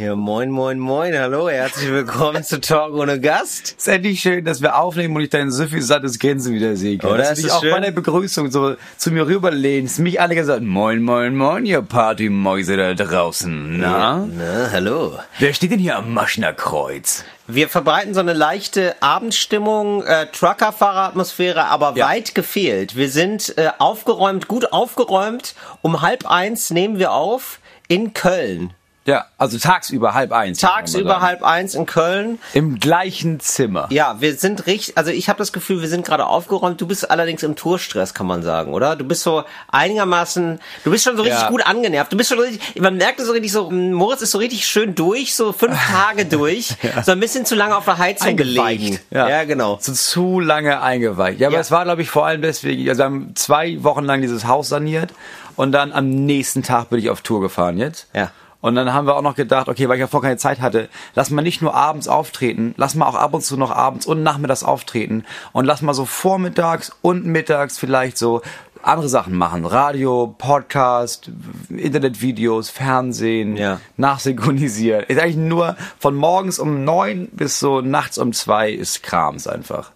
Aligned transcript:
Ja, 0.00 0.16
moin, 0.16 0.50
moin, 0.50 0.78
moin, 0.78 1.12
hallo, 1.18 1.50
herzlich 1.50 1.90
willkommen 1.90 2.42
zu 2.42 2.58
Talk 2.60 2.94
ohne 2.94 3.20
Gast. 3.20 3.74
ist 3.76 3.86
endlich 3.88 4.20
schön, 4.20 4.44
dass 4.46 4.62
wir 4.62 4.78
aufnehmen 4.78 5.14
und 5.16 5.22
ich 5.22 5.28
dein 5.30 5.50
süffisantes 5.50 6.18
Grinsen 6.18 6.54
wieder 6.54 6.74
sehe. 6.76 6.96
Oder? 6.98 7.18
Dass 7.18 7.32
Ist 7.32 7.38
du 7.38 7.42
dich 7.42 7.52
auch 7.52 7.60
schön? 7.60 7.72
bei 7.72 7.80
der 7.80 7.90
Begrüßung 7.90 8.50
so 8.50 8.76
zu 8.96 9.10
mir 9.10 9.26
rüberlehnst, 9.26 9.98
mich 9.98 10.18
alle 10.18 10.34
gesagt, 10.36 10.62
moin, 10.62 11.02
moin, 11.02 11.34
moin, 11.36 11.66
ihr 11.66 11.82
Partymäuse 11.82 12.76
da 12.78 12.94
draußen, 12.94 13.78
na? 13.78 14.26
Na, 14.26 14.70
hallo. 14.72 15.18
Wer 15.38 15.52
steht 15.52 15.72
denn 15.72 15.80
hier 15.80 15.96
am 15.96 16.14
Maschnerkreuz? 16.14 17.24
Wir 17.46 17.68
verbreiten 17.68 18.14
so 18.14 18.20
eine 18.20 18.32
leichte 18.32 18.94
Abendstimmung, 19.02 20.02
äh, 20.04 20.26
Truckerfahreratmosphäre, 20.32 21.66
aber 21.66 21.92
Ja. 21.96 22.06
weit 22.08 22.34
gefehlt. 22.34 22.96
Wir 22.96 23.10
sind 23.10 23.58
äh, 23.58 23.70
aufgeräumt, 23.78 24.48
gut 24.48 24.72
aufgeräumt. 24.72 25.54
Um 25.82 26.00
halb 26.00 26.30
eins 26.30 26.70
nehmen 26.70 26.98
wir 26.98 27.12
auf 27.12 27.58
in 27.88 28.14
Köln. 28.14 28.72
Ja, 29.10 29.24
also 29.38 29.58
tagsüber 29.58 30.14
halb 30.14 30.30
eins. 30.32 30.60
Tagsüber 30.60 31.20
halb 31.20 31.42
eins 31.42 31.74
in 31.74 31.84
Köln. 31.84 32.38
Im 32.54 32.78
gleichen 32.78 33.40
Zimmer. 33.40 33.88
Ja, 33.90 34.16
wir 34.20 34.36
sind 34.36 34.66
richtig, 34.66 34.96
also 34.96 35.10
ich 35.10 35.28
habe 35.28 35.38
das 35.38 35.52
Gefühl, 35.52 35.80
wir 35.82 35.88
sind 35.88 36.06
gerade 36.06 36.26
aufgeräumt. 36.26 36.80
Du 36.80 36.86
bist 36.86 37.10
allerdings 37.10 37.42
im 37.42 37.56
Tourstress, 37.56 38.14
kann 38.14 38.26
man 38.26 38.42
sagen, 38.42 38.72
oder? 38.72 38.94
Du 38.94 39.04
bist 39.04 39.22
so 39.22 39.42
einigermaßen, 39.72 40.60
du 40.84 40.90
bist 40.90 41.04
schon 41.04 41.16
so 41.16 41.22
richtig 41.22 41.40
Ja. 41.42 41.48
gut 41.48 41.66
angenervt. 41.66 42.12
Du 42.12 42.16
bist 42.16 42.28
schon 42.30 42.38
richtig, 42.38 42.80
man 42.80 42.96
merkt 42.96 43.18
es 43.18 43.26
so 43.26 43.32
richtig 43.32 43.50
so, 43.50 43.70
Moritz 43.70 44.22
ist 44.22 44.30
so 44.30 44.38
richtig 44.38 44.66
schön 44.66 44.94
durch, 44.94 45.34
so 45.34 45.52
fünf 45.52 45.76
Tage 45.92 46.24
durch, 46.26 46.74
so 47.04 47.12
ein 47.12 47.18
bisschen 47.20 47.44
zu 47.44 47.54
lange 47.56 47.76
auf 47.76 47.84
der 47.86 47.98
Heizung 47.98 48.36
gelegen. 48.36 48.98
Ja, 49.10 49.42
genau. 49.44 49.78
So 49.80 49.92
zu 49.92 50.38
lange 50.38 50.80
eingeweicht. 50.82 51.40
Ja, 51.40 51.48
aber 51.48 51.54
Ja. 51.56 51.60
es 51.60 51.70
war, 51.70 51.84
glaube 51.84 52.02
ich, 52.02 52.10
vor 52.10 52.26
allem 52.26 52.42
deswegen, 52.42 52.88
also 52.88 53.00
wir 53.00 53.04
haben 53.06 53.32
zwei 53.34 53.82
Wochen 53.82 54.04
lang 54.04 54.20
dieses 54.20 54.46
Haus 54.46 54.68
saniert 54.68 55.10
und 55.56 55.72
dann 55.72 55.92
am 55.92 56.08
nächsten 56.08 56.62
Tag 56.62 56.90
bin 56.90 56.98
ich 57.00 57.10
auf 57.10 57.22
Tour 57.22 57.40
gefahren 57.40 57.76
jetzt. 57.78 58.06
Ja. 58.14 58.30
Und 58.60 58.74
dann 58.74 58.92
haben 58.92 59.06
wir 59.06 59.16
auch 59.16 59.22
noch 59.22 59.36
gedacht, 59.36 59.68
okay, 59.68 59.88
weil 59.88 59.96
ich 59.96 60.00
ja 60.00 60.06
vorher 60.06 60.30
keine 60.30 60.38
Zeit 60.38 60.60
hatte, 60.60 60.88
lass 61.14 61.30
mal 61.30 61.40
nicht 61.42 61.62
nur 61.62 61.74
abends 61.74 62.08
auftreten, 62.08 62.74
lass 62.76 62.94
mal 62.94 63.06
auch 63.06 63.14
ab 63.14 63.32
und 63.32 63.42
zu 63.42 63.56
noch 63.56 63.70
abends 63.70 64.04
und 64.06 64.22
nachmittags 64.22 64.62
auftreten 64.64 65.24
und 65.52 65.64
lass 65.64 65.80
mal 65.82 65.94
so 65.94 66.04
vormittags 66.04 66.92
und 67.00 67.24
mittags 67.24 67.78
vielleicht 67.78 68.18
so 68.18 68.42
andere 68.82 69.08
Sachen 69.08 69.34
machen. 69.34 69.66
Radio, 69.66 70.34
Podcast, 70.38 71.30
Internetvideos, 71.68 72.70
Fernsehen, 72.70 73.56
Ja. 73.56 73.80
nachsynchronisieren. 73.96 75.04
Ist 75.04 75.20
eigentlich 75.20 75.36
nur 75.36 75.76
von 75.98 76.14
morgens 76.14 76.58
um 76.58 76.84
neun 76.84 77.28
bis 77.32 77.58
so 77.58 77.80
nachts 77.80 78.18
um 78.18 78.32
zwei 78.32 78.70
ist 78.70 79.02
Krams 79.02 79.46
einfach. 79.46 79.92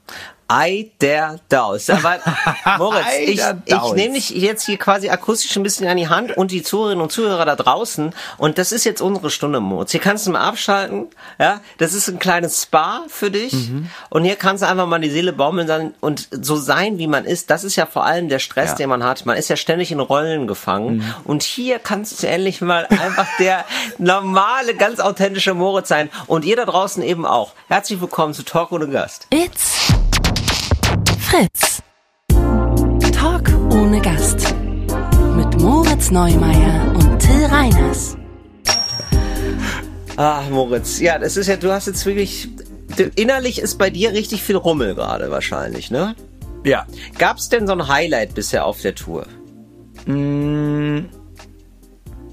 Ei 0.49 0.91
der 1.01 1.41
Daus. 1.49 1.89
Aber 1.91 2.19
Moritz, 2.79 3.07
ich, 3.27 3.41
ich 3.65 3.93
nehme 3.95 4.15
dich 4.15 4.31
jetzt 4.31 4.67
hier 4.67 4.77
quasi 4.77 5.09
akustisch 5.09 5.57
ein 5.57 5.63
bisschen 5.63 5.87
an 5.89 5.97
die 5.97 6.09
Hand 6.09 6.37
und 6.37 6.51
die 6.51 6.63
Zuhörerinnen 6.63 7.03
und 7.03 7.11
Zuhörer 7.11 7.45
da 7.45 7.57
draußen. 7.57 8.15
Und 8.37 8.59
das 8.59 8.73
ist 8.73 8.85
jetzt 8.85 9.01
unsere 9.01 9.31
Stunde, 9.31 9.61
Moritz. 9.61 9.93
Hier 9.93 10.01
kannst 10.01 10.27
du 10.27 10.31
mal 10.33 10.41
abschalten. 10.47 11.07
Ja, 11.39 11.61
das 11.79 11.95
ist 11.95 12.09
ein 12.09 12.19
kleines 12.19 12.63
Spa 12.63 13.03
für 13.09 13.31
dich. 13.31 13.53
Mhm. 13.53 13.89
Und 14.11 14.25
hier 14.25 14.37
kannst 14.37 14.63
du 14.63 14.69
einfach 14.69 14.87
mal 14.87 15.01
die 15.01 15.11
Seele 15.11 15.33
baumeln 15.33 15.67
sein 15.67 15.95
und 16.01 16.29
so 16.31 16.57
sein, 16.57 16.99
wie 16.99 17.07
man 17.07 17.25
ist. 17.25 17.51
Das 17.51 17.65
ist 17.65 17.77
ja 17.77 17.87
vor 17.87 18.05
allem 18.05 18.29
der 18.29 18.39
Stress, 18.39 18.71
Ja. 18.71 18.77
den 18.77 18.89
man 18.91 19.03
hat. 19.03 19.25
Man 19.27 19.37
ist 19.37 19.49
ja 19.49 19.57
ständig 19.57 19.93
in 19.93 20.01
Rollen 20.01 20.47
gefangen. 20.47 20.97
Mhm. 20.99 21.15
Und 21.25 21.43
hier 21.43 21.79
kannst 21.79 22.23
du 22.23 22.29
endlich 22.29 22.61
mal 22.61 22.87
einfach 22.87 23.27
der 23.39 23.65
normale, 23.99 24.75
ganz 24.75 25.01
authentische 25.01 25.55
Moritz 25.55 25.89
sein. 25.89 26.11
Und 26.27 26.45
ihr 26.45 26.57
da 26.57 26.65
draußen 26.67 27.03
eben 27.03 27.25
auch. 27.27 27.53
Herzlich 27.69 28.01
willkommen 28.01 28.35
zu 28.35 28.43
Talk 28.45 28.73
ohne 28.73 28.89
Gast. 28.89 29.27
It's 29.31 29.74
Fritz. 31.35 31.83
Talk 33.13 33.51
ohne 33.73 34.01
Gast. 34.01 34.55
Mit 35.35 35.61
Moritz 35.61 36.13
Neumeier 36.13 36.95
und 36.95 37.19
Till 37.19 37.47
Reiners. 37.47 38.17
Ah, 40.17 40.43
Moritz, 40.49 41.01
ja, 41.01 41.19
das 41.19 41.37
ist 41.37 41.49
ja, 41.49 41.57
du 41.57 41.73
hast 41.73 41.89
jetzt 41.89 42.07
wirklich, 42.07 42.49
innerlich 43.17 43.59
ist 43.59 43.79
bei 43.79 43.91
dir 43.91 44.13
richtig 44.13 44.45
viel 44.45 44.55
Rummel 44.55 44.95
gerade 44.95 45.29
wahrscheinlich, 45.33 45.91
ne? 45.91 46.15
Ja. 46.65 46.87
Gab's 47.19 47.49
denn 47.49 47.67
so 47.67 47.73
ein 47.73 47.89
Highlight 47.89 48.37
bisher 48.37 48.65
auf 48.65 48.81
der 48.81 48.95
Tour? 48.95 49.27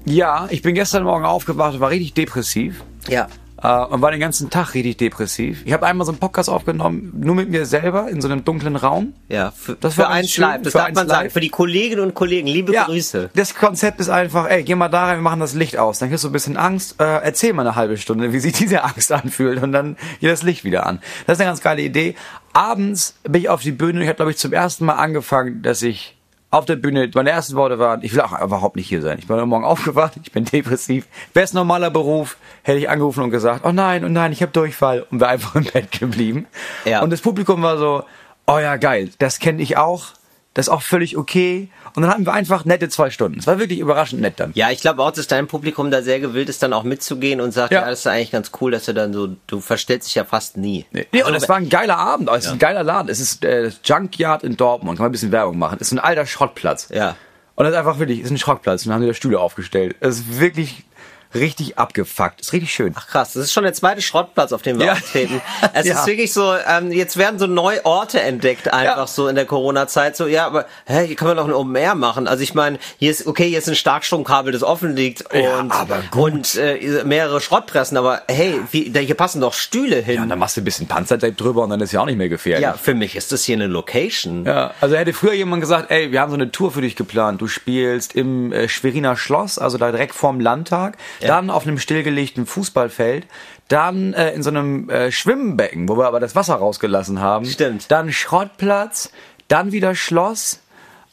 Ja, 0.04 0.46
ich 0.48 0.62
bin 0.62 0.76
gestern 0.76 1.02
Morgen 1.02 1.24
aufgewacht 1.24 1.74
und 1.74 1.80
war 1.80 1.90
richtig 1.90 2.14
depressiv. 2.14 2.84
Ja. 3.08 3.26
Äh, 3.62 3.84
und 3.84 4.02
war 4.02 4.10
den 4.10 4.20
ganzen 4.20 4.50
Tag 4.50 4.74
richtig 4.74 4.96
depressiv. 4.98 5.62
Ich 5.64 5.72
habe 5.72 5.86
einmal 5.86 6.04
so 6.04 6.12
einen 6.12 6.18
Podcast 6.18 6.48
aufgenommen, 6.48 7.12
nur 7.16 7.34
mit 7.34 7.48
mir 7.48 7.64
selber 7.64 8.08
in 8.08 8.20
so 8.20 8.28
einem 8.28 8.44
dunklen 8.44 8.76
Raum. 8.76 9.14
Ja, 9.28 9.52
für, 9.52 9.76
Das 9.76 9.94
für 9.94 10.08
schön, 10.12 10.28
Schleif, 10.28 10.62
das 10.62 10.72
für 10.72 10.78
darf 10.78 10.88
eins 10.88 10.96
man 10.96 11.08
sagen. 11.08 11.24
live. 11.24 11.32
Für 11.32 11.40
die 11.40 11.48
Kolleginnen 11.48 12.02
und 12.02 12.14
Kollegen, 12.14 12.48
liebe 12.48 12.72
Grüße. 12.72 13.30
Das 13.34 13.54
Konzept 13.54 14.00
ist 14.00 14.08
einfach, 14.08 14.48
ey, 14.48 14.62
geh 14.64 14.74
mal 14.74 14.88
da 14.88 15.06
rein, 15.06 15.18
wir 15.18 15.22
machen 15.22 15.40
das 15.40 15.54
Licht 15.54 15.78
aus. 15.78 15.98
Dann 16.00 16.08
kriegst 16.08 16.24
du 16.24 16.28
ein 16.28 16.32
bisschen 16.32 16.56
Angst, 16.56 17.00
äh, 17.00 17.04
erzähl 17.04 17.52
mal 17.52 17.66
eine 17.66 17.76
halbe 17.76 17.96
Stunde, 17.96 18.32
wie 18.32 18.40
sich 18.40 18.52
diese 18.52 18.82
Angst 18.84 19.12
anfühlt 19.12 19.62
und 19.62 19.72
dann 19.72 19.96
geht 20.20 20.30
das 20.30 20.42
Licht 20.42 20.64
wieder 20.64 20.86
an. 20.86 21.00
Das 21.26 21.36
ist 21.36 21.40
eine 21.40 21.50
ganz 21.50 21.60
geile 21.60 21.82
Idee. 21.82 22.14
Abends 22.52 23.14
bin 23.22 23.42
ich 23.42 23.48
auf 23.48 23.62
die 23.62 23.72
Bühne 23.72 23.94
und 23.98 24.02
ich 24.02 24.08
habe, 24.08 24.16
glaube 24.16 24.32
ich, 24.32 24.36
zum 24.38 24.52
ersten 24.52 24.84
Mal 24.84 24.94
angefangen, 24.94 25.62
dass 25.62 25.82
ich 25.82 26.16
auf 26.52 26.66
der 26.66 26.76
Bühne, 26.76 27.10
meine 27.14 27.30
ersten 27.30 27.56
Worte 27.56 27.78
waren, 27.78 28.02
ich 28.02 28.12
will 28.12 28.20
auch 28.20 28.38
überhaupt 28.40 28.76
nicht 28.76 28.86
hier 28.86 29.00
sein. 29.00 29.18
Ich 29.18 29.26
bin 29.26 29.36
heute 29.36 29.46
Morgen 29.46 29.64
aufgewacht, 29.72 30.12
ich 30.22 30.30
bin 30.32 30.44
depressiv. 30.44 31.08
Wäre 31.32 31.44
es 31.44 31.54
normaler 31.54 31.90
Beruf, 31.90 32.36
hätte 32.62 32.78
ich 32.78 32.90
angerufen 32.90 33.24
und 33.24 33.30
gesagt, 33.30 33.64
oh 33.64 33.72
nein, 33.72 34.04
oh 34.04 34.08
nein, 34.08 34.32
ich 34.32 34.42
habe 34.42 34.52
Durchfall 34.52 35.06
und 35.10 35.18
wäre 35.18 35.30
einfach 35.30 35.54
im 35.54 35.64
Bett 35.64 35.90
geblieben. 35.98 36.46
Ja. 36.84 37.02
Und 37.02 37.10
das 37.10 37.22
Publikum 37.22 37.62
war 37.62 37.78
so, 37.78 38.04
oh 38.46 38.58
ja, 38.58 38.76
geil, 38.76 39.10
das 39.18 39.38
kenne 39.38 39.62
ich 39.62 39.78
auch. 39.78 40.08
Das 40.52 40.66
ist 40.66 40.72
auch 40.72 40.82
völlig 40.82 41.16
okay. 41.16 41.70
Und 41.94 42.02
dann 42.02 42.10
hatten 42.10 42.24
wir 42.26 42.32
einfach 42.32 42.64
nette 42.64 42.88
zwei 42.88 43.10
Stunden. 43.10 43.38
Es 43.38 43.46
war 43.46 43.58
wirklich 43.58 43.78
überraschend 43.78 44.20
nett 44.22 44.34
dann. 44.38 44.52
Ja, 44.54 44.70
ich 44.70 44.80
glaube 44.80 45.02
auch, 45.02 45.10
dass 45.10 45.26
dein 45.26 45.46
Publikum 45.46 45.90
da 45.90 46.02
sehr 46.02 46.20
gewillt 46.20 46.48
ist, 46.48 46.62
dann 46.62 46.72
auch 46.72 46.84
mitzugehen 46.84 47.40
und 47.40 47.52
sagt, 47.52 47.72
ja, 47.72 47.82
Ja. 47.82 47.90
das 47.90 48.00
ist 48.00 48.06
eigentlich 48.06 48.30
ganz 48.30 48.50
cool, 48.60 48.70
dass 48.70 48.86
du 48.86 48.94
dann 48.94 49.12
so, 49.12 49.28
du 49.46 49.60
verstellst 49.60 50.08
dich 50.08 50.14
ja 50.14 50.24
fast 50.24 50.56
nie. 50.56 50.86
Nee, 50.92 51.06
nee, 51.12 51.22
und 51.22 51.34
es 51.34 51.48
war 51.48 51.56
ein 51.56 51.68
geiler 51.68 51.98
Abend. 51.98 52.30
Es 52.30 52.46
ist 52.46 52.52
ein 52.52 52.58
geiler 52.58 52.82
Laden. 52.82 53.08
Es 53.08 53.20
ist 53.20 53.44
äh, 53.44 53.64
das 53.64 53.80
Junkyard 53.84 54.42
in 54.42 54.56
Dortmund. 54.56 54.96
Kann 54.98 55.04
man 55.04 55.10
ein 55.10 55.12
bisschen 55.12 55.32
Werbung 55.32 55.58
machen. 55.58 55.78
Es 55.80 55.88
ist 55.88 55.92
ein 55.92 55.98
alter 55.98 56.24
Schrottplatz. 56.26 56.88
Ja. 56.92 57.16
Und 57.54 57.64
das 57.64 57.72
ist 57.74 57.78
einfach 57.78 57.98
wirklich, 57.98 58.20
es 58.20 58.24
ist 58.26 58.30
ein 58.30 58.38
Schrottplatz. 58.38 58.82
Und 58.82 58.88
dann 58.88 58.94
haben 58.94 59.02
die 59.02 59.08
da 59.08 59.14
Stühle 59.14 59.38
aufgestellt. 59.38 59.94
Es 60.00 60.16
ist 60.20 60.40
wirklich 60.40 60.84
richtig 61.34 61.78
abgefuckt. 61.78 62.40
Ist 62.40 62.52
richtig 62.52 62.72
schön. 62.72 62.92
Ach 62.96 63.06
krass, 63.06 63.32
das 63.32 63.44
ist 63.44 63.52
schon 63.52 63.64
der 63.64 63.72
zweite 63.74 64.02
Schrottplatz, 64.02 64.52
auf 64.52 64.62
dem 64.62 64.78
wir 64.78 64.86
Ja. 64.86 64.92
auftreten. 64.92 65.40
Es 65.74 65.86
Ja. 65.86 66.00
ist 66.00 66.06
wirklich 66.06 66.32
so, 66.32 66.54
ähm, 66.68 66.92
jetzt 66.92 67.16
werden 67.16 67.38
so 67.38 67.46
neue 67.46 67.84
Orte 67.84 68.20
entdeckt, 68.20 68.72
einfach 68.72 68.96
Ja. 68.98 69.06
so 69.06 69.28
in 69.28 69.34
der 69.36 69.46
Corona-Zeit. 69.46 70.16
So, 70.16 70.26
ja, 70.26 70.46
aber 70.46 70.66
hä, 70.86 71.06
hier 71.06 71.16
kann 71.16 71.28
man 71.28 71.36
doch 71.36 71.48
ein 71.64 71.74
Air 71.76 71.94
machen. 71.94 72.26
Also 72.28 72.42
ich 72.42 72.54
meine, 72.54 72.78
hier 72.98 73.10
ist, 73.10 73.26
okay, 73.26 73.48
hier 73.48 73.58
ist 73.58 73.68
ein 73.68 73.74
Starkstromkabel, 73.74 74.52
das 74.52 74.62
offen 74.62 74.94
liegt 74.96 75.24
Ja, 75.32 75.58
und, 75.58 75.72
und 76.14 76.54
äh, 76.56 77.02
mehrere 77.04 77.40
Schrottpressen, 77.40 77.96
aber 77.96 78.22
hey, 78.28 78.60
wie, 78.70 78.90
da, 78.90 79.00
hier 79.00 79.14
passen 79.14 79.40
doch 79.40 79.54
Stühle 79.54 79.96
hin. 79.96 80.16
Ja, 80.16 80.22
und 80.22 80.28
dann 80.28 80.38
machst 80.38 80.56
du 80.56 80.60
ein 80.60 80.64
bisschen 80.64 80.86
Panzertape 80.88 81.32
drüber 81.32 81.62
und 81.62 81.70
dann 81.70 81.80
ist 81.80 81.92
ja 81.92 82.00
auch 82.00 82.06
nicht 82.06 82.18
mehr 82.18 82.28
gefährlich. 82.28 82.62
Ja, 82.62 82.74
für 82.74 82.94
mich 82.94 83.16
ist 83.16 83.32
das 83.32 83.44
hier 83.44 83.56
eine 83.56 83.66
Location. 83.66 84.44
Ja, 84.44 84.72
also 84.80 84.96
hätte 84.96 85.12
früher 85.12 85.32
jemand 85.34 85.60
gesagt, 85.62 85.90
ey, 85.90 86.12
wir 86.12 86.20
haben 86.20 86.30
so 86.30 86.36
eine 86.36 86.50
Tour 86.52 86.72
für 86.72 86.80
dich 86.80 86.96
geplant. 86.96 87.40
Du 87.40 87.46
spielst 87.48 88.14
im 88.14 88.52
äh, 88.52 88.68
Schweriner 88.68 89.16
Schloss, 89.16 89.58
also 89.58 89.78
da 89.78 89.90
direkt 89.90 90.14
vorm 90.14 90.40
Landtag, 90.40 90.96
dann 91.28 91.50
auf 91.50 91.66
einem 91.66 91.78
stillgelegten 91.78 92.46
Fußballfeld, 92.46 93.26
dann 93.68 94.12
äh, 94.14 94.32
in 94.32 94.42
so 94.42 94.50
einem 94.50 94.88
äh, 94.90 95.10
Schwimmbecken, 95.12 95.88
wo 95.88 95.96
wir 95.96 96.06
aber 96.06 96.20
das 96.20 96.34
Wasser 96.36 96.54
rausgelassen 96.56 97.20
haben. 97.20 97.46
Stimmt. 97.46 97.90
Dann 97.90 98.12
Schrottplatz, 98.12 99.10
dann 99.48 99.72
wieder 99.72 99.94
Schloss. 99.94 100.60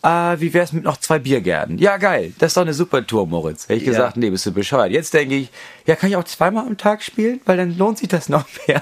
Äh, 0.02 0.40
wie 0.40 0.54
wär's 0.54 0.72
mit 0.72 0.84
noch 0.86 0.98
zwei 0.98 1.20
Biergärten? 1.20 1.78
Ja, 1.78 1.98
geil. 1.98 2.34
Das 2.40 2.52
ist 2.52 2.58
doch 2.58 2.62
eine 2.62 2.74
super 2.74 3.06
Tour, 3.06 3.28
Moritz. 3.28 3.64
Hätte 3.68 3.76
ich 3.76 3.84
Ja. 3.86 3.92
gesagt, 3.92 4.18
nee, 4.18 4.30
bist 4.30 4.46
du 4.46 4.52
bescheuert. 4.54 4.92
Jetzt 4.92 5.14
denke 5.14 5.36
ich, 5.36 5.50
ja, 5.86 5.96
kann 5.96 6.10
ich 6.10 6.16
auch 6.16 6.24
zweimal 6.24 6.66
am 6.66 6.78
Tag 6.78 7.04
spielen? 7.04 7.42
Weil 7.46 7.58
dann 7.58 7.78
lohnt 7.78 7.98
sich 7.98 8.08
das 8.08 8.30
noch 8.30 8.46
mehr. 8.68 8.82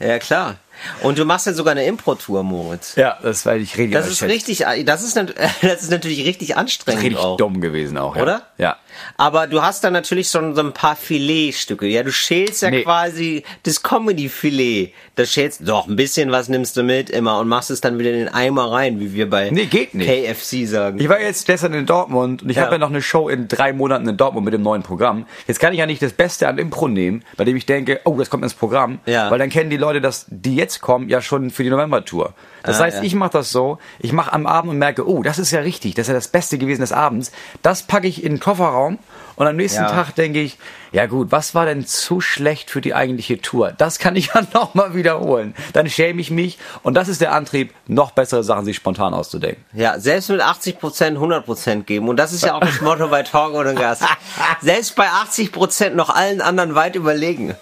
Ja, 0.00 0.18
klar. 0.18 0.56
Und 1.02 1.18
du 1.18 1.26
machst 1.26 1.46
ja 1.46 1.52
sogar 1.52 1.72
eine 1.72 1.84
Impro-Tour, 1.84 2.42
Moritz. 2.42 2.94
Ja, 2.96 3.18
das 3.22 3.44
war 3.44 3.54
ich 3.56 3.76
richtig 3.76 3.92
Das 3.92 4.08
ist 4.08 4.22
richtig, 4.22 4.64
das 4.86 5.02
ist, 5.02 5.14
das 5.62 5.82
ist 5.82 5.90
natürlich 5.90 6.24
richtig 6.26 6.56
anstrengend 6.56 7.02
richtig 7.04 7.18
auch. 7.18 7.36
dumm 7.36 7.60
gewesen 7.60 7.98
auch. 7.98 8.16
Ja. 8.16 8.22
Oder? 8.22 8.42
Ja. 8.56 8.76
Aber 9.16 9.46
du 9.46 9.62
hast 9.62 9.84
dann 9.84 9.92
natürlich 9.92 10.28
schon 10.28 10.54
so 10.54 10.60
ein 10.62 10.72
paar 10.72 10.96
Filetstücke. 10.96 11.86
Ja, 11.86 12.02
du 12.02 12.12
schälst 12.12 12.62
ja 12.62 12.70
Nee. 12.70 12.82
quasi 12.82 13.42
das 13.64 13.82
Comedy-Filet. 13.82 14.92
Das 15.16 15.32
schälst 15.32 15.66
doch 15.68 15.86
ein 15.88 15.96
bisschen 15.96 16.30
was 16.30 16.48
nimmst 16.48 16.76
du 16.76 16.82
mit 16.82 17.10
immer 17.10 17.38
und 17.38 17.48
machst 17.48 17.70
es 17.70 17.80
dann 17.80 17.98
wieder 17.98 18.10
in 18.12 18.18
den 18.20 18.28
Eimer 18.28 18.70
rein, 18.72 19.00
wie 19.00 19.12
wir 19.12 19.28
bei 19.28 19.50
Nee, 19.50 19.66
geht 19.66 19.94
nicht. 19.94 20.08
KFC 20.08 20.66
sagen. 20.66 20.98
Ich 21.00 21.08
war 21.08 21.20
jetzt 21.20 21.46
gestern 21.46 21.74
in 21.74 21.86
Dortmund 21.86 22.42
und 22.42 22.50
ich 22.50 22.56
Ja. 22.56 22.62
habe 22.64 22.72
ja 22.74 22.78
noch 22.78 22.90
eine 22.90 23.02
Show 23.02 23.28
in 23.28 23.48
drei 23.48 23.72
Monaten 23.72 24.08
in 24.08 24.16
Dortmund 24.16 24.44
mit 24.44 24.54
dem 24.54 24.62
neuen 24.62 24.82
Programm. 24.82 25.26
Jetzt 25.46 25.60
kann 25.60 25.72
ich 25.72 25.78
ja 25.78 25.86
nicht 25.86 26.02
das 26.02 26.12
Beste 26.12 26.48
an 26.48 26.58
Impro 26.58 26.88
nehmen, 26.88 27.24
bei 27.36 27.44
dem 27.44 27.56
ich 27.56 27.66
denke, 27.66 28.00
oh, 28.04 28.16
das 28.18 28.30
kommt 28.30 28.42
ins 28.44 28.54
Programm. 28.54 28.98
Ja. 29.06 29.30
Weil 29.30 29.38
dann 29.38 29.50
kennen 29.50 29.70
die 29.70 29.76
Leute, 29.76 30.00
dass 30.00 30.26
die 30.28 30.56
jetzt 30.56 30.80
kommen, 30.80 31.08
ja 31.08 31.20
schon 31.20 31.50
für 31.50 31.62
die 31.64 31.70
November-Tour. 31.70 32.34
Das 32.62 32.80
Ah, 32.80 32.84
heißt, 32.84 32.98
ja. 32.98 33.02
ich 33.02 33.14
mache 33.14 33.30
das 33.32 33.50
so, 33.52 33.78
ich 33.98 34.12
mache 34.12 34.32
am 34.32 34.46
Abend 34.46 34.70
und 34.70 34.78
merke, 34.78 35.08
oh, 35.08 35.22
das 35.22 35.38
ist 35.38 35.50
ja 35.50 35.60
richtig, 35.60 35.94
das 35.94 36.02
ist 36.04 36.08
ja 36.08 36.14
das 36.14 36.28
Beste 36.28 36.58
gewesen 36.58 36.80
des 36.82 36.92
Abends. 36.92 37.32
Das 37.62 37.82
packe 37.82 38.06
ich 38.06 38.22
in 38.24 38.34
den 38.34 38.40
Kofferraum 38.40 38.98
Und 39.40 39.46
am 39.46 39.56
nächsten 39.56 39.80
Ja. 39.80 39.88
Tag 39.90 40.14
denke 40.16 40.38
ich, 40.38 40.58
ja 40.92 41.06
gut, 41.06 41.32
was 41.32 41.54
war 41.54 41.64
denn 41.64 41.86
zu 41.86 42.20
schlecht 42.20 42.70
für 42.70 42.82
die 42.82 42.92
eigentliche 42.92 43.40
Tour? 43.40 43.72
Das 43.72 43.98
kann 43.98 44.14
ich 44.14 44.26
ja 44.34 44.42
nochmal 44.52 44.94
wiederholen. 44.94 45.54
Dann 45.72 45.88
schäme 45.88 46.20
ich 46.20 46.30
mich 46.30 46.58
und 46.82 46.92
das 46.92 47.08
ist 47.08 47.22
der 47.22 47.32
Antrieb, 47.32 47.72
noch 47.86 48.10
bessere 48.10 48.44
Sachen 48.44 48.66
sich 48.66 48.76
spontan 48.76 49.14
auszudenken. 49.14 49.64
Ja, 49.72 49.98
selbst 49.98 50.28
mit 50.28 50.42
80 50.42 50.78
Prozent 50.78 51.16
100 51.16 51.46
Prozent 51.46 51.86
geben. 51.86 52.10
Und 52.10 52.18
das 52.18 52.34
ist 52.34 52.44
ja 52.44 52.52
auch 52.52 52.60
das 52.60 52.82
Motto 52.82 53.08
bei 53.08 53.22
Talk 53.22 53.54
ohne 53.54 53.74
Gast. 53.74 54.02
Selbst 54.60 54.94
bei 54.94 55.08
80 55.08 55.52
Prozent 55.52 55.96
noch 55.96 56.10
allen 56.10 56.42
anderen 56.42 56.74
weit 56.74 56.94
überlegen. 56.94 57.54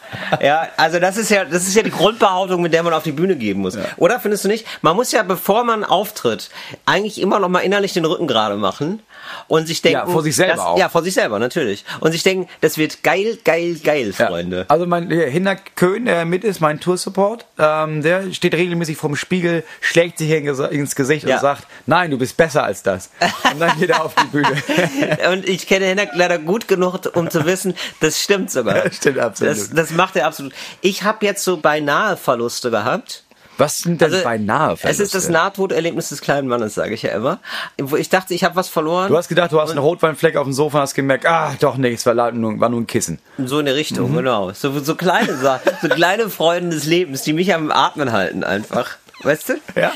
Ja, 0.43 0.67
also 0.77 0.99
das 0.99 1.17
ist 1.17 1.31
ja, 1.31 1.45
das 1.45 1.69
ist 1.69 1.77
ja 1.77 1.85
die 1.85 1.93
Grundbehauptung, 1.93 2.61
mit 2.61 2.73
der 2.73 2.83
man 2.83 2.93
auf 2.93 3.05
die 3.05 3.13
Bühne 3.13 3.37
geben 3.37 3.61
muss. 3.61 3.79
Oder 3.99 4.19
findest 4.19 4.45
du 4.45 4.49
nicht? 4.49 4.67
Man 4.83 4.97
muss 4.97 5.13
ja, 5.13 5.23
bevor 5.23 5.63
man 5.63 5.85
auftritt, 5.85 6.51
eigentlich 6.87 7.21
immer 7.21 7.39
noch 7.39 7.49
mal 7.49 7.61
innerlich 7.61 7.93
den 7.93 8.05
Rücken 8.05 8.27
gerade 8.27 8.57
machen 8.57 9.01
und 9.47 9.67
sich 9.67 9.83
denken, 9.83 9.99
Ja, 9.99 10.07
vor 10.07 10.23
sich 10.23 10.37
selber 10.37 10.55
das, 10.57 10.65
auch. 10.65 10.79
Ja, 10.79 10.89
vor 10.89 11.03
sich 11.03 11.15
selber 11.15 11.39
natürlich. 11.39 11.85
Und 12.01 12.13
sich 12.13 12.23
denken, 12.23 12.49
das 12.61 12.79
wird 12.79 13.03
geil, 13.03 13.39
geil, 13.45 13.77
geil, 13.83 14.15
Ja. 14.19 14.27
Freunde. 14.27 14.65
Also 14.69 14.87
mein 14.87 15.09
der 15.09 15.29
Hinak 15.31 15.77
Köhn, 15.77 16.05
der 16.05 16.25
mit 16.25 16.45
ist, 16.45 16.61
mein 16.61 16.81
Toursupport, 16.81 17.47
ähm, 17.59 18.03
der 18.03 18.33
steht 18.33 18.55
regelmäßig 18.55 18.97
vorm 18.97 19.17
Spiegel, 19.17 19.65
schlägt 19.81 20.19
sich 20.19 20.31
ins 20.31 20.59
ins 20.59 20.95
Gesicht 20.95 21.27
Ja. 21.27 21.37
und 21.37 21.41
sagt, 21.43 21.67
nein, 21.87 22.11
du 22.11 22.19
bist 22.19 22.37
besser 22.37 22.65
als 22.65 22.83
das. 22.83 23.11
Und 23.53 23.61
dann 23.61 23.79
geht 23.79 23.91
er 23.91 24.05
auf 24.05 24.15
die 24.15 24.27
Bühne. 24.29 24.49
Und 25.33 25.49
ich 25.49 25.67
kenne 25.67 25.87
Henrik 25.87 26.11
leider 26.15 26.39
gut 26.39 26.69
genug, 26.69 27.01
um 27.15 27.31
zu 27.31 27.45
wissen, 27.47 27.75
das 28.01 28.21
stimmt 28.23 28.51
sogar. 28.51 28.75
Das 28.89 28.97
stimmt 28.97 29.19
absolut. 29.19 29.57
Das, 29.57 29.71
das 29.71 29.91
macht 29.91 30.17
er 30.17 30.27
absolut. 30.27 30.53
Ich 30.81 31.03
habe 31.03 31.25
jetzt 31.27 31.45
so 31.45 31.57
beinahe 31.59 32.17
Verluste 32.17 32.71
gehabt. 32.71 33.25
Was 33.59 33.79
sind 33.81 34.01
denn 34.01 34.13
Also, 34.13 34.25
beinahe 34.25 34.75
Es 34.83 35.01
ist 35.01 35.15
das 35.15 35.25
Verluste? 35.25 35.33
Nahtoderlebnis 35.33 36.09
des 36.11 36.21
kleinen 36.21 36.49
Mannes, 36.49 36.75
sage 36.75 36.95
ich 36.95 37.03
ja 37.03 37.11
immer. 37.11 37.41
Wo 37.81 37.97
ich 37.97 38.09
dachte, 38.09 38.33
ich 38.33 38.45
habe 38.45 38.57
was 38.57 38.69
verloren. 38.69 39.09
Du 39.09 39.17
hast 39.17 39.29
gedacht, 39.29 39.53
du 39.53 39.61
hast 39.61 39.71
einen 39.71 39.81
Rotweinfleck 39.81 40.37
auf 40.37 40.45
dem 40.45 40.53
Sofa 40.53 40.79
und 40.79 40.83
hast 40.83 40.95
gemerkt, 40.95 41.27
ah, 41.27 41.55
doch 41.61 41.77
nicht, 41.77 41.95
es 41.95 42.07
war, 42.07 42.33
nur, 42.33 42.59
war 42.61 42.69
nur 42.69 42.81
ein 42.81 42.87
Kissen. 42.87 43.19
so 43.37 43.59
in 43.59 43.67
der 43.67 43.75
Richtung, 43.75 44.15
genau. 44.15 44.53
So, 44.53 44.79
so 44.81 44.95
kleine 44.95 45.37
Sachen, 45.37 45.73
so 45.83 45.89
kleine 45.89 46.31
Freuden 46.31 46.71
des 46.71 46.87
Lebens, 46.87 47.23
die 47.23 47.33
mich 47.33 47.53
am 47.53 47.71
Atmen 47.71 48.13
halten 48.13 48.45
einfach. 48.45 48.97
Weißt 49.23 49.49
du? 49.49 49.55
Ja. 49.75 49.93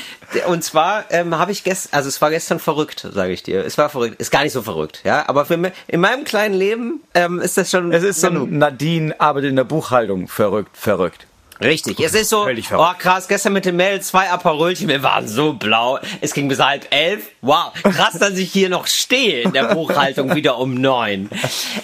Und 0.47 0.63
zwar 0.63 1.05
ähm, 1.09 1.37
habe 1.37 1.53
ich 1.53 1.63
gestern, 1.63 1.95
also 1.95 2.09
es 2.09 2.21
war 2.21 2.29
gestern 2.29 2.59
verrückt, 2.59 3.07
sage 3.09 3.31
ich 3.31 3.43
dir. 3.43 3.63
Es 3.65 3.77
war 3.77 3.87
verrückt, 3.87 4.19
ist 4.19 4.31
gar 4.31 4.43
nicht 4.43 4.51
so 4.51 4.61
verrückt, 4.61 5.01
ja. 5.05 5.29
Aber 5.29 5.45
für 5.45 5.55
mich, 5.55 5.71
in 5.87 6.01
meinem 6.01 6.25
kleinen 6.25 6.55
Leben 6.55 7.01
ähm, 7.13 7.39
ist 7.39 7.57
das 7.57 7.71
schon. 7.71 7.93
Es 7.93 8.03
ist 8.03 8.19
so 8.19 8.27
ein 8.27 8.57
Nadine 8.57 9.15
arbeitet 9.19 9.51
in 9.51 9.55
der 9.55 9.63
Buchhaltung. 9.63 10.27
Verrückt, 10.27 10.75
verrückt. 10.75 11.25
Richtig, 11.63 11.99
es 11.99 12.13
ist 12.13 12.29
so, 12.29 12.43
Völlig 12.43 12.67
oh 12.73 12.85
krass, 12.97 13.27
gestern 13.27 13.53
mit 13.53 13.65
dem 13.65 13.77
Mail 13.77 14.01
zwei 14.01 14.29
Aperolchen, 14.29 14.87
wir 14.87 15.01
waren 15.03 15.27
so 15.27 15.53
blau, 15.53 15.99
es 16.21 16.33
ging 16.33 16.47
bis 16.47 16.59
halb 16.59 16.85
elf, 16.89 17.23
wow, 17.41 17.71
krass, 17.83 18.19
dass 18.19 18.37
ich 18.37 18.51
hier 18.51 18.69
noch 18.69 18.87
stehe 18.87 19.41
in 19.41 19.53
der 19.53 19.73
Buchhaltung 19.73 20.35
wieder 20.35 20.57
um 20.57 20.73
neun. 20.75 21.29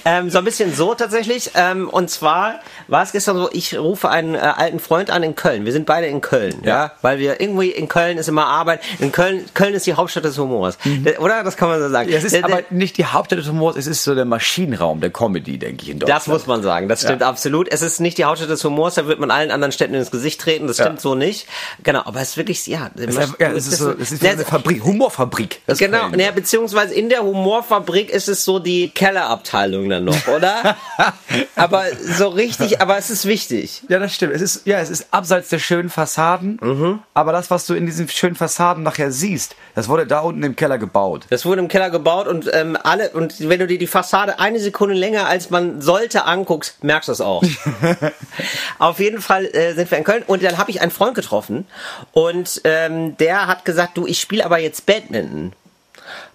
Ähm, 0.06 0.30
so 0.30 0.38
ein 0.40 0.44
bisschen 0.46 0.74
so 0.76 0.94
tatsächlich, 0.96 1.52
ähm, 1.56 1.90
und 1.90 2.10
zwar 2.10 2.60
war 2.88 3.04
es 3.04 3.12
gestern 3.12 3.38
so, 3.38 3.50
ich 3.52 3.78
rufe 3.78 4.10
einen 4.10 4.36
äh, 4.36 4.40
alten 4.40 4.80
Freund 4.80 5.10
an 5.10 5.24
in 5.24 5.36
Köln, 5.36 5.66
wir 5.66 5.72
sind 5.72 5.86
beide 5.86 6.08
in 6.08 6.22
Köln, 6.22 6.56
ja, 6.64 6.70
Ja. 6.86 6.92
weil 7.02 7.20
wir 7.20 7.40
irgendwie 7.42 7.70
in 7.70 7.88
Köln 7.88 8.18
ist 8.18 8.28
immer 8.28 8.46
Arbeit, 8.48 8.82
in 9.00 9.12
Köln, 9.12 9.46
Köln 9.54 9.74
ist 9.74 9.86
die 9.88 9.94
Hauptstadt 9.94 10.26
des 10.26 10.38
Humors, 10.38 10.78
Der- 10.86 11.22
oder? 11.22 11.44
Das 11.44 11.56
kann 11.58 11.70
man 11.70 11.80
so 11.82 11.90
sagen. 11.90 12.10
Mhm. 12.10 12.16
Es 12.16 12.24
ist 12.24 12.34
Der- 12.34 12.42
der- 12.44 12.52
aber 12.58 12.64
nicht 12.70 12.98
die 12.98 13.06
Hauptstadt 13.06 13.40
des 13.40 13.48
Humors, 13.48 13.76
es 13.78 13.88
ist 13.88 14.04
so 14.04 14.14
der 14.16 14.26
Maschinenraum 14.26 15.00
der 15.00 15.10
Comedy, 15.12 15.58
denke 15.58 15.84
ich, 15.84 15.90
in 15.90 16.00
Deutschland. 16.00 16.20
Das 16.22 16.28
muss 16.28 16.48
man 16.48 16.62
sagen, 16.64 16.90
das 16.90 17.02
stimmt 17.02 17.24
absolut. 17.24 17.72
Es 17.72 17.82
ist 17.82 18.00
nicht 18.00 18.18
die 18.18 18.26
Hauptstadt 18.26 18.50
des 18.50 18.64
Humors, 18.64 18.96
da 18.96 19.08
wird 19.08 19.20
man 19.20 19.32
allen 19.32 19.52
anderen 19.52 19.69
Städten 19.72 19.94
ins 19.94 20.12
Gesicht 20.12 20.40
treten, 20.42 20.68
das 20.68 20.78
stimmt 20.78 20.96
Ja. 20.98 21.02
so 21.02 21.16
nicht. 21.16 21.48
Genau, 21.84 22.02
aber 22.06 22.22
es 22.22 22.30
ist 22.30 22.38
wirklich, 22.38 22.66
ja. 22.68 22.90
Es 22.96 23.02
ist, 23.06 23.18
einfach- 23.18 23.40
ja, 23.40 23.52
es 23.52 23.68
ist, 23.68 23.78
so, 23.80 23.92
es 23.92 24.12
ist 24.12 24.22
wie 24.24 24.28
eine 24.30 24.46
Fabrik, 24.46 24.84
Humorfabrik. 24.84 25.62
Das 25.68 25.78
Genau, 25.80 26.10
ja, 26.18 26.32
beziehungsweise 26.32 26.94
in 26.94 27.10
der 27.10 27.24
Humorfabrik 27.24 28.10
ist 28.10 28.28
es 28.28 28.44
so 28.46 28.60
die 28.60 28.90
Kellerabteilung 28.90 29.90
dann 29.90 30.06
noch, 30.06 30.28
oder? 30.36 30.76
aber 31.56 31.86
so 32.02 32.28
richtig, 32.30 32.82
aber 32.82 32.98
es 32.98 33.10
ist 33.10 33.26
wichtig. 33.26 33.84
Ja, 33.90 34.00
das 34.00 34.14
stimmt. 34.14 34.34
Es 34.34 34.42
ist, 34.42 34.66
ja, 34.66 34.80
es 34.80 34.90
ist 34.90 35.08
abseits 35.12 35.50
der 35.50 35.60
schönen 35.60 35.90
Fassaden. 35.90 36.60
Mhm. 36.62 37.00
Aber 37.14 37.32
das, 37.32 37.50
was 37.52 37.66
du 37.66 37.74
in 37.74 37.86
diesen 37.86 38.08
schönen 38.10 38.36
Fassaden 38.36 38.84
nachher 38.84 39.12
siehst, 39.12 39.56
das 39.76 39.88
wurde 39.90 40.06
da 40.08 40.20
unten 40.20 40.44
im 40.44 40.56
Keller 40.56 40.78
gebaut. 40.78 41.26
Das 41.30 41.46
wurde 41.46 41.62
im 41.62 41.68
Keller 41.68 41.90
gebaut 41.90 42.28
und 42.28 42.50
ähm, 42.54 42.78
alle 42.82 43.10
und 43.12 43.48
wenn 43.48 43.60
du 43.60 43.68
dir 43.68 43.78
die 43.80 43.88
Fassade 43.88 44.40
eine 44.40 44.60
Sekunde 44.60 44.96
länger 44.96 45.28
als 45.28 45.50
man 45.50 45.82
sollte 45.82 46.26
anguckst, 46.26 46.84
merkst 46.84 47.08
du 47.10 47.12
es 47.14 47.22
auch. 47.22 47.44
Auf 48.80 49.00
jeden 49.00 49.22
Fall 49.22 49.49
äh, 49.54 49.74
sind 49.74 49.90
wir 49.90 49.98
in 49.98 50.04
Köln. 50.04 50.24
Und 50.26 50.44
dann 50.44 50.58
habe 50.58 50.72
ich 50.72 50.82
einen 50.82 50.92
Freund 50.92 51.16
getroffen. 51.16 51.68
Und 52.12 52.62
ähm, 52.64 53.18
der 53.18 53.48
hat 53.48 53.66
gesagt, 53.66 53.98
du, 53.98 54.08
ich 54.08 54.20
spiele 54.20 54.46
aber 54.46 54.60
jetzt 54.60 54.86
Badminton 54.86 55.54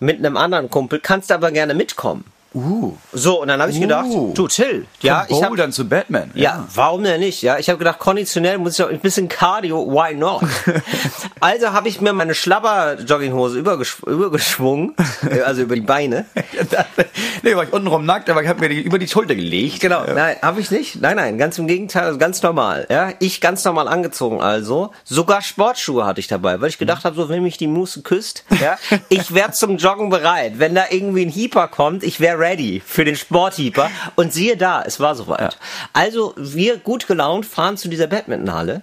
mit 0.00 0.18
einem 0.18 0.36
anderen 0.36 0.70
Kumpel, 0.70 1.00
kannst 1.00 1.32
aber 1.32 1.50
gerne 1.50 1.74
mitkommen. 1.74 2.24
Uh. 2.54 2.92
So 3.12 3.42
und 3.42 3.48
dann 3.48 3.60
habe 3.60 3.72
ich 3.72 3.80
gedacht, 3.80 4.06
Uh. 4.08 4.32
du 4.32 4.46
Till, 4.46 4.86
ja, 5.00 5.26
ich 5.28 5.36
habe 5.36 5.48
Bouldern 5.48 5.72
zu 5.72 5.88
Batman. 5.88 6.30
ja, 6.34 6.66
warum 6.74 7.02
denn 7.02 7.20
nicht? 7.20 7.42
Ja, 7.42 7.58
ich 7.58 7.68
habe 7.68 7.78
gedacht, 7.78 7.98
konditionell 7.98 8.58
muss 8.58 8.78
ich 8.78 8.84
doch 8.84 8.90
ein 8.92 9.00
bisschen 9.00 9.28
Cardio, 9.28 9.86
why 9.90 10.14
not? 10.14 10.42
also 11.40 11.72
habe 11.72 11.88
ich 11.88 12.00
mir 12.00 12.12
meine 12.12 12.34
Schlabber-Jogginghose 12.34 13.58
übergesch 13.58 13.98
übergeschwungen, 14.04 14.94
äh, 15.28 15.40
also 15.40 15.62
über 15.62 15.74
die 15.74 15.80
Beine. 15.80 16.26
nee, 17.42 17.56
war 17.56 17.64
ich 17.64 17.72
untenrum 17.72 18.04
nackt, 18.06 18.30
aber 18.30 18.42
ich 18.42 18.48
habe 18.48 18.60
mir 18.60 18.68
die 18.68 18.82
über 18.82 18.98
die 18.98 19.08
Schulter 19.08 19.34
gelegt. 19.34 19.80
Genau, 19.80 20.04
nein, 20.04 20.36
habe 20.40 20.60
ich 20.60 20.70
nicht. 20.70 21.00
Nein, 21.00 21.16
nein, 21.16 21.38
ganz 21.38 21.58
im 21.58 21.66
Gegenteil, 21.66 22.04
also 22.04 22.18
ganz 22.18 22.42
normal. 22.42 22.86
Ja, 22.88 23.12
ich 23.18 23.40
ganz 23.40 23.64
normal 23.64 23.88
angezogen 23.88 24.40
also. 24.40 24.92
Sogar 25.04 25.42
Sportschuhe 25.42 26.04
hatte 26.06 26.20
ich 26.20 26.28
dabei, 26.28 26.60
weil 26.60 26.68
ich 26.68 26.78
gedacht 26.78 27.04
habe, 27.04 27.16
so 27.16 27.28
wenn 27.28 27.42
mich 27.42 27.56
die 27.56 27.66
Muße 27.66 28.02
küsst, 28.02 28.44
ja, 28.60 28.78
ich 29.08 29.34
wäre 29.34 29.50
zum 29.52 29.76
Joggen 29.76 30.08
bereit. 30.10 30.58
Wenn 30.58 30.74
da 30.74 30.84
irgendwie 30.90 31.26
ein 31.26 31.30
Heeper 31.30 31.68
kommt, 31.68 32.02
ich 32.04 32.20
wäre 32.20 32.38
ready 32.44 32.82
für 32.84 33.04
den 33.04 33.16
Sportheeper. 33.16 33.90
Und 34.16 34.32
siehe 34.32 34.56
da, 34.56 34.82
es 34.82 35.00
war 35.00 35.14
soweit. 35.14 35.56
Also 35.92 36.34
wir 36.36 36.76
gut 36.76 37.06
gelaunt 37.06 37.46
fahren 37.46 37.76
zu 37.76 37.88
dieser 37.88 38.06
Badmintonhalle 38.06 38.82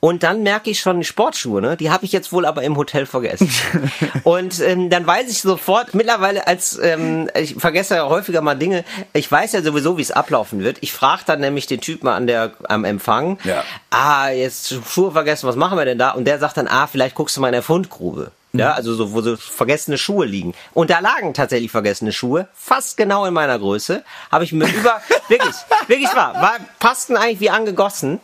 und 0.00 0.22
dann 0.22 0.42
merke 0.42 0.70
ich 0.70 0.80
schon 0.80 0.98
die 1.00 1.06
Sportschuhe, 1.06 1.60
ne? 1.62 1.76
Die 1.76 1.90
habe 1.90 2.04
ich 2.04 2.12
jetzt 2.12 2.32
wohl 2.32 2.44
aber 2.44 2.62
im 2.62 2.76
Hotel 2.76 3.06
vergessen. 3.06 3.50
und 4.24 4.60
ähm, 4.60 4.90
dann 4.90 5.06
weiß 5.06 5.30
ich 5.30 5.40
sofort, 5.40 5.94
mittlerweile 5.94 6.46
als 6.46 6.78
ähm, 6.82 7.30
ich 7.34 7.54
vergesse 7.54 7.96
ja 7.96 8.08
häufiger 8.08 8.42
mal 8.42 8.54
Dinge, 8.54 8.84
ich 9.12 9.30
weiß 9.30 9.52
ja 9.52 9.62
sowieso, 9.62 9.96
wie 9.96 10.02
es 10.02 10.10
ablaufen 10.10 10.60
wird. 10.62 10.78
Ich 10.82 10.92
frage 10.92 11.22
dann 11.26 11.40
nämlich 11.40 11.66
den 11.66 11.80
Typen 11.80 12.08
an 12.08 12.26
der 12.26 12.52
am 12.68 12.84
Empfang, 12.84 13.38
Ja. 13.44 13.64
ah, 13.90 14.28
jetzt 14.28 14.74
Schuhe 14.88 15.12
vergessen, 15.12 15.48
was 15.48 15.56
machen 15.56 15.78
wir 15.78 15.84
denn 15.84 15.98
da? 15.98 16.10
Und 16.10 16.26
der 16.26 16.38
sagt 16.38 16.56
dann, 16.56 16.68
ah, 16.68 16.86
vielleicht 16.86 17.14
guckst 17.14 17.36
du 17.36 17.40
mal 17.40 17.48
in 17.48 17.52
der 17.52 17.62
Fundgrube. 17.62 18.30
Ja, 18.52 18.72
also 18.72 18.94
so, 18.94 19.12
wo 19.12 19.20
so 19.20 19.36
vergessene 19.36 19.96
Schuhe 19.96 20.26
liegen. 20.26 20.54
Und 20.74 20.90
da 20.90 20.98
lagen 20.98 21.34
tatsächlich 21.34 21.70
vergessene 21.70 22.12
Schuhe, 22.12 22.48
fast 22.54 22.96
genau 22.96 23.24
in 23.24 23.32
meiner 23.32 23.58
Größe. 23.58 24.02
Habe 24.32 24.44
ich 24.44 24.52
mir 24.52 24.66
über, 24.66 25.00
wirklich, 25.28 25.54
wirklich 25.86 26.14
wahr, 26.14 26.34
war, 26.34 26.56
passten 26.80 27.16
eigentlich 27.16 27.40
wie 27.40 27.50
angegossen. 27.50 28.20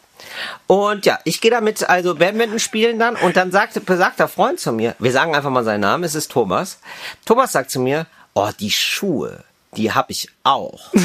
Und 0.67 1.07
ja, 1.07 1.19
ich 1.25 1.41
gehe 1.41 1.51
damit 1.51 1.89
also 1.89 2.15
Badminton 2.15 2.59
spielen 2.59 2.99
dann 2.99 3.17
und 3.17 3.37
dann 3.37 3.53
sagt 3.53 3.85
besagter 3.85 4.29
Freund 4.29 4.59
zu 4.59 4.73
mir, 4.73 4.97
wir 4.99 5.13
sagen 5.13 5.37
einfach 5.37 5.51
mal 5.51 5.65
seinen 5.65 5.83
Namen, 5.83 6.05
es 6.05 6.15
ist 6.15 6.31
Thomas. 6.33 6.79
Thomas 7.25 7.53
sagt 7.53 7.71
zu 7.71 7.81
mir, 7.81 8.07
oh, 8.35 8.51
die 8.59 8.71
Schuhe, 8.71 9.45
die 9.77 9.93
habe 9.93 10.13
ich 10.13 10.29
auch. 10.43 10.93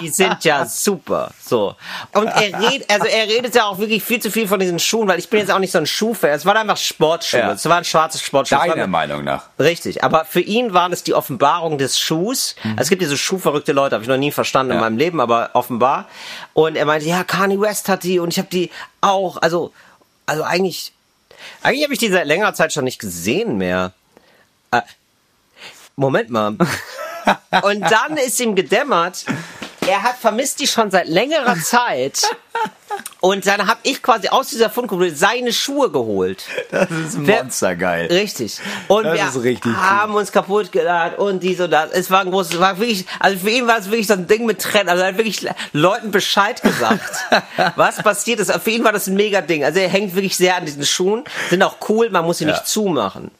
Die 0.00 0.08
sind 0.08 0.44
ja 0.44 0.64
super. 0.66 1.32
So. 1.44 1.74
Und 2.12 2.26
er 2.26 2.60
redet, 2.70 2.90
also 2.90 3.06
er 3.06 3.26
redet 3.28 3.54
ja 3.54 3.64
auch 3.64 3.78
wirklich 3.78 4.02
viel 4.02 4.20
zu 4.20 4.30
viel 4.30 4.46
von 4.48 4.60
diesen 4.60 4.78
Schuhen, 4.78 5.08
weil 5.08 5.18
ich 5.18 5.28
bin 5.28 5.40
jetzt 5.40 5.50
auch 5.50 5.58
nicht 5.58 5.72
so 5.72 5.78
ein 5.78 5.86
Schuhfan. 5.86 6.30
Es 6.30 6.46
waren 6.46 6.56
einfach 6.56 6.76
Sportschuhe. 6.76 7.40
Ja. 7.40 7.52
Es 7.52 7.64
waren 7.68 7.84
schwarze 7.84 8.18
Sportschuhe. 8.18 8.58
Deiner 8.58 8.86
Meinung 8.86 9.24
nach. 9.24 9.44
Richtig, 9.58 10.04
aber 10.04 10.24
für 10.24 10.40
ihn 10.40 10.72
waren 10.72 10.92
es 10.92 11.02
die 11.02 11.14
Offenbarung 11.14 11.78
des 11.78 11.98
Schuhs. 11.98 12.54
Also 12.62 12.76
es 12.78 12.88
gibt 12.90 13.02
diese 13.02 13.18
schuhverrückte 13.18 13.72
Leute, 13.72 13.94
habe 13.96 14.02
ich 14.04 14.08
noch 14.08 14.16
nie 14.16 14.30
verstanden 14.32 14.72
in 14.72 14.76
Ja. 14.78 14.82
meinem 14.82 14.98
Leben, 14.98 15.20
aber 15.20 15.50
offenbar. 15.54 16.08
Und 16.54 16.76
er 16.76 16.84
meinte, 16.86 17.06
ja, 17.06 17.24
Kanye 17.24 17.60
West 17.60 17.88
hat 17.88 18.02
die 18.04 18.18
und 18.18 18.28
ich 18.32 18.38
habe 18.38 18.48
die 18.48 18.70
auch. 19.00 19.38
Also, 19.42 19.72
also 20.26 20.42
eigentlich, 20.44 20.92
eigentlich 21.62 21.84
habe 21.84 21.92
ich 21.94 21.98
die 21.98 22.08
seit 22.10 22.26
längerer 22.26 22.54
Zeit 22.54 22.72
schon 22.72 22.84
nicht 22.84 22.98
gesehen 23.00 23.58
mehr. 23.58 23.92
Äh, 24.70 24.82
Moment 25.96 26.30
mal. 26.30 26.56
und 27.62 27.80
dann 27.82 28.16
ist 28.16 28.40
ihm 28.40 28.54
gedämmert, 28.54 29.24
er 29.90 30.02
hat 30.02 30.16
vermisst 30.16 30.60
die 30.60 30.66
schon 30.66 30.90
seit 30.90 31.08
längerer 31.08 31.56
Zeit. 31.62 32.22
Und 33.20 33.46
dann 33.46 33.66
habe 33.68 33.78
ich 33.84 34.02
quasi 34.02 34.28
aus 34.28 34.48
dieser 34.48 34.68
Fundgrube 34.68 35.14
seine 35.14 35.52
Schuhe 35.52 35.90
geholt. 35.90 36.44
Das 36.70 36.90
ist 36.90 37.18
monstergeil. 37.18 38.06
Richtig. 38.06 38.58
Und 38.88 39.04
Das 39.04 39.34
wir 39.34 39.42
richtig 39.42 39.72
haben 39.74 40.14
uns 40.14 40.32
kaputt 40.32 40.72
geladen 40.72 41.16
und 41.18 41.42
dies 41.42 41.60
und 41.60 41.70
das. 41.70 41.90
Es 41.92 42.10
war 42.10 42.20
ein 42.22 42.30
großes, 42.30 42.54
es 42.54 42.60
war 42.60 42.78
wirklich, 42.78 43.06
also 43.20 43.38
für 43.38 43.50
ihn 43.50 43.66
war 43.66 43.78
es 43.78 43.86
wirklich 43.90 44.06
so 44.08 44.14
ein 44.14 44.26
Ding 44.26 44.44
mit 44.46 44.60
Trend. 44.60 44.88
Also 44.88 45.02
er 45.02 45.08
hat 45.10 45.18
wirklich 45.18 45.46
Leuten 45.72 46.10
Bescheid 46.10 46.60
gesagt, 46.62 47.10
was 47.76 47.96
passiert 48.02 48.40
ist. 48.40 48.52
Für 48.52 48.70
ihn 48.70 48.82
war 48.84 48.92
das 48.92 49.06
ein 49.06 49.14
mega 49.14 49.40
Ding. 49.40 49.64
Also 49.64 49.78
er 49.78 49.88
hängt 49.88 50.14
wirklich 50.14 50.36
sehr 50.36 50.56
an 50.56 50.64
diesen 50.66 50.84
Schuhen, 50.84 51.24
sind 51.48 51.62
auch 51.62 51.76
cool, 51.88 52.10
man 52.10 52.24
muss 52.24 52.38
sie 52.38 52.44
Ja. 52.44 52.52
nicht 52.52 52.66
zumachen. 52.66 53.30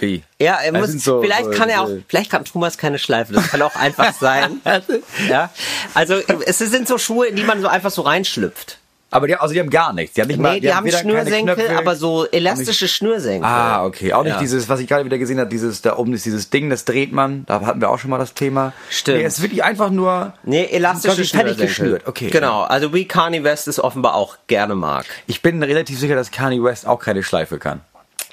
Wie? 0.00 0.22
Ja, 0.40 0.56
er 0.56 0.72
Das 0.72 0.92
muss, 0.94 1.04
so- 1.04 1.20
vielleicht 1.22 1.52
kann 1.52 1.68
er 1.68 1.82
auch, 1.82 1.88
vielleicht 2.08 2.30
kann 2.30 2.44
Thomas 2.44 2.78
keine 2.78 2.98
Schleife, 2.98 3.32
das 3.32 3.48
kann 3.48 3.62
auch 3.62 3.76
einfach 3.76 4.12
sein. 4.14 4.60
ja. 5.28 5.50
Also, 5.94 6.14
es 6.46 6.58
sind 6.58 6.88
so 6.88 6.98
Schuhe, 6.98 7.26
in 7.26 7.36
die 7.36 7.44
man 7.44 7.60
so 7.60 7.68
einfach 7.68 7.90
so 7.90 8.02
reinschlüpft. 8.02 8.78
Aber 9.12 9.26
die, 9.26 9.34
also 9.34 9.52
die 9.52 9.58
haben 9.58 9.70
gar 9.70 9.92
nichts. 9.92 10.14
Die 10.14 10.20
haben 10.20 10.28
nicht 10.28 10.38
mal, 10.38 10.52
Nee, 10.54 10.60
die, 10.60 10.72
haben 10.72 10.86
keine 10.88 10.98
Schnürsenkel, 11.02 11.56
Knöpfe, 11.56 11.76
aber 11.78 11.96
so 11.96 12.26
elastische 12.30 12.86
Schnürsenkel. 12.86 13.44
Ah, 13.44 13.84
okay. 13.84 14.12
Auch 14.12 14.22
nicht 14.22 14.34
Ja. 14.34 14.38
dieses, 14.38 14.68
was 14.68 14.78
ich 14.78 14.86
gerade 14.86 15.04
wieder 15.04 15.18
gesehen 15.18 15.40
habe, 15.40 15.50
dieses, 15.50 15.82
da 15.82 15.96
oben 15.96 16.14
ist 16.14 16.24
dieses 16.24 16.50
Ding, 16.50 16.70
das 16.70 16.84
dreht 16.84 17.10
man. 17.10 17.44
Da 17.46 17.60
hatten 17.62 17.80
wir 17.80 17.90
auch 17.90 17.98
schon 17.98 18.10
mal 18.10 18.18
das 18.18 18.34
Thema. 18.34 18.72
Stimmt. 18.88 19.18
Nee, 19.18 19.24
es 19.24 19.38
ist 19.38 19.42
wirklich 19.42 19.64
einfach 19.64 19.90
nur. 19.90 20.34
Nee, 20.44 20.64
elastische 20.70 21.24
Schnürsenkel. 21.24 21.66
geschnürt. 21.66 22.06
Okay. 22.06 22.30
Genau, 22.30 22.62
also 22.62 22.94
wie 22.94 23.04
Kanye 23.08 23.42
West 23.42 23.66
es 23.66 23.80
offenbar 23.82 24.14
auch 24.14 24.36
gerne 24.46 24.76
mag. 24.76 25.06
Ich 25.26 25.42
bin 25.42 25.60
relativ 25.60 25.98
sicher, 25.98 26.14
dass 26.14 26.30
Kanye 26.30 26.62
West 26.62 26.86
auch 26.86 27.00
keine 27.00 27.24
Schleife 27.24 27.58
kann. 27.58 27.80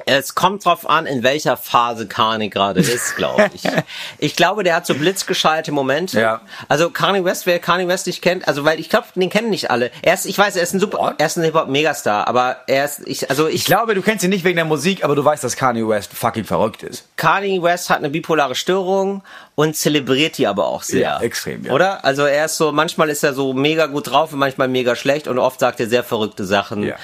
Es 0.07 0.33
kommt 0.35 0.65
drauf 0.65 0.89
an, 0.89 1.05
in 1.05 1.21
welcher 1.23 1.57
Phase 1.57 2.07
Kanye 2.07 2.49
gerade 2.49 2.79
ist, 2.79 3.15
glaube 3.15 3.49
ich. 3.53 3.63
Ich 4.19 4.35
glaube, 4.35 4.63
der 4.63 4.75
hat 4.75 4.85
so 4.87 4.93
blitzgeschallte 4.95 5.71
Momente. 5.71 6.19
Ja. 6.19 6.41
Also 6.67 6.89
Kanye 6.89 7.23
West, 7.23 7.45
wer 7.45 7.59
Kanye 7.59 7.87
West 7.87 8.07
nicht 8.07 8.21
kennt, 8.21 8.47
also 8.47 8.65
weil 8.65 8.79
ich 8.79 8.89
glaube, 8.89 9.07
den 9.15 9.29
kennen 9.29 9.49
nicht 9.49 9.69
alle. 9.69 9.91
Er 10.01 10.13
ist, 10.13 10.25
ich 10.25 10.37
weiß, 10.37 10.55
er 10.55 10.63
ist 10.63 10.73
ein 10.73 10.79
super, 10.79 11.15
er 11.17 11.25
ist 11.25 11.37
ein 11.37 11.43
Hip-Hop 11.43 11.67
Megastar, 11.67 12.27
aber 12.27 12.57
er 12.67 12.85
ist, 12.85 13.01
ich, 13.05 13.29
also 13.29 13.47
ich, 13.47 13.55
Ich 13.55 13.65
glaube, 13.65 13.93
du 13.95 14.01
kennst 14.01 14.23
ihn 14.23 14.29
nicht 14.29 14.43
wegen 14.43 14.55
der 14.55 14.65
Musik, 14.65 15.03
aber 15.03 15.15
du 15.15 15.23
weißt, 15.23 15.43
dass 15.43 15.55
Kanye 15.55 15.87
West 15.87 16.13
fucking 16.13 16.45
verrückt 16.45 16.83
ist. 16.83 17.05
Kanye 17.17 17.61
West 17.61 17.89
hat 17.89 17.97
eine 17.99 18.09
bipolare 18.09 18.55
Störung 18.55 19.23
und 19.55 19.75
zelebriert 19.75 20.37
die 20.37 20.47
aber 20.47 20.67
auch 20.67 20.83
sehr. 20.83 21.01
Ja, 21.01 21.19
extrem, 21.21 21.65
ja. 21.65 21.73
Oder? 21.73 22.03
Also 22.05 22.23
er 22.23 22.45
ist 22.45 22.57
so, 22.57 22.71
manchmal 22.71 23.09
ist 23.09 23.23
er 23.23 23.33
so 23.33 23.53
mega 23.53 23.87
gut 23.87 24.09
drauf 24.09 24.33
und 24.33 24.39
manchmal 24.39 24.67
mega 24.67 24.95
schlecht 24.95 25.27
und 25.27 25.37
oft 25.39 25.59
sagt 25.59 25.79
er 25.79 25.87
sehr 25.87 26.03
verrückte 26.03 26.45
Sachen 26.45 26.83
Ja. 26.83 26.95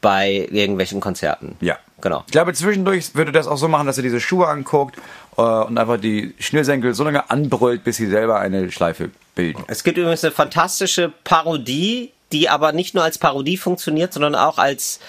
bei 0.00 0.48
irgendwelchen 0.50 1.00
Konzerten. 1.00 1.56
Ja. 1.60 1.78
Genau. 2.00 2.22
Ich 2.26 2.32
glaube, 2.32 2.52
zwischendurch 2.52 3.14
würde 3.14 3.32
das 3.32 3.46
auch 3.46 3.56
so 3.56 3.68
machen, 3.68 3.86
dass 3.86 3.96
er 3.96 4.02
diese 4.02 4.20
Schuhe 4.20 4.48
anguckt 4.48 4.96
äh, 5.36 5.42
und 5.42 5.78
einfach 5.78 5.98
die 5.98 6.34
Schnürsenkel 6.38 6.94
so 6.94 7.04
lange 7.04 7.30
anbrüllt, 7.30 7.84
bis 7.84 7.96
sie 7.96 8.06
selber 8.06 8.38
eine 8.38 8.70
Schleife 8.70 9.10
bilden. 9.34 9.64
Es 9.68 9.84
gibt 9.84 9.98
übrigens 9.98 10.24
eine 10.24 10.32
fantastische 10.32 11.12
Parodie, 11.24 12.12
die 12.32 12.48
aber 12.48 12.72
nicht 12.72 12.94
nur 12.94 13.04
als 13.04 13.18
Parodie 13.18 13.56
funktioniert, 13.56 14.12
sondern 14.12 14.34
auch 14.34 14.58
als 14.58 15.00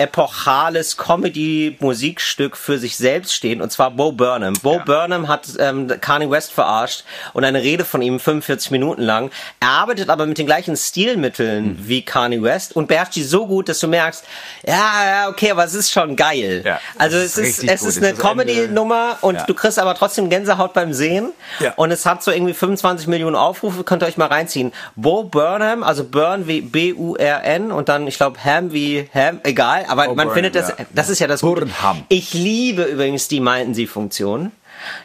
epochales 0.00 0.96
Comedy-Musikstück 0.96 2.56
für 2.56 2.78
sich 2.78 2.96
selbst 2.96 3.34
stehen, 3.34 3.60
und 3.60 3.70
zwar 3.70 3.90
Bo 3.90 4.12
Burnham. 4.12 4.54
Bo 4.62 4.74
Ja. 4.78 4.84
Burnham 4.84 5.28
hat 5.28 5.46
ähm, 5.58 5.88
Kanye 6.00 6.30
West 6.30 6.52
verarscht 6.52 7.04
und 7.34 7.44
eine 7.44 7.62
Rede 7.62 7.84
von 7.84 8.00
ihm 8.02 8.18
45 8.18 8.70
Minuten 8.70 9.02
lang. 9.02 9.30
Er 9.60 9.68
arbeitet 9.68 10.08
aber 10.08 10.26
mit 10.26 10.38
den 10.38 10.46
gleichen 10.46 10.76
Stilmitteln 10.76 11.78
wie 11.82 12.02
Kanye 12.02 12.42
West 12.42 12.74
und 12.74 12.88
beherrscht 12.88 13.14
die 13.16 13.22
so 13.22 13.46
gut, 13.46 13.68
dass 13.68 13.78
du 13.80 13.88
merkst, 13.88 14.24
ja, 14.66 14.74
ja, 14.74 15.28
okay, 15.28 15.50
aber 15.50 15.64
es 15.64 15.74
ist 15.74 15.90
schon 15.90 16.16
geil. 16.16 16.62
Ja, 16.64 16.80
also 16.98 17.18
es 17.18 17.36
ist 17.36 17.62
es 17.64 17.82
ist 17.82 17.98
eine 17.98 18.10
ist 18.12 18.18
Ende- 18.18 18.22
Comedy-Nummer 18.22 19.18
und 19.20 19.34
Ja. 19.36 19.44
du 19.44 19.54
kriegst 19.54 19.78
aber 19.78 19.94
trotzdem 19.94 20.30
Gänsehaut 20.30 20.72
beim 20.72 20.92
Sehen. 20.92 21.32
Ja. 21.60 21.72
Und 21.76 21.90
es 21.90 22.06
hat 22.06 22.22
so 22.22 22.30
irgendwie 22.30 22.54
25 22.54 23.06
Millionen 23.06 23.36
Aufrufe, 23.36 23.84
könnt 23.84 24.02
ihr 24.02 24.06
euch 24.06 24.16
mal 24.16 24.26
reinziehen. 24.28 24.72
Bo 24.96 25.24
Burnham, 25.24 25.82
also 25.82 26.04
Burn 26.04 26.46
wie 26.46 26.60
B-U-R-N 26.62 27.70
und 27.72 27.88
dann, 27.88 28.06
ich 28.06 28.16
glaube, 28.16 28.42
Ham 28.44 28.72
wie 28.72 29.08
Ham, 29.14 29.40
egal, 29.44 29.84
aber 29.90 30.06
Bo 30.06 30.14
man 30.14 30.30
findet 30.30 30.54
das, 30.54 30.72
das 30.94 31.10
ist 31.10 31.18
ja 31.18 31.26
das 31.26 31.40
Gute. 31.40 31.68
Ich 32.08 32.32
liebe 32.32 32.84
übrigens 32.84 33.28
die 33.28 33.40
meinten 33.40 33.74
sie 33.74 33.86
Funktion. 33.86 34.52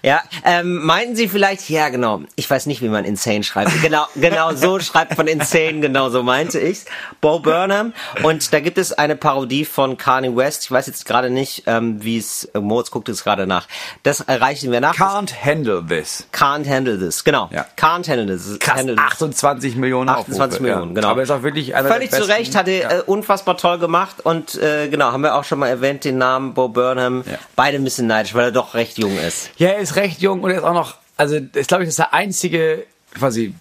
Ja, 0.01 0.21
ähm, 0.43 0.83
meinten 0.83 1.15
Sie 1.15 1.27
vielleicht, 1.27 1.69
ja 1.69 1.89
genau, 1.89 2.21
ich 2.35 2.49
weiß 2.49 2.65
nicht, 2.65 2.81
wie 2.81 2.89
man 2.89 3.05
insane 3.05 3.43
schreibt. 3.43 3.81
Genau, 3.81 4.05
genau 4.15 4.53
so 4.53 4.79
schreibt 4.85 5.17
man 5.17 5.27
insane, 5.27 5.79
genau 5.79 6.09
so 6.09 6.23
meinte 6.23 6.59
ich's. 6.59 6.85
Bo 7.21 7.39
Burnham. 7.39 7.93
Und 8.23 8.53
da 8.53 8.59
gibt 8.59 8.77
es 8.77 8.93
eine 8.93 9.15
Parodie 9.15 9.65
von 9.65 9.97
Kanye 9.97 10.35
West. 10.35 10.65
Ich 10.65 10.71
weiß 10.71 10.87
jetzt 10.87 11.05
gerade 11.05 11.29
nicht, 11.29 11.63
ähm, 11.67 12.03
wie 12.03 12.17
es, 12.17 12.45
äh, 12.53 12.59
Moritz 12.59 12.91
guckt 12.91 13.09
es 13.09 13.23
gerade 13.23 13.47
nach. 13.47 13.67
Das 14.03 14.21
erreichen 14.21 14.71
wir 14.71 14.81
nach. 14.81 14.95
Can't 14.95 15.33
handle 15.43 15.83
this. 15.87 16.27
Can't 16.31 16.69
handle 16.69 16.97
this, 16.97 17.23
genau. 17.23 17.49
Ja. 17.51 17.65
Can't 17.77 18.09
handle 18.09 18.25
this. 18.25 18.59
Krass, 18.59 18.77
handle 18.77 18.95
this. 18.95 19.05
28 19.05 19.75
Millionen 19.75 20.09
28 20.09 20.41
Aufrufe, 20.41 20.61
Millionen, 20.63 20.89
ja. 20.89 20.95
genau. 20.95 21.07
Aber 21.09 21.23
ist 21.23 21.31
auch 21.31 21.43
wirklich 21.43 21.75
einer 21.75 21.89
Völlig 21.89 22.09
der 22.09 22.21
zu 22.21 22.27
besten, 22.27 22.41
Recht, 22.41 22.55
hat 22.55 22.67
er 22.67 22.79
ja. 22.79 22.91
äh, 22.99 23.01
unfassbar 23.01 23.57
toll 23.57 23.79
gemacht 23.79 24.17
und 24.23 24.55
äh, 24.55 24.87
genau, 24.89 25.11
haben 25.11 25.23
wir 25.23 25.35
auch 25.35 25.43
schon 25.43 25.59
mal 25.59 25.67
erwähnt, 25.67 26.03
den 26.03 26.17
Namen 26.17 26.53
Bo 26.53 26.69
Burnham. 26.69 27.23
Ja. 27.25 27.37
Beide 27.55 27.77
ein 27.77 27.83
bisschen 27.83 28.07
neidisch, 28.07 28.33
weil 28.33 28.45
er 28.45 28.51
doch 28.51 28.73
recht 28.73 28.97
jung 28.97 29.17
ist. 29.17 29.49
Ja, 29.57 29.64
er 29.73 29.79
ist 29.79 29.95
recht 29.95 30.21
jung 30.21 30.41
und 30.41 30.51
er 30.51 30.57
ist 30.57 30.63
auch 30.63 30.73
noch, 30.73 30.95
also 31.17 31.35
ist 31.35 31.67
glaube 31.67 31.83
ich, 31.83 31.87
das 31.87 31.93
ist 31.93 31.99
der 31.99 32.13
einzige 32.13 32.85
quasi 33.13 33.53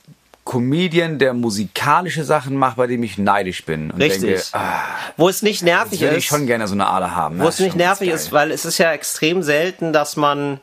Comedian, 0.44 1.18
der 1.18 1.32
musikalische 1.32 2.22
Sachen 2.22 2.56
macht, 2.56 2.76
bei 2.76 2.86
dem 2.86 3.02
ich 3.02 3.16
neidisch 3.16 3.64
bin. 3.64 3.90
Und 3.90 4.00
Richtig. 4.00 4.20
Denke, 4.20 4.42
ah, 4.52 4.82
Wo 5.16 5.28
es 5.28 5.40
nicht 5.42 5.62
nervig 5.62 6.00
würde 6.00 6.16
ich 6.16 6.24
ist, 6.24 6.28
schon 6.28 6.46
gerne 6.46 6.68
so 6.68 6.74
eine 6.74 6.86
Ader 6.86 7.16
haben. 7.16 7.40
wo 7.40 7.48
es 7.48 7.58
nicht 7.60 7.76
nervig 7.76 8.10
ist, 8.10 8.30
weil 8.30 8.50
es 8.50 8.64
ist 8.64 8.78
ja 8.78 8.92
extrem 8.92 9.42
selten, 9.42 9.92
dass 9.94 10.16
man 10.16 10.60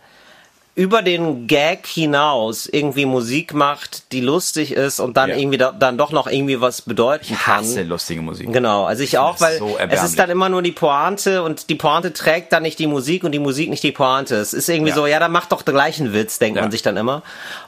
über 0.73 1.01
den 1.01 1.47
Gag 1.47 1.85
hinaus 1.85 2.65
irgendwie 2.65 3.05
Musik 3.05 3.53
macht, 3.53 4.11
die 4.13 4.21
lustig 4.21 4.71
ist 4.71 5.01
und 5.01 5.17
dann 5.17 5.29
Ja. 5.29 5.35
irgendwie 5.35 5.57
da, 5.57 5.73
dann 5.73 5.97
doch 5.97 6.11
noch 6.11 6.27
irgendwie 6.27 6.61
was 6.61 6.81
bedeuten 6.81 7.25
ich 7.29 7.37
kann. 7.39 7.57
hasse 7.57 7.83
lustige 7.83 8.21
Musik. 8.21 8.53
Genau, 8.53 8.85
also 8.85 9.03
ich 9.03 9.17
auch, 9.17 9.33
das 9.33 9.41
weil 9.41 9.57
so 9.59 9.77
es 9.89 10.01
ist 10.03 10.17
dann 10.17 10.29
immer 10.29 10.47
nur 10.47 10.61
die 10.61 10.71
Pointe 10.71 11.43
und 11.43 11.69
die 11.69 11.75
Pointe 11.75 12.13
trägt 12.13 12.53
dann 12.53 12.63
nicht 12.63 12.79
die 12.79 12.87
Musik 12.87 13.25
und 13.25 13.33
die 13.33 13.39
Musik 13.39 13.69
nicht 13.69 13.83
die 13.83 13.91
Pointe. 13.91 14.37
Es 14.37 14.53
ist 14.53 14.69
irgendwie 14.69 14.89
Ja. 14.91 14.95
so, 14.95 15.05
ja, 15.07 15.19
dann 15.19 15.33
macht 15.33 15.51
doch 15.51 15.61
den 15.61 15.73
gleichen 15.75 16.13
Witz, 16.13 16.39
denkt 16.39 16.55
Ja. 16.55 16.61
man 16.61 16.71
sich 16.71 16.81
dann 16.81 16.95
immer. 16.95 17.21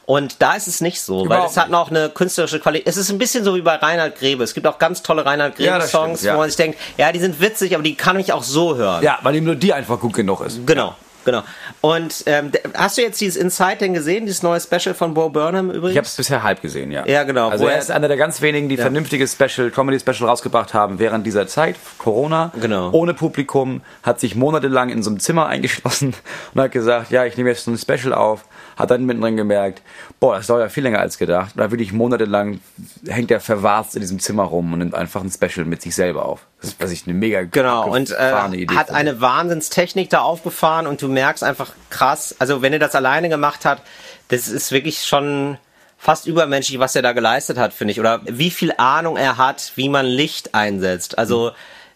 Und 0.05 0.41
da 0.41 0.53
ist 0.53 0.67
es 0.67 0.79
nicht 0.79 1.01
so, 1.01 1.19
weil 1.19 1.25
Überhaupt 1.25 1.51
es 1.51 1.57
hat 1.57 1.73
auch 1.73 1.89
eine 1.89 2.07
künstlerische 2.09 2.61
Qualität. 2.61 2.87
Es 2.87 2.95
ist 2.95 3.09
ein 3.09 3.17
bisschen 3.17 3.43
so 3.43 3.53
wie 3.55 3.61
bei 3.61 3.75
Reinhard 3.75 4.17
Grebe. 4.17 4.45
Es 4.45 4.53
gibt 4.53 4.65
auch 4.65 4.79
ganz 4.79 5.03
tolle 5.03 5.25
Reinhard 5.25 5.59
Ja, 5.59 5.71
Grebe 5.73 5.79
das 5.81 5.91
Songs, 5.91 6.19
stimmt, 6.19 6.27
ja. 6.29 6.35
wo 6.35 6.39
man 6.39 6.49
sich 6.49 6.57
denkt, 6.57 6.79
ja, 6.97 7.11
die 7.11 7.19
sind 7.19 7.41
witzig, 7.41 7.73
aber 7.73 7.83
die 7.83 7.95
kann 7.95 8.17
ich 8.17 8.31
auch 8.31 8.43
so 8.43 8.77
hören. 8.77 9.03
Ja, 9.03 9.19
weil 9.23 9.33
die 9.33 9.41
Melodie 9.41 9.73
einfach 9.73 9.99
gut 9.99 10.13
genug 10.13 10.39
ist. 10.39 10.65
Genau. 10.65 10.95
Genau. 11.25 11.43
Und 11.81 12.23
ähm, 12.25 12.51
hast 12.73 12.97
du 12.97 13.01
jetzt 13.01 13.19
dieses 13.21 13.35
Inside 13.35 13.77
denn 13.79 13.93
gesehen, 13.93 14.25
dieses 14.25 14.43
neue 14.43 14.59
Special 14.59 14.93
von 14.95 15.13
Bo 15.13 15.29
Burnham 15.29 15.69
übrigens? 15.69 15.91
Ich 15.91 15.97
habe 15.97 16.07
es 16.07 16.15
bisher 16.15 16.43
halb 16.43 16.61
gesehen, 16.61 16.91
ja. 16.91 17.05
Ja, 17.05 17.23
genau, 17.23 17.49
Also 17.49 17.67
er 17.67 17.77
ist 17.79 17.91
einer 17.91 18.07
der 18.07 18.17
ganz 18.17 18.41
wenigen, 18.41 18.69
die 18.69 18.77
vernünftiges 18.77 19.33
Special, 19.33 19.71
Comedy-Special 19.71 20.27
rausgebracht 20.29 20.73
haben 20.73 20.99
während 20.99 21.25
dieser 21.25 21.47
Zeit, 21.47 21.75
Corona, 21.97 22.51
Genau. 22.59 22.91
ohne 22.91 23.13
Publikum, 23.13 23.81
hat 24.03 24.19
sich 24.19 24.35
monatelang 24.35 24.89
in 24.89 25.03
so 25.03 25.09
einem 25.09 25.19
Zimmer 25.19 25.47
eingeschlossen 25.47 26.13
und 26.53 26.61
hat 26.61 26.71
gesagt, 26.71 27.11
ja, 27.11 27.25
ich 27.25 27.37
nehme 27.37 27.49
jetzt 27.49 27.65
so 27.65 27.71
ein 27.71 27.77
Special 27.77 28.13
auf, 28.13 28.45
hat 28.75 28.91
dann 28.91 29.05
mittendrin 29.05 29.37
gemerkt, 29.37 29.81
boah, 30.19 30.37
das 30.37 30.47
dauert 30.47 30.61
ja 30.61 30.69
viel 30.69 30.83
länger 30.83 30.99
als 30.99 31.17
gedacht. 31.17 31.51
Und 31.55 31.61
da 31.61 31.71
wirklich 31.71 31.93
monatelang 31.93 32.59
hängt 33.07 33.31
er 33.31 33.39
verwahrt 33.39 33.93
in 33.95 34.01
diesem 34.01 34.19
Zimmer 34.19 34.43
rum 34.43 34.73
und 34.73 34.79
nimmt 34.79 34.95
einfach 34.95 35.21
ein 35.21 35.31
Special 35.31 35.65
mit 35.65 35.81
sich 35.81 35.95
selber 35.95 36.25
auf. 36.25 36.45
Das 36.61 36.71
ist, 36.71 36.81
was 36.81 36.91
ich 36.91 37.05
eine 37.05 37.13
mega 37.13 37.43
Genau, 37.43 37.93
und 37.93 38.11
äh, 38.11 38.47
Idee 38.55 38.75
hat 38.75 38.87
finde. 38.87 38.99
eine 38.99 39.21
Wahnsinnstechnik 39.21 40.09
da 40.09 40.21
aufgefahren 40.21 40.87
und 40.87 41.01
du 41.01 41.07
merkst 41.07 41.43
einfach 41.43 41.71
krass, 41.89 42.35
also 42.39 42.61
wenn 42.61 42.73
er 42.73 42.79
das 42.79 42.95
alleine 42.95 43.29
gemacht 43.29 43.65
hat, 43.65 43.81
das 44.29 44.47
ist 44.47 44.71
wirklich 44.71 45.03
schon 45.03 45.57
fast 45.97 46.27
übermenschlich, 46.27 46.79
was 46.79 46.95
er 46.95 47.01
da 47.01 47.13
geleistet 47.13 47.57
hat, 47.57 47.73
finde 47.73 47.93
ich. 47.93 47.99
Oder 47.99 48.21
wie 48.25 48.51
viel 48.51 48.73
Ahnung 48.77 49.15
er 49.15 49.37
hat, 49.37 49.71
wie 49.75 49.89
man 49.89 50.05
Licht 50.05 50.53
einsetzt. 50.53 51.17
Also 51.17 51.51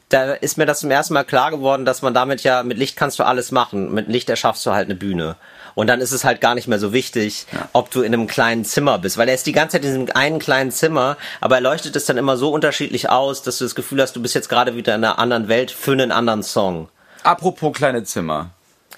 da 0.10 0.34
ist 0.34 0.58
mir 0.58 0.66
das 0.66 0.80
zum 0.80 0.92
ersten 0.92 1.14
Mal 1.14 1.26
klar 1.26 1.52
geworden, 1.52 1.84
dass 1.84 2.02
man 2.02 2.14
damit 2.14 2.42
ja, 2.44 2.64
mit 2.64 2.78
Licht 2.78 2.96
kannst 2.96 3.20
du 3.20 3.24
alles 3.24 3.52
machen. 3.52 3.94
Mit 3.94 4.08
Licht 4.08 4.30
erschaffst 4.30 4.66
du 4.66 4.72
halt 4.72 4.86
eine 4.86 4.96
Bühne. 4.96 5.36
Und 5.76 5.88
dann 5.88 6.00
ist 6.00 6.12
es 6.12 6.24
halt 6.24 6.42
gar 6.42 6.56
nicht 6.56 6.68
mehr 6.68 6.80
so 6.80 6.94
wichtig, 6.94 7.46
ob 7.74 7.92
du 7.92 8.02
in 8.02 8.14
einem 8.14 8.26
kleinen 8.26 8.66
Zimmer 8.66 8.98
bist. 9.00 9.18
Weil 9.18 9.28
er 9.28 9.36
ist 9.36 9.46
die 9.46 9.52
ganze 9.52 9.74
Zeit 9.74 9.86
in 9.86 10.06
diesem 10.06 10.16
einen 10.16 10.40
kleinen 10.40 10.72
Zimmer, 10.72 11.18
aber 11.42 11.56
er 11.56 11.62
leuchtet 11.62 11.96
es 11.96 12.06
dann 12.06 12.18
immer 12.18 12.38
so 12.38 12.52
unterschiedlich 12.52 13.10
aus, 13.10 13.44
dass 13.44 13.58
du 13.58 13.66
das 13.66 13.76
Gefühl 13.76 14.02
hast, 14.02 14.16
du 14.16 14.22
bist 14.22 14.34
jetzt 14.34 14.50
gerade 14.50 14.76
wieder 14.76 14.96
in 14.96 15.04
einer 15.04 15.20
anderen 15.20 15.50
Welt 15.50 15.72
für 15.72 15.92
einen 15.92 16.12
anderen 16.12 16.42
Song. 16.42 16.90
Apropos 17.24 17.74
kleine 17.74 18.04
Zimmer. 18.04 18.52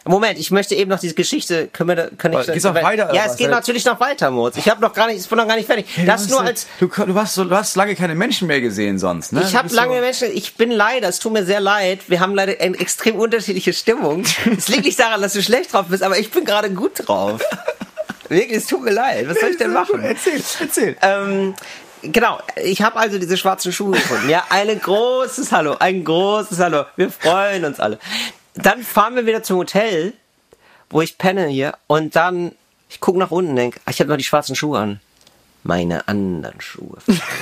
Moment, 0.05 0.39
ich 0.39 0.51
möchte 0.51 0.75
eben 0.75 0.89
noch 0.89 0.99
diese 0.99 1.13
Geschichte. 1.13 1.67
Können 1.67 1.89
wir 1.89 1.95
da, 1.95 2.09
kann 2.17 2.33
ich 2.33 2.45
Geht's 2.45 2.63
noch 2.63 2.73
weiter, 2.73 3.13
Ja, 3.13 3.25
es 3.25 3.35
geht 3.35 3.49
natürlich 3.49 3.85
noch 3.85 3.99
weiter, 3.99 4.31
Moritz. 4.31 4.57
Ich 4.57 4.69
habe 4.69 4.81
noch 4.81 4.93
gar 4.93 5.07
nicht, 5.07 5.19
ich 5.19 5.27
bin 5.27 5.37
noch 5.37 5.47
gar 5.47 5.55
nicht 5.55 5.65
fertig. 5.65 5.85
das 6.05 6.27
du 6.27 6.31
nur 6.31 6.41
hast, 6.41 6.47
als 6.47 6.67
du, 6.79 6.87
du, 6.87 7.15
hast 7.15 7.33
so, 7.35 7.43
du 7.43 7.55
hast 7.55 7.75
lange 7.75 7.95
keine 7.95 8.15
Menschen 8.15 8.47
mehr 8.47 8.61
gesehen 8.61 8.97
sonst, 8.97 9.33
ne? 9.33 9.43
ich 9.45 9.55
habe 9.55 9.73
lange 9.73 9.95
so, 9.95 10.01
Menschen, 10.01 10.27
ich 10.33 10.55
bin 10.55 10.71
leider, 10.71 11.09
es 11.09 11.19
tut 11.19 11.33
mir 11.33 11.43
sehr 11.45 11.59
leid, 11.59 12.01
wir 12.07 12.19
haben 12.19 12.33
leider 12.33 12.59
eine 12.59 12.77
extrem 12.79 13.15
unterschiedliche 13.15 13.73
Stimmung. 13.73 14.23
Es 14.57 14.67
liegt 14.67 14.85
nicht 14.85 14.99
daran, 14.99 15.21
dass 15.21 15.33
du 15.33 15.43
schlecht 15.43 15.73
drauf 15.73 15.87
bist, 15.89 16.03
aber 16.03 16.17
ich 16.17 16.31
bin 16.31 16.45
gerade 16.45 16.69
gut 16.71 17.07
drauf. 17.07 17.41
Wirklich, 18.29 18.57
es 18.57 18.67
tut 18.67 18.83
mir 18.83 18.91
leid. 18.91 19.27
Was 19.27 19.39
soll 19.39 19.49
ich 19.49 19.57
denn 19.57 19.73
machen? 19.73 20.01
Erzähl, 20.03 20.41
erzähl. 20.59 20.97
Ähm, 21.01 21.55
genau, 22.03 22.39
ich 22.55 22.81
habe 22.81 22.97
also 22.97 23.17
diese 23.17 23.37
schwarzen 23.37 23.71
Schuhe 23.71 23.91
gefunden. 23.91 24.29
Ja, 24.29 24.45
ein 24.49 24.79
großes 24.79 25.51
Hallo, 25.51 25.75
ein 25.79 26.03
großes 26.03 26.59
Hallo. 26.59 26.85
Wir 26.95 27.09
freuen 27.09 27.65
uns 27.65 27.79
alle. 27.79 27.97
Dann 28.61 28.83
fahren 28.83 29.15
wir 29.15 29.25
wieder 29.25 29.41
zum 29.41 29.57
Hotel, 29.57 30.13
wo 30.89 31.01
ich 31.01 31.17
penne 31.17 31.47
hier, 31.47 31.77
und 31.87 32.15
dann, 32.17 32.51
ich 32.89 32.99
gucke 32.99 33.17
nach 33.17 33.31
unten 33.31 33.51
und 33.51 33.55
denke, 33.55 33.79
ich 33.89 33.99
habe 33.99 34.09
noch 34.09 34.17
die 34.17 34.23
schwarzen 34.23 34.55
Schuhe 34.55 34.79
an. 34.79 34.99
Meine 35.63 36.07
anderen 36.07 36.61
Schuhe. 36.61 36.97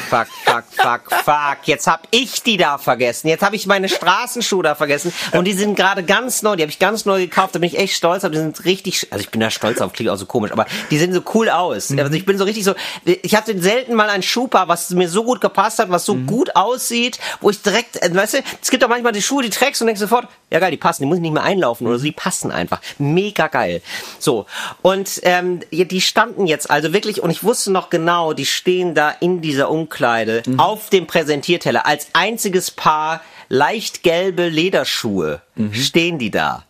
Fuck, 0.09 0.27
fuck, 0.43 0.63
fuck, 0.71 1.11
fuck. 1.23 1.57
Jetzt 1.65 1.85
hab 1.85 2.07
ich 2.11 2.41
die 2.41 2.57
da 2.57 2.77
vergessen. 2.77 3.27
Jetzt 3.27 3.43
habe 3.43 3.55
ich 3.55 3.67
meine 3.67 3.89
Straßenschuhe 3.89 4.63
da 4.63 4.73
vergessen. 4.73 5.13
Und 5.33 5.45
die 5.45 5.53
sind 5.53 5.75
gerade 5.75 6.03
ganz 6.03 6.41
neu. 6.41 6.55
Die 6.55 6.63
habe 6.63 6.71
ich 6.71 6.79
ganz 6.79 7.05
neu 7.05 7.19
gekauft. 7.19 7.53
Da 7.53 7.59
bin 7.59 7.67
ich 7.67 7.77
echt 7.77 7.95
stolz. 7.95 8.23
Aber 8.23 8.33
die 8.33 8.39
sind 8.39 8.65
richtig, 8.65 9.07
also 9.11 9.21
ich 9.21 9.29
bin 9.29 9.39
da 9.39 9.51
stolz 9.51 9.81
auf, 9.81 9.93
klingt 9.93 10.09
auch 10.09 10.17
so 10.17 10.25
komisch. 10.25 10.51
Aber 10.51 10.65
die 10.89 10.97
sehen 10.97 11.13
so 11.13 11.21
cool 11.35 11.49
aus. 11.49 11.91
Also 11.91 12.13
ich 12.13 12.25
bin 12.25 12.37
so 12.39 12.43
richtig 12.43 12.63
so, 12.63 12.73
ich 13.05 13.35
hatte 13.35 13.59
selten 13.61 13.93
mal 13.93 14.09
ein 14.09 14.23
Schuhpaar, 14.23 14.67
was 14.67 14.89
mir 14.89 15.09
so 15.09 15.23
gut 15.23 15.39
gepasst 15.39 15.77
hat, 15.77 15.91
was 15.91 16.03
so 16.03 16.15
gut 16.15 16.55
aussieht, 16.55 17.19
wo 17.39 17.51
ich 17.51 17.61
direkt, 17.61 18.01
äh, 18.01 18.13
weißt 18.13 18.33
du, 18.35 18.37
es 18.61 18.71
gibt 18.71 18.83
auch 18.83 18.89
manchmal 18.89 19.11
die 19.11 19.21
Schuhe, 19.21 19.43
die 19.43 19.49
trägst 19.49 19.81
und 19.81 19.87
denkst 19.87 20.01
sofort, 20.01 20.27
Ja, 20.49 20.59
geil, 20.59 20.71
die 20.71 20.77
passen, 20.77 21.03
die 21.03 21.07
muss 21.07 21.17
ich 21.17 21.21
nicht 21.21 21.33
mehr 21.33 21.43
einlaufen 21.43 21.85
oder 21.85 21.99
so, 21.99 22.05
die 22.05 22.11
passen 22.11 22.51
einfach. 22.51 22.81
Mega 22.97 23.47
geil. 23.47 23.81
So, 24.17 24.45
und 24.81 25.19
ähm, 25.23 25.59
die 25.71 26.01
standen 26.01 26.47
jetzt 26.47 26.71
also 26.71 26.93
wirklich, 26.93 27.21
und 27.21 27.29
ich 27.29 27.43
wusste 27.43 27.71
noch 27.71 27.89
genau, 27.89 28.06
die 28.33 28.45
stehen 28.45 28.93
da 28.95 29.11
in 29.19 29.41
dieser 29.41 29.69
Umkleide 29.69 30.43
auf 30.57 30.89
dem 30.89 31.07
Präsentierteller 31.07 31.85
als 31.85 32.07
einziges 32.13 32.71
Paar 32.71 33.21
leicht 33.49 34.03
gelbe 34.03 34.47
Lederschuhe 34.49 35.41
stehen 35.71 36.17
die 36.19 36.31
da. 36.31 36.63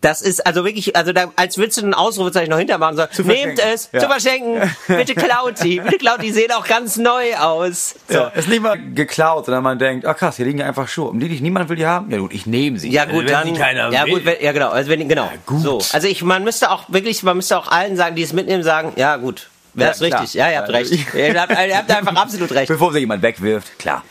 Das 0.00 0.22
ist 0.22 0.46
also 0.46 0.64
wirklich, 0.64 0.94
also 0.94 1.12
da, 1.12 1.32
als 1.34 1.58
würdest 1.58 1.78
du 1.82 1.84
ein 1.86 1.92
Ausrufezeichen 1.92 2.50
noch 2.50 2.58
hintermachen 2.58 2.92
und 2.92 2.96
sagen, 2.98 3.26
nehmt 3.26 3.58
es, 3.58 3.88
Ja. 3.92 3.98
zu 3.98 4.06
verschenken, 4.06 4.60
bitte 4.86 5.16
klaut 5.16 5.54
die, 5.64 5.80
bitte 5.80 5.98
klaut 5.98 6.22
die, 6.22 6.30
sehen 6.30 6.52
auch 6.52 6.68
ganz 6.68 6.96
neu 6.98 7.34
aus. 7.36 7.96
So. 8.06 8.14
So. 8.14 8.26
Ist 8.36 8.48
nicht 8.48 8.62
mal 8.62 8.78
geklaut, 8.94 9.46
sondern 9.46 9.64
man 9.64 9.76
denkt, 9.80 10.06
ah 10.06 10.14
krass, 10.14 10.36
hier 10.36 10.46
liegen 10.46 10.60
ja 10.60 10.66
einfach 10.66 10.86
Schuhe. 10.86 11.08
Um 11.10 11.18
die 11.18 11.28
dich 11.28 11.40
niemand 11.40 11.68
will 11.68 11.74
die 11.76 11.86
haben? 11.86 12.12
Ja 12.12 12.18
gut, 12.18 12.32
ich 12.32 12.46
nehme 12.46 12.78
sie. 12.78 12.90
Ja 12.92 13.06
gut, 13.06 13.24
Wenn 13.24 13.32
dann. 13.32 13.54
keiner 13.54 13.90
ja 13.92 14.04
will. 14.04 14.12
gut, 14.12 14.24
wenn, 14.24 14.36
ja 14.40 14.52
genau, 14.52 14.68
also 14.70 14.88
wenn 14.88 15.08
genau. 15.08 15.32
gut. 15.46 15.62
So, 15.62 15.78
also 15.92 16.06
ich, 16.06 16.22
man 16.22 16.44
müsste 16.44 16.70
auch 16.70 16.84
wirklich, 16.86 17.24
man 17.24 17.36
müsste 17.36 17.58
auch 17.58 17.66
allen 17.66 17.96
sagen, 17.96 18.14
die 18.14 18.22
es 18.22 18.32
mitnehmen, 18.32 18.62
sagen, 18.62 18.92
ja 18.94 19.16
gut, 19.16 19.48
Ja, 19.74 19.90
ist 19.90 20.00
richtig, 20.00 20.34
ja, 20.34 20.50
ihr 20.50 20.58
habt 20.58 20.70
recht, 20.70 20.90
ihr 21.14 21.40
habt, 21.40 21.52
ihr 21.52 21.76
habt 21.76 21.90
einfach 21.90 22.16
absolut 22.16 22.52
recht. 22.52 22.68
Bevor 22.68 22.92
sie 22.92 23.00
jemand 23.00 23.22
wegwirft, 23.22 23.78
klar. 23.78 24.02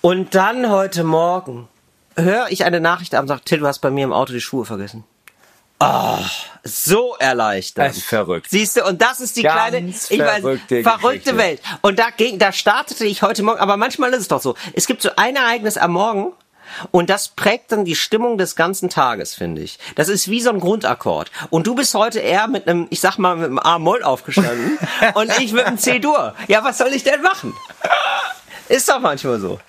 Und 0.00 0.34
dann 0.34 0.68
heute 0.68 1.04
Morgen 1.04 1.68
höre 2.16 2.46
ich 2.50 2.64
eine 2.64 2.80
Nachricht 2.80 3.14
ab 3.14 3.22
und 3.22 3.28
sage, 3.28 3.42
Till, 3.44 3.58
du 3.58 3.66
hast 3.66 3.78
bei 3.78 3.90
mir 3.90 4.04
im 4.04 4.12
Auto 4.12 4.32
die 4.32 4.40
Schuhe 4.40 4.64
vergessen. 4.64 5.04
Ah, 5.78 6.18
so 6.62 7.16
erleichtert. 7.18 7.88
Das 7.88 7.96
ist 7.96 8.06
verrückt. 8.06 8.46
Siehst 8.50 8.76
du, 8.76 8.84
und 8.84 9.02
das 9.02 9.20
ist 9.20 9.36
die 9.36 9.42
Ganz 9.42 9.56
kleine, 9.56 9.88
ich 9.88 10.18
weiß, 10.18 10.40
verrückte 10.40 10.82
verrückte 10.82 11.32
Geschichte. 11.32 11.38
Welt. 11.38 11.60
Und 11.80 11.98
da 11.98 12.10
ging, 12.10 12.38
da 12.38 12.52
startete 12.52 13.04
ich 13.04 13.22
heute 13.22 13.42
Morgen, 13.42 13.58
aber 13.58 13.76
manchmal 13.76 14.12
ist 14.12 14.20
es 14.20 14.28
doch 14.28 14.40
so. 14.40 14.54
Es 14.74 14.86
gibt 14.86 15.02
so 15.02 15.10
ein 15.16 15.34
Ereignis 15.34 15.76
am 15.76 15.92
Morgen, 15.92 16.32
und 16.90 17.10
das 17.10 17.28
prägt 17.28 17.72
dann 17.72 17.84
die 17.84 17.96
Stimmung 17.96 18.38
des 18.38 18.56
ganzen 18.56 18.88
Tages, 18.88 19.34
finde 19.34 19.62
ich. 19.62 19.78
Das 19.94 20.08
ist 20.08 20.28
wie 20.28 20.40
so 20.40 20.50
ein 20.50 20.60
Grundakkord. 20.60 21.30
Und 21.50 21.66
du 21.66 21.74
bist 21.74 21.94
heute 21.94 22.20
eher 22.20 22.48
mit 22.48 22.68
einem, 22.68 22.86
ich 22.90 23.00
sag 23.00 23.18
mal, 23.18 23.36
mit 23.36 23.46
einem 23.46 23.58
A-Moll 23.58 24.02
aufgestanden 24.02 24.78
und 25.14 25.38
ich 25.38 25.52
mit 25.52 25.64
einem 25.64 25.78
C-Dur. 25.78 26.34
Ja, 26.48 26.64
was 26.64 26.78
soll 26.78 26.92
ich 26.92 27.04
denn 27.04 27.22
machen? 27.22 27.54
Ist 28.68 28.88
doch 28.88 29.00
manchmal 29.00 29.38
so. 29.40 29.60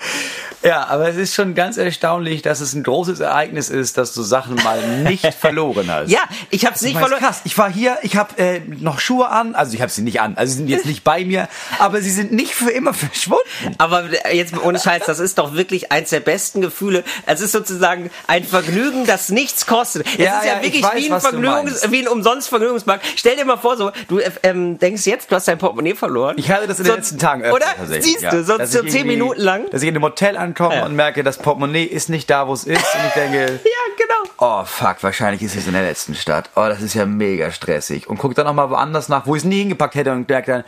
Ja, 0.64 0.86
aber 0.88 1.10
es 1.10 1.18
ist 1.18 1.36
schon 1.36 1.56
ganz 1.56 1.76
erstaunlich, 1.76 2.42
dass 2.42 2.62
es 2.62 2.74
ein 2.74 2.84
großes 2.84 3.20
Ereignis 3.20 3.68
ist, 3.70 3.98
dass 3.98 4.14
du 4.14 4.22
Sachen 4.24 4.56
mal 4.64 4.82
nicht 5.04 5.26
verloren 5.34 5.92
hast. 5.92 6.10
Ja, 6.10 6.20
ich 6.52 6.66
hab's 6.66 6.82
nicht 6.82 6.92
Ich 6.92 6.94
meine, 6.96 7.08
verloren. 7.08 7.22
krass. 7.24 7.42
Ich 7.44 7.58
war 7.58 7.70
hier, 7.70 7.98
ich 8.02 8.16
habe 8.16 8.38
äh, 8.38 8.62
noch 8.80 9.00
Schuhe 9.02 9.28
an, 9.28 9.56
also 9.56 9.74
ich 9.74 9.82
habe 9.82 9.92
sie 9.92 10.04
nicht 10.04 10.22
an, 10.22 10.38
also 10.38 10.52
sie 10.52 10.58
sind 10.60 10.68
jetzt 10.70 10.86
nicht 10.86 11.04
bei 11.04 11.26
mir, 11.26 11.50
aber 11.80 12.00
sie 12.02 12.12
sind 12.12 12.32
nicht 12.32 12.56
für 12.56 12.70
immer 12.72 12.94
verschwunden. 12.94 13.44
Aber 13.78 14.06
jetzt 14.34 14.54
ohne 14.58 14.80
Scheiß, 14.80 15.04
das 15.06 15.20
ist 15.20 15.38
doch 15.38 15.54
wirklich 15.54 15.92
eins 15.92 16.12
der 16.12 16.22
besten 16.22 16.62
Gefühle. 16.62 17.04
Es 17.26 17.42
ist 17.42 17.52
sozusagen 17.52 18.10
ein 18.28 18.46
Vergnügen, 18.46 19.06
das 19.06 19.28
nichts 19.30 19.66
kostet. 19.66 20.06
Es 20.08 20.18
Ja, 20.18 20.40
ist 20.40 20.46
ja, 20.46 20.52
ja, 20.54 20.58
ich 20.60 20.64
wirklich 20.68 20.84
weiß, 20.84 20.96
wie 20.96 21.06
ein 21.08 21.12
du 21.12 21.20
Vergnügungs, 21.20 21.92
wie 21.92 22.00
ein 22.04 22.08
umsonst 22.08 22.48
Vergnügungsmarkt. 22.48 23.04
Stell 23.18 23.36
dir 23.36 23.44
mal 23.44 23.58
vor, 23.58 23.76
so 23.76 23.92
du 24.08 24.20
äh, 24.20 24.32
ähm, 24.44 24.80
denkst 24.80 25.06
jetzt, 25.08 25.30
du 25.30 25.36
hast 25.36 25.46
dein 25.50 25.58
Portemonnaie 25.58 25.94
verloren. 25.96 26.38
Ich 26.38 26.50
hatte 26.50 26.68
das 26.68 26.80
in 26.80 26.86
So- 26.86 26.92
den 26.94 27.00
letzten 27.00 27.20
Tagen 27.20 27.44
öfter 27.44 27.56
Oder? 27.56 28.02
Siehst 28.02 28.24
du, 28.32 28.44
sonst 28.46 28.60
Dass 28.62 28.72
so 28.72 28.82
ich 28.84 28.93
zehn 28.94 29.08
Minuten 29.08 29.42
lang. 29.42 29.70
Dass 29.72 29.82
ich 29.82 29.90
in 29.90 29.96
einem 29.96 30.04
Hotel 30.04 30.38
ankomme 30.38 30.76
Ja. 30.76 30.86
und 30.86 30.96
merke, 30.96 31.24
das 31.24 31.38
Portemonnaie 31.38 31.84
ist 31.84 32.10
nicht 32.10 32.30
da, 32.30 32.48
wo 32.48 32.54
es 32.54 32.64
ist 32.64 32.78
und 32.96 33.02
ich 33.08 33.14
denke, 33.14 33.38
Ja, 33.64 33.96
genau. 33.98 34.32
oh 34.40 34.64
fuck, 34.66 34.98
wahrscheinlich 35.02 35.42
ist 35.42 35.56
es 35.56 35.68
in 35.68 35.74
der 35.74 35.84
letzten 35.84 36.16
Stadt. 36.16 36.50
Oh, 36.56 36.66
das 36.68 36.82
ist 36.82 36.94
ja 36.94 37.06
mega 37.06 37.52
stressig. 37.52 38.08
Und 38.08 38.18
guck 38.18 38.36
dann 38.36 38.46
noch 38.46 38.54
mal 38.54 38.70
woanders 38.70 39.10
nach, 39.10 39.26
wo 39.28 39.36
ich 39.36 39.42
es 39.42 39.46
nie 39.46 39.60
hingepackt 39.60 39.96
hätte 39.96 40.12
und 40.12 40.28
merke 40.30 40.52
dann, 40.52 40.64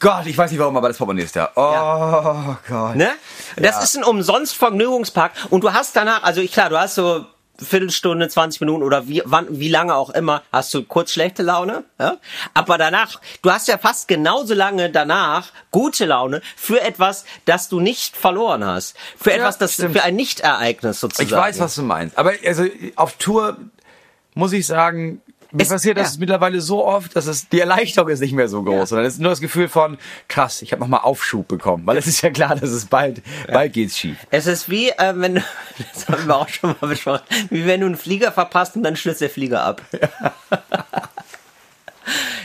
Gott, 0.00 0.26
ich 0.26 0.36
weiß 0.36 0.50
nicht 0.50 0.58
warum, 0.58 0.76
aber 0.76 0.88
das 0.88 0.98
Portemonnaie 0.98 1.22
ist 1.24 1.36
da. 1.36 1.50
Oh 1.54 2.56
Gott. 2.68 2.96
Ne? 2.96 3.10
Das 3.56 3.76
Ja. 3.76 3.82
ist 3.82 3.96
ein 3.96 4.02
umsonst 4.04 4.56
Vergnügungspark 4.56 5.30
und 5.50 5.62
du 5.62 5.72
hast 5.72 5.94
danach, 5.94 6.24
also 6.24 6.40
ich 6.40 6.50
klar, 6.52 6.70
du 6.70 6.78
hast 6.78 6.96
so 6.96 7.24
Viertelstunde, 7.58 8.28
20 8.28 8.60
Minuten 8.60 8.82
oder 8.82 9.08
wie, 9.08 9.22
wann, 9.24 9.46
wie 9.50 9.68
lange 9.68 9.94
auch 9.94 10.10
immer, 10.10 10.42
hast 10.50 10.72
du 10.74 10.82
kurz 10.82 11.12
schlechte 11.12 11.42
Laune, 11.42 11.84
ja? 11.98 12.16
aber 12.54 12.78
danach, 12.78 13.20
du 13.42 13.50
hast 13.50 13.68
ja 13.68 13.78
fast 13.78 14.08
genauso 14.08 14.54
lange 14.54 14.90
danach 14.90 15.48
gute 15.70 16.06
Laune 16.06 16.40
für 16.56 16.80
etwas, 16.80 17.24
das 17.44 17.68
du 17.68 17.80
nicht 17.80 18.16
verloren 18.16 18.64
hast, 18.64 18.96
für 19.16 19.32
etwas, 19.32 19.58
das 19.58 19.74
stimmt. 19.74 19.96
für 19.96 20.02
ein 20.02 20.16
Nichtereignis 20.16 21.00
sozusagen. 21.00 21.28
Ich 21.28 21.34
weiß, 21.34 21.60
was 21.60 21.74
du 21.74 21.82
meinst. 21.82 22.18
Aber 22.18 22.32
also 22.44 22.64
auf 22.96 23.16
Tour 23.18 23.58
muss 24.34 24.52
ich 24.52 24.66
sagen, 24.66 25.20
mir 25.52 25.62
Es- 25.62 25.68
passiert 25.68 25.98
das 25.98 26.14
ja. 26.14 26.20
mittlerweile 26.20 26.60
so 26.60 26.84
oft, 26.84 27.14
dass 27.14 27.26
es 27.26 27.48
die 27.48 27.60
Erleichterung 27.60 28.08
ist 28.10 28.20
nicht 28.20 28.32
mehr 28.32 28.48
so 28.48 28.62
groß, 28.62 28.88
sondern 28.88 29.06
es 29.06 29.14
ist 29.14 29.20
nur 29.20 29.30
das 29.30 29.40
Gefühl 29.40 29.68
von 29.68 29.98
krass, 30.28 30.62
ich 30.62 30.72
habe 30.72 30.80
nochmal 30.80 31.00
Aufschub 31.00 31.46
bekommen, 31.48 31.86
weil 31.86 31.96
es 31.98 32.06
ist 32.06 32.22
ja 32.22 32.30
klar, 32.30 32.54
dass 32.56 32.70
es 32.70 32.86
bald 32.86 33.22
bald 33.52 33.72
geht's 33.72 33.96
schief. 33.98 34.16
Es 34.30 34.46
ist 34.46 34.68
wie, 34.70 34.88
äh, 34.90 35.12
wenn 35.16 35.36
du, 35.36 35.44
das 35.94 36.08
haben 36.08 36.26
wir 36.26 36.36
auch 36.36 36.48
schon 36.48 36.74
mal 36.80 36.88
besprochen, 36.88 37.22
wie 37.50 37.66
wenn 37.66 37.80
du 37.80 37.86
einen 37.86 37.96
Flieger 37.96 38.32
verpasst 38.32 38.76
und 38.76 38.82
dann 38.82 38.96
stürzt 38.96 39.20
der 39.20 39.30
Flieger 39.30 39.62
ab. 39.62 39.82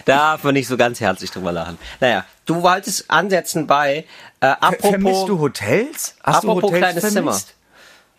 Darf 0.05 0.43
man 0.43 0.53
nicht 0.53 0.67
so 0.67 0.77
ganz 0.77 0.99
herzlich 1.01 1.31
drüber 1.31 1.51
lachen. 1.51 1.77
Naja, 1.99 2.23
du 2.45 2.61
wolltest 2.61 3.09
ansetzen 3.09 3.67
bei, 3.67 4.05
äh, 4.39 4.45
apropos, 4.47 4.89
Vermisst 4.91 5.27
du 5.27 5.39
Hotels? 5.39 6.15
Hast 6.23 6.37
apropos 6.37 6.61
du 6.61 6.67
Hotels 6.67 6.79
kleines 6.79 7.13
vermisst? 7.13 7.47
Zimmer. 7.47 7.53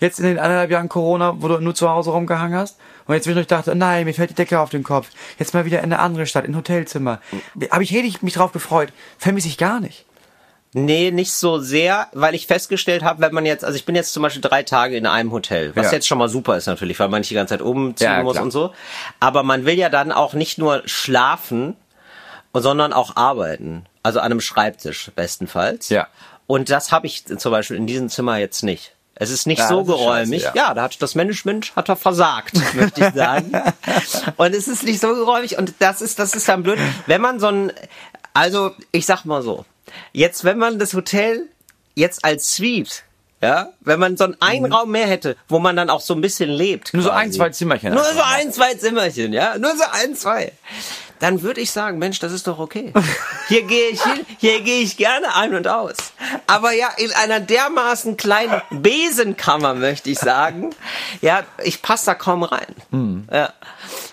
Jetzt 0.00 0.18
in 0.20 0.26
den 0.26 0.38
anderthalb 0.38 0.70
Jahren 0.70 0.88
Corona, 0.88 1.34
wo 1.40 1.48
du 1.48 1.58
nur 1.60 1.74
zu 1.74 1.88
Hause 1.88 2.10
rumgehangen 2.10 2.58
hast? 2.58 2.76
Und 3.08 3.14
jetzt 3.14 3.24
zwischendurch 3.24 3.48
dachte, 3.48 3.74
nein, 3.74 4.04
mir 4.04 4.14
fällt 4.14 4.30
die 4.30 4.34
Decke 4.34 4.60
auf 4.60 4.70
den 4.70 4.84
Kopf. 4.84 5.08
Jetzt 5.38 5.54
mal 5.54 5.64
wieder 5.64 5.78
in 5.78 5.84
eine 5.84 5.98
andere 5.98 6.26
Stadt, 6.26 6.44
in 6.44 6.52
ein 6.52 6.56
Hotelzimmer. 6.56 7.20
Habe 7.70 7.82
ich 7.82 7.92
richtig 7.92 8.22
mich 8.22 8.34
drauf 8.34 8.52
gefreut. 8.52 8.92
Vermisse 9.18 9.48
ich 9.48 9.58
gar 9.58 9.80
nicht. 9.80 10.04
Nee, 10.74 11.10
nicht 11.10 11.32
so 11.32 11.58
sehr, 11.58 12.08
weil 12.12 12.34
ich 12.34 12.46
festgestellt 12.46 13.02
habe, 13.02 13.22
wenn 13.22 13.32
man 13.32 13.46
jetzt, 13.46 13.64
also 13.64 13.74
ich 13.76 13.86
bin 13.86 13.94
jetzt 13.96 14.12
zum 14.12 14.22
Beispiel 14.22 14.42
drei 14.42 14.62
Tage 14.62 14.96
in 14.98 15.06
einem 15.06 15.32
Hotel, 15.32 15.74
was 15.74 15.86
Ja. 15.86 15.92
jetzt 15.92 16.06
schon 16.06 16.18
mal 16.18 16.28
super 16.28 16.58
ist 16.58 16.66
natürlich, 16.66 17.00
weil 17.00 17.08
man 17.08 17.20
nicht 17.22 17.30
die 17.30 17.34
ganze 17.34 17.54
Zeit 17.54 17.62
umziehen 17.62 18.04
Ja, 18.04 18.22
muss 18.22 18.34
klar. 18.34 18.44
und 18.44 18.50
so. 18.50 18.74
Aber 19.18 19.42
man 19.42 19.64
will 19.64 19.78
ja 19.78 19.88
dann 19.88 20.12
auch 20.12 20.34
nicht 20.34 20.58
nur 20.58 20.82
schlafen, 20.84 21.74
sondern 22.52 22.92
auch 22.92 23.16
arbeiten. 23.16 23.86
Also 24.02 24.20
an 24.20 24.26
einem 24.26 24.42
Schreibtisch 24.42 25.10
bestenfalls. 25.16 25.88
Ja. 25.88 26.06
Und 26.46 26.68
das 26.68 26.92
habe 26.92 27.06
ich 27.06 27.24
zum 27.24 27.50
Beispiel 27.52 27.76
in 27.78 27.86
diesem 27.86 28.10
Zimmer 28.10 28.36
jetzt 28.36 28.62
nicht. 28.62 28.94
Es 29.20 29.30
ist 29.30 29.46
nicht 29.46 29.58
Ja, 29.58 29.68
so 29.68 29.84
geräumig. 29.84 30.42
scheiße, 30.42 30.56
ja. 30.56 30.68
ja. 30.68 30.74
da 30.74 30.82
hat 30.82 31.00
das 31.02 31.14
Management 31.14 31.74
hat 31.74 31.88
er 31.88 31.96
versagt, 31.96 32.54
möchte 32.74 33.04
ich 33.06 33.14
sagen. 33.14 33.52
und 34.36 34.54
es 34.54 34.68
ist 34.68 34.84
nicht 34.84 35.00
so 35.00 35.08
geräumig 35.14 35.58
und 35.58 35.74
das 35.80 36.00
ist 36.00 36.18
das 36.18 36.34
ist 36.34 36.48
dann 36.48 36.62
blöd, 36.62 36.78
wenn 37.06 37.20
man 37.20 37.40
so 37.40 37.48
ein 37.48 37.72
also 38.34 38.72
ich 38.92 39.06
sag 39.06 39.24
mal 39.24 39.42
so, 39.42 39.64
jetzt 40.12 40.44
wenn 40.44 40.58
man 40.58 40.78
das 40.78 40.94
Hotel 40.94 41.46
jetzt 41.94 42.24
als 42.24 42.54
Suite 42.54 43.04
ja, 43.40 43.68
wenn 43.80 44.00
man 44.00 44.16
so 44.16 44.24
einen 44.24 44.36
Einraum 44.40 44.90
mehr 44.90 45.06
hätte, 45.06 45.36
wo 45.48 45.60
man 45.60 45.76
dann 45.76 45.90
auch 45.90 46.00
so 46.00 46.12
ein 46.14 46.20
bisschen 46.20 46.50
lebt. 46.50 46.92
Nur 46.92 47.04
so 47.04 47.10
quasi. 47.10 47.22
ein, 47.22 47.32
zwei 47.32 47.50
Zimmerchen. 47.50 47.94
Nur 47.94 48.04
so 48.04 48.20
ein, 48.20 48.52
zwei 48.52 48.74
Zimmerchen, 48.74 49.32
ja? 49.32 49.56
Nur 49.58 49.76
so 49.76 49.84
ein, 49.92 50.16
zwei. 50.16 50.52
Dann 51.20 51.42
würde 51.42 51.60
ich 51.60 51.70
sagen, 51.70 51.98
Mensch, 51.98 52.18
das 52.18 52.32
ist 52.32 52.46
doch 52.46 52.58
okay. 52.58 52.92
Hier 53.48 53.62
gehe 53.62 53.88
ich 53.88 54.02
hin, 54.02 54.24
hier 54.38 54.60
gehe 54.60 54.82
ich 54.82 54.96
gerne 54.96 55.34
ein 55.34 55.54
und 55.54 55.66
aus. 55.66 55.96
Aber 56.46 56.72
ja, 56.72 56.88
in 56.96 57.12
einer 57.12 57.40
dermaßen 57.40 58.16
kleinen 58.16 58.60
Besenkammer, 58.70 59.74
möchte 59.74 60.10
ich 60.10 60.18
sagen, 60.18 60.74
ja, 61.20 61.42
ich 61.62 61.82
passe 61.82 62.06
da 62.06 62.14
kaum 62.14 62.42
rein. 62.42 62.74
Ja. 63.32 63.52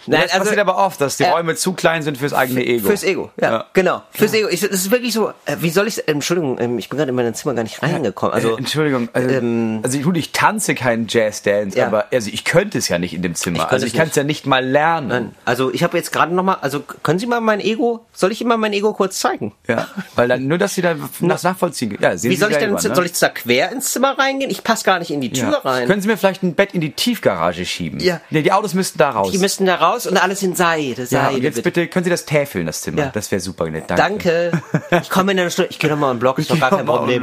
Nein, 0.07 0.21
das 0.23 0.37
passiert 0.37 0.59
aber 0.59 0.77
oft, 0.77 1.01
dass 1.01 1.17
die 1.17 1.23
äh, 1.23 1.29
Räume 1.29 1.55
zu 1.55 1.73
klein 1.73 2.03
sind 2.03 2.17
fürs 2.17 2.33
eigene 2.33 2.63
Ego. 2.65 2.87
Fürs 2.87 3.03
Ego, 3.03 3.31
ja, 3.41 3.51
Ja. 3.51 3.65
genau. 3.73 4.03
Fürs 4.11 4.33
Ego. 4.33 4.47
Ich, 4.49 4.61
das 4.61 4.69
ist 4.71 4.91
wirklich 4.91 5.13
so, 5.13 5.29
äh, 5.45 5.57
wie 5.59 5.69
soll 5.69 5.87
ich, 5.87 6.07
Entschuldigung, 6.07 6.59
ähm, 6.59 6.77
ich 6.77 6.89
bin 6.89 6.97
gerade 6.97 7.09
in 7.09 7.15
mein 7.15 7.33
Zimmer 7.33 7.53
gar 7.55 7.63
nicht 7.63 7.81
reingekommen. 7.81 8.33
Also, 8.33 8.55
äh, 8.55 8.57
Entschuldigung, 8.59 9.09
also, 9.13 9.29
ähm, 9.29 9.79
also 9.83 9.97
ich, 9.97 10.05
ich 10.15 10.31
tanze 10.31 10.75
keinen 10.75 11.07
Jazzdance, 11.07 11.77
Ja. 11.77 11.87
aber 11.87 12.05
also 12.11 12.29
ich 12.31 12.43
könnte 12.45 12.77
es 12.77 12.87
ja 12.87 12.99
nicht 12.99 13.13
in 13.13 13.21
dem 13.21 13.35
Zimmer. 13.35 13.59
könnte 13.59 13.73
also 13.73 13.85
ich 13.85 13.93
kann 13.93 14.07
es 14.09 14.15
ja 14.15 14.23
nicht 14.23 14.45
mal 14.45 14.65
lernen. 14.65 15.07
Nein, 15.07 15.35
also 15.45 15.73
ich 15.73 15.83
habe 15.83 15.97
jetzt 15.97 16.11
gerade 16.11 16.33
noch 16.33 16.43
mal, 16.43 16.57
also 16.61 16.81
können 17.03 17.19
Sie 17.19 17.25
mal 17.25 17.41
mein 17.41 17.59
Ego, 17.59 18.05
soll 18.13 18.31
ich 18.31 18.41
immer 18.41 18.57
mein 18.57 18.73
Ego 18.73 18.93
kurz 18.93 19.19
zeigen? 19.19 19.53
Ja, 19.67 19.87
weil 20.15 20.27
dann 20.27 20.47
nur, 20.47 20.57
dass 20.57 20.75
sie 20.75 20.81
dann 20.81 21.09
das 21.21 21.43
nachvollziehen. 21.43 21.89
können. 21.89 22.03
Ja, 22.03 22.17
sehen 22.17 22.31
Wie 22.31 22.35
Sie 22.35 22.41
soll 22.41 22.51
ich 22.51 22.57
denn, 22.57 22.73
ne? 22.73 22.79
soll 22.79 23.05
ich 23.05 23.13
da 23.13 23.29
quer 23.29 23.71
ins 23.71 23.91
Zimmer 23.91 24.17
reingehen? 24.17 24.49
Ich 24.51 24.63
passe 24.63 24.83
gar 24.85 24.99
nicht 24.99 25.11
in 25.11 25.21
die 25.21 25.31
Tür 25.31 25.51
ja. 25.51 25.57
rein. 25.69 25.87
Können 25.87 26.01
Sie 26.01 26.07
mir 26.07 26.17
vielleicht 26.17 26.43
ein 26.43 26.53
Bett 26.55 26.73
in 26.73 26.81
die 26.81 26.91
Tiefgarage 26.91 27.65
schieben? 27.65 27.99
Ja. 27.99 28.21
Nee, 28.29 28.41
die 28.41 28.51
Autos 28.51 28.73
müssten 28.73 28.97
da 28.97 29.11
raus. 29.11 29.31
Die 29.31 29.37
müssten 29.37 29.65
da 29.65 29.74
raus 29.75 30.07
und 30.07 30.17
alles 30.17 30.41
in 30.43 30.55
Seide, 30.55 31.03
ja, 31.03 31.05
Seide. 31.07 31.35
und 31.35 31.43
jetzt 31.43 31.61
bitte, 31.63 31.88
können 31.88 32.03
Sie 32.03 32.09
das 32.09 32.25
täfeln, 32.25 32.65
das 32.65 32.81
Zimmer? 32.81 33.03
Ja. 33.03 33.11
Das 33.13 33.31
wäre 33.31 33.39
super 33.39 33.69
nett. 33.69 33.85
Danke. 33.88 34.51
Danke. 34.71 35.01
Ich 35.01 35.09
komme 35.09 35.31
in 35.31 35.39
einer 35.39 35.49
Stunde, 35.49 35.69
ich 35.71 35.79
gehe 35.79 35.89
nochmal 35.89 36.11
im 36.11 36.19
Blog, 36.19 36.39
ist 36.39 36.49
doch 36.49 36.59
gar 36.59 36.69
kein 36.69 36.79
Ja, 36.79 36.85
Problem. 36.85 37.21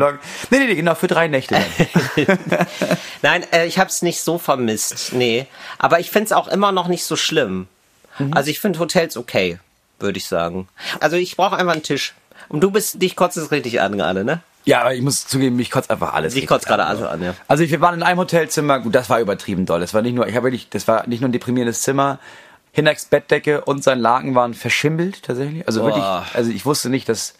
Nee, 0.50 0.58
nee, 0.58 0.66
nee, 0.66 0.74
genau, 0.74 0.94
für 0.94 1.06
drei 1.06 1.28
Nächte. 1.28 1.56
Nein, 3.22 3.44
äh, 3.52 3.66
ich 3.66 3.78
habe 3.78 3.90
es 3.90 4.02
nicht 4.02 4.20
so 4.20 4.38
vermisst, 4.38 5.12
nee. 5.12 5.46
Aber 5.78 6.00
ich 6.00 6.10
find's 6.10 6.32
auch 6.32 6.48
immer 6.48 6.72
noch 6.72 6.88
nicht 6.88 7.04
so 7.04 7.16
schlimm. 7.16 7.68
Mhm. 8.18 8.32
Also 8.34 8.50
ich 8.50 8.60
finde 8.60 8.78
Hotels 8.78 9.16
okay, 9.16 9.58
würde 9.98 10.18
ich 10.18 10.26
sagen. 10.26 10.68
Also 11.00 11.16
ich 11.16 11.36
brauche 11.36 11.56
einfach 11.56 11.72
einen 11.72 11.82
Tisch. 11.82 12.14
Und 12.48 12.60
du 12.60 12.70
bist, 12.70 13.00
dich 13.00 13.16
kotzt 13.16 13.36
es 13.36 13.50
richtig 13.50 13.80
an 13.80 13.96
gerade, 13.96 14.24
ne? 14.24 14.40
Ja, 14.64 14.80
aber 14.80 14.94
ich 14.94 15.02
muss 15.02 15.26
zugeben, 15.26 15.56
mich 15.56 15.70
kotzt 15.70 15.90
einfach 15.90 16.14
alles. 16.14 16.34
Richtig 16.34 16.48
kotzt 16.48 16.66
gerade 16.66 16.84
also 16.84 17.06
an, 17.06 17.22
ja. 17.22 17.34
Also 17.48 17.64
ich, 17.64 17.70
wir 17.70 17.80
waren 17.80 17.94
in 17.94 18.02
einem 18.02 18.18
Hotelzimmer, 18.18 18.80
gut, 18.80 18.94
das 18.94 19.10
war 19.10 19.20
übertrieben 19.20 19.66
doll. 19.66 19.80
Das 19.80 19.94
war 19.94 20.02
nicht 20.02 20.14
nur, 20.14 20.26
ich 20.28 20.36
habe 20.36 20.44
wirklich, 20.44 20.68
das 20.68 20.86
war 20.86 21.06
nicht 21.06 21.20
nur 21.20 21.28
ein 21.28 21.32
deprimierendes 21.32 21.82
Zimmer. 21.82 22.18
Hinaks 22.72 23.06
Bettdecke 23.06 23.62
und 23.62 23.84
sein 23.84 23.98
Laken 23.98 24.34
waren 24.34 24.54
verschimmelt 24.54 25.22
tatsächlich. 25.22 25.66
Also 25.66 25.80
Boah. 25.80 25.88
wirklich, 25.88 26.04
also 26.34 26.50
ich 26.50 26.64
wusste 26.64 26.88
nicht, 26.88 27.08
dass 27.08 27.34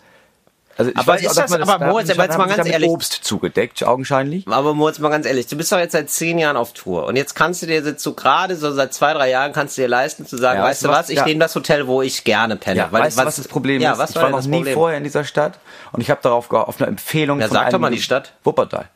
Also 0.83 0.91
ich 0.93 0.99
Aber 0.99 1.07
weiß 1.15 1.21
ist 1.23 1.29
auch, 1.39 1.47
das- 1.47 1.69
aber 1.69 1.87
Moritz, 1.87 2.11
aber 2.11 2.25
jetzt 2.25 2.39
mal 2.39 2.47
ganz 2.49 2.69
ehrlich- 2.69 2.89
Obst 2.89 3.13
zugedeckt, 3.23 3.85
augenscheinlich. 3.85 4.47
Aber 4.49 4.75
Moritz, 4.75 4.99
mal 4.99 5.09
ganz 5.09 5.27
ehrlich, 5.27 5.47
du 5.47 5.57
bist 5.57 5.73
doch 5.73 5.79
jetzt 5.79 5.93
seit 5.93 6.11
zehn 6.11 6.39
Jahren 6.39 6.57
auf 6.57 6.73
Tour 6.73 7.07
und 7.07 7.17
jetzt 7.17 7.35
kannst 7.35 7.63
du 7.63 7.67
dir 7.67 7.81
jetzt 7.83 8.03
so 8.03 8.15
gerade 8.15 8.57
so 8.57 8.71
seit 8.73 8.93
zwei, 8.95 9.13
drei 9.15 9.31
Jahren 9.31 9.53
kannst 9.53 9.77
du 9.79 9.83
dir 9.83 9.89
leisten 9.89 10.27
zu 10.27 10.37
sagen, 10.37 10.59
Ja, 10.61 10.65
weißt 10.67 10.85
du 10.85 10.89
was, 10.89 10.99
was? 10.99 11.09
ich 11.11 11.17
Ja. 11.17 11.25
nehme 11.25 11.41
das 11.41 11.55
Hotel, 11.55 11.87
wo 11.87 12.03
ich 12.03 12.25
gerne 12.25 12.57
penne. 12.57 12.79
Ja, 12.79 12.93
weißt 12.93 13.19
du, 13.19 13.25
was 13.25 13.37
das 13.37 13.49
Problem 13.49 13.81
ja, 13.81 13.93
ist? 13.93 13.99
Was 13.99 14.11
ich 14.11 14.17
war 14.17 14.25
war 14.25 14.31
noch 14.31 14.45
nie 14.45 14.57
Problem? 14.59 14.75
vorher 14.75 14.99
in 14.99 15.05
dieser 15.05 15.25
Stadt 15.25 15.59
und 15.93 16.01
ich 16.01 16.11
habe 16.11 16.21
darauf 16.23 16.51
auf 16.51 16.81
eine 16.81 16.89
Empfehlung 16.89 17.41
Ja, 17.41 17.47
von 17.49 17.55
sag 17.55 17.67
doch 17.67 17.75
einem 17.75 17.81
mal 17.83 17.91
die 17.91 18.03
Stadt. 18.03 18.33
Wuppertal. 18.45 18.87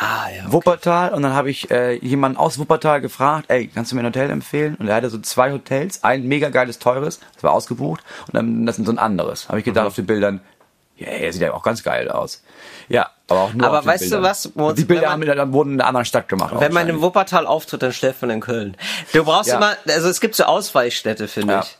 Ah, 0.00 0.28
ja. 0.30 0.52
Wuppertal 0.52 1.12
und 1.12 1.22
dann 1.22 1.32
habe 1.32 1.50
ich 1.50 1.72
äh, 1.72 1.94
jemanden 1.94 2.38
aus 2.38 2.56
Wuppertal 2.60 3.00
gefragt, 3.00 3.46
ey, 3.48 3.66
kannst 3.66 3.90
du 3.90 3.96
mir 3.96 4.02
ein 4.02 4.06
Hotel 4.06 4.30
empfehlen? 4.30 4.76
Und 4.76 4.86
er 4.86 4.94
hatte 4.94 5.10
so 5.10 5.18
zwei 5.18 5.50
Hotels, 5.50 6.04
ein 6.04 6.22
mega 6.28 6.50
geiles, 6.50 6.78
teures, 6.78 7.18
das 7.34 7.42
war 7.42 7.52
ausgebucht 7.52 8.04
und 8.28 8.34
dann 8.36 8.64
das 8.64 8.78
ist 8.78 8.86
so 8.86 8.92
ein 8.92 8.98
anderes. 8.98 9.48
Habe 9.48 9.58
ich 9.58 9.64
gedacht 9.64 9.82
Mhm. 9.84 9.88
auf 9.88 9.94
den 9.96 10.06
Bildern, 10.06 10.40
ja, 10.98 11.06
er 11.06 11.32
sieht 11.32 11.42
ja 11.42 11.52
auch 11.54 11.62
ganz 11.62 11.82
geil 11.82 12.10
aus. 12.10 12.42
Ja, 12.88 13.10
aber 13.28 13.40
auch 13.40 13.52
nur 13.52 13.66
Aber 13.66 13.84
weißt 13.84 14.04
du 14.04 14.08
Bildern. 14.10 14.22
was, 14.30 14.54
Moritz, 14.54 14.76
Die 14.76 14.84
Bilder 14.84 15.10
haben 15.10 15.20
man- 15.24 15.36
dann 15.36 15.52
wurden 15.52 15.74
in 15.74 15.80
einer 15.80 15.88
anderen 15.88 16.04
Stadt 16.06 16.28
gemacht. 16.28 16.50
Wenn 16.52 16.72
man 16.72 16.82
augenscheinlich. 16.84 17.02
Wuppertal 17.02 17.46
auftritt, 17.46 17.82
dann 17.82 17.92
schläft 17.92 18.22
man 18.22 18.30
in 18.30 18.40
Köln. 18.40 18.76
Du 19.12 19.24
brauchst 19.24 19.48
Ja. 19.50 19.56
immer, 19.56 19.72
also 19.86 20.08
es 20.08 20.20
gibt 20.20 20.34
so 20.34 20.44
Ausweichstädte, 20.44 21.28
finde 21.28 21.52
Ja. 21.54 21.60
ich. 21.60 21.78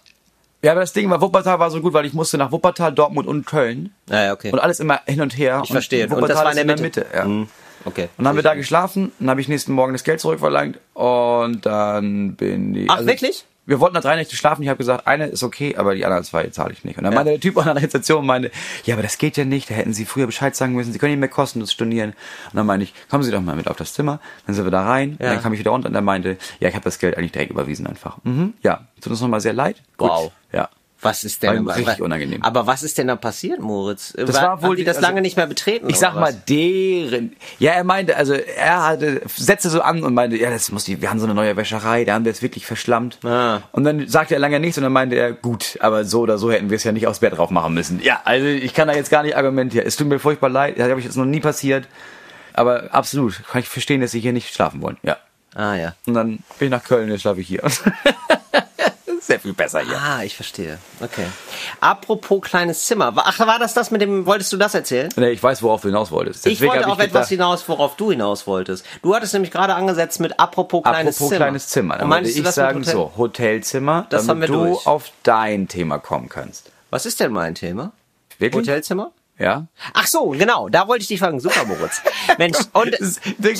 ja, 0.62 0.72
aber 0.72 0.80
das 0.82 0.92
Ding 0.92 1.08
war, 1.10 1.20
Wuppertal 1.20 1.58
war 1.58 1.70
so 1.70 1.80
gut, 1.80 1.92
weil 1.94 2.04
ich 2.04 2.12
musste 2.12 2.36
nach 2.38 2.52
Wuppertal, 2.52 2.92
Dortmund 2.92 3.26
und 3.26 3.46
Köln. 3.46 3.94
Naja, 4.06 4.32
okay. 4.34 4.52
Und 4.52 4.58
alles 4.58 4.80
immer 4.80 5.00
hin 5.06 5.20
und 5.22 5.36
her. 5.38 5.62
ich 5.64 5.70
verstehe. 5.72 6.04
Und 6.04 6.12
Und 6.12 6.16
Wuppertal 6.22 6.44
das 6.44 6.54
war 6.56 6.60
in 6.62 6.68
der 6.68 6.78
Mitte. 6.80 7.06
ja. 7.14 7.24
Mhm. 7.24 7.48
Okay. 7.84 8.02
Und 8.02 8.10
dann 8.18 8.28
haben 8.28 8.36
wir 8.36 8.42
da 8.42 8.54
geschlafen, 8.54 9.12
dann 9.18 9.30
habe 9.30 9.40
ich 9.40 9.48
nächsten 9.48 9.72
Morgen 9.72 9.92
das 9.94 10.04
Geld 10.04 10.20
zurückverlangt 10.20 10.78
und 10.94 11.64
dann 11.64 12.34
bin 12.34 12.74
ich. 12.74 12.90
Ach, 12.90 13.06
wirklich? 13.06 13.46
Wir 13.68 13.80
wollten 13.80 13.94
da 13.94 14.00
drei 14.00 14.16
Nächte 14.16 14.34
schlafen. 14.34 14.62
Ich 14.62 14.68
habe 14.70 14.78
gesagt, 14.78 15.06
eine 15.06 15.26
ist 15.26 15.42
okay, 15.42 15.76
aber 15.76 15.94
die 15.94 16.04
anderen 16.04 16.24
zwei 16.24 16.46
zahle 16.48 16.72
ich 16.72 16.84
nicht. 16.84 16.96
Und 16.96 17.04
dann 17.04 17.12
meinte 17.12 17.32
der 17.32 17.40
Typ 17.40 17.58
an 17.58 17.66
der 17.74 17.82
Rezeption, 17.82 18.24
meinte, 18.24 18.50
ja, 18.84 18.94
aber 18.94 19.02
das 19.02 19.18
geht 19.18 19.36
ja 19.36 19.44
nicht. 19.44 19.68
Da 19.68 19.74
hätten 19.74 19.92
Sie 19.92 20.06
früher 20.06 20.24
Bescheid 20.26 20.56
sagen 20.56 20.72
müssen. 20.72 20.90
Sie 20.92 20.98
können 20.98 21.12
nicht 21.12 21.20
mehr 21.20 21.28
kostenlos 21.28 21.70
stornieren. 21.72 22.10
Und 22.50 22.56
dann 22.56 22.64
meinte 22.64 22.84
ich, 22.84 22.94
kommen 23.10 23.22
Sie 23.22 23.30
doch 23.30 23.42
mal 23.42 23.56
mit 23.56 23.68
auf 23.68 23.76
das 23.76 23.92
Zimmer. 23.92 24.20
Dann 24.46 24.54
sind 24.54 24.64
wir 24.64 24.70
da 24.70 24.84
rein. 24.86 25.10
Und 25.12 25.20
Ja. 25.22 25.34
dann 25.34 25.42
kam 25.42 25.52
ich 25.52 25.58
wieder 25.58 25.70
runter 25.72 25.88
und 25.90 25.94
er 25.94 26.00
meinte, 26.00 26.38
ja, 26.60 26.68
ich 26.68 26.74
habe 26.74 26.84
das 26.84 26.98
Geld 26.98 27.18
eigentlich 27.18 27.32
direkt 27.32 27.50
überwiesen 27.52 27.86
einfach. 27.86 28.16
Mhm, 28.24 28.54
ja, 28.62 28.86
tut 29.02 29.10
uns 29.12 29.20
nochmal 29.20 29.40
sehr 29.42 29.52
leid. 29.52 29.82
Gut. 29.98 30.08
Wow. 30.08 30.32
Ja. 30.52 30.70
Was 31.00 31.22
ist 31.22 31.42
War 31.44 31.52
denn 31.52 31.62
ihm 31.62 31.68
richtig 31.68 32.00
unangenehm. 32.00 32.42
Aber 32.42 32.66
was 32.66 32.82
ist 32.82 32.98
denn 32.98 33.06
da 33.06 33.14
passiert, 33.14 33.60
Moritz? 33.60 34.12
Das 34.16 34.34
war 34.34 34.60
wohl 34.62 34.70
haben 34.70 34.76
die 34.76 34.84
das 34.84 34.96
also- 34.96 35.06
lange 35.08 35.20
nicht 35.20 35.36
mehr 35.36 35.46
betreten. 35.46 35.88
Ich 35.88 35.98
sag 35.98 36.14
mal, 36.14 36.34
deren. 36.48 37.36
Ja, 37.60 37.72
er 37.72 37.84
meinte, 37.84 38.16
also 38.16 38.34
er 38.34 38.84
hatte, 38.84 39.22
setzte 39.36 39.70
so 39.70 39.80
an 39.80 40.02
und 40.02 40.14
meinte, 40.14 40.36
ja, 40.36 40.50
das 40.50 40.72
muss 40.72 40.84
die, 40.84 41.00
wir 41.00 41.08
haben 41.08 41.20
so 41.20 41.26
eine 41.26 41.34
neue 41.34 41.56
Wäscherei, 41.56 42.04
da 42.04 42.14
haben 42.14 42.24
wir 42.24 42.32
es 42.32 42.42
wirklich 42.42 42.66
verschlammt. 42.66 43.24
Ah. 43.24 43.60
Und 43.70 43.84
dann 43.84 44.08
sagte 44.08 44.34
er 44.34 44.40
lange 44.40 44.58
nichts 44.58 44.76
und 44.76 44.82
dann 44.82 44.92
meinte 44.92 45.14
er, 45.14 45.32
gut, 45.32 45.78
aber 45.80 46.04
so 46.04 46.20
oder 46.20 46.36
so 46.36 46.50
hätten 46.50 46.68
wir 46.68 46.76
es 46.76 46.84
ja 46.84 46.90
nicht 46.90 47.06
aufs 47.06 47.20
Bett 47.20 47.36
drauf 47.36 47.50
machen 47.50 47.74
müssen. 47.74 48.02
Ja, 48.02 48.20
also 48.24 48.46
ich 48.46 48.74
kann 48.74 48.88
da 48.88 48.94
jetzt 48.94 49.10
gar 49.10 49.22
nicht 49.22 49.36
argumentieren. 49.36 49.86
Es 49.86 49.94
tut 49.96 50.08
mir 50.08 50.18
furchtbar 50.18 50.48
leid, 50.48 50.78
das 50.78 50.88
habe 50.88 50.98
ich 50.98 51.06
jetzt 51.06 51.16
noch 51.16 51.26
nie 51.26 51.40
passiert. 51.40 51.86
Aber 52.54 52.92
absolut, 52.92 53.40
kann 53.48 53.60
ich 53.60 53.68
verstehen, 53.68 54.00
dass 54.00 54.10
sie 54.10 54.20
hier 54.20 54.32
nicht 54.32 54.52
schlafen 54.52 54.82
wollen. 54.82 54.96
Ja. 55.04 55.16
Ah, 55.54 55.74
ja. 55.74 55.94
Und 56.06 56.14
dann 56.14 56.38
bin 56.58 56.66
ich 56.66 56.70
nach 56.70 56.82
Köln 56.82 57.08
jetzt 57.08 57.22
schlafe 57.22 57.40
ich 57.40 57.46
hier. 57.46 57.62
Sehr 59.28 59.38
viel 59.40 59.52
besser 59.52 59.80
hier. 59.80 60.00
Ah, 60.00 60.22
ich 60.22 60.34
verstehe. 60.34 60.78
Okay. 61.00 61.26
Apropos 61.80 62.40
kleines 62.40 62.86
Zimmer. 62.86 63.12
Ach, 63.14 63.38
war 63.40 63.58
das 63.58 63.74
das 63.74 63.90
mit 63.90 64.00
dem, 64.00 64.24
wolltest 64.24 64.50
du 64.54 64.56
das 64.56 64.74
erzählen? 64.74 65.10
Nee, 65.16 65.28
ich 65.32 65.42
weiß, 65.42 65.62
worauf 65.62 65.82
du 65.82 65.88
hinaus 65.88 66.10
wolltest. 66.10 66.46
Ich 66.46 66.54
Deswegen 66.54 66.72
wollte 66.72 66.84
hab 66.86 66.92
auf 66.92 66.98
etwas 66.98 67.12
gedacht- 67.12 67.28
hinaus, 67.28 67.68
worauf 67.68 67.96
du 67.96 68.10
hinaus 68.10 68.46
wolltest. 68.46 68.86
Du 69.02 69.14
hattest 69.14 69.34
nämlich 69.34 69.50
gerade 69.52 69.74
angesetzt 69.74 70.18
mit 70.20 70.40
apropos 70.40 70.82
kleines 70.82 71.16
Apropos 71.16 71.28
Zimmer. 71.28 71.44
kleines 71.44 71.68
Zimmer. 71.68 71.94
Dann 71.98 72.00
würde 72.08 72.08
meinst 72.08 72.34
du 72.34 72.38
ich 72.38 72.44
das 72.44 72.54
sagen 72.54 72.78
Hotel? 72.80 72.92
so, 72.94 73.12
Hotelzimmer, 73.18 74.06
Das 74.08 74.26
damit 74.26 74.48
du 74.48 74.64
durch. 74.64 74.86
auf 74.86 75.10
dein 75.24 75.68
Thema 75.68 75.98
kommen 75.98 76.30
kannst. 76.30 76.72
Was 76.88 77.04
ist 77.04 77.20
denn 77.20 77.30
mein 77.30 77.54
Thema? 77.54 77.92
Wirklich? 78.38 78.66
Hotelzimmer? 78.66 79.12
Ja? 79.38 79.66
Ach 79.94 80.06
so, 80.06 80.30
genau, 80.30 80.68
da 80.68 80.88
wollte 80.88 81.02
ich 81.02 81.08
dich 81.08 81.20
fragen. 81.20 81.38
Super, 81.40 81.64
Moritz. 81.64 82.00
Mensch, 82.38 82.58
und 82.72 82.92
Das 83.00 83.20
wirkt 83.38 83.58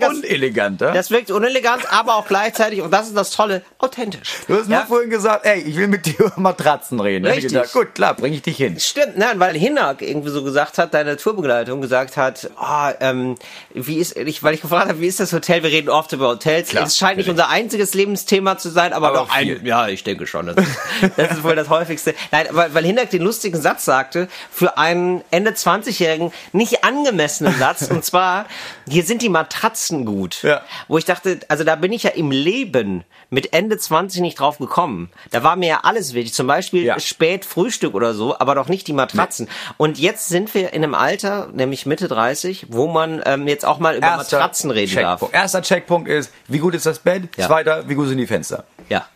Gast- 0.00 0.24
uneleganter. 0.24 0.92
das 0.92 1.10
wirkt 1.10 1.30
unelegant, 1.30 1.92
aber 1.92 2.16
auch 2.16 2.26
gleichzeitig, 2.26 2.80
und 2.80 2.90
das 2.90 3.08
ist 3.08 3.16
das 3.16 3.30
Tolle, 3.30 3.62
authentisch. 3.78 4.30
du 4.46 4.58
hast 4.58 4.68
nur 4.68 4.80
vorhin 4.86 5.10
gesagt, 5.10 5.44
ey, 5.44 5.60
ich 5.60 5.76
will 5.76 5.88
mit 5.88 6.06
dir 6.06 6.18
über 6.18 6.32
Matratzen 6.36 6.98
reden. 7.00 7.26
Richtig. 7.26 7.52
gedacht, 7.52 7.72
gut, 7.72 7.94
klar, 7.94 8.14
bring 8.14 8.32
ich 8.32 8.42
dich 8.42 8.56
hin. 8.56 8.78
Stimmt, 8.80 9.18
nein, 9.18 9.38
weil 9.38 9.54
Hinak 9.56 10.00
irgendwie 10.02 10.30
so 10.30 10.42
gesagt 10.42 10.78
hat, 10.78 10.94
deine 10.94 11.16
Tourbegleitung 11.16 11.80
gesagt 11.80 12.16
hat, 12.16 12.50
ah, 12.56 12.92
ähm, 13.00 13.34
wie 13.74 13.98
ist, 13.98 14.16
ich, 14.16 14.42
weil 14.42 14.54
ich 14.54 14.62
gefragt 14.62 14.88
habe, 14.88 15.00
wie 15.00 15.06
ist 15.06 15.20
das 15.20 15.32
Hotel? 15.32 15.62
Wir 15.62 15.70
reden 15.70 15.90
oft 15.90 16.12
über 16.12 16.28
Hotels. 16.28 16.70
Klar, 16.70 16.84
es 16.86 16.96
scheint 16.96 17.18
nicht 17.18 17.28
unser 17.28 17.48
einziges 17.50 17.94
Lebensthema 17.94 18.56
zu 18.58 18.70
sein, 18.70 18.92
aber, 18.92 19.08
Aber 19.08 19.18
doch 19.18 19.30
ein, 19.34 19.64
ja, 19.64 19.88
ich 19.88 20.04
denke 20.04 20.26
schon. 20.26 20.46
Das 20.46 20.56
ist, 20.56 20.78
das 21.16 21.30
ist 21.32 21.44
wohl 21.44 21.54
das 21.56 21.68
häufigste. 21.68 22.14
Nein, 22.30 22.46
weil, 22.50 22.72
weil 22.74 22.84
Hinak 22.84 23.10
den 23.10 23.22
lustigen 23.22 23.60
Satz 23.60 23.84
sagte, 23.84 24.28
für 24.50 24.78
einen 24.78 25.17
Ende 25.30 25.50
20-Jährigen 25.52 26.32
nicht 26.52 26.84
angemessenen 26.84 27.56
Satz, 27.58 27.88
und 27.90 28.04
zwar, 28.04 28.46
hier 28.88 29.04
sind 29.04 29.22
die 29.22 29.28
Matratzen 29.28 30.04
gut. 30.04 30.42
Ja. 30.42 30.62
Wo 30.88 30.98
ich 30.98 31.04
dachte, 31.04 31.40
also 31.48 31.64
da 31.64 31.76
bin 31.76 31.92
ich 31.92 32.02
ja 32.04 32.10
im 32.10 32.30
Leben 32.30 33.04
mit 33.30 33.52
Ende 33.52 33.76
20 33.76 34.20
nicht 34.22 34.40
drauf 34.40 34.58
gekommen. 34.58 35.10
Da 35.30 35.42
war 35.42 35.56
mir 35.56 35.68
ja 35.68 35.80
alles 35.82 36.14
wichtig. 36.14 36.32
Zum 36.34 36.46
Beispiel 36.46 36.84
Ja. 36.84 36.98
spät 36.98 37.44
Frühstück 37.44 37.94
oder 37.94 38.14
so, 38.14 38.38
aber 38.38 38.54
doch 38.54 38.68
nicht 38.68 38.86
die 38.86 38.92
Matratzen. 38.94 39.48
Und 39.76 39.98
jetzt 39.98 40.28
sind 40.28 40.54
wir 40.54 40.72
in 40.72 40.82
einem 40.82 40.94
Alter, 40.94 41.48
nämlich 41.52 41.84
Mitte 41.86 42.08
30, 42.08 42.66
wo 42.70 42.86
man 42.86 43.22
ähm, 43.26 43.46
jetzt 43.46 43.64
auch 43.64 43.78
mal 43.78 43.96
über 43.96 44.16
Matratzen 44.16 44.70
reden 44.70 44.94
darf. 44.94 45.20
Checkpunkt. 45.20 45.34
Erster 45.34 45.62
Checkpunkt 45.62 46.08
ist, 46.08 46.32
wie 46.46 46.58
gut 46.58 46.74
ist 46.74 46.86
das 46.86 47.00
Bett? 47.00 47.24
Ja. 47.36 47.46
Zweiter, 47.46 47.88
wie 47.88 47.94
gut 47.94 48.08
sind 48.08 48.18
die 48.18 48.26
Fenster? 48.26 48.64
Ja. 48.88 49.06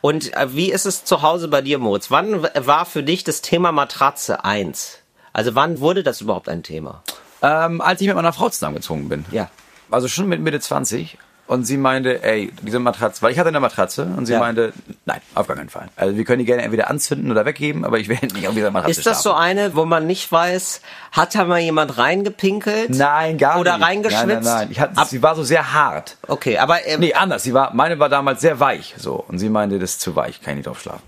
Und 0.00 0.34
äh, 0.34 0.54
wie 0.54 0.72
ist 0.72 0.86
es 0.86 1.04
zu 1.04 1.20
Hause 1.20 1.48
bei 1.48 1.60
dir, 1.60 1.78
Moritz? 1.78 2.10
Wann 2.10 2.42
war 2.42 2.86
für 2.86 3.02
dich 3.02 3.22
das 3.24 3.42
Thema 3.42 3.70
Matratze 3.70 4.44
eins? 4.44 4.98
Also 5.38 5.54
wann 5.54 5.78
wurde 5.78 6.02
das 6.02 6.20
überhaupt 6.20 6.48
ein 6.48 6.62
Thema? 6.64 7.02
Ähm, 7.42 7.80
als 7.80 8.00
ich 8.00 8.08
mit 8.08 8.16
meiner 8.16 8.32
Frau 8.32 8.48
zusammengezogen 8.48 9.08
bin. 9.08 9.24
Ja. 9.30 9.48
Also 9.90 10.08
schon 10.08 10.26
mit 10.28 10.40
Mitte 10.40 10.58
20. 10.58 11.16
Und 11.46 11.64
sie 11.64 11.76
meinte, 11.78 12.22
ey, 12.24 12.52
diese 12.60 12.78
Matratze, 12.80 13.22
weil 13.22 13.30
ich 13.32 13.38
hatte 13.38 13.48
eine 13.48 13.60
Matratze 13.60 14.02
und 14.04 14.26
sie 14.26 14.32
Ja. 14.34 14.40
meinte, 14.40 14.72
nein, 15.06 15.20
auf 15.34 15.46
gar 15.46 15.56
keinen 15.56 15.70
Fall. 15.70 15.88
Also 15.96 16.16
wir 16.16 16.24
können 16.24 16.40
die 16.40 16.44
gerne 16.44 16.62
entweder 16.62 16.90
anzünden 16.90 17.30
oder 17.30 17.46
weggeben, 17.46 17.84
aber 17.86 17.98
ich 17.98 18.08
werde 18.08 18.26
nicht 18.34 18.48
auf 18.48 18.54
dieser 18.54 18.70
Matratze 18.72 18.98
Ist 18.98 19.06
das 19.06 19.22
so 19.22 19.30
schlafen. 19.30 19.44
eine, 19.44 19.74
wo 19.76 19.84
man 19.86 20.06
nicht 20.08 20.30
weiß, 20.30 20.82
hat 21.12 21.34
da 21.36 21.44
mal 21.44 21.60
jemand 21.60 21.96
reingepinkelt? 21.96 22.90
Nein, 22.90 23.38
gar 23.38 23.60
Oder 23.60 23.78
nicht. 23.78 23.86
reingeschwitzt? 23.86 24.26
Nein, 24.26 24.42
nein, 24.42 24.54
nein. 24.56 24.68
Ich 24.72 24.80
hatte, 24.80 24.98
Ab- 24.98 25.06
sie 25.08 25.22
war 25.22 25.36
so 25.36 25.42
sehr 25.44 25.72
hart. 25.72 26.16
Okay, 26.26 26.58
aber 26.58 26.84
ähm, 26.86 27.00
Nee, 27.00 27.14
anders. 27.14 27.44
Sie 27.44 27.54
war, 27.54 27.72
meine 27.72 27.98
war 27.98 28.08
damals 28.10 28.40
sehr 28.42 28.60
weich, 28.60 28.94
so. 28.98 29.14
Und 29.28 29.38
sie 29.38 29.48
meinte, 29.48 29.78
das 29.78 29.92
ist 29.92 30.00
zu 30.02 30.16
weich, 30.16 30.42
kann 30.42 30.50
ich 30.54 30.56
nicht 30.58 30.66
drauf 30.66 30.80
schlafen. 30.82 31.02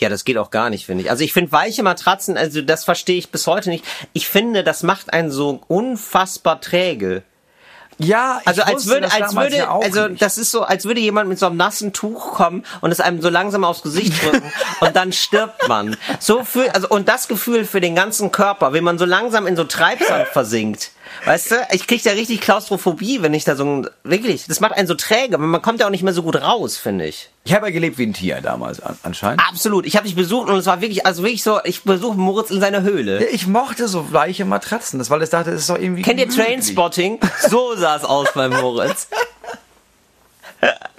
Ja, 0.00 0.08
das 0.08 0.24
geht 0.24 0.38
auch 0.38 0.50
gar 0.50 0.70
nicht, 0.70 0.86
finde 0.86 1.04
ich. 1.04 1.10
Also 1.10 1.24
ich 1.24 1.32
finde 1.32 1.52
weiche 1.52 1.82
Matratzen, 1.82 2.36
also 2.36 2.62
das 2.62 2.84
verstehe 2.84 3.16
ich 3.16 3.30
bis 3.30 3.46
heute 3.46 3.70
nicht. 3.70 3.84
Ich 4.12 4.28
finde, 4.28 4.64
das 4.64 4.82
macht 4.82 5.12
einen 5.12 5.30
so 5.30 5.60
unfassbar 5.68 6.60
träge. 6.60 7.22
Ja, 8.00 8.40
Also 8.44 8.62
als 8.62 8.86
würde, 8.86 9.10
als 9.10 9.34
würde, 9.34 9.68
also 9.68 10.06
nicht. 10.06 10.22
das 10.22 10.38
ist 10.38 10.52
so, 10.52 10.62
als 10.62 10.84
würde 10.84 11.00
jemand 11.00 11.28
mit 11.28 11.38
so 11.38 11.46
einem 11.46 11.56
nassen 11.56 11.92
Tuch 11.92 12.34
kommen 12.34 12.64
und 12.80 12.92
es 12.92 13.00
einem 13.00 13.20
so 13.20 13.28
langsam 13.28 13.64
aufs 13.64 13.82
Gesicht 13.82 14.22
drücken 14.22 14.52
und 14.80 14.94
dann 14.94 15.12
stirbt 15.12 15.66
man. 15.66 15.96
So 16.20 16.44
für, 16.44 16.72
also 16.74 16.88
und 16.88 17.08
das 17.08 17.26
Gefühl 17.26 17.64
für 17.64 17.80
den 17.80 17.96
ganzen 17.96 18.30
Körper, 18.30 18.72
wenn 18.72 18.84
man 18.84 18.98
so 18.98 19.04
langsam 19.04 19.48
in 19.48 19.56
so 19.56 19.64
Treibsand 19.64 20.28
versinkt. 20.28 20.92
Weißt 21.24 21.50
du, 21.50 21.56
ich 21.72 21.86
krieg 21.86 22.02
da 22.02 22.10
richtig 22.10 22.40
Klaustrophobie, 22.40 23.22
wenn 23.22 23.34
ich 23.34 23.44
da 23.44 23.56
so 23.56 23.64
ein, 23.64 23.90
wirklich, 24.04 24.46
das 24.46 24.60
macht 24.60 24.72
einen 24.72 24.86
so 24.86 24.94
träge, 24.94 25.34
aber 25.34 25.46
man 25.46 25.62
kommt 25.62 25.80
ja 25.80 25.86
auch 25.86 25.90
nicht 25.90 26.02
mehr 26.02 26.12
so 26.12 26.22
gut 26.22 26.36
raus, 26.36 26.76
finde 26.76 27.06
ich. 27.06 27.28
ich 27.44 27.54
habe 27.54 27.66
ja 27.66 27.72
gelebt 27.72 27.98
wie 27.98 28.06
ein 28.06 28.14
Tier 28.14 28.40
damals 28.40 28.80
an, 28.80 28.98
anscheinend. 29.02 29.42
Absolut. 29.48 29.86
Ich 29.86 29.96
habe 29.96 30.06
dich 30.06 30.14
besucht 30.16 30.48
und 30.48 30.56
es 30.56 30.66
war 30.66 30.80
wirklich, 30.80 31.06
also 31.06 31.22
wirklich 31.22 31.42
so, 31.42 31.60
ich 31.64 31.82
besuche 31.82 32.16
Moritz 32.16 32.50
in 32.50 32.60
seiner 32.60 32.82
Höhle. 32.82 33.26
Ich 33.28 33.46
mochte 33.46 33.88
so 33.88 34.12
weiche 34.12 34.44
Matratzen, 34.44 34.98
das, 34.98 35.10
weil 35.10 35.22
ich 35.22 35.30
dachte, 35.30 35.50
das 35.50 35.60
ist 35.60 35.70
doch 35.70 35.78
irgendwie 35.78 36.02
Kennt 36.02 36.20
ihr 36.20 36.26
gemütlich. 36.26 36.46
Trainspotting? 36.46 37.20
So 37.48 37.74
sah 37.76 37.96
es 37.96 38.04
aus 38.04 38.28
beim 38.34 38.52
Moritz. 38.52 39.08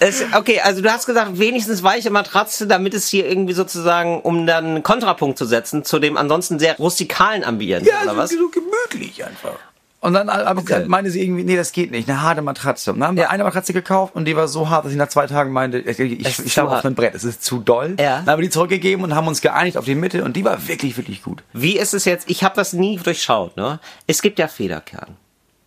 Es, 0.00 0.22
okay, 0.36 0.60
also 0.60 0.82
du 0.82 0.90
hast 0.90 1.06
gesagt, 1.06 1.38
wenigstens 1.38 1.82
weiche 1.82 2.10
Matratze, 2.10 2.66
damit 2.66 2.94
es 2.94 3.08
hier 3.08 3.26
irgendwie 3.28 3.54
sozusagen, 3.54 4.20
um 4.20 4.46
dann 4.46 4.64
einen 4.66 4.82
Kontrapunkt 4.82 5.38
zu 5.38 5.44
setzen 5.44 5.84
zu 5.84 5.98
dem 5.98 6.16
ansonsten 6.16 6.58
sehr 6.58 6.76
rustikalen 6.76 7.44
Ambiente, 7.44 7.88
Ja, 7.88 8.02
oder 8.02 8.12
so, 8.12 8.16
was? 8.16 8.30
so 8.30 8.48
gemütlich 8.48 9.24
einfach. 9.24 9.58
Und 10.00 10.12
dann 10.12 10.28
Okay. 10.28 10.62
gesagt, 10.64 10.88
meinte 10.88 11.10
sie 11.10 11.22
irgendwie, 11.22 11.42
nee, 11.42 11.56
das 11.56 11.72
geht 11.72 11.90
nicht, 11.90 12.08
eine 12.08 12.22
harte 12.22 12.40
Matratze. 12.42 12.92
Und 12.92 13.00
dann 13.00 13.08
haben 13.08 13.16
wir 13.16 13.30
eine 13.30 13.42
Matratze 13.42 13.72
gekauft 13.72 14.14
und 14.14 14.24
die 14.26 14.36
war 14.36 14.46
so 14.46 14.68
hart, 14.68 14.84
dass 14.84 14.92
ich 14.92 14.98
nach 14.98 15.08
zwei 15.08 15.26
Tagen 15.26 15.52
meinte, 15.52 15.78
ich, 15.78 15.98
ich, 15.98 16.38
ich 16.44 16.52
schlafe 16.52 16.76
auf 16.76 16.84
einem 16.84 16.94
Brett, 16.94 17.14
es 17.14 17.24
ist 17.24 17.42
zu 17.42 17.58
doll. 17.58 17.96
Ja. 17.98 18.18
Dann 18.18 18.26
haben 18.32 18.38
wir 18.40 18.44
die 18.46 18.50
zurückgegeben 18.50 19.02
und 19.04 19.14
haben 19.16 19.26
uns 19.26 19.40
geeinigt 19.40 19.76
auf 19.76 19.84
die 19.84 19.94
Mitte 19.96 20.22
und 20.22 20.36
die 20.36 20.44
war 20.44 20.68
wirklich, 20.68 20.96
wirklich 20.96 21.22
gut. 21.22 21.42
Wie 21.52 21.76
ist 21.78 21.92
es 21.94 22.04
jetzt? 22.04 22.30
Ich 22.30 22.44
habe 22.44 22.54
das 22.54 22.72
nie 22.72 22.98
durchschaut. 22.98 23.56
Ne? 23.56 23.80
Es 24.06 24.22
gibt 24.22 24.38
ja 24.38 24.46
Federkern 24.48 25.16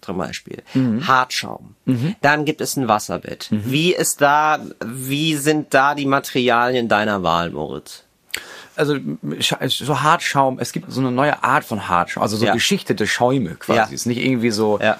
zum 0.01 0.17
Beispiel, 0.17 0.63
Mhm. 0.73 1.07
Hartschaum. 1.07 1.75
Dann 2.21 2.45
gibt 2.45 2.61
es 2.61 2.75
ein 2.77 2.87
Wasserbett. 2.87 3.47
Wie 3.51 3.93
ist 3.93 4.21
da? 4.21 4.59
Wie 4.85 5.35
sind 5.35 5.73
da 5.73 5.95
die 5.95 6.05
Materialien 6.05 6.87
deiner 6.87 7.23
Wahl, 7.23 7.49
Moritz? 7.51 8.03
Also 8.75 8.95
so 9.67 10.01
Hartschaum, 10.01 10.57
es 10.59 10.71
gibt 10.71 10.89
so 10.89 11.01
eine 11.01 11.11
neue 11.11 11.43
Art 11.43 11.65
von 11.65 11.89
Hartschaum, 11.89 12.23
also 12.23 12.37
so 12.37 12.45
Ja. 12.45 12.53
geschichtete 12.53 13.07
Schäume 13.07 13.55
quasi. 13.55 13.77
Ja. 13.77 13.83
Es 13.85 13.91
ist 13.91 14.05
nicht 14.05 14.19
irgendwie 14.23 14.51
so 14.51 14.79
Ja. 14.81 14.99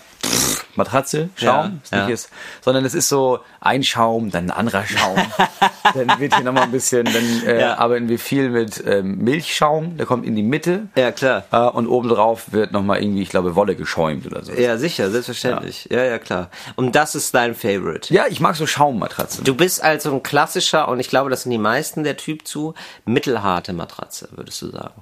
Matratze, 0.79 1.29
Schaum, 1.35 1.45
Ja, 1.47 1.71
ist 1.83 1.91
nicht 1.91 2.01
ja. 2.01 2.07
ist, 2.07 2.29
sondern 2.61 2.83
es 2.85 2.95
ist 2.95 3.07
so 3.09 3.39
ein 3.61 3.83
Schaum, 3.83 4.31
dann 4.31 4.45
ein 4.45 4.51
anderer 4.51 4.85
Schaum. 4.85 5.17
dann 5.93 6.19
wird 6.19 6.33
hier 6.35 6.43
nochmal 6.43 6.63
ein 6.63 6.71
bisschen, 6.71 7.05
dann 7.05 7.43
äh, 7.45 7.59
Ja. 7.61 7.77
arbeiten 7.77 8.09
wir 8.09 8.17
viel 8.17 8.49
mit 8.49 8.83
ähm, 8.87 9.17
Milchschaum, 9.19 9.97
der 9.97 10.05
kommt 10.05 10.25
in 10.25 10.35
die 10.35 10.43
Mitte. 10.43 10.87
Ja, 10.95 11.11
klar. 11.11 11.43
Äh, 11.51 11.57
und 11.57 11.87
obendrauf 11.87 12.51
wird 12.51 12.71
nochmal 12.71 13.01
irgendwie, 13.03 13.21
ich 13.21 13.29
glaube, 13.29 13.55
Wolle 13.55 13.75
geschäumt 13.75 14.25
oder 14.25 14.43
so. 14.43 14.53
Ja, 14.53 14.77
sicher, 14.77 15.11
selbstverständlich. 15.11 15.87
Ja. 15.91 16.03
ja, 16.03 16.17
klar. 16.19 16.49
Und 16.75 16.95
das 16.95 17.13
ist 17.15 17.35
dein 17.35 17.53
Favorite. 17.53 18.13
Ja, 18.13 18.25
ich 18.29 18.39
mag 18.39 18.55
so 18.55 18.65
Schaummatratzen. 18.65 19.43
Du 19.43 19.53
bist 19.55 19.83
also 19.83 20.11
ein 20.13 20.23
klassischer, 20.23 20.87
und 20.87 20.99
ich 20.99 21.09
glaube, 21.09 21.29
das 21.29 21.43
sind 21.43 21.51
die 21.51 21.57
meisten 21.57 22.03
der 22.03 22.17
Typ 22.17 22.47
zu, 22.47 22.73
mittelharte 23.05 23.73
Matratze, 23.73 24.29
würdest 24.31 24.61
du 24.61 24.69
sagen. 24.71 25.01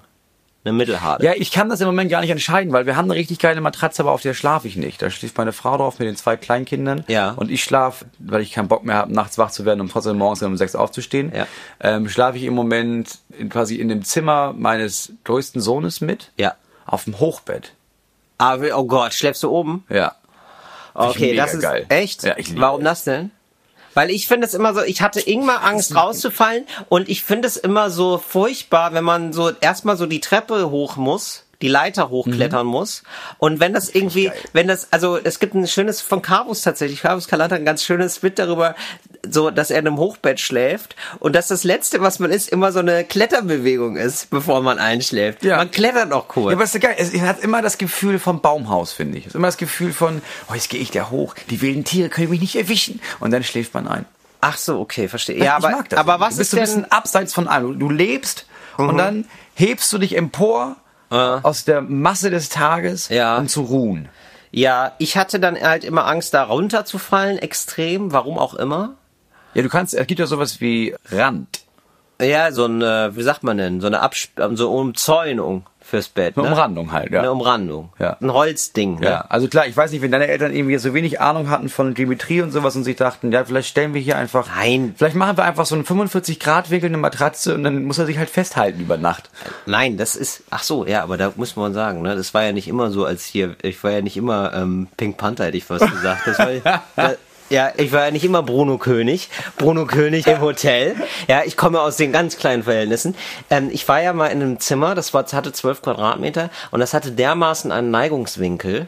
Eine 0.67 0.75
mittelharte. 0.75 1.23
Ja, 1.23 1.31
ich 1.33 1.51
kann 1.51 1.69
das 1.69 1.79
im 1.79 1.87
Moment 1.87 2.11
gar 2.11 2.19
nicht 2.19 2.29
entscheiden, 2.29 2.73
weil 2.73 2.85
wir 2.85 2.97
haben 2.97 3.09
eine 3.09 3.17
richtig 3.17 3.39
geile 3.39 3.61
Matratze, 3.61 4.01
aber 4.01 4.11
auf 4.11 4.21
der 4.21 4.33
schlafe 4.33 4.67
ich 4.67 4.75
nicht. 4.75 5.01
Da 5.01 5.09
schläft 5.09 5.37
meine 5.37 5.53
Frau 5.53 5.77
drauf 5.77 5.97
mit 5.97 6.09
den 6.09 6.17
zwei 6.17 6.35
Kleinkindern. 6.35 7.05
Ja. 7.07 7.31
Und 7.31 7.49
ich 7.49 7.63
schlafe, 7.63 8.03
weil 8.19 8.41
ich 8.41 8.51
keinen 8.51 8.67
Bock 8.67 8.83
mehr 8.83 8.95
habe, 8.95 9.13
nachts 9.13 9.37
wach 9.37 9.49
zu 9.49 9.63
werden, 9.63 9.79
um 9.79 9.87
trotzdem 9.87 10.17
morgens 10.17 10.43
um 10.43 10.57
sechs 10.57 10.75
aufzustehen. 10.75 11.31
Ja. 11.33 11.47
Ähm, 11.79 12.09
schlafe 12.09 12.37
ich 12.37 12.43
im 12.43 12.53
Moment 12.53 13.19
in, 13.29 13.47
quasi 13.47 13.75
in 13.75 13.87
dem 13.87 14.03
Zimmer 14.03 14.51
meines 14.51 15.13
größten 15.23 15.61
Sohnes 15.61 16.01
mit. 16.01 16.33
Ja. 16.35 16.55
Auf 16.85 17.05
dem 17.05 17.17
Hochbett. 17.17 17.71
Ah, 18.37 18.57
oh 18.75 18.83
Gott, 18.83 19.13
schläfst 19.13 19.43
du 19.43 19.49
oben? 19.49 19.85
Ja. 19.87 20.15
Okay, 20.93 21.33
das 21.33 21.53
ist 21.53 21.61
geil. 21.61 21.85
echt. 21.87 22.23
Ja, 22.23 22.35
Warum 22.55 22.83
das 22.83 23.05
denn? 23.05 23.31
Weil 23.97 24.11
ich 24.11 24.27
finde 24.27 24.45
es 24.45 24.53
immer 24.53 24.75
so, 24.75 24.83
ich 24.83 25.01
hatte 25.01 25.19
immer 25.19 25.63
Angst 25.63 25.95
rauszufallen 25.95 26.67
und 26.87 27.09
ich 27.09 27.23
finde 27.23 27.47
es 27.47 27.57
immer 27.57 27.89
so 27.89 28.19
furchtbar, 28.19 28.93
wenn 28.93 29.03
man 29.03 29.33
so 29.33 29.49
erstmal 29.59 29.97
so 29.97 30.05
die 30.05 30.19
Treppe 30.19 30.69
hoch 30.69 30.97
muss, 30.97 31.46
die 31.61 31.67
Leiter 31.67 32.09
hochklettern 32.09 32.65
Mhm. 32.65 32.71
muss 32.71 33.03
und 33.39 33.59
wenn 33.59 33.73
das 33.73 33.89
irgendwie, 33.89 34.31
wenn 34.53 34.67
das, 34.67 34.87
also 34.91 35.17
es 35.17 35.39
gibt 35.39 35.55
ein 35.55 35.67
schönes 35.67 36.01
von 36.01 36.21
Carvus 36.21 36.61
tatsächlich, 36.61 37.01
Carvus 37.01 37.27
Kalanta 37.27 37.55
ein 37.55 37.65
ganz 37.65 37.83
schönes 37.83 38.19
Bit 38.19 38.37
darüber, 38.39 38.75
so, 39.27 39.49
dass 39.49 39.71
er 39.71 39.79
in 39.79 39.87
einem 39.87 39.97
Hochbett 39.97 40.39
schläft 40.39 40.95
und 41.19 41.35
dass 41.35 41.47
das 41.47 41.63
Letzte, 41.63 41.99
was 42.01 42.19
man 42.19 42.31
ist, 42.31 42.49
immer 42.49 42.71
so 42.71 42.79
eine 42.79 43.03
Kletterbewegung 43.03 43.97
ist, 43.97 44.29
bevor 44.29 44.61
man 44.61 44.79
einschläft. 44.79 45.43
Ja. 45.43 45.57
Man 45.57 45.71
klettert 45.71 46.09
noch 46.09 46.27
kurz. 46.27 46.51
Ja, 46.51 46.55
aber 46.55 46.63
ist 46.63 46.73
ja 46.75 46.79
geil. 46.79 46.95
Es 46.97 47.11
hat 47.21 47.39
immer 47.41 47.61
das 47.61 47.77
Gefühl 47.77 48.19
vom 48.19 48.41
Baumhaus, 48.41 48.93
finde 48.93 49.17
ich. 49.17 49.25
Es 49.25 49.29
ist 49.31 49.35
immer 49.35 49.47
das 49.47 49.57
Gefühl 49.57 49.91
von, 49.93 50.21
oh, 50.49 50.53
jetzt 50.53 50.69
gehe 50.69 50.79
ich 50.79 50.91
da 50.91 51.09
hoch. 51.09 51.35
Die 51.49 51.61
wilden 51.61 51.83
Tiere 51.83 52.09
können 52.09 52.29
mich 52.29 52.39
nicht 52.41 52.55
erwischen. 52.55 53.01
Und 53.19 53.31
dann 53.31 53.43
schläft 53.43 53.73
man 53.73 53.87
ein. 53.87 54.05
Ach 54.39 54.57
so, 54.57 54.79
okay, 54.79 55.07
verstehe. 55.07 55.43
Ja, 55.43 55.57
aber, 55.57 55.69
ich 55.71 55.75
mag 55.75 55.89
das. 55.89 55.99
aber 55.99 56.19
was 56.19 56.35
du 56.35 56.37
bist 56.39 56.41
ist 56.41 56.51
so 56.51 56.57
ein 56.57 56.59
denn, 56.65 56.69
Mhm. 56.69 56.81
bisschen 56.83 56.91
abseits 56.91 57.33
von 57.33 57.47
allem. 57.47 57.79
Du 57.79 57.89
lebst 57.89 58.45
und 58.77 58.97
dann 58.97 59.25
hebst 59.55 59.91
du 59.91 59.97
dich 59.97 60.15
empor 60.15 60.75
aus 61.09 61.65
der 61.65 61.81
Masse 61.81 62.29
des 62.29 62.49
Tages, 62.49 63.09
Ja. 63.09 63.37
um 63.37 63.47
zu 63.47 63.61
ruhen. 63.61 64.09
Ja, 64.51 64.93
ich 64.97 65.17
hatte 65.17 65.39
dann 65.39 65.59
halt 65.59 65.83
immer 65.83 66.05
Angst, 66.07 66.33
da 66.33 66.43
runterzufallen, 66.43 67.37
extrem, 67.37 68.11
warum 68.11 68.37
auch 68.37 68.53
immer. 68.53 68.95
Ja, 69.53 69.61
du 69.61 69.69
kannst, 69.69 69.93
es 69.93 70.07
gibt 70.07 70.19
ja 70.19 70.25
sowas 70.27 70.61
wie 70.61 70.95
Rand. 71.11 71.61
Ja, 72.21 72.51
so 72.51 72.65
eine, 72.65 73.11
wie 73.15 73.21
sagt 73.23 73.43
man 73.43 73.57
denn, 73.57 73.79
so 73.81 73.87
eine 73.87 74.01
Absp 74.01 74.31
so 74.37 74.43
eine 74.43 74.67
Umzäunung 74.67 75.65
fürs 75.87 76.09
Bett. 76.09 76.37
Eine 76.37 76.47
ne? 76.47 76.53
Umrandung 76.53 76.91
halt, 76.91 77.11
ja. 77.11 77.19
Eine 77.19 77.31
Umrandung. 77.31 77.89
Ja. 77.97 78.17
Ein 78.19 78.33
Holzding. 78.33 78.99
Ne? 78.99 79.05
Ja, 79.05 79.25
also 79.29 79.47
klar, 79.47 79.67
ich 79.67 79.77
weiß 79.77 79.91
nicht, 79.91 80.01
wenn 80.01 80.11
deine 80.11 80.27
Eltern 80.27 80.53
irgendwie 80.53 80.77
so 80.77 80.93
wenig 80.93 81.21
Ahnung 81.21 81.49
hatten 81.49 81.69
von 81.69 81.93
Geometrie 81.93 82.41
und 82.41 82.51
sowas 82.51 82.75
und 82.75 82.83
sich 82.83 82.97
dachten, 82.97 83.31
ja, 83.31 83.45
vielleicht 83.45 83.69
stellen 83.69 83.93
wir 83.93 84.01
hier 84.01 84.17
einfach, 84.17 84.49
Nein. 84.57 84.93
vielleicht 84.97 85.15
machen 85.15 85.37
wir 85.37 85.45
einfach 85.45 85.65
so 85.65 85.75
einen 85.75 85.85
45 85.85 86.39
Grad 86.39 86.69
Winkel 86.71 86.89
eine 86.89 86.97
Matratze 86.97 87.55
und 87.55 87.63
dann 87.63 87.85
muss 87.85 87.97
er 87.97 88.05
sich 88.05 88.17
halt 88.17 88.29
festhalten 88.29 88.81
über 88.81 88.97
Nacht. 88.97 89.29
Nein, 89.65 89.95
das 89.95 90.15
ist, 90.15 90.43
ach 90.49 90.63
so, 90.63 90.85
ja, 90.85 91.03
aber 91.03 91.15
da 91.15 91.31
muss 91.37 91.55
man 91.55 91.73
sagen, 91.73 92.01
ne, 92.01 92.15
das 92.15 92.33
war 92.33 92.43
ja 92.43 92.51
nicht 92.51 92.67
immer 92.67 92.91
so, 92.91 93.05
als 93.05 93.23
hier, 93.23 93.55
ich 93.61 93.81
war 93.83 93.91
ja 93.91 94.01
nicht 94.01 94.17
immer 94.17 94.53
ähm, 94.53 94.87
Pink 94.97 95.17
Panther, 95.17 95.45
hätte 95.45 95.57
ich 95.57 95.65
fast 95.65 95.89
gesagt. 95.89 96.27
Das 96.27 96.37
war, 96.39 96.83
da, 96.95 97.13
ja, 97.49 97.71
ich 97.77 97.91
war 97.91 98.05
ja 98.05 98.11
nicht 98.11 98.25
immer 98.25 98.43
Bruno 98.43 98.77
König, 98.77 99.29
Bruno 99.57 99.85
König 99.85 100.27
im 100.27 100.41
Hotel. 100.41 100.95
Ja, 101.27 101.41
ich 101.45 101.57
komme 101.57 101.81
aus 101.81 101.97
den 101.97 102.11
ganz 102.11 102.37
kleinen 102.37 102.63
Verhältnissen. 102.63 103.15
Ähm, 103.49 103.69
ich 103.71 103.87
war 103.87 104.01
ja 104.01 104.13
mal 104.13 104.27
in 104.27 104.41
einem 104.41 104.59
Zimmer, 104.59 104.95
das 104.95 105.13
war, 105.13 105.25
hatte 105.25 105.51
12 105.51 105.81
Quadratmeter 105.81 106.49
und 106.71 106.79
das 106.79 106.93
hatte 106.93 107.11
dermaßen 107.11 107.71
einen 107.71 107.91
Neigungswinkel, 107.91 108.87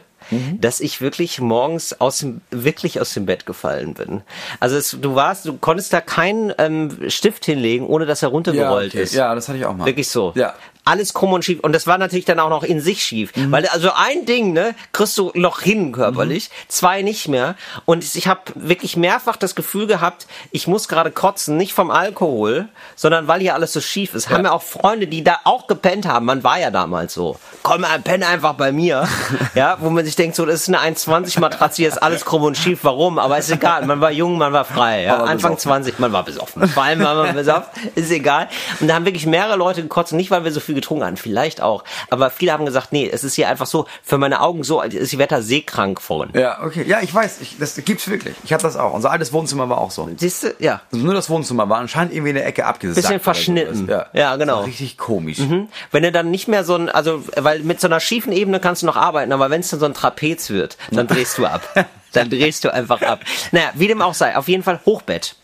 dass 0.60 0.80
ich 0.80 1.00
wirklich 1.00 1.40
morgens 1.40 2.00
aus 2.00 2.18
dem, 2.18 2.40
wirklich 2.50 3.00
aus 3.00 3.14
dem 3.14 3.26
Bett 3.26 3.46
gefallen 3.46 3.94
bin. 3.94 4.22
Also 4.60 4.76
es, 4.76 4.96
du 5.00 5.14
warst, 5.14 5.46
du 5.46 5.54
konntest 5.54 5.92
da 5.92 6.00
keinen 6.00 6.52
ähm, 6.58 6.96
Stift 7.08 7.44
hinlegen, 7.44 7.86
ohne 7.86 8.06
dass 8.06 8.22
er 8.22 8.28
runtergerollt 8.28 8.94
ist. 8.94 9.14
Ja, 9.14 9.34
das 9.34 9.48
hatte 9.48 9.58
ich 9.58 9.64
auch 9.64 9.74
mal. 9.74 9.86
Wirklich 9.86 10.08
so. 10.08 10.32
Ja. 10.36 10.54
Alles 10.90 11.14
krumm 11.14 11.32
und 11.32 11.44
schief. 11.44 11.60
Und 11.60 11.72
das 11.72 11.86
war 11.86 11.98
natürlich 11.98 12.24
dann 12.24 12.40
auch 12.40 12.50
noch 12.50 12.64
in 12.64 12.80
sich 12.80 13.04
schief. 13.04 13.30
Mhm. 13.36 13.52
Weil 13.52 13.66
also 13.68 13.92
ein 13.94 14.26
Ding, 14.26 14.52
ne, 14.52 14.74
kriegst 14.90 15.16
du 15.16 15.30
noch 15.34 15.60
hin 15.60 15.92
körperlich, 15.92 16.50
zwei 16.66 17.02
nicht 17.02 17.28
mehr. 17.28 17.54
Und 17.84 18.16
ich 18.16 18.26
habe 18.26 18.40
wirklich 18.56 18.96
mehrfach 18.96 19.36
das 19.36 19.54
Gefühl 19.54 19.86
gehabt, 19.86 20.26
ich 20.50 20.66
muss 20.66 20.88
gerade 20.88 21.12
kotzen, 21.12 21.56
nicht 21.56 21.74
vom 21.74 21.92
Alkohol, 21.92 22.68
sondern 22.96 23.28
weil 23.28 23.40
hier 23.40 23.54
alles 23.54 23.72
so 23.72 23.80
schief 23.80 24.14
ist. 24.14 24.30
Haben 24.30 24.46
ja 24.46 24.50
auch 24.50 24.62
Freunde, 24.62 25.06
die 25.06 25.22
da 25.22 25.38
auch 25.44 25.68
gepennt 25.68 26.06
haben. 26.08 26.26
Man 26.26 26.42
war 26.42 26.58
ja 26.58 26.72
damals 26.72 27.14
so. 27.14 27.38
Komm, 27.62 27.84
äh, 27.84 28.00
penne 28.02 28.26
einfach 28.26 28.54
bei 28.54 28.72
mir. 28.72 29.06
ja, 29.54 29.76
wo 29.78 29.90
man 29.90 30.04
sich 30.04 30.16
denkt, 30.16 30.34
so, 30.34 30.44
das 30.44 30.62
ist 30.62 30.68
eine 30.68 30.80
1,20 30.80 31.38
Matratze, 31.38 31.76
hier 31.76 31.88
ist 31.88 32.02
alles 32.02 32.24
krumm 32.24 32.42
und 32.42 32.56
schief. 32.56 32.80
Warum? 32.82 33.20
Aber 33.20 33.38
ist 33.38 33.50
egal. 33.50 33.86
Man 33.86 34.00
war 34.00 34.10
jung, 34.10 34.38
man 34.38 34.52
war 34.52 34.64
frei. 34.64 35.04
Ja? 35.04 35.18
Anfang 35.18 35.54
besoffen. 35.54 35.84
20, 35.84 35.98
man 36.00 36.12
war 36.12 36.24
besoffen. 36.24 36.68
Vor 36.68 36.82
allem 36.82 37.00
war 37.00 37.14
man 37.14 37.34
besoffen, 37.36 37.70
ist 37.94 38.10
egal. 38.10 38.48
Und 38.80 38.88
da 38.88 38.94
haben 38.94 39.04
wirklich 39.04 39.26
mehrere 39.26 39.56
Leute 39.56 39.82
gekotzt, 39.82 40.12
nicht 40.12 40.32
weil 40.32 40.42
wir 40.42 40.50
so 40.50 40.58
viel 40.58 40.79
getrunken 40.80 41.04
haben, 41.04 41.16
vielleicht 41.16 41.60
auch. 41.60 41.84
Aber 42.10 42.30
viele 42.30 42.52
haben 42.52 42.64
gesagt, 42.64 42.92
nee, 42.92 43.08
es 43.10 43.24
ist 43.24 43.34
hier 43.34 43.48
einfach 43.48 43.66
so, 43.66 43.86
für 44.02 44.18
meine 44.18 44.40
Augen 44.40 44.64
so, 44.64 44.80
als 44.80 44.94
ist 44.94 45.12
die 45.12 45.18
Wetter 45.18 45.42
seekrank 45.42 46.00
vorhin. 46.00 46.38
Ja, 46.38 46.62
okay. 46.62 46.84
Ja, 46.86 47.00
ich 47.00 47.14
weiß, 47.14 47.40
ich, 47.40 47.58
das 47.58 47.76
gibt's 47.84 48.08
wirklich. 48.08 48.34
Ich 48.44 48.52
hatte 48.52 48.64
das 48.64 48.76
auch. 48.76 48.92
Unser 48.92 49.10
altes 49.10 49.32
Wohnzimmer 49.32 49.68
war 49.68 49.78
auch 49.78 49.90
so. 49.90 50.08
Siehst 50.16 50.44
du? 50.44 50.54
Ja. 50.58 50.82
Also 50.92 51.04
nur 51.04 51.14
das 51.14 51.30
Wohnzimmer 51.30 51.68
war 51.68 51.78
anscheinend 51.78 52.12
irgendwie 52.12 52.30
in 52.30 52.36
der 52.36 52.46
Ecke 52.46 52.66
abgesackt. 52.66 52.96
Bisschen 52.96 53.14
oder 53.14 53.24
verschnitten. 53.24 53.86
sowas. 53.86 54.06
Ja, 54.12 54.36
genau. 54.36 54.62
Richtig 54.62 54.98
komisch. 54.98 55.38
Mhm. 55.38 55.68
Wenn 55.90 56.02
du 56.02 56.12
dann 56.12 56.30
nicht 56.30 56.48
mehr 56.48 56.64
so 56.64 56.74
ein, 56.74 56.88
also, 56.88 57.22
weil 57.36 57.60
mit 57.60 57.80
so 57.80 57.88
einer 57.88 58.00
schiefen 58.00 58.32
Ebene 58.32 58.60
kannst 58.60 58.82
du 58.82 58.86
noch 58.86 58.96
arbeiten, 58.96 59.32
aber 59.32 59.50
wenn 59.50 59.60
es 59.60 59.70
dann 59.70 59.80
so 59.80 59.86
ein 59.86 59.94
Trapez 59.94 60.50
wird, 60.50 60.76
dann 60.90 61.06
drehst 61.06 61.38
du 61.38 61.46
ab. 61.46 61.62
dann 62.12 62.30
drehst 62.30 62.64
du 62.64 62.72
einfach 62.72 63.02
ab. 63.02 63.20
Naja, 63.52 63.70
wie 63.74 63.86
dem 63.88 64.02
auch 64.02 64.14
sei, 64.14 64.36
auf 64.36 64.48
jeden 64.48 64.62
Fall 64.62 64.80
Hochbett. 64.84 65.36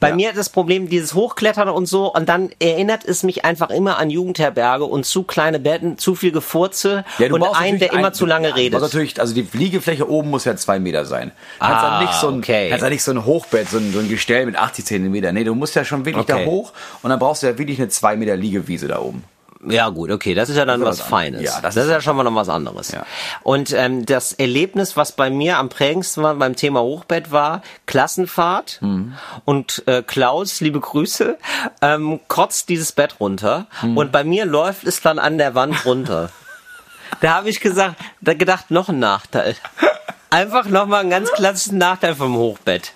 Bei 0.00 0.10
Ja. 0.10 0.14
mir 0.14 0.32
das 0.32 0.48
Problem, 0.48 0.88
dieses 0.88 1.14
Hochklettern 1.14 1.68
und 1.68 1.86
so, 1.86 2.12
und 2.12 2.28
dann 2.28 2.50
erinnert 2.60 3.04
es 3.04 3.22
mich 3.22 3.44
einfach 3.44 3.70
immer 3.70 3.98
an 3.98 4.10
Jugendherberge 4.10 4.84
und 4.84 5.04
zu 5.06 5.22
kleine 5.22 5.58
Betten, 5.58 5.98
zu 5.98 6.14
viel 6.14 6.32
Gefurze 6.32 7.04
Ja, 7.18 7.32
und 7.32 7.42
einen, 7.42 7.78
der 7.78 7.88
natürlich 7.88 7.92
immer 7.92 8.06
ein- 8.08 8.14
zu 8.14 8.26
lange 8.26 8.54
redet. 8.56 8.78
Brauchst 8.80 8.94
natürlich, 8.94 9.20
also 9.20 9.34
die 9.34 9.46
Liegefläche 9.52 10.08
oben 10.10 10.30
muss 10.30 10.44
ja 10.44 10.56
zwei 10.56 10.78
Meter 10.78 11.04
sein. 11.04 11.32
Du 11.58 11.66
kannst 11.66 11.84
Ah, 11.84 11.90
dann 11.98 12.04
nicht 12.06 12.14
so 12.20 12.28
ein, 12.28 12.38
okay. 12.38 12.68
kannst 12.70 12.82
dann 12.82 12.92
nicht 12.92 13.02
so 13.02 13.10
ein 13.12 13.24
Hochbett, 13.24 13.68
so 13.68 13.78
ein, 13.78 13.92
so 13.92 13.98
ein 14.00 14.08
Gestell 14.08 14.46
mit 14.46 14.56
80 14.56 14.84
Zentimeter. 14.86 15.32
Nee, 15.32 15.44
du 15.44 15.54
musst 15.54 15.74
ja 15.74 15.84
schon 15.84 16.04
wirklich 16.04 16.24
Okay. 16.28 16.44
da 16.44 16.50
hoch 16.50 16.72
und 17.02 17.10
dann 17.10 17.18
brauchst 17.18 17.42
du 17.42 17.46
ja 17.46 17.58
wirklich 17.58 17.78
eine 17.78 17.88
zwei 17.88 18.16
Meter 18.16 18.36
Liegewiese 18.36 18.88
da 18.88 18.98
oben. 19.00 19.24
Ja 19.68 19.88
gut, 19.88 20.10
okay, 20.10 20.34
das 20.34 20.48
ist 20.48 20.56
ja 20.56 20.64
dann 20.64 20.80
ist 20.82 20.86
was 20.86 21.00
was. 21.00 21.06
Feines. 21.08 21.42
Ja, 21.42 21.52
das, 21.60 21.74
das 21.74 21.76
ist 21.76 21.82
ist 21.84 21.90
ja 21.90 22.00
schon 22.00 22.16
mal 22.16 22.22
noch 22.22 22.34
was 22.34 22.48
anderes. 22.48 22.90
Ja. 22.92 23.04
Und 23.42 23.72
ähm, 23.72 24.04
das 24.06 24.32
Erlebnis, 24.32 24.96
was 24.96 25.12
bei 25.12 25.30
mir 25.30 25.58
am 25.58 25.68
prägendsten 25.68 26.22
war 26.22 26.34
beim 26.34 26.56
Thema 26.56 26.80
Hochbett, 26.82 27.30
war 27.32 27.62
Klassenfahrt. 27.86 28.78
Mhm. 28.82 29.14
Und 29.44 29.82
äh, 29.86 30.02
Klaus, 30.02 30.60
liebe 30.60 30.80
Grüße, 30.80 31.38
ähm, 31.82 32.20
kotzt 32.28 32.68
dieses 32.68 32.92
Bett 32.92 33.20
runter 33.20 33.66
Mhm. 33.82 33.96
und 33.96 34.12
bei 34.12 34.24
mir 34.24 34.44
läuft 34.46 34.84
es 34.84 35.00
dann 35.00 35.18
an 35.18 35.38
der 35.38 35.54
Wand 35.54 35.84
runter. 35.84 36.30
da 37.20 37.34
habe 37.34 37.48
ich 37.48 37.60
gesagt, 37.60 37.96
da 38.20 38.34
gedacht, 38.34 38.70
noch 38.70 38.88
ein 38.88 38.98
Nachteil. 38.98 39.56
Einfach 40.30 40.66
nochmal 40.66 41.00
einen 41.00 41.10
ganz 41.10 41.30
klassischen 41.32 41.78
Nachteil 41.78 42.14
vom 42.16 42.36
Hochbett. 42.36 42.92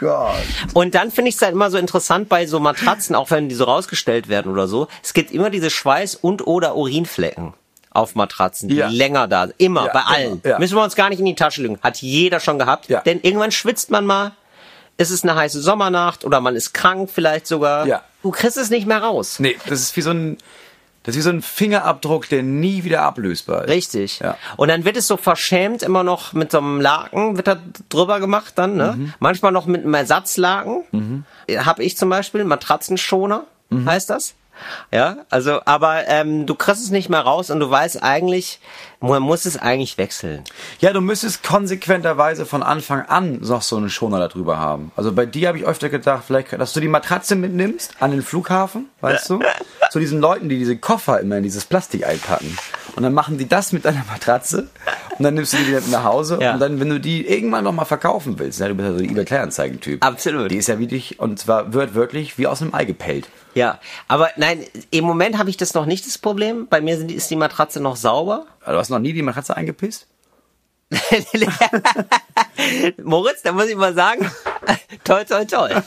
Gott. 0.00 0.34
Und 0.72 0.94
dann 0.94 1.10
finde 1.10 1.28
ich 1.30 1.36
es 1.36 1.42
halt 1.42 1.52
immer 1.52 1.70
so 1.70 1.78
interessant 1.78 2.28
bei 2.28 2.46
so 2.46 2.60
Matratzen, 2.60 3.14
auch 3.16 3.30
wenn 3.30 3.48
die 3.48 3.54
so 3.54 3.64
rausgestellt 3.64 4.28
werden 4.28 4.50
oder 4.52 4.66
so. 4.68 4.88
Es 5.02 5.14
gibt 5.14 5.30
immer 5.32 5.50
diese 5.50 5.68
Schweiß- 5.70 6.16
und 6.20 6.46
oder 6.46 6.76
Urinflecken 6.76 7.54
auf 7.90 8.14
Matratzen, 8.16 8.68
die 8.68 8.76
Ja. 8.76 8.88
länger 8.88 9.28
da 9.28 9.46
sind. 9.46 9.54
Immer, 9.58 9.86
Ja, 9.86 9.92
bei 9.92 10.00
immer, 10.00 10.10
allen. 10.10 10.42
ja. 10.44 10.58
Müssen 10.58 10.76
wir 10.76 10.82
uns 10.82 10.96
gar 10.96 11.08
nicht 11.10 11.20
in 11.20 11.26
die 11.26 11.34
Tasche 11.36 11.62
legen. 11.62 11.78
Hat 11.82 11.98
jeder 12.02 12.40
schon 12.40 12.58
gehabt. 12.58 12.88
Denn 13.06 13.20
irgendwann 13.22 13.52
schwitzt 13.52 13.90
man 13.90 14.04
mal. 14.04 14.32
Es 14.96 15.10
ist 15.10 15.24
eine 15.24 15.34
heiße 15.34 15.60
Sommernacht 15.60 16.24
oder 16.24 16.40
man 16.40 16.54
ist 16.56 16.72
krank 16.72 17.10
vielleicht 17.12 17.46
sogar. 17.46 17.86
Ja. 17.86 18.02
Du 18.22 18.30
kriegst 18.30 18.56
es 18.56 18.70
nicht 18.70 18.86
mehr 18.86 19.02
raus. 19.02 19.36
Nee, 19.40 19.56
das 19.68 19.80
ist 19.80 19.96
wie 19.96 20.02
so 20.02 20.10
ein, 20.10 20.38
das 21.04 21.14
ist 21.14 21.18
wie 21.18 21.22
so 21.22 21.30
ein 21.30 21.42
Fingerabdruck, 21.42 22.28
der 22.28 22.42
nie 22.42 22.82
wieder 22.84 23.02
ablösbar 23.02 23.64
ist. 23.64 23.70
Richtig. 23.70 24.18
Ja. 24.18 24.36
Und 24.56 24.68
dann 24.68 24.84
wird 24.84 24.96
es 24.96 25.06
so 25.06 25.16
verschämt 25.16 25.82
immer 25.82 26.02
noch 26.02 26.32
mit 26.32 26.50
so 26.50 26.58
einem 26.58 26.80
Laken, 26.80 27.36
wird 27.36 27.46
da 27.46 27.56
drüber 27.88 28.18
gemacht 28.18 28.54
dann, 28.56 28.76
ne? 28.76 28.94
Mhm. 28.96 29.14
Manchmal 29.20 29.52
noch 29.52 29.66
mit 29.66 29.84
einem 29.84 29.94
Ersatzlaken. 29.94 31.26
Hab 31.56 31.78
ich 31.78 31.96
zum 31.96 32.08
Beispiel, 32.08 32.44
Matratzenschoner 32.44 33.44
Mhm. 33.70 33.88
heißt 33.88 34.10
das. 34.10 34.34
Ja, 34.92 35.16
also, 35.30 35.60
aber 35.64 36.06
ähm, 36.06 36.46
du 36.46 36.54
kriegst 36.54 36.82
es 36.82 36.90
nicht 36.90 37.08
mehr 37.08 37.20
raus 37.20 37.50
und 37.50 37.58
du 37.60 37.68
weißt 37.68 38.02
eigentlich, 38.02 38.60
man 39.08 39.22
muss 39.22 39.44
es 39.44 39.56
eigentlich 39.56 39.98
wechseln. 39.98 40.44
Ja, 40.80 40.92
du 40.92 41.00
müsstest 41.00 41.42
konsequenterweise 41.42 42.46
von 42.46 42.62
Anfang 42.62 43.02
an 43.02 43.38
noch 43.42 43.62
so 43.62 43.76
einen 43.76 43.90
Schoner 43.90 44.18
da 44.18 44.28
drüber 44.28 44.58
haben. 44.58 44.92
Also 44.96 45.12
bei 45.12 45.26
dir 45.26 45.48
habe 45.48 45.58
ich 45.58 45.64
öfter 45.64 45.88
gedacht, 45.88 46.24
vielleicht, 46.26 46.52
dass 46.52 46.72
du 46.72 46.80
die 46.80 46.88
Matratze 46.88 47.36
mitnimmst 47.36 47.94
an 48.00 48.10
den 48.12 48.22
Flughafen, 48.22 48.86
weißt 49.00 49.30
du? 49.30 49.40
Zu 49.90 49.98
diesen 50.00 50.20
Leuten, 50.20 50.48
die 50.48 50.58
diese 50.58 50.76
Koffer 50.76 51.20
immer 51.20 51.36
in 51.36 51.42
dieses 51.42 51.64
Plastik 51.64 52.06
einpacken. 52.06 52.56
Und 52.96 53.02
dann 53.02 53.12
machen 53.14 53.38
die 53.38 53.48
das 53.48 53.72
mit 53.72 53.84
deiner 53.84 54.04
Matratze 54.10 54.68
und 55.18 55.22
dann 55.22 55.34
nimmst 55.34 55.52
du 55.52 55.56
die 55.58 55.68
wieder 55.68 55.80
mit 55.80 55.90
nach 55.90 56.04
Hause 56.04 56.38
Ja. 56.40 56.54
und 56.54 56.60
dann, 56.60 56.80
wenn 56.80 56.88
du 56.88 56.98
die 57.00 57.26
irgendwann 57.26 57.64
noch 57.64 57.72
mal 57.72 57.84
verkaufen 57.84 58.38
willst, 58.38 58.60
ne, 58.60 58.68
du 58.68 58.74
bist 58.74 58.88
ja 58.88 58.92
so 58.96 59.02
ein 59.02 59.10
eBay 59.10 59.24
Kleinanzeigen-Typ. 59.24 60.04
Absolut. 60.04 60.50
Die 60.50 60.56
ist 60.56 60.68
ja 60.68 60.78
wie 60.78 60.86
dich, 60.86 61.18
und 61.20 61.38
zwar 61.38 61.72
wird 61.72 61.94
wirklich 61.94 62.38
wie 62.38 62.46
aus 62.46 62.62
einem 62.62 62.74
Ei 62.74 62.84
gepellt. 62.84 63.28
Ja, 63.54 63.78
aber 64.08 64.30
nein, 64.36 64.64
im 64.90 65.04
Moment 65.04 65.38
habe 65.38 65.48
ich 65.50 65.56
das 65.56 65.74
noch 65.74 65.86
nicht 65.86 66.06
das 66.06 66.18
Problem. 66.18 66.66
Bei 66.68 66.80
mir 66.80 66.96
sind, 66.98 67.12
ist 67.12 67.30
die 67.30 67.36
Matratze 67.36 67.80
noch 67.80 67.94
sauber. 67.96 68.46
Du 68.66 68.72
hast 68.78 68.90
noch 68.90 68.98
nie 68.98 69.12
die 69.12 69.22
Matratze 69.22 69.56
eingepisst? 69.56 70.06
Moritz, 73.02 73.42
da 73.42 73.52
muss 73.52 73.66
ich 73.68 73.76
mal 73.76 73.94
sagen, 73.94 74.30
toll, 75.04 75.24
toll, 75.24 75.46
toll. 75.46 75.70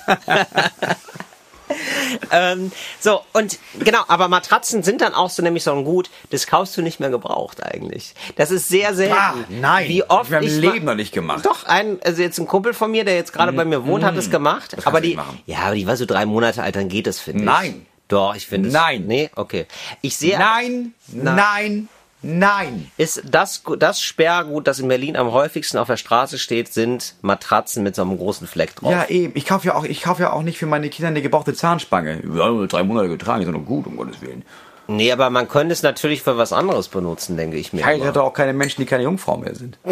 ähm, 2.31 2.71
so, 2.99 3.21
und 3.33 3.59
genau, 3.79 3.99
aber 4.07 4.27
Matratzen 4.27 4.83
sind 4.83 5.01
dann 5.01 5.13
auch 5.13 5.29
so 5.29 5.43
nämlich 5.43 5.63
so 5.63 5.73
ein 5.73 5.83
Gut, 5.83 6.09
das 6.29 6.47
kaufst 6.47 6.75
du 6.77 6.81
nicht 6.81 6.99
mehr 6.99 7.09
gebraucht 7.09 7.63
eigentlich. 7.63 8.13
Das 8.35 8.51
ist 8.51 8.69
sehr 8.69 8.93
selten. 8.93 9.15
Ah, 9.17 9.33
nein. 9.49 9.89
Wie 9.89 10.03
oft 10.03 10.31
Hab 10.31 10.41
ich 10.41 10.53
in 10.53 10.59
meinem 10.59 10.65
ma- 10.67 10.73
Leben 10.73 10.85
noch 10.85 10.95
nicht 10.95 11.13
gemacht. 11.13 11.45
Doch, 11.45 11.65
ein, 11.65 11.99
also 12.03 12.21
jetzt 12.21 12.39
ein 12.39 12.47
Kumpel 12.47 12.73
von 12.73 12.91
mir, 12.91 13.05
der 13.05 13.15
jetzt 13.15 13.33
gerade 13.33 13.53
bei 13.53 13.65
mir 13.65 13.85
wohnt, 13.85 14.03
hat 14.03 14.15
es 14.17 14.29
gemacht. 14.29 14.75
Aber 14.85 15.01
die, 15.01 15.17
ja, 15.45 15.59
aber 15.59 15.75
die 15.75 15.87
war 15.87 15.97
so 15.97 16.05
drei 16.05 16.25
Monate 16.25 16.63
alt, 16.63 16.75
dann 16.75 16.89
geht 16.89 17.07
es, 17.07 17.19
finde 17.19 17.41
ich. 17.41 17.45
Nein. 17.45 17.85
Doch, 18.07 18.35
ich 18.35 18.47
finde 18.47 18.69
es. 18.69 18.73
Nein. 18.73 19.03
Nee, 19.05 19.29
okay. 19.35 19.65
Ich 20.01 20.15
sehe. 20.15 20.39
Nein, 20.39 20.93
nein, 21.11 21.89
nein. 22.21 22.91
ist 22.97 23.21
das, 23.25 23.63
das 23.77 24.01
Sperrgut, 24.01 24.67
das 24.67 24.79
in 24.79 24.87
Berlin 24.87 25.15
am 25.15 25.31
häufigsten 25.31 25.77
auf 25.77 25.87
der 25.87 25.97
Straße 25.97 26.37
steht, 26.37 26.73
sind 26.73 27.15
Matratzen 27.21 27.83
mit 27.83 27.95
so 27.95 28.01
einem 28.01 28.17
großen 28.17 28.47
Fleck 28.47 28.75
drauf. 28.75 28.91
Ja, 28.91 29.05
eben. 29.05 29.33
Ich 29.35 29.45
kaufe 29.45 29.67
ja 29.67 29.75
auch, 29.75 29.83
ich 29.83 30.01
kaufe 30.01 30.23
ja 30.23 30.33
auch 30.33 30.43
nicht 30.43 30.57
für 30.57 30.65
meine 30.65 30.89
Kinder 30.89 31.09
eine 31.09 31.21
gebrauchte 31.21 31.53
Zahnspange. 31.53 32.21
Wir 32.23 32.43
haben 32.43 32.57
nur 32.57 32.67
drei 32.67 32.83
Monate 32.83 33.09
getragen, 33.09 33.43
ist 33.43 33.53
doch 33.53 33.65
gut, 33.65 33.87
um 33.87 33.97
Gottes 33.97 34.21
Willen. 34.21 34.43
Nee, 34.87 35.11
aber 35.11 35.29
man 35.29 35.49
könnte 35.49 35.73
es 35.73 35.83
natürlich 35.83 36.23
für 36.23 36.37
was 36.37 36.53
anderes 36.53 36.87
benutzen, 36.87 37.35
denke 37.35 37.57
ich 37.57 37.73
mir. 37.73 37.81
Ich 37.81 37.85
heirate 37.85 38.23
auch 38.23 38.33
keine 38.33 38.53
Menschen, 38.53 38.81
die 38.81 38.85
keine 38.85 39.03
Jungfrau 39.03 39.37
mehr 39.37 39.55
sind. 39.55 39.77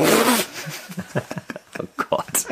Oh 1.77 2.05
Gott. 2.09 2.45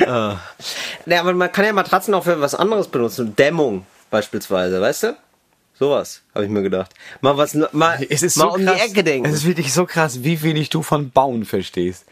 äh. 0.00 0.04
Ja, 0.04 1.20
aber 1.20 1.32
man 1.32 1.52
kann 1.52 1.64
ja 1.64 1.72
Matratzen 1.72 2.12
auch 2.14 2.24
für 2.24 2.40
was 2.40 2.56
anderes 2.56 2.88
benutzen. 2.88 3.36
Dämmung 3.36 3.86
beispielsweise, 4.10 4.80
weißt 4.80 5.02
du? 5.04 5.16
Sowas, 5.78 6.22
habe 6.34 6.44
ich 6.44 6.50
mir 6.50 6.62
gedacht. 6.62 6.92
Mal 7.20 7.36
was, 7.36 7.54
mal, 7.54 7.68
mal 7.72 7.98
um 8.48 8.60
die 8.60 8.72
Ecke 8.72 9.02
denken. 9.02 9.28
Es 9.28 9.36
ist 9.36 9.46
wirklich 9.46 9.72
so 9.72 9.86
krass, 9.86 10.22
wie 10.22 10.42
wenig 10.42 10.70
du 10.70 10.82
von 10.82 11.10
Bauen 11.10 11.44
verstehst. 11.44 12.04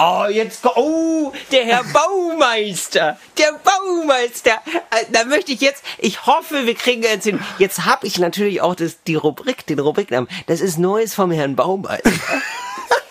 Oh, 0.00 0.26
jetzt, 0.30 0.64
oh, 0.64 1.32
der 1.50 1.64
Herr 1.64 1.84
Baumeister, 1.92 3.18
der 3.36 3.58
Baumeister. 3.64 4.52
Äh, 4.90 5.04
Da 5.10 5.24
möchte 5.24 5.50
ich 5.50 5.60
jetzt, 5.60 5.82
ich 5.98 6.24
hoffe, 6.24 6.66
wir 6.66 6.74
kriegen 6.76 7.02
jetzt 7.02 7.24
hin. 7.24 7.40
Jetzt 7.58 7.84
habe 7.84 8.06
ich 8.06 8.18
natürlich 8.18 8.60
auch 8.60 8.76
das, 8.76 9.02
die 9.02 9.16
Rubrik, 9.16 9.66
den 9.66 9.80
Rubriknamen. 9.80 10.28
Das 10.46 10.60
ist 10.60 10.78
Neues 10.78 11.14
vom 11.14 11.32
Herrn 11.32 11.56
Baumeister. 11.56 12.10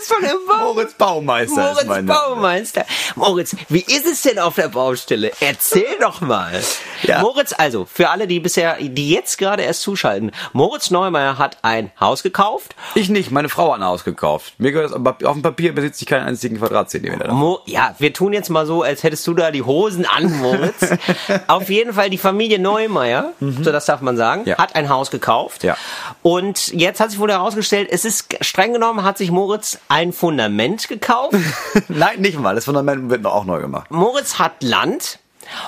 Neues 0.00 0.08
von 0.08 0.22
Herrn 0.24 0.38
Baumeister. 0.46 0.64
Moritz 0.74 0.94
Baumeister 0.94 1.62
Moritz 1.62 1.80
ist 1.82 1.86
mein. 1.88 2.06
Baumeister. 2.06 2.84
Moritz, 3.16 3.56
wie 3.68 3.80
ist 3.80 4.06
es 4.06 4.22
denn 4.22 4.38
auf 4.38 4.54
der 4.54 4.68
Baustelle? 4.68 5.32
Erzähl 5.40 5.98
doch 6.00 6.20
mal. 6.20 6.60
Ja. 7.02 7.20
Moritz, 7.20 7.54
also, 7.56 7.86
für 7.86 8.10
alle, 8.10 8.26
die 8.26 8.40
bisher, 8.40 8.76
die 8.80 9.10
jetzt 9.10 9.38
gerade 9.38 9.62
erst 9.62 9.82
zuschalten, 9.82 10.32
Moritz 10.52 10.90
Neumeier 10.90 11.38
hat 11.38 11.58
ein 11.62 11.90
Haus 12.00 12.22
gekauft 12.22 12.74
Ich 12.94 13.08
nicht, 13.08 13.30
meine 13.30 13.48
Frau 13.48 13.72
hat 13.72 13.80
ein 13.80 13.84
Haus 13.86 14.04
gekauft. 14.04 14.54
Mir 14.58 14.72
gehört 14.72 14.92
das, 14.92 15.24
auf 15.26 15.32
dem 15.34 15.42
Papier 15.42 15.74
besitze 15.74 16.02
ich 16.04 16.08
keinen 16.08 16.26
einzigen 16.26 16.58
Quadratzentimeter. 16.58 17.32
Mo 17.32 17.60
ja, 17.66 17.94
wir 17.98 18.12
tun 18.12 18.32
jetzt 18.32 18.50
mal 18.50 18.66
so, 18.66 18.82
als 18.82 19.02
hättest 19.02 19.26
du 19.26 19.34
da 19.34 19.50
die 19.50 19.62
Hosen 19.62 20.06
an, 20.06 20.38
Moritz. 20.40 20.86
Auf 21.46 21.68
jeden 21.70 21.92
Fall 21.94 22.10
die 22.10 22.18
Familie 22.18 22.58
Neumeier, 22.58 23.32
so 23.40 23.72
das 23.72 23.86
darf 23.86 24.00
man 24.00 24.16
sagen, 24.16 24.30
Mhm. 24.42 24.46
Ja. 24.48 24.58
hat 24.58 24.74
ein 24.76 24.88
Haus 24.88 25.10
gekauft. 25.10 25.64
Ja. 25.64 25.76
Und 26.22 26.68
jetzt 26.68 27.00
hat 27.00 27.10
sich 27.10 27.18
wohl 27.18 27.30
herausgestellt, 27.30 27.88
es 27.90 28.04
ist 28.04 28.26
streng 28.42 28.72
genommen, 28.72 29.02
hat 29.02 29.18
sich 29.18 29.30
Moritz 29.30 29.78
ein 29.90 30.12
Fundament 30.12 30.88
gekauft. 30.88 31.36
Nein, 31.88 32.20
nicht 32.20 32.38
mal. 32.38 32.54
Das 32.54 32.64
Fundament 32.64 33.10
wird 33.10 33.22
noch 33.22 33.34
auch 33.34 33.44
neu 33.44 33.60
gemacht. 33.60 33.90
Moritz 33.90 34.38
hat 34.38 34.62
Land. 34.62 35.18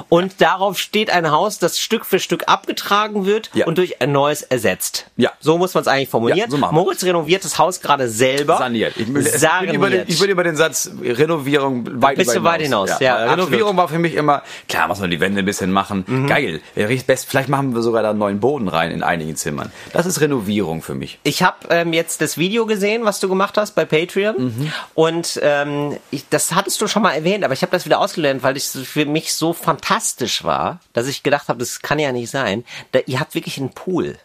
Und 0.09 0.41
darauf 0.41 0.79
steht 0.79 1.11
ein 1.11 1.31
Haus, 1.31 1.59
das 1.59 1.79
Stück 1.79 2.05
für 2.07 2.19
Stück 2.19 2.45
abgetragen 2.49 3.25
wird 3.25 3.51
Ja. 3.55 3.67
und 3.67 3.79
durch 3.79 4.01
ein 4.01 4.13
neues 4.13 4.43
ersetzt. 4.43 5.07
Ja. 5.17 5.33
So 5.41 5.59
muss 5.59 5.75
man 5.75 5.83
es 5.83 5.89
eigentlich 5.89 6.09
formulieren. 6.09 6.51
Ja, 6.51 6.57
so 6.57 6.57
Moritz 6.57 7.05
renoviert 7.05 7.45
das 7.45 7.59
Haus 7.59 7.81
gerade 7.81 8.09
selber. 8.09 8.59
Saniert. 8.59 8.95
Ich, 8.97 9.09
ich, 9.09 9.29
Saniert. 9.33 9.67
bin 9.73 9.75
über 9.75 9.91
den, 9.91 10.05
ich 10.07 10.19
bin 10.19 10.31
über 10.31 10.45
den 10.45 10.57
Satz 10.57 10.91
Renovierung 11.03 12.03
weit 12.03 12.17
Bist 12.17 12.35
du 12.35 12.43
weit 12.43 12.63
hinaus, 12.63 12.91
ja, 13.01 13.15
weil 13.15 13.23
absolut. 13.23 13.37
Mhm. 13.37 13.43
Renovierung 13.43 13.77
war 13.77 13.89
für 13.89 13.99
mich 13.99 14.15
immer, 14.15 14.43
klar, 14.69 14.89
muss 14.89 15.01
man 15.01 15.11
die 15.11 15.21
Wände 15.21 15.41
ein 15.41 15.45
bisschen 15.45 15.73
machen. 15.73 16.27
Geil. 16.29 16.61
Wäre 16.75 16.89
richtig 16.89 17.07
best. 17.07 17.29
Vielleicht 17.29 17.49
machen 17.49 17.75
wir 17.75 17.83
sogar 17.83 18.03
da 18.03 18.11
einen 18.11 18.19
neuen 18.19 18.41
Boden 18.41 18.69
rein 18.69 18.91
in 18.91 19.03
einigen 19.03 19.37
Zimmern. 19.37 19.73
Das 19.93 20.07
ist 20.07 20.21
Renovierung 20.21 20.83
für 20.83 20.95
mich. 20.95 21.19
Ich 21.23 21.43
habe 21.43 21.57
ähm, 21.71 21.93
jetzt 21.93 22.21
das 22.21 22.39
Video 22.39 22.67
gesehen, 22.67 23.05
was 23.05 23.21
du 23.21 23.29
gemacht 23.29 23.57
hast 23.57 23.73
bei 23.75 23.85
Patreon. 23.85 24.37
Mhm. 24.39 24.73
Und 24.95 25.41
ähm, 25.43 25.97
ich, 26.11 26.29
das 26.29 26.55
hattest 26.55 26.81
du 26.81 26.87
schon 26.87 27.03
mal 27.03 27.13
erwähnt, 27.13 27.45
aber 27.45 27.55
ich 27.55 27.63
habe 27.63 27.73
das 27.73 27.85
wieder 27.85 27.99
ausgelernt, 28.01 28.43
weil 28.43 28.57
es 28.57 28.79
für 28.85 29.07
mich 29.07 29.35
so 29.35 29.53
fantastisch 29.77 30.45
war, 30.45 30.81
dass 30.93 31.07
ich 31.07 31.23
gedacht 31.23 31.49
habe, 31.49 31.59
das 31.59 31.81
kann 31.81 31.99
ja 31.99 32.13
nicht 32.13 32.31
sein. 32.31 32.65
Da, 32.93 33.01
ihr 33.07 33.21
habt 33.21 33.35
wirklich 33.35 33.59
einen 33.59 33.71
Pool. 33.71 34.17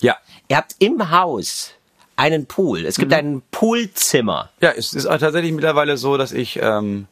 Ja. 0.00 0.16
Ihr 0.48 0.56
habt 0.56 0.74
im 0.78 1.10
Haus 1.10 1.72
einen 2.16 2.46
Pool. 2.46 2.84
Es 2.86 2.98
Mhm. 2.98 3.02
gibt 3.02 3.14
ein 3.14 3.42
Poolzimmer. 3.50 4.50
Ja, 4.60 4.70
es 4.70 4.92
ist 4.92 5.06
auch 5.06 5.18
tatsächlich 5.18 5.52
mittlerweile 5.52 5.96
so, 5.96 6.16
dass 6.16 6.32
ich, 6.32 6.58
ähm, 6.60 7.06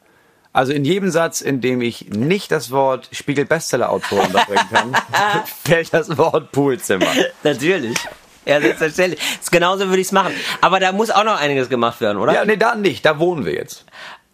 also 0.53 0.73
in 0.73 0.83
jedem 0.83 1.09
Satz, 1.11 1.41
in 1.41 1.61
dem 1.61 1.81
ich 1.81 2.09
nicht 2.09 2.51
das 2.51 2.71
Wort 2.71 3.07
Spiegel-Bestseller-Autor 3.11 4.23
unterbringen 4.23 4.67
kann, 4.71 4.95
fällt 5.63 5.93
das 5.93 6.17
Wort 6.17 6.51
Poolzimmer. 6.51 7.07
Natürlich. 7.43 7.97
Ja, 8.45 8.59
selbstverständlich. 8.59 9.19
Genauso 9.51 9.87
würde 9.87 10.01
ich 10.01 10.07
es 10.07 10.11
machen. 10.11 10.33
Aber 10.61 10.79
da 10.79 10.91
muss 10.91 11.11
auch 11.11 11.23
noch 11.23 11.39
einiges 11.39 11.69
gemacht 11.69 12.01
werden, 12.01 12.17
oder? 12.17 12.33
Ja, 12.33 12.45
nee, 12.45 12.57
da 12.57 12.73
nicht. 12.75 13.05
Da 13.05 13.19
wohnen 13.19 13.45
wir 13.45 13.53
jetzt. 13.53 13.85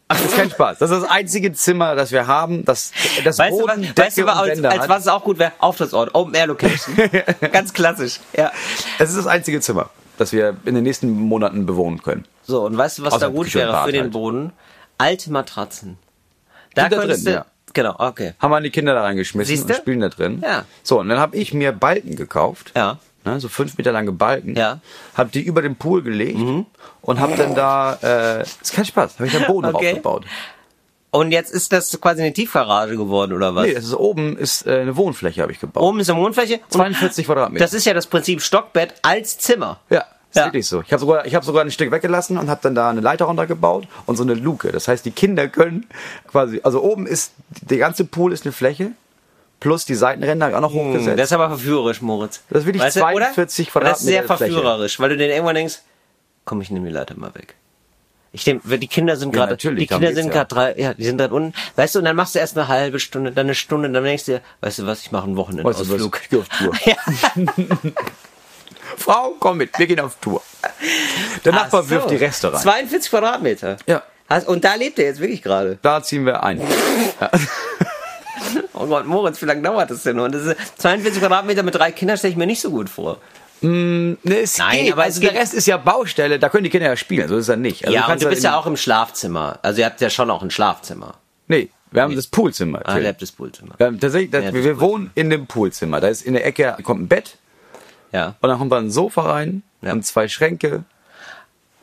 Das 0.08 0.22
ist 0.22 0.36
kein 0.36 0.50
Spaß. 0.52 0.78
Das 0.78 0.92
ist 0.92 1.02
das 1.02 1.10
einzige 1.10 1.52
Zimmer, 1.54 1.96
das 1.96 2.12
wir 2.12 2.28
haben, 2.28 2.64
das, 2.64 2.92
das 3.24 3.40
Weißt 3.40 3.60
du, 3.60 3.66
was, 3.66 3.76
Boden, 3.76 3.94
weißt 3.96 4.18
du, 4.20 4.28
als, 4.28 4.64
als 4.64 4.90
was 4.90 5.02
es 5.02 5.08
auch 5.08 5.24
gut 5.24 5.40
wäre? 5.40 5.54
Auftrittsort, 5.58 6.14
Open 6.14 6.36
Air 6.36 6.48
Location. 6.48 6.96
Ganz 7.52 7.74
klassisch. 7.74 8.20
Ja. 8.38 8.52
Es 9.00 9.10
ist 9.10 9.18
das 9.18 9.28
einzige 9.28 9.62
Zimmer, 9.62 9.90
das 10.18 10.32
wir 10.32 10.58
in 10.66 10.76
den 10.76 10.84
nächsten 10.84 11.10
Monaten 11.10 11.66
bewohnen 11.66 12.04
können. 12.04 12.26
So, 12.44 12.66
und 12.66 12.78
weißt 12.78 13.00
du, 13.00 13.04
was 13.04 13.14
Außer 13.14 13.28
da 13.28 13.32
gut 13.32 13.54
wäre 13.56 13.84
für 13.84 13.92
den 13.92 14.04
halt. 14.04 14.12
Boden? 14.12 14.54
Alte 15.00 15.32
Matratzen. 15.32 15.98
Da 16.76 16.88
könntest 16.88 17.26
drin, 17.26 17.34
du, 17.34 17.40
ja. 17.40 17.46
Genau, 17.74 17.96
okay. 17.98 18.34
Haben 18.40 18.52
wir 18.52 18.62
die 18.62 18.70
Kinder 18.70 18.94
da 18.94 19.02
reingeschmissen 19.02 19.56
Siehste? 19.56 19.74
und 19.74 19.80
spielen 19.80 20.00
da 20.02 20.10
drin. 20.10 20.42
Ja. 20.44 20.66
So, 20.84 21.00
und 21.00 21.10
dann 21.10 21.20
habe 21.20 21.36
ich 21.36 21.54
mir 21.54 21.72
Balken 21.72 22.16
gekauft. 22.16 22.72
Ja. 22.76 23.00
Ne, 23.26 23.40
so 23.40 23.50
fünf 23.50 23.78
Meter 23.78 23.92
lange 23.92 24.12
Balken. 24.12 24.56
Ja. 24.56 24.76
Mhm. 24.76 24.80
Hab 25.18 25.32
die 25.32 25.42
über 25.42 25.62
den 25.62 25.76
Pool 25.76 26.04
gelegt 26.04 26.40
und 27.02 27.20
hab 27.20 27.36
dann 27.36 27.56
da, 27.56 27.98
äh, 28.04 28.42
ist 28.44 28.74
kein 28.74 28.86
Spaß, 28.86 29.16
habe 29.16 29.28
ich 29.28 29.34
da 29.34 29.40
Boden 29.40 29.68
Okay. 29.74 29.86
draufgebaut. 29.94 30.26
Und 31.12 31.32
jetzt 31.32 31.52
ist 31.52 31.72
das 31.72 32.00
quasi 32.02 32.22
eine 32.22 32.34
Tiefgarage 32.34 32.98
geworden, 32.98 33.32
oder 33.34 33.56
was? 33.56 33.66
Nee, 33.68 33.74
das 33.74 33.86
ist 33.86 33.94
oben 33.96 34.36
ist 34.38 34.68
äh, 34.68 34.82
eine 34.82 34.98
Wohnfläche 34.98 35.42
habe 35.42 35.52
ich 35.54 35.60
gebaut. 35.62 35.82
Oben 35.82 36.00
ist 36.02 36.10
eine 36.10 36.20
Wohnfläche. 36.20 36.56
und 36.56 36.72
42 36.72 37.26
Quadratmeter. 37.26 37.64
Das 37.64 37.74
ist 37.74 37.86
ja 37.86 37.94
das 37.94 38.06
Prinzip 38.08 38.42
Stockbett 38.42 38.94
als 39.02 39.38
Zimmer. 39.38 39.80
Ja, 39.90 40.04
ist 40.30 40.36
Ja. 40.36 40.46
wirklich 40.46 40.68
so. 40.68 40.82
Ich 40.82 40.92
habe 40.92 41.00
sogar, 41.00 41.26
ich 41.26 41.34
habe 41.34 41.46
sogar 41.46 41.64
ein 41.64 41.72
Stück 41.72 41.90
weggelassen 41.92 42.38
und 42.38 42.50
habe 42.50 42.60
dann 42.64 42.76
da 42.76 42.90
eine 42.90 43.00
Leiter 43.00 43.26
runtergebaut 43.26 43.88
und 44.06 44.18
so 44.18 44.24
eine 44.24 44.34
Luke. 44.34 44.72
Das 44.74 44.90
heißt, 44.90 45.06
die 45.06 45.12
Kinder 45.12 45.48
können 45.48 45.88
quasi, 46.28 46.60
also 46.64 46.84
oben 46.84 47.08
ist 47.08 47.32
der 47.62 47.78
ganze 47.78 48.04
Pool 48.04 48.34
ist 48.34 48.46
eine 48.46 48.52
Fläche 48.52 48.92
plus 49.66 49.84
die 49.86 49.96
Seitenränder 49.96 50.56
auch 50.56 50.62
noch 50.62 50.72
hochgesetzt. 50.74 51.08
Hm, 51.08 51.18
Das 51.18 51.26
ist 51.30 51.34
aber 51.34 51.50
verführerisch, 51.50 52.02
Moritz. 52.02 52.42
Das 52.50 52.60
ist 52.62 52.66
wirklich 52.68 52.84
Weißt 52.84 52.98
du, 52.98 53.00
42 53.00 53.76
oder? 53.76 53.86
Das 53.86 54.00
ist 54.00 54.06
sehr 54.06 54.22
Quadratmeter 54.22 54.38
Fläche. 54.38 54.54
verführerisch, 54.54 55.00
weil 55.00 55.10
du 55.10 55.18
den 55.18 55.32
irgendwann 55.32 55.56
denkst, 55.56 55.80
komm, 56.46 56.62
ich 56.62 56.70
nehme 56.70 56.88
die 56.88 56.94
Leiter 56.94 57.16
mal 57.18 57.34
weg. 57.34 57.56
Ich 58.32 58.46
nehme, 58.46 58.60
die 58.64 58.88
Kinder 58.88 59.16
sind 59.16 59.34
Ja, 59.34 59.40
gerade, 59.42 59.54
natürlich, 59.54 59.88
die 59.88 59.88
Kinder 59.88 60.14
sind 60.14 60.28
ja. 60.28 60.34
gerade 60.34 60.48
drei, 60.54 60.76
ja, 60.80 60.94
die 60.94 61.04
sind 61.04 61.18
gerade 61.18 61.34
unten. 61.34 61.54
Weißt 61.78 61.96
du, 61.96 62.00
und 62.00 62.06
dann 62.06 62.16
machst 62.16 62.36
du 62.36 62.40
erst 62.40 62.56
eine 62.58 62.68
halbe 62.68 63.00
Stunde, 63.00 63.32
dann 63.32 63.48
eine 63.48 63.56
Stunde, 63.56 63.90
dann 63.90 64.04
denkst 64.04 64.26
du 64.26 64.34
dir, 64.34 64.42
weißt 64.62 64.80
du 64.80 64.86
was, 64.86 65.02
ich 65.02 65.12
mache 65.12 65.24
einen 65.24 65.36
Weißt 65.38 65.50
du 65.58 65.64
was? 65.64 65.80
Wochenendausflug. 65.90 66.20
Ich 66.24 66.30
geh 66.30 66.38
auf 66.38 66.50
Tour. 66.50 66.74
Ja. 66.86 66.96
Frau, 68.98 69.34
komm 69.40 69.58
mit, 69.58 69.78
wir 69.80 69.88
gehen 69.88 70.00
auf 70.00 70.16
Tour. 70.22 70.42
Der 71.44 71.54
Nachbar 71.54 71.82
Ach 71.82 71.86
so. 71.86 71.90
wirft 71.90 72.12
die 72.12 72.16
Reste 72.18 72.54
rein. 72.54 72.62
42 72.62 73.10
Quadratmeter. 73.10 73.78
Ja. 73.88 74.04
Und 74.46 74.64
da 74.64 74.76
lebt 74.76 75.00
er 75.00 75.06
jetzt 75.06 75.20
wirklich 75.20 75.42
gerade. 75.42 75.80
Da 75.82 76.04
ziehen 76.04 76.26
wir 76.26 76.44
ein. 76.44 76.62
Oh 78.74 78.86
Gott, 78.88 79.06
Moritz, 79.06 79.42
wie 79.42 79.46
lange 79.46 79.62
dauert 79.62 79.90
das 79.92 80.04
denn? 80.04 80.20
Und 80.20 80.34
das 80.34 80.44
ist 80.44 80.58
42 80.82 81.22
Quadratmeter 81.22 81.64
mit 81.64 81.76
drei 81.76 81.92
Kindern 81.92 82.18
stelle 82.18 82.32
ich 82.32 82.38
mir 82.38 82.46
nicht 82.48 82.62
so 82.62 82.70
gut 82.72 82.90
vor. 82.90 83.18
Ne, 83.62 84.18
es 84.26 84.58
Nein, 84.58 84.84
geht, 84.86 84.94
aber 84.94 85.04
also 85.04 85.22
der 85.22 85.34
Rest 85.34 85.54
ist 85.54 85.66
ja 85.66 85.78
Baustelle, 85.78 86.38
da 86.40 86.50
können 86.50 86.66
die 86.66 86.70
Kinder 86.70 86.88
ja 86.88 86.96
spielen, 86.98 87.28
so 87.28 87.38
ist 87.38 87.48
ja 87.48 87.56
nicht. 87.56 87.84
Also 87.86 87.96
ja, 87.96 88.02
und 88.02 88.08
kannst 88.08 88.26
du 88.26 88.30
bist 88.30 88.44
ja 88.44 88.58
auch 88.58 88.68
im 88.68 88.78
Schlafzimmer. 88.78 89.60
Also 89.64 89.80
ihr 89.80 89.86
habt 89.86 90.02
ja 90.02 90.10
schon 90.10 90.30
auch 90.30 90.44
ein 90.44 90.52
Schlafzimmer. 90.52 91.16
Nee, 91.48 91.70
wir 91.92 92.02
haben 92.04 92.16
das 92.16 92.28
Poolzimmer. 92.28 92.82
Ah, 92.84 93.00
ihr 93.00 93.08
habt 93.08 93.22
das 93.22 93.32
Poolzimmer. 93.32 93.74
wir 93.78 93.88
haben 93.88 94.00
tatsächlich, 94.00 94.30
das, 94.32 94.54
wir, 94.54 94.64
wir 94.64 94.80
wohnen 94.80 95.10
in 95.16 95.30
dem 95.30 95.48
Poolzimmer. 95.48 96.00
Da 96.02 96.10
ist 96.10 96.22
in 96.24 96.34
der 96.34 96.46
Ecke 96.46 96.76
kommt 96.84 97.02
ein 97.04 97.08
Bett 97.08 97.38
Ja. 98.12 98.36
und 98.42 98.50
dann 98.50 98.60
kommt 98.60 98.72
da 98.72 98.78
ein 98.78 98.92
Sofa 98.92 99.22
rein 99.32 99.64
Ja. 99.82 99.94
und 99.94 100.06
zwei 100.06 100.28
Schränke. 100.28 100.84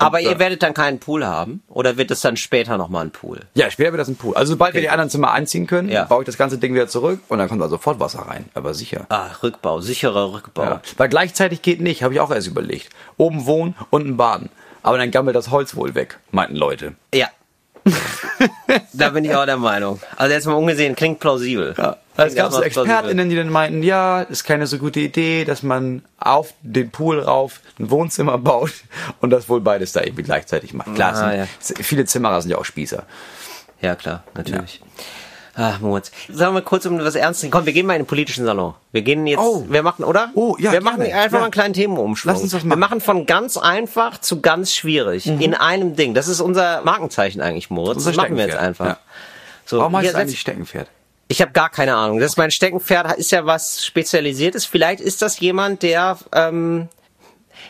Aber 0.04 0.20
ihr 0.20 0.38
werdet 0.38 0.62
dann 0.62 0.74
keinen 0.74 0.98
Pool 0.98 1.24
haben? 1.26 1.62
Oder 1.68 1.96
wird 1.96 2.10
es 2.10 2.20
dann 2.20 2.36
später 2.36 2.76
nochmal 2.78 3.04
ein 3.06 3.10
Pool? 3.10 3.40
Ja, 3.54 3.70
später 3.70 3.92
wird 3.92 4.00
das 4.00 4.08
ein 4.08 4.16
Pool. 4.16 4.34
Also 4.36 4.52
sobald 4.52 4.74
wir 4.74 4.80
die 4.80 4.88
anderen 4.90 5.10
Zimmer 5.10 5.32
einziehen 5.32 5.66
können, 5.66 5.88
Ja. 5.88 6.04
baue 6.04 6.22
ich 6.22 6.26
das 6.26 6.36
ganze 6.38 6.58
Ding 6.58 6.74
wieder 6.74 6.88
zurück 6.88 7.20
und 7.28 7.38
dann 7.38 7.48
kommt 7.48 7.60
da 7.62 7.68
sofort 7.68 8.00
Wasser 8.00 8.20
rein. 8.20 8.44
Aber 8.54 8.74
sicher. 8.74 9.06
Ah, 9.08 9.28
Rückbau, 9.42 9.80
sicherer 9.80 10.32
Rückbau. 10.32 10.62
Ja. 10.64 10.80
Weil 10.96 11.08
gleichzeitig 11.08 11.62
geht 11.62 11.80
nicht, 11.80 12.02
habe 12.02 12.14
ich 12.14 12.20
auch 12.20 12.30
erst 12.30 12.46
überlegt. 12.48 12.90
Oben 13.16 13.46
wohnen, 13.46 13.74
unten 13.90 14.16
baden. 14.16 14.48
Aber 14.82 14.98
dann 14.98 15.10
gammelt 15.10 15.36
das 15.36 15.50
Holz 15.50 15.76
wohl 15.76 15.94
weg, 15.94 16.18
meinten 16.32 16.56
Leute. 16.56 16.94
Ja. 17.14 17.28
da 18.92 19.10
bin 19.10 19.24
ich 19.24 19.34
auch 19.34 19.46
der 19.46 19.56
Meinung. 19.56 20.00
Also 20.16 20.34
jetzt 20.34 20.46
mal 20.46 20.54
ungesehen, 20.54 20.94
klingt 20.94 21.20
plausibel. 21.20 21.74
Ja. 21.76 21.96
Es 22.14 22.24
Klingt 22.34 22.36
gab 22.36 22.52
so. 22.52 22.62
ExpertInnen, 22.62 23.30
die 23.30 23.36
dann 23.36 23.48
meinten, 23.48 23.82
ja, 23.82 24.20
ist 24.22 24.44
keine 24.44 24.66
so 24.66 24.76
gute 24.78 25.00
Idee, 25.00 25.44
dass 25.46 25.62
man 25.62 26.02
auf 26.18 26.52
den 26.60 26.90
Pool 26.90 27.20
rauf 27.20 27.60
ein 27.78 27.90
Wohnzimmer 27.90 28.36
baut 28.36 28.72
und 29.20 29.30
das 29.30 29.48
wohl 29.48 29.62
beides 29.62 29.92
da 29.92 30.02
irgendwie 30.02 30.22
gleichzeitig 30.22 30.74
macht. 30.74 30.94
Klar, 30.94 31.14
Ah, 31.14 31.46
sind, 31.58 31.78
viele 31.84 32.04
Zimmerer 32.04 32.42
sind 32.42 32.50
ja 32.50 32.58
auch 32.58 32.66
Spießer. 32.66 33.04
Ja, 33.80 33.94
klar, 33.96 34.24
natürlich. 34.34 34.80
Ach, 35.54 35.80
Moritz. 35.80 36.10
Sagen 36.30 36.54
wir 36.54 36.62
kurz 36.62 36.86
um 36.86 36.98
was 36.98 37.14
Ernstes. 37.14 37.50
Komm, 37.50 37.66
wir 37.66 37.72
gehen 37.74 37.84
mal 37.86 37.94
in 37.94 38.02
den 38.02 38.06
politischen 38.06 38.46
Salon. 38.46 38.74
Wir 38.90 39.02
gehen 39.02 39.26
jetzt, 39.26 39.38
Oh. 39.40 39.64
wir 39.68 39.82
machen, 39.82 40.02
oder? 40.04 40.30
Oh, 40.34 40.56
ja, 40.58 40.72
Wir 40.72 40.80
gerne. 40.80 40.84
machen 40.84 41.02
einfach 41.02 41.24
Ja. 41.32 41.38
mal 41.38 41.42
einen 41.42 41.50
kleinen 41.50 41.74
Themenumschwung. 41.74 42.32
Lass 42.32 42.42
uns 42.42 42.52
das 42.52 42.62
Wir 42.62 42.68
machen. 42.68 42.80
machen 42.80 43.00
von 43.02 43.26
ganz 43.26 43.56
einfach 43.58 44.18
zu 44.18 44.40
ganz 44.40 44.72
schwierig. 44.74 45.26
In 45.26 45.54
einem 45.54 45.94
Ding. 45.94 46.14
Das 46.14 46.28
ist 46.28 46.40
unser 46.40 46.80
Markenzeichen 46.82 47.40
eigentlich, 47.42 47.68
Moritz. 47.68 47.96
Unser 47.98 48.10
das 48.12 48.16
machen 48.16 48.36
wir 48.36 48.46
jetzt 48.46 48.56
einfach. 48.56 48.86
Ja. 48.86 48.96
So, 49.66 49.78
Warum 49.78 49.96
heißt 49.96 50.08
es 50.10 50.14
eigentlich 50.14 50.40
Steckenpferd? 50.40 50.88
Ich 51.28 51.40
habe 51.40 51.52
gar 51.52 51.70
keine 51.70 51.94
Ahnung. 51.96 52.18
Das 52.18 52.32
ist 52.32 52.36
mein 52.38 52.50
Steckenpferd, 52.50 53.16
ist 53.16 53.30
ja 53.30 53.46
was 53.46 53.84
Spezialisiertes. 53.86 54.64
Vielleicht 54.66 55.00
ist 55.00 55.22
das 55.22 55.38
jemand, 55.40 55.82
der 55.82 56.18
ähm, 56.32 56.88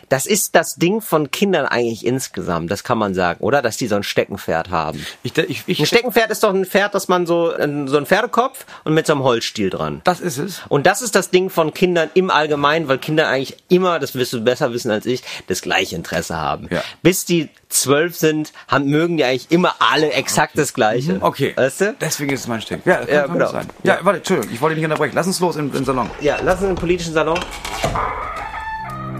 das 0.09 0.25
ist 0.25 0.55
das 0.55 0.75
Ding 0.75 1.01
von 1.01 1.31
Kindern 1.31 1.65
eigentlich 1.65 2.05
insgesamt, 2.05 2.71
das 2.71 2.83
kann 2.83 2.97
man 2.97 3.13
sagen, 3.13 3.39
oder? 3.41 3.61
Dass 3.61 3.77
die 3.77 3.87
so 3.87 3.95
ein 3.95 4.03
Steckenpferd 4.03 4.69
haben. 4.69 5.05
Ich, 5.23 5.37
ich, 5.37 5.63
ich, 5.67 5.79
Ein 5.79 5.85
Steckenpferd 5.85 6.29
ist 6.31 6.43
doch 6.43 6.53
ein 6.53 6.65
Pferd, 6.65 6.93
das 6.95 7.07
man 7.07 7.25
so, 7.25 7.51
äh, 7.51 7.67
so 7.87 7.97
ein 7.97 8.05
Pferdekopf 8.05 8.65
und 8.83 8.93
mit 8.93 9.07
so 9.07 9.13
einem 9.13 9.23
Holzstiel 9.23 9.69
dran. 9.69 10.01
das 10.03 10.19
ist 10.19 10.37
es. 10.37 10.61
Und 10.69 10.85
das 10.85 11.01
ist 11.01 11.15
das 11.15 11.29
Ding 11.29 11.49
von 11.49 11.73
Kindern 11.73 12.09
im 12.13 12.29
Allgemeinen, 12.29 12.87
weil 12.87 12.97
Kinder 12.97 13.27
eigentlich 13.27 13.55
immer, 13.69 13.99
das 13.99 14.15
wirst 14.15 14.33
du 14.33 14.41
besser 14.43 14.73
wissen 14.73 14.91
als 14.91 15.05
ich, 15.05 15.23
das 15.47 15.61
gleiche 15.61 15.95
Interesse 15.95 16.35
haben. 16.37 16.67
Ja. 16.71 16.81
Bis 17.01 17.25
die 17.25 17.49
zwölf 17.69 18.15
sind, 18.15 18.53
haben, 18.67 18.85
mögen 18.85 19.17
die 19.17 19.23
eigentlich 19.23 19.49
immer 19.51 19.75
alle 19.79 20.11
exakt 20.11 20.57
das 20.57 20.73
Gleiche. 20.73 21.13
Mhm, 21.13 21.23
Okay. 21.23 21.53
Weißt 21.55 21.81
du? 21.81 21.95
Deswegen 21.99 22.31
ist 22.33 22.41
es 22.41 22.47
mein 22.47 22.61
Steck. 22.61 22.81
Ja, 22.85 22.97
das 22.97 23.07
kann, 23.07 23.15
Ja, 23.15 23.21
kann 23.23 23.33
genau. 23.33 23.51
sein. 23.51 23.67
Ja, 23.83 23.99
warte, 24.03 24.17
Entschuldigung, 24.19 24.53
ich 24.53 24.61
wollte 24.61 24.75
dich 24.75 24.81
nicht 24.83 24.91
unterbrechen. 24.91 25.15
Lass 25.15 25.27
uns 25.27 25.39
los 25.39 25.55
im, 25.55 25.73
im 25.73 25.83
Salon. 25.85 26.09
Ja, 26.21 26.37
lass 26.43 26.59
uns 26.61 26.69
im 26.69 26.75
politischen 26.75 27.13
Salon. 27.13 27.39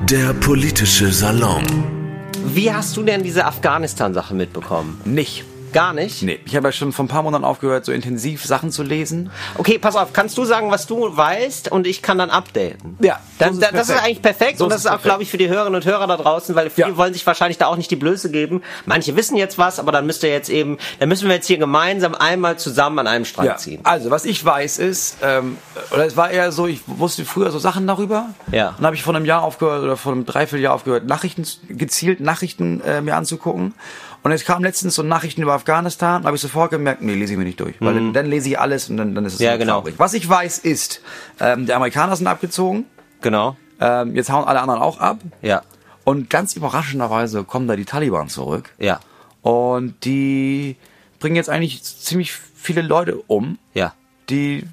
Der 0.10 0.34
politische 0.34 1.12
Salon. 1.14 1.64
Wie 2.46 2.70
hast 2.70 2.98
du 2.98 3.04
denn 3.04 3.24
diese 3.24 3.46
Afghanistan-Sache 3.46 4.34
mitbekommen? 4.36 5.00
Nicht. 5.06 5.46
Gar 5.74 5.94
nicht? 5.94 6.22
Nee, 6.24 6.40
ich 6.46 6.56
habe 6.56 6.70
ja 6.70 6.72
schon 6.72 6.92
vor 6.94 7.04
ein 7.06 7.08
paar 7.10 7.24
Monaten 7.24 7.44
aufgehört, 7.44 7.84
so 7.86 7.92
intensiv 7.92 8.46
Sachen 8.46 8.72
zu 8.72 8.84
lesen. 8.84 9.32
Okay, 9.58 9.78
pass 9.80 9.96
auf, 9.96 10.14
kannst 10.14 10.38
du 10.38 10.46
sagen, 10.46 10.72
was 10.72 10.88
du 10.88 11.16
weißt 11.18 11.72
und 11.72 11.86
ich 11.88 12.02
kann 12.02 12.18
dann 12.18 12.30
updaten? 12.30 12.98
Ja, 13.02 13.20
Dann, 13.40 13.56
so 13.56 13.62
ist 13.62 13.74
das 13.74 13.90
ist 13.90 14.02
eigentlich 14.02 14.22
perfekt 14.22 14.60
So 14.60 14.66
und 14.66 14.70
ist 14.72 14.76
das 14.76 14.86
es 14.86 14.92
ist 14.92 15.00
auch, 15.00 15.04
glaube 15.04 15.24
ich, 15.24 15.30
für 15.32 15.38
die 15.38 15.50
Hörerinnen 15.50 15.76
und 15.76 15.86
Hörer 15.86 16.08
da 16.08 16.16
draußen, 16.18 16.56
weil 16.56 16.70
viele 16.70 16.90
Ja. 16.90 16.98
wollen 16.98 17.14
sich 17.14 17.26
wahrscheinlich 17.28 17.58
da 17.58 17.68
auch 17.68 17.76
nicht 17.76 17.92
die 17.92 17.96
Blöße 17.96 18.32
geben. 18.32 18.62
Manche 18.86 19.16
wissen 19.16 19.36
jetzt 19.36 19.58
was, 19.58 19.80
aber 19.80 19.92
dann 19.92 20.06
müsst 20.06 20.24
ihr 20.24 20.30
jetzt 20.30 20.50
eben, 20.50 20.78
dann 21.00 21.10
müssen 21.10 21.28
wir 21.28 21.36
jetzt 21.36 21.48
hier 21.48 21.58
gemeinsam 21.58 22.16
einmal 22.16 22.58
zusammen 22.58 23.00
an 23.00 23.08
einem 23.08 23.26
Strang 23.26 23.46
Ja, 23.48 23.58
ziehen. 23.58 23.80
also 23.84 24.12
was 24.12 24.26
ich 24.26 24.44
weiß 24.46 24.78
ist, 24.80 25.18
ähm, 25.24 25.58
oder 25.92 26.06
es 26.06 26.16
war 26.16 26.30
eher 26.30 26.52
so, 26.52 26.68
ich 26.68 26.82
wusste 26.86 27.26
früher 27.26 27.52
so 27.52 27.60
Sachen 27.60 27.88
darüber. 27.88 28.28
Ja. 28.52 28.70
Und 28.70 28.78
dann 28.78 28.86
habe 28.86 28.96
ich 28.96 29.04
vor 29.04 29.16
einem 29.16 29.26
Jahr 29.26 29.42
aufgehört 29.42 29.84
oder 29.84 29.98
vor 29.98 30.12
einem 30.12 30.26
Dreivierteljahr 30.26 30.74
aufgehört, 30.74 31.06
Nachrichten, 31.08 31.46
gezielt 31.70 32.20
Nachrichten 32.20 32.82
äh, 32.82 33.02
mir 33.02 33.16
anzugucken. 33.16 33.74
Und 34.24 34.32
jetzt 34.32 34.46
kam 34.46 34.64
letztens 34.64 34.96
so 34.96 35.04
Nachrichten 35.04 35.42
über 35.42 35.54
Afghanistan, 35.54 36.22
da 36.22 36.28
habe 36.28 36.36
ich 36.38 36.42
sofort 36.42 36.72
gemerkt, 36.72 37.02
nee, 37.02 37.14
lese 37.14 37.34
ich 37.34 37.38
mir 37.38 37.44
nicht 37.44 37.60
durch. 37.60 37.76
Weil 37.82 37.94
dann, 37.96 38.14
dann 38.14 38.26
lese 38.26 38.48
ich 38.50 38.58
alles 38.60 38.90
und 38.90 38.96
dann, 38.98 39.14
dann 39.16 39.26
ist 39.26 39.34
es 39.34 39.40
Mhm. 39.40 39.46
Ja, 39.46 39.58
genau. 39.58 39.82
traurig. 39.82 39.96
Was 39.98 40.14
ich 40.14 40.28
weiß 40.28 40.60
ist, 40.60 41.02
ähm, 41.42 41.66
die 41.66 41.74
Amerikaner 41.74 42.16
sind 42.16 42.28
abgezogen, 42.28 42.86
Genau. 43.22 43.58
ähm, 43.82 44.16
jetzt 44.16 44.32
hauen 44.32 44.46
alle 44.46 44.62
anderen 44.62 44.82
auch 44.82 45.00
ab. 45.00 45.20
Ja. 45.42 45.62
Und 46.06 46.30
ganz 46.30 46.56
überraschenderweise 46.56 47.44
kommen 47.44 47.68
da 47.68 47.76
die 47.76 47.86
Taliban 47.86 48.30
zurück. 48.30 48.70
Ja. 48.80 49.00
Und 49.42 49.96
die 50.06 50.78
bringen 51.20 51.36
jetzt 51.36 51.50
eigentlich 51.50 51.84
ziemlich 51.84 52.32
viele 52.34 52.82
Leute 52.82 53.18
um 53.28 53.58
Ja. 53.74 53.94
die 54.30 54.64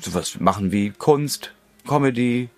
sowas 0.00 0.40
machen 0.40 0.72
wie 0.72 0.90
Kunst, 0.90 1.52
Comedy, 1.86 2.48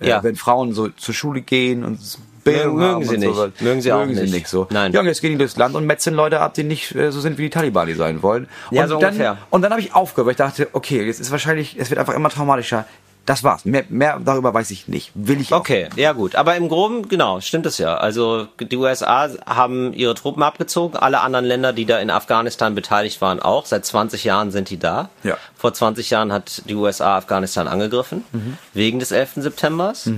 Ja. 0.00 0.18
äh, 0.20 0.22
wenn 0.22 0.36
Frauen 0.36 0.72
so 0.72 0.88
zur 0.88 1.14
Schule 1.14 1.40
gehen 1.42 1.84
und 1.84 1.98
Bildung 2.46 2.76
Mögen 2.76 2.94
haben 2.94 3.04
sie 3.04 3.14
und 3.14 3.20
nicht. 3.20 3.34
sowas. 3.34 3.50
Mögen 3.60 3.80
sie 3.82 3.92
auch 3.92 3.98
mögen 4.00 4.14
nicht. 4.14 4.28
sie 4.30 4.34
nicht 4.34 4.48
so. 4.48 4.66
Nein. 4.70 4.92
Ja, 4.92 5.00
und 5.00 5.06
jetzt 5.06 5.20
gehen 5.20 5.32
die 5.32 5.38
durchs 5.38 5.56
Land 5.56 5.74
und 5.74 5.84
metzeln 5.86 6.16
Leute 6.16 6.40
ab, 6.40 6.54
die 6.54 6.64
nicht 6.64 6.94
äh, 6.94 7.12
so 7.12 7.20
sind, 7.20 7.38
wie 7.38 7.42
die 7.42 7.50
Taliban 7.50 7.86
die 7.86 7.94
sein 7.94 8.22
wollen. 8.22 8.48
Ja, 8.70 8.84
und 8.84 8.88
so 8.88 8.98
dann, 8.98 9.10
ungefähr. 9.10 9.38
Und 9.50 9.62
dann 9.62 9.70
habe 9.72 9.80
ich 9.80 9.94
aufgehört, 9.94 10.26
weil 10.26 10.32
ich 10.32 10.36
dachte, 10.38 10.68
okay, 10.72 11.04
jetzt 11.04 11.20
ist 11.20 11.30
wahrscheinlich, 11.30 11.76
es 11.78 11.90
wird 11.90 11.98
einfach 12.00 12.14
immer 12.14 12.30
traumatischer. 12.30 12.86
Das 13.26 13.42
war's. 13.42 13.64
Mehr, 13.64 13.84
mehr 13.88 14.20
darüber 14.24 14.54
weiß 14.54 14.70
ich 14.70 14.86
nicht. 14.86 15.10
Will 15.16 15.40
ich 15.40 15.52
auch. 15.52 15.58
Okay, 15.58 15.88
ja 15.96 16.12
gut. 16.12 16.36
Aber 16.36 16.54
im 16.54 16.68
Groben, 16.68 17.08
genau, 17.08 17.40
stimmt 17.40 17.66
es 17.66 17.76
ja. 17.76 17.96
Also 17.96 18.46
die 18.60 18.76
USA 18.76 19.28
haben 19.44 19.92
ihre 19.92 20.14
Truppen 20.14 20.44
abgezogen, 20.44 20.96
alle 20.96 21.20
anderen 21.20 21.44
Länder, 21.44 21.72
die 21.72 21.86
da 21.86 21.98
in 21.98 22.10
Afghanistan 22.10 22.76
beteiligt 22.76 23.20
waren, 23.20 23.40
auch. 23.40 23.66
Seit 23.66 23.84
20 23.84 24.22
Jahren 24.22 24.52
sind 24.52 24.70
die 24.70 24.78
da. 24.78 25.10
Ja. 25.24 25.36
Vor 25.56 25.74
20 25.74 26.08
Jahren 26.08 26.32
hat 26.32 26.62
die 26.68 26.76
USA 26.76 27.16
Afghanistan 27.16 27.66
angegriffen, 27.66 28.24
wegen 28.74 29.00
des 29.00 29.10
11. 29.10 29.32
Septembers. 29.38 30.08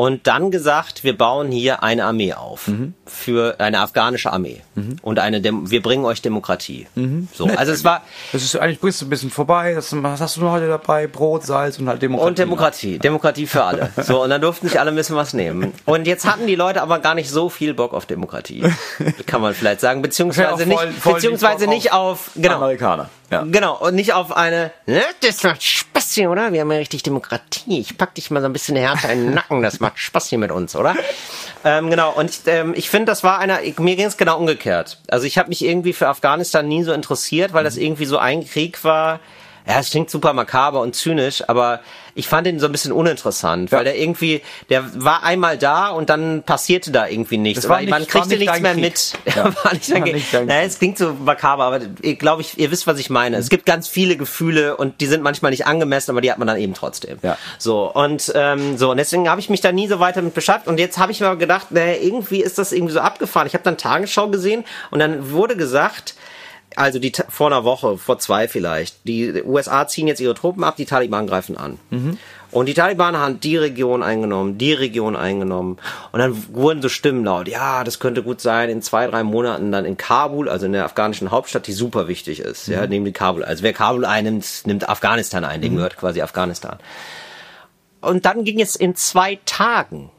Und 0.00 0.28
dann 0.28 0.52
gesagt, 0.52 1.02
wir 1.02 1.18
bauen 1.18 1.50
hier 1.50 1.82
eine 1.82 2.04
Armee 2.04 2.32
auf. 2.32 2.70
Für 3.04 3.58
eine 3.58 3.80
afghanische 3.80 4.32
Armee. 4.32 4.60
Und 5.02 5.18
eine 5.18 5.40
Dem 5.40 5.72
wir 5.72 5.82
bringen 5.82 6.04
euch 6.04 6.22
Demokratie. 6.22 6.86
So, 7.34 7.46
also 7.46 7.72
es 7.72 7.82
war, 7.82 8.02
Das 8.32 8.44
ist 8.44 8.54
eigentlich 8.54 8.78
bringst 8.78 9.00
du 9.02 9.06
ein 9.06 9.10
bisschen 9.10 9.30
vorbei. 9.30 9.74
Das, 9.74 9.92
was 10.00 10.20
hast 10.20 10.36
du 10.36 10.42
noch 10.42 10.52
heute 10.52 10.68
dabei? 10.68 11.08
Brot, 11.08 11.44
Salz 11.44 11.80
und 11.80 11.88
halt 11.88 12.00
Demokratie. 12.00 12.28
Und 12.28 12.38
Demokratie. 12.38 12.98
Demokratie 13.00 13.46
für 13.48 13.64
alle. 13.64 13.90
So, 14.04 14.22
und 14.22 14.30
dann 14.30 14.40
durften 14.40 14.66
nicht 14.66 14.78
alle 14.78 14.90
ein 14.92 14.94
bisschen 14.96 15.16
was 15.16 15.34
nehmen. 15.34 15.72
Und 15.84 16.06
jetzt 16.06 16.24
hatten 16.24 16.46
die 16.46 16.54
Leute 16.54 16.80
aber 16.80 17.00
gar 17.00 17.16
nicht 17.16 17.28
so 17.28 17.48
viel 17.48 17.74
Bock 17.74 17.92
auf 17.92 18.06
Demokratie. 18.06 18.62
Kann 19.26 19.40
man 19.40 19.52
vielleicht 19.52 19.80
sagen. 19.80 20.00
Beziehungsweise 20.00 20.64
voll- 20.64 20.86
nicht, 20.86 20.98
voll 21.00 21.14
beziehungsweise 21.14 21.66
nicht 21.66 21.92
auf, 21.92 22.30
genau. 22.36 22.54
Amerikaner. 22.54 23.10
Ja. 23.30 23.42
Genau, 23.42 23.76
und 23.76 23.94
nicht 23.94 24.14
auf 24.14 24.34
eine, 24.34 24.70
ne, 24.86 25.02
das 25.20 25.42
macht 25.42 25.60
Spaß 26.08 26.14
hier, 26.14 26.30
oder? 26.30 26.52
Wir 26.52 26.62
haben 26.62 26.72
ja 26.72 26.78
richtig 26.78 27.02
Demokratie. 27.02 27.80
Ich 27.80 27.98
pack 27.98 28.14
dich 28.14 28.30
mal 28.30 28.40
so 28.40 28.46
ein 28.46 28.52
bisschen 28.52 28.76
härter 28.76 29.12
in 29.12 29.26
den 29.26 29.34
Nacken, 29.34 29.62
das 29.62 29.78
macht 29.80 29.98
Spaß 29.98 30.28
hier 30.28 30.38
mit 30.38 30.50
uns, 30.50 30.74
oder? 30.74 30.94
Ähm, 31.64 31.90
genau, 31.90 32.12
und 32.12 32.30
ich, 32.30 32.40
ähm, 32.46 32.72
ich 32.74 32.88
finde, 32.88 33.06
das 33.06 33.24
war 33.24 33.38
einer, 33.38 33.58
mir 33.78 33.96
ging 33.96 34.06
es 34.06 34.16
genau 34.16 34.38
umgekehrt. 34.38 34.98
Also 35.08 35.26
ich 35.26 35.38
habe 35.38 35.48
mich 35.48 35.64
irgendwie 35.64 35.92
für 35.92 36.08
Afghanistan 36.08 36.66
nie 36.66 36.82
so 36.82 36.92
interessiert, 36.92 37.52
weil 37.52 37.64
das 37.64 37.76
irgendwie 37.76 38.06
so 38.06 38.16
ein 38.16 38.46
Krieg 38.46 38.82
war. 38.84 39.20
Ja, 39.68 39.80
es 39.80 39.90
klingt 39.90 40.08
super 40.10 40.32
makaber 40.32 40.80
und 40.80 40.94
zynisch, 40.96 41.46
aber 41.48 41.80
ich 42.14 42.26
fand 42.26 42.46
ihn 42.46 42.58
so 42.58 42.66
ein 42.66 42.72
bisschen 42.72 42.90
uninteressant, 42.90 43.70
weil 43.70 43.80
Ja. 43.80 43.84
der 43.84 43.98
irgendwie, 43.98 44.40
der 44.70 44.82
war 45.04 45.22
einmal 45.22 45.58
da 45.58 45.90
und 45.90 46.08
dann 46.10 46.42
passierte 46.42 46.90
da 46.90 47.06
irgendwie 47.06 47.36
nichts. 47.36 47.68
War 47.68 47.80
nicht- 47.80 47.90
man 47.90 48.06
kriegte 48.06 48.28
nicht 48.30 48.40
nichts 48.40 48.60
mehr 48.60 48.72
Krieg. 48.72 48.82
mit. 48.82 49.12
Ja. 49.36 49.44
war 49.62 49.72
nicht 49.74 49.90
War 49.92 50.00
nicht 50.00 50.32
Naja, 50.32 50.62
es 50.62 50.78
klingt 50.78 50.96
so 50.98 51.12
makaber, 51.12 51.64
aber 51.64 51.80
ich 52.00 52.18
glaube, 52.18 52.42
ich, 52.42 52.58
ihr 52.58 52.70
wisst, 52.70 52.86
was 52.86 52.98
ich 52.98 53.10
meine. 53.10 53.36
Es 53.36 53.50
gibt 53.50 53.66
ganz 53.66 53.86
viele 53.88 54.16
Gefühle 54.16 54.76
und 54.76 55.00
die 55.02 55.06
sind 55.06 55.22
manchmal 55.22 55.50
nicht 55.50 55.66
angemessen, 55.66 56.10
aber 56.10 56.22
die 56.22 56.30
hat 56.32 56.38
man 56.38 56.48
dann 56.48 56.56
eben 56.58 56.72
trotzdem. 56.74 57.18
Ja. 57.22 57.36
So 57.58 57.92
und 57.92 58.32
ähm, 58.34 58.78
so 58.78 58.90
und 58.90 58.96
deswegen 58.96 59.28
habe 59.28 59.40
ich 59.40 59.50
mich 59.50 59.60
da 59.60 59.70
nie 59.70 59.86
so 59.86 60.00
weiter 60.00 60.22
mit 60.22 60.32
beschäftigt 60.34 60.66
und 60.68 60.80
jetzt 60.80 60.98
habe 60.98 61.12
ich 61.12 61.20
mir 61.20 61.36
gedacht, 61.36 61.70
naja, 61.72 61.94
irgendwie 62.00 62.40
ist 62.42 62.56
das 62.58 62.72
irgendwie 62.72 62.94
so 62.94 63.00
abgefahren. 63.00 63.46
Ich 63.46 63.52
habe 63.54 63.64
dann 63.64 63.76
Tagesschau 63.76 64.28
gesehen 64.28 64.64
und 64.90 64.98
dann 64.98 65.30
wurde 65.30 65.56
gesagt, 65.56 66.14
also 66.78 66.98
die 66.98 67.12
vor 67.28 67.48
einer 67.48 67.64
Woche, 67.64 67.98
vor 67.98 68.18
zwei 68.18 68.48
vielleicht, 68.48 68.96
die 69.04 69.42
USA 69.42 69.86
ziehen 69.88 70.06
jetzt 70.06 70.20
ihre 70.20 70.34
Truppen 70.34 70.64
ab, 70.64 70.76
die 70.76 70.86
Taliban 70.86 71.26
greifen 71.26 71.56
an. 71.56 71.78
Und 72.50 72.66
die 72.66 72.74
Taliban 72.74 73.16
haben 73.16 73.40
die 73.40 73.56
Region 73.56 74.02
eingenommen, 74.02 74.56
die 74.56 74.72
Region 74.72 75.16
eingenommen. 75.16 75.78
Und 76.12 76.20
dann 76.20 76.54
wurden 76.54 76.80
so 76.80 76.88
Stimmen 76.88 77.24
laut, 77.24 77.48
ja, 77.48 77.84
das 77.84 77.98
könnte 77.98 78.22
gut 78.22 78.40
sein, 78.40 78.70
in 78.70 78.80
zwei, 78.80 79.06
drei 79.06 79.22
Monaten 79.22 79.70
dann 79.70 79.84
in 79.84 79.96
Kabul, 79.96 80.48
also 80.48 80.66
in 80.66 80.72
der 80.72 80.84
afghanischen 80.84 81.30
Hauptstadt, 81.30 81.66
die 81.66 81.72
super 81.72 82.08
wichtig 82.08 82.40
ist. 82.40 82.68
Ja, 82.68 82.86
nehmen 82.86 83.04
die 83.04 83.12
Kabul. 83.12 83.44
Also 83.44 83.62
wer 83.62 83.72
Kabul 83.72 84.04
einnimmt, 84.04 84.62
nimmt 84.64 84.88
Afghanistan 84.88 85.44
ein, 85.44 85.60
dem 85.60 85.76
gehört 85.76 85.96
quasi 85.96 86.22
Afghanistan. 86.22 86.78
Und 88.00 88.24
dann 88.24 88.44
ging 88.44 88.60
es 88.60 88.76
in 88.76 88.94
zwei 88.94 89.38
Tagen. 89.44 90.10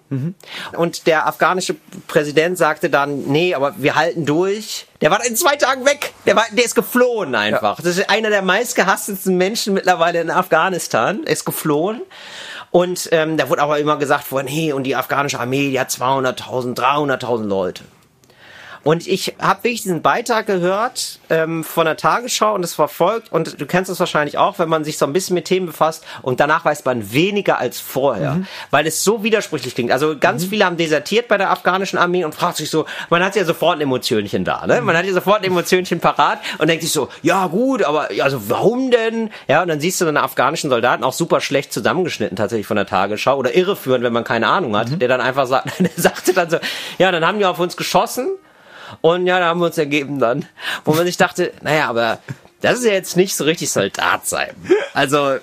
Und 0.75 1.07
der 1.07 1.27
afghanische 1.27 1.75
Präsident 2.07 2.57
sagte 2.57 2.89
dann, 2.89 3.25
nee, 3.25 3.53
aber 3.53 3.75
wir 3.77 3.95
halten 3.95 4.25
durch. 4.25 4.87
Der 5.01 5.11
war 5.11 5.23
in 5.25 5.35
zwei 5.35 5.55
Tagen 5.55 5.85
weg. 5.85 6.13
Der, 6.25 6.35
war, 6.35 6.45
der 6.51 6.65
ist 6.65 6.75
geflohen 6.75 7.35
einfach. 7.35 7.77
Das 7.77 7.97
ist 7.97 8.09
einer 8.09 8.29
der 8.29 8.41
meistgehasstesten 8.41 9.37
Menschen 9.37 9.73
mittlerweile 9.73 10.19
in 10.21 10.31
Afghanistan. 10.31 11.21
Er 11.25 11.33
ist 11.33 11.45
geflohen. 11.45 12.01
Und 12.71 13.09
ähm, 13.11 13.37
da 13.37 13.49
wurde 13.49 13.61
aber 13.61 13.79
immer 13.79 13.97
gesagt 13.97 14.31
worden, 14.31 14.47
hey, 14.47 14.73
und 14.73 14.83
die 14.83 14.95
afghanische 14.95 15.39
Armee, 15.39 15.71
die 15.71 15.79
hat 15.79 15.89
200.000, 15.89 16.75
300.000 16.75 17.45
Leute. 17.45 17.83
Und 18.83 19.07
ich 19.07 19.35
habe 19.39 19.63
wirklich 19.63 19.83
diesen 19.83 20.01
Beitrag 20.01 20.45
gehört 20.45 21.19
ähm, 21.29 21.63
von 21.63 21.85
der 21.85 21.97
Tagesschau 21.97 22.55
und 22.55 22.63
es 22.63 22.73
verfolgt. 22.73 23.31
Und 23.31 23.59
du 23.59 23.65
kennst 23.65 23.91
es 23.91 23.99
wahrscheinlich 23.99 24.37
auch, 24.37 24.59
wenn 24.59 24.69
man 24.69 24.83
sich 24.83 24.97
so 24.97 25.05
ein 25.05 25.13
bisschen 25.13 25.33
mit 25.33 25.45
Themen 25.45 25.65
befasst 25.65 26.05
und 26.21 26.39
danach 26.39 26.65
weiß 26.65 26.85
man 26.85 27.11
weniger 27.11 27.59
als 27.59 27.79
vorher, 27.79 28.41
weil 28.71 28.87
es 28.87 29.03
so 29.03 29.23
widersprüchlich 29.23 29.75
klingt. 29.75 29.91
Also 29.91 30.17
ganz 30.17 30.45
viele 30.45 30.65
haben 30.65 30.77
desertiert 30.77 31.27
bei 31.27 31.37
der 31.37 31.51
afghanischen 31.51 31.97
Armee 31.97 32.23
und 32.23 32.35
fragt 32.35 32.57
sich 32.57 32.69
so, 32.69 32.85
man 33.09 33.23
hat 33.23 33.35
ja 33.35 33.45
sofort 33.45 33.77
ein 33.77 33.81
Emotionchen 33.81 34.45
da, 34.45 34.65
ne? 34.65 34.81
Man 34.81 34.95
hat 34.95 35.05
ja 35.05 35.13
sofort 35.13 35.39
ein 35.39 35.45
Emotionchen 35.45 35.99
parat 35.99 36.39
und 36.57 36.67
denkt 36.67 36.83
sich 36.83 36.91
so, 36.91 37.09
ja 37.21 37.47
gut, 37.47 37.83
aber 37.83 38.09
also 38.21 38.49
warum 38.49 38.91
denn? 38.91 39.29
Ja, 39.47 39.61
und 39.61 39.67
dann 39.67 39.79
siehst 39.79 39.99
du 40.01 40.05
dann 40.05 40.17
afghanischen 40.17 40.69
Soldaten 40.69 41.03
auch 41.03 41.13
super 41.13 41.41
schlecht 41.41 41.73
zusammengeschnitten 41.73 42.37
tatsächlich 42.37 42.67
von 42.67 42.77
der 42.77 42.85
Tagesschau 42.85 43.37
oder 43.37 43.55
irreführend, 43.55 44.03
wenn 44.03 44.13
man 44.13 44.23
keine 44.23 44.47
Ahnung 44.47 44.75
hat, 44.75 45.01
der 45.01 45.07
dann 45.07 45.21
einfach 45.21 45.47
sagt, 45.47 45.67
der 45.79 45.89
sagte 45.95 46.33
dann 46.33 46.49
so, 46.49 46.57
ja, 46.97 47.11
dann 47.11 47.25
haben 47.25 47.39
die 47.39 47.45
auf 47.45 47.59
uns 47.59 47.77
geschossen 47.77 48.29
Und 49.01 49.25
ja, 49.27 49.39
da 49.39 49.45
haben 49.45 49.59
wir 49.59 49.67
uns 49.67 49.77
ergeben 49.77 50.19
dann, 50.19 50.45
wo 50.85 50.93
man 50.93 51.05
sich 51.05 51.17
dachte, 51.17 51.51
naja, 51.61 51.87
aber 51.89 52.19
das 52.61 52.79
ist 52.79 52.85
ja 52.85 52.91
jetzt 52.91 53.15
nicht 53.15 53.35
so 53.35 53.43
richtig 53.45 53.71
Soldat 53.71 54.27
sein. 54.27 54.49
Also, 54.93 55.35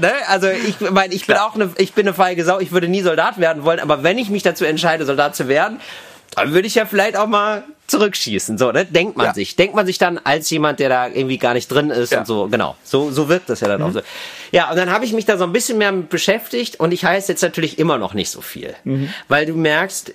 ne, 0.00 0.12
also 0.28 0.48
ich 0.48 0.80
meine, 0.90 1.12
ich 1.12 1.26
bin 1.26 1.36
auch 1.36 1.54
eine, 1.54 1.70
ich 1.78 1.92
bin 1.92 2.06
eine 2.06 2.14
feige 2.14 2.44
Sau, 2.44 2.60
ich 2.60 2.72
würde 2.72 2.88
nie 2.88 3.02
Soldat 3.02 3.38
werden 3.38 3.64
wollen, 3.64 3.80
aber 3.80 4.02
wenn 4.02 4.16
ich 4.18 4.30
mich 4.30 4.42
dazu 4.42 4.64
entscheide, 4.64 5.04
Soldat 5.04 5.36
zu 5.36 5.48
werden, 5.48 5.80
dann 6.34 6.54
würde 6.54 6.66
ich 6.66 6.74
ja 6.76 6.86
vielleicht 6.86 7.16
auch 7.18 7.26
mal 7.26 7.62
zurückschießen. 7.88 8.56
So, 8.56 8.72
ne? 8.72 8.86
Denkt 8.86 9.18
man 9.18 9.26
Ja. 9.26 9.34
sich. 9.34 9.54
Denkt 9.54 9.74
man 9.76 9.84
sich 9.84 9.98
dann 9.98 10.16
als 10.16 10.48
jemand, 10.48 10.80
der 10.80 10.88
da 10.88 11.08
irgendwie 11.08 11.36
gar 11.36 11.52
nicht 11.52 11.68
drin 11.70 11.90
ist 11.90 12.10
Ja. 12.12 12.20
und 12.20 12.26
so. 12.26 12.48
Genau. 12.48 12.74
So, 12.84 13.10
so 13.10 13.28
wirkt 13.28 13.50
das 13.50 13.60
ja 13.60 13.68
dann 13.68 13.82
auch 13.82 13.90
so. 13.92 14.00
Ja, 14.50 14.70
und 14.70 14.76
dann 14.78 14.90
habe 14.90 15.04
ich 15.04 15.12
mich 15.12 15.26
da 15.26 15.36
so 15.36 15.44
ein 15.44 15.52
bisschen 15.52 15.76
mehr 15.76 15.92
mit 15.92 16.08
beschäftigt 16.08 16.80
und 16.80 16.92
ich 16.92 17.04
heiße 17.04 17.30
jetzt 17.30 17.42
natürlich 17.42 17.78
immer 17.78 17.98
noch 17.98 18.14
nicht 18.14 18.30
so 18.30 18.40
viel. 18.40 18.74
Weil 19.28 19.44
du 19.44 19.52
merkst, 19.54 20.14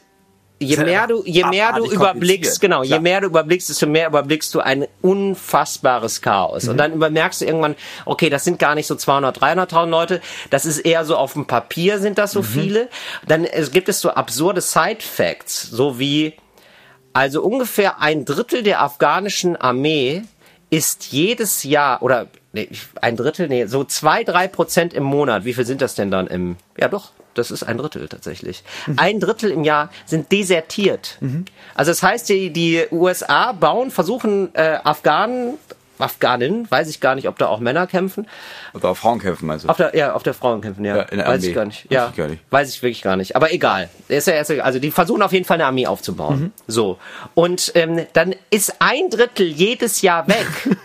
je 0.59 0.77
mehr 0.77 1.07
du, 1.07 1.23
je 1.25 1.45
mehr 1.45 1.73
du 1.73 1.85
überblickst, 1.85 2.59
genau, 2.59 2.83
je 2.83 2.99
mehr 2.99 3.21
du 3.21 3.27
überblickst, 3.27 3.69
desto 3.69 3.87
mehr 3.87 4.07
überblickst 4.07 4.53
du 4.53 4.59
ein 4.59 4.87
unfassbares 5.01 6.21
Chaos. 6.21 6.63
Mhm. 6.63 6.69
Und 6.71 6.77
dann 6.77 6.93
übermerkst 6.93 7.41
du 7.41 7.45
irgendwann, 7.45 7.75
okay, 8.05 8.29
das 8.29 8.43
sind 8.43 8.59
gar 8.59 8.75
nicht 8.75 8.87
so 8.87 8.95
200, 8.95 9.41
300.000 9.41 9.85
Leute, 9.87 10.21
das 10.49 10.65
ist 10.65 10.79
eher 10.79 11.05
so 11.05 11.15
auf 11.15 11.33
dem 11.33 11.45
Papier 11.45 11.99
sind 11.99 12.13
Mhm. 12.13 12.15
das 12.15 12.31
so 12.31 12.41
viele. 12.41 12.89
Dann 13.27 13.45
es 13.45 13.71
gibt 13.71 13.89
es 13.89 14.01
so 14.01 14.09
absurde 14.11 14.61
Side-Facts, 14.61 15.61
so 15.69 15.99
wie, 15.99 16.33
also 17.13 17.43
ungefähr 17.43 18.01
ein 18.01 18.25
Drittel 18.25 18.63
der 18.63 18.81
afghanischen 18.81 19.55
Armee 19.55 20.23
ist 20.69 21.11
jedes 21.11 21.63
Jahr, 21.63 22.01
oder 22.01 22.27
nee, 22.57 22.69
ein 23.01 23.15
Drittel, 23.15 23.47
nee, 23.47 23.65
so 23.65 23.83
zwei, 23.83 24.23
drei 24.23 24.47
Prozent 24.47 24.93
im 24.93 25.03
Monat. 25.03 25.45
Wie 25.45 25.53
viel 25.53 25.65
sind 25.65 25.81
das 25.81 25.95
denn 25.95 26.11
dann 26.11 26.27
im, 26.27 26.57
ja 26.77 26.87
doch, 26.87 27.11
das 27.33 27.51
ist 27.51 27.63
ein 27.63 27.77
Drittel 27.77 28.07
tatsächlich. 28.07 28.63
Ein 28.97 29.19
Drittel 29.19 29.51
im 29.51 29.63
Jahr 29.63 29.89
sind 30.05 30.31
desertiert. 30.31 31.19
Also 31.75 31.91
das 31.91 32.01
heißt, 32.01 32.27
die, 32.29 32.49
die 32.51 32.85
USA 32.91 33.51
bauen, 33.51 33.91
versuchen 33.91 34.49
äh, 34.55 34.79
Afghanen, 34.83 35.53
Afghaninnen, 35.99 36.69
weiß 36.69 36.89
ich 36.89 36.99
gar 36.99 37.15
nicht, 37.15 37.27
ob 37.27 37.37
da 37.39 37.47
auch 37.47 37.59
Männer 37.59 37.87
kämpfen, 37.87 38.27
Oder 38.75 38.89
auf 38.89 38.99
Frauen 38.99 39.19
kämpfen, 39.19 39.47
meinst 39.47 39.65
du? 39.65 39.69
auf 39.69 39.77
der, 39.77 39.95
ja, 39.95 40.13
auf 40.13 40.21
der 40.21 40.35
Frauen 40.35 40.61
kämpfen, 40.61 40.85
ja. 40.85 40.95
Ja, 40.97 41.01
in 41.03 41.17
der 41.17 41.27
weiß 41.27 41.35
Armee. 41.41 41.47
ich 41.47 41.55
gar 41.55 41.65
nicht. 41.65 41.85
Weiß 41.85 41.91
Ja, 41.95 42.07
ich 42.11 42.15
gar 42.15 42.27
nicht. 42.27 42.43
weiß 42.51 42.69
ich 42.69 42.81
wirklich 42.83 43.01
gar 43.01 43.15
nicht. 43.15 43.35
Aber 43.35 43.51
egal. 43.51 43.89
Ist 44.07 44.27
ja 44.27 44.35
also 44.63 44.77
die 44.79 44.91
versuchen 44.91 45.21
auf 45.23 45.33
jeden 45.33 45.45
Fall 45.45 45.55
eine 45.55 45.65
Armee 45.65 45.87
aufzubauen. 45.87 46.39
Mhm. 46.39 46.51
So. 46.67 46.97
Und 47.33 47.71
ähm, 47.75 48.05
dann 48.13 48.35
ist 48.51 48.75
ein 48.79 49.09
Drittel 49.09 49.47
jedes 49.47 50.01
Jahr 50.01 50.27
weg. 50.27 50.45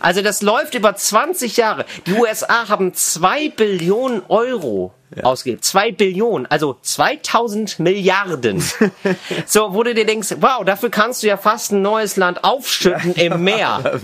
also 0.00 0.22
das 0.22 0.42
läuft 0.42 0.74
über 0.74 0.94
20 0.94 1.56
Jahre. 1.56 1.84
Die 2.06 2.14
USA 2.14 2.68
haben 2.68 2.94
zwei 2.94 3.48
Billionen 3.48 4.22
Euro 4.28 4.92
ausgegeben. 5.22 5.62
Zwei 5.62 5.92
Billionen, 5.92 6.46
also 6.46 6.76
2000 6.82 7.78
Milliarden. 7.78 8.62
so, 9.46 9.74
wo 9.74 9.82
du 9.82 9.94
dir 9.94 10.04
denkst, 10.04 10.36
wow, 10.40 10.64
dafür 10.64 10.90
kannst 10.90 11.22
du 11.22 11.26
ja 11.26 11.36
fast 11.36 11.72
ein 11.72 11.82
neues 11.82 12.16
Land 12.16 12.44
aufschütten 12.44 13.14
im 13.14 13.42
Meer. 13.48 14.00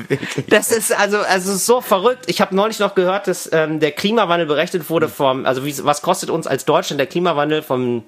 Das 0.49 0.71
ist 0.71 0.97
also, 0.97 1.19
also 1.19 1.55
so 1.57 1.81
verrückt. 1.81 2.25
Ich 2.29 2.41
habe 2.41 2.55
neulich 2.55 2.79
noch 2.79 2.95
gehört, 2.95 3.27
dass 3.27 3.49
ähm, 3.53 3.81
der 3.81 3.93
Klimawandel 3.93 4.47
berechnet 4.47 4.89
wurde 4.91 5.09
vom, 5.09 5.47
also 5.47 5.65
wie, 5.65 5.75
was 5.85 6.03
kostet 6.03 6.31
uns 6.31 6.47
als 6.47 6.65
Deutschland 6.65 6.99
der 6.99 7.07
Klimawandel 7.07 7.63
vom 7.63 8.05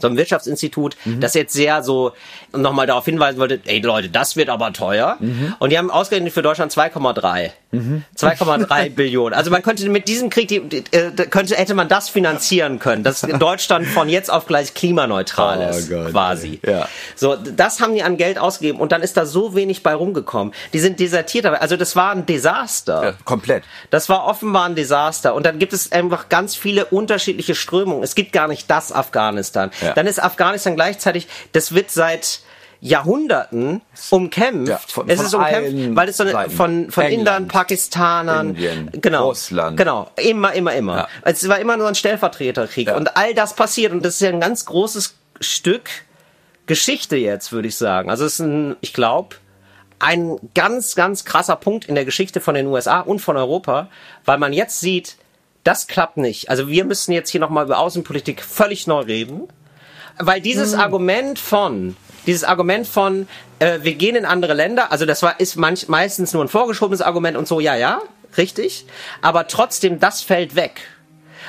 so 0.00 0.08
einem 0.08 0.16
Wirtschaftsinstitut, 0.16 0.96
das 1.04 1.34
jetzt 1.34 1.52
sehr 1.52 1.82
so 1.82 2.12
nochmal 2.52 2.86
darauf 2.86 3.04
hinweisen 3.04 3.38
wollte, 3.38 3.60
ey 3.64 3.80
Leute, 3.80 4.08
das 4.08 4.36
wird 4.36 4.48
aber 4.48 4.72
teuer. 4.72 5.18
Und 5.58 5.70
die 5.70 5.78
haben 5.78 5.90
ausgerechnet 5.90 6.32
für 6.32 6.42
Deutschland 6.42 6.72
2,3. 6.72 7.50
2,3 7.72 8.90
Billionen. 8.94 9.32
Also 9.34 9.50
man 9.50 9.62
könnte 9.62 9.88
mit 9.88 10.08
diesem 10.08 10.28
Krieg, 10.28 10.48
die, 10.48 10.56
äh, 10.90 11.10
könnte, 11.26 11.54
hätte 11.54 11.74
man 11.74 11.88
das 11.88 12.08
finanzieren 12.08 12.80
können, 12.80 13.04
dass 13.04 13.20
Deutschland 13.38 13.86
von 13.86 14.08
jetzt 14.08 14.30
auf 14.30 14.46
gleich 14.46 14.74
klimaneutral 14.74 15.68
Oh 15.72 15.76
ist, 15.76 15.88
Gott, 15.88 16.10
quasi. 16.10 16.60
Ja. 16.66 16.88
So, 17.14 17.36
das 17.36 17.80
haben 17.80 17.94
die 17.94 18.02
an 18.02 18.16
Geld 18.16 18.38
ausgegeben 18.38 18.80
und 18.80 18.92
dann 18.92 19.02
ist 19.02 19.16
da 19.16 19.24
so 19.24 19.54
wenig 19.54 19.82
bei 19.82 19.94
rumgekommen. 19.94 20.52
Die 20.72 20.80
sind 20.80 20.98
desertiert, 20.98 21.46
also 21.46 21.76
das 21.76 21.94
war 21.94 22.10
ein 22.10 22.26
Desaster. 22.26 23.04
Ja, 23.04 23.14
komplett. 23.24 23.64
Das 23.90 24.08
war 24.08 24.24
offenbar 24.26 24.66
ein 24.66 24.74
Desaster. 24.74 25.34
Und 25.34 25.46
dann 25.46 25.58
gibt 25.58 25.72
es 25.72 25.92
einfach 25.92 26.28
ganz 26.28 26.56
viele 26.56 26.86
unterschiedliche 26.86 27.54
Strömungen. 27.54 28.02
Es 28.02 28.14
gibt 28.14 28.32
gar 28.32 28.48
nicht 28.48 28.70
das 28.70 28.92
Afghanistan. 28.92 29.70
Ja. 29.80 29.89
Dann 29.94 30.06
ist 30.06 30.22
Afghanistan 30.22 30.74
gleichzeitig, 30.76 31.28
das 31.52 31.74
wird 31.74 31.90
seit 31.90 32.40
Jahrhunderten 32.82 33.82
umkämpft. 34.10 34.68
Ja, 34.68 34.78
von- 34.78 35.08
es 35.08 35.16
von 35.18 35.26
ist 35.26 35.34
umkämpft, 35.34 35.96
weil 35.96 36.08
es 36.08 36.16
so 36.16 36.24
eine, 36.24 36.50
von, 36.50 36.90
von 36.90 37.04
England, 37.04 37.18
Indern, 37.18 37.48
Pakistanern, 37.48 38.48
Indien, 38.50 38.90
genau, 39.00 39.28
Russland. 39.28 39.76
genau, 39.76 40.10
immer, 40.16 40.52
immer, 40.54 40.74
immer. 40.74 40.96
Ja. 40.96 41.08
Es 41.22 41.46
war 41.48 41.58
immer 41.58 41.76
nur 41.76 41.88
ein 41.88 41.94
Stellvertreterkrieg. 41.94 42.88
Ja. 42.88 42.96
Und 42.96 43.16
all 43.16 43.34
das 43.34 43.54
passiert. 43.54 43.92
Und 43.92 44.04
das 44.04 44.14
ist 44.14 44.20
ja 44.20 44.30
ein 44.30 44.40
ganz 44.40 44.64
großes 44.64 45.14
Stück 45.40 45.90
Geschichte 46.66 47.16
jetzt, 47.16 47.52
würde 47.52 47.68
ich 47.68 47.76
sagen. 47.76 48.10
Also 48.10 48.24
es 48.24 48.34
ist 48.34 48.40
ein, 48.40 48.76
ich 48.80 48.92
glaube, 48.94 49.36
ein 49.98 50.38
ganz, 50.54 50.94
ganz 50.94 51.24
krasser 51.26 51.56
Punkt 51.56 51.84
in 51.86 51.94
der 51.94 52.04
Geschichte 52.06 52.40
von 52.40 52.54
den 52.54 52.66
USA 52.66 53.00
und 53.00 53.18
von 53.18 53.36
Europa, 53.36 53.88
weil 54.24 54.38
man 54.38 54.52
jetzt 54.52 54.80
sieht, 54.80 55.16
das 55.64 55.86
klappt 55.86 56.16
nicht. 56.16 56.48
Also 56.48 56.68
wir 56.68 56.84
müssen 56.86 57.12
jetzt 57.12 57.28
hier 57.28 57.40
nochmal 57.40 57.66
über 57.66 57.78
Außenpolitik 57.78 58.42
völlig 58.42 58.86
neu 58.86 59.00
reden, 59.00 59.48
weil 60.20 60.40
dieses 60.40 60.74
Argument 60.74 61.38
von, 61.38 61.96
dieses 62.26 62.44
Argument 62.44 62.86
von, 62.86 63.26
äh, 63.58 63.80
wir 63.82 63.94
gehen 63.94 64.16
in 64.16 64.24
andere 64.24 64.54
Länder, 64.54 64.92
also 64.92 65.06
das 65.06 65.22
war, 65.22 65.40
ist 65.40 65.56
manch, 65.56 65.88
meistens 65.88 66.32
nur 66.32 66.44
ein 66.44 66.48
vorgeschobenes 66.48 67.00
Argument 67.00 67.36
und 67.36 67.48
so, 67.48 67.60
ja, 67.60 67.76
ja, 67.76 68.00
richtig, 68.36 68.86
aber 69.22 69.48
trotzdem, 69.48 69.98
das 69.98 70.22
fällt 70.22 70.54
weg. 70.56 70.82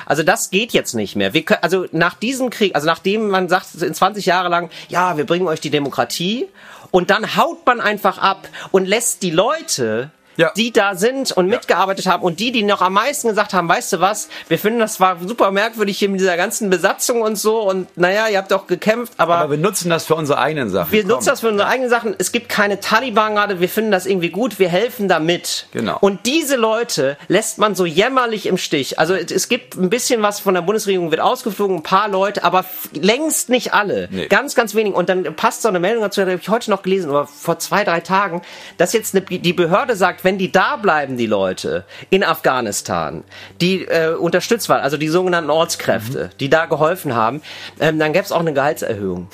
Also 0.06 0.22
das 0.22 0.50
geht 0.50 0.72
jetzt 0.72 0.94
nicht 0.94 1.16
mehr. 1.16 1.32
Wir 1.32 1.42
können, 1.44 1.62
also 1.62 1.86
nach 1.92 2.14
diesem 2.14 2.50
Krieg, 2.50 2.74
also 2.74 2.86
nachdem 2.86 3.28
man 3.28 3.48
sagt, 3.48 3.74
in 3.80 3.94
20 3.94 4.26
Jahre 4.26 4.48
lang, 4.48 4.70
ja, 4.88 5.16
wir 5.16 5.26
bringen 5.26 5.46
euch 5.46 5.60
die 5.60 5.70
Demokratie 5.70 6.48
und 6.90 7.10
dann 7.10 7.36
haut 7.36 7.64
man 7.66 7.80
einfach 7.80 8.18
ab 8.18 8.48
und 8.72 8.86
lässt 8.86 9.22
die 9.22 9.30
Leute, 9.30 10.10
Ja. 10.36 10.50
die 10.56 10.72
da 10.72 10.94
sind 10.94 11.32
und 11.32 11.46
mitgearbeitet 11.48 12.06
haben 12.06 12.22
und 12.22 12.40
die, 12.40 12.52
die 12.52 12.62
noch 12.62 12.80
am 12.80 12.94
meisten 12.94 13.28
gesagt 13.28 13.52
haben, 13.52 13.68
weißt 13.68 13.92
du 13.94 14.00
was, 14.00 14.28
wir 14.48 14.58
finden 14.58 14.78
das 14.80 14.98
war 15.00 15.18
super 15.20 15.50
merkwürdig 15.50 15.98
hier 15.98 16.08
mit 16.08 16.20
dieser 16.20 16.36
ganzen 16.36 16.70
Besatzung 16.70 17.22
und 17.22 17.36
so 17.36 17.60
und 17.68 17.94
naja, 17.96 18.28
ihr 18.28 18.38
habt 18.38 18.50
doch 18.50 18.66
gekämpft, 18.66 19.12
Aber 19.18 19.50
wir 19.50 19.58
nutzen 19.58 19.90
das 19.90 20.06
für 20.06 20.14
unsere 20.14 20.38
eigenen 20.38 20.70
Sachen. 20.70 20.92
wir 20.92 21.02
Komm. 21.02 21.10
nutzen 21.10 21.26
das 21.28 21.40
für 21.40 21.48
unsere 21.48 21.68
eigenen 21.68 21.90
Sachen. 21.90 22.14
Es 22.18 22.32
gibt 22.32 22.48
keine 22.48 22.80
Taliban 22.80 23.34
gerade. 23.34 23.60
Wir 23.60 23.68
finden 23.68 23.90
das 23.90 24.06
irgendwie 24.06 24.30
gut. 24.30 24.58
Wir 24.58 24.68
helfen 24.68 25.08
damit. 25.08 25.66
Genau. 25.72 25.98
Und 26.00 26.26
diese 26.26 26.56
Leute 26.56 27.16
lässt 27.28 27.58
man 27.58 27.74
so 27.74 27.84
jämmerlich 27.84 28.46
im 28.46 28.56
Stich. 28.58 28.98
Also 28.98 29.14
es 29.14 29.48
gibt 29.48 29.76
ein 29.76 29.90
bisschen 29.90 30.22
was 30.22 30.40
von 30.40 30.54
der 30.54 30.62
Bundesregierung 30.62 31.10
wird 31.10 31.20
ausgeflogen, 31.20 31.76
ein 31.78 31.82
paar 31.82 32.08
Leute, 32.08 32.44
aber 32.44 32.64
längst 32.94 33.48
nicht 33.48 33.74
alle. 33.74 34.08
Nee. 34.10 34.28
Ganz, 34.28 34.54
ganz 34.54 34.74
wenig. 34.74 34.94
Und 34.94 35.08
dann 35.08 35.24
passt 35.36 35.62
so 35.62 35.68
eine 35.68 35.80
Meldung 35.80 36.02
dazu, 36.02 36.20
die 36.24 36.30
habe 36.30 36.40
ich 36.40 36.48
heute 36.48 36.70
noch 36.70 36.82
gelesen, 36.82 37.10
oder 37.10 37.26
vor 37.26 37.58
zwei, 37.58 37.84
drei 37.84 38.00
Tagen, 38.00 38.42
dass 38.78 38.92
jetzt 38.92 39.14
eine, 39.14 39.24
die 39.24 39.52
Behörde 39.52 39.96
sagt, 39.96 40.21
wenn 40.24 40.38
die 40.38 40.52
da 40.52 40.76
bleiben, 40.76 41.16
die 41.16 41.26
Leute 41.26 41.84
in 42.10 42.24
Afghanistan, 42.24 43.24
die 43.60 43.84
äh, 43.84 44.14
unterstützt 44.14 44.68
waren, 44.68 44.80
also 44.80 44.96
die 44.96 45.08
sogenannten 45.08 45.50
Ortskräfte, 45.50 46.30
die 46.40 46.50
da 46.50 46.66
geholfen 46.66 47.14
haben, 47.14 47.42
ähm, 47.80 47.98
dann 47.98 48.12
gäbe 48.12 48.24
es 48.24 48.32
auch 48.32 48.40
eine 48.40 48.52
Gehaltserhöhung. 48.52 49.28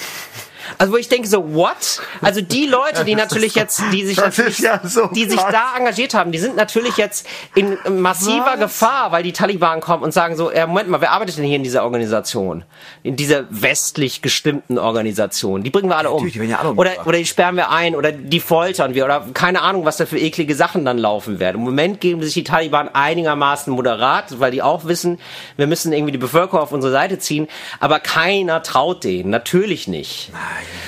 Also 0.77 0.93
wo 0.93 0.97
ich 0.97 1.09
denke 1.09 1.29
so, 1.29 1.55
what? 1.55 2.01
Also 2.21 2.41
die 2.41 2.67
Leute, 2.67 3.05
die 3.05 3.15
natürlich 3.17 3.55
jetzt, 3.55 3.83
die 3.93 4.05
sich, 4.05 4.17
natürlich, 4.17 4.59
ja 4.59 4.81
so 4.85 5.07
die 5.07 5.29
sich 5.29 5.41
da 5.41 5.77
engagiert 5.77 6.15
haben, 6.15 6.33
die 6.33 6.39
sind 6.39 6.57
natürlich 6.57 6.97
jetzt 6.97 7.27
in 7.55 7.79
massiver 7.89 8.53
Was? 8.53 8.61
Gefahr, 8.61 9.13
weil 9.13 9.23
die 9.23 9.33
Taliban 9.33 9.81
kommen 9.81 10.03
und 10.03 10.13
sagen 10.13 10.37
so, 10.37 10.51
äh, 10.51 10.67
Moment 10.67 10.89
mal, 10.89 11.01
wer 11.01 11.13
arbeitet 11.13 11.39
denn 11.39 11.45
hier 11.45 11.57
in 11.57 11.63
dieser 11.63 11.85
Organisation? 11.85 12.65
In 13.03 13.17
dieser 13.17 13.45
westlich 13.51 14.23
gestimmten 14.23 14.79
Organisation? 14.79 15.63
Die 15.63 15.71
bringen 15.71 15.89
wir 15.89 15.97
alle 15.97 16.11
um. 16.11 16.17
Natürlich, 16.17 16.35
die 16.35 16.41
werden 16.41 16.51
ja 16.51 16.59
alle 16.59 16.73
oder, 16.73 17.07
oder 17.07 17.19
die 17.19 17.27
sperren 17.27 17.57
wir 17.57 17.71
ein 17.71 17.95
oder 17.95 18.13
die 18.13 18.41
foltern 18.41 18.95
wir 18.95 19.05
oder 19.05 19.25
keine 19.35 19.63
Ahnung, 19.63 19.85
was 19.85 19.97
da 19.97 20.07
für 20.07 20.19
eklige 20.19 20.55
Sachen 20.55 20.85
dann 20.85 20.99
laufen 20.99 21.41
werden. 21.41 21.57
Im 21.59 21.65
Moment 21.65 22.01
geben 22.01 22.23
sich 22.23 22.35
die 22.35 22.45
Taliban 22.45 22.89
einigermaßen 22.89 23.73
moderat, 23.73 24.41
weil 24.41 24.51
die 24.51 24.63
auch 24.63 24.85
wissen, 24.85 25.19
wir 25.57 25.67
müssen 25.67 25.93
irgendwie 25.93 26.13
die 26.13 26.19
Bevölkerung 26.19 26.61
auf 26.63 26.73
unsere 26.73 26.93
Seite 26.93 27.19
ziehen, 27.19 27.49
aber 27.81 28.01
keiner 28.01 28.63
traut 28.63 29.05
denen, 29.05 29.31
natürlich 29.31 29.89
nicht. 29.89 30.31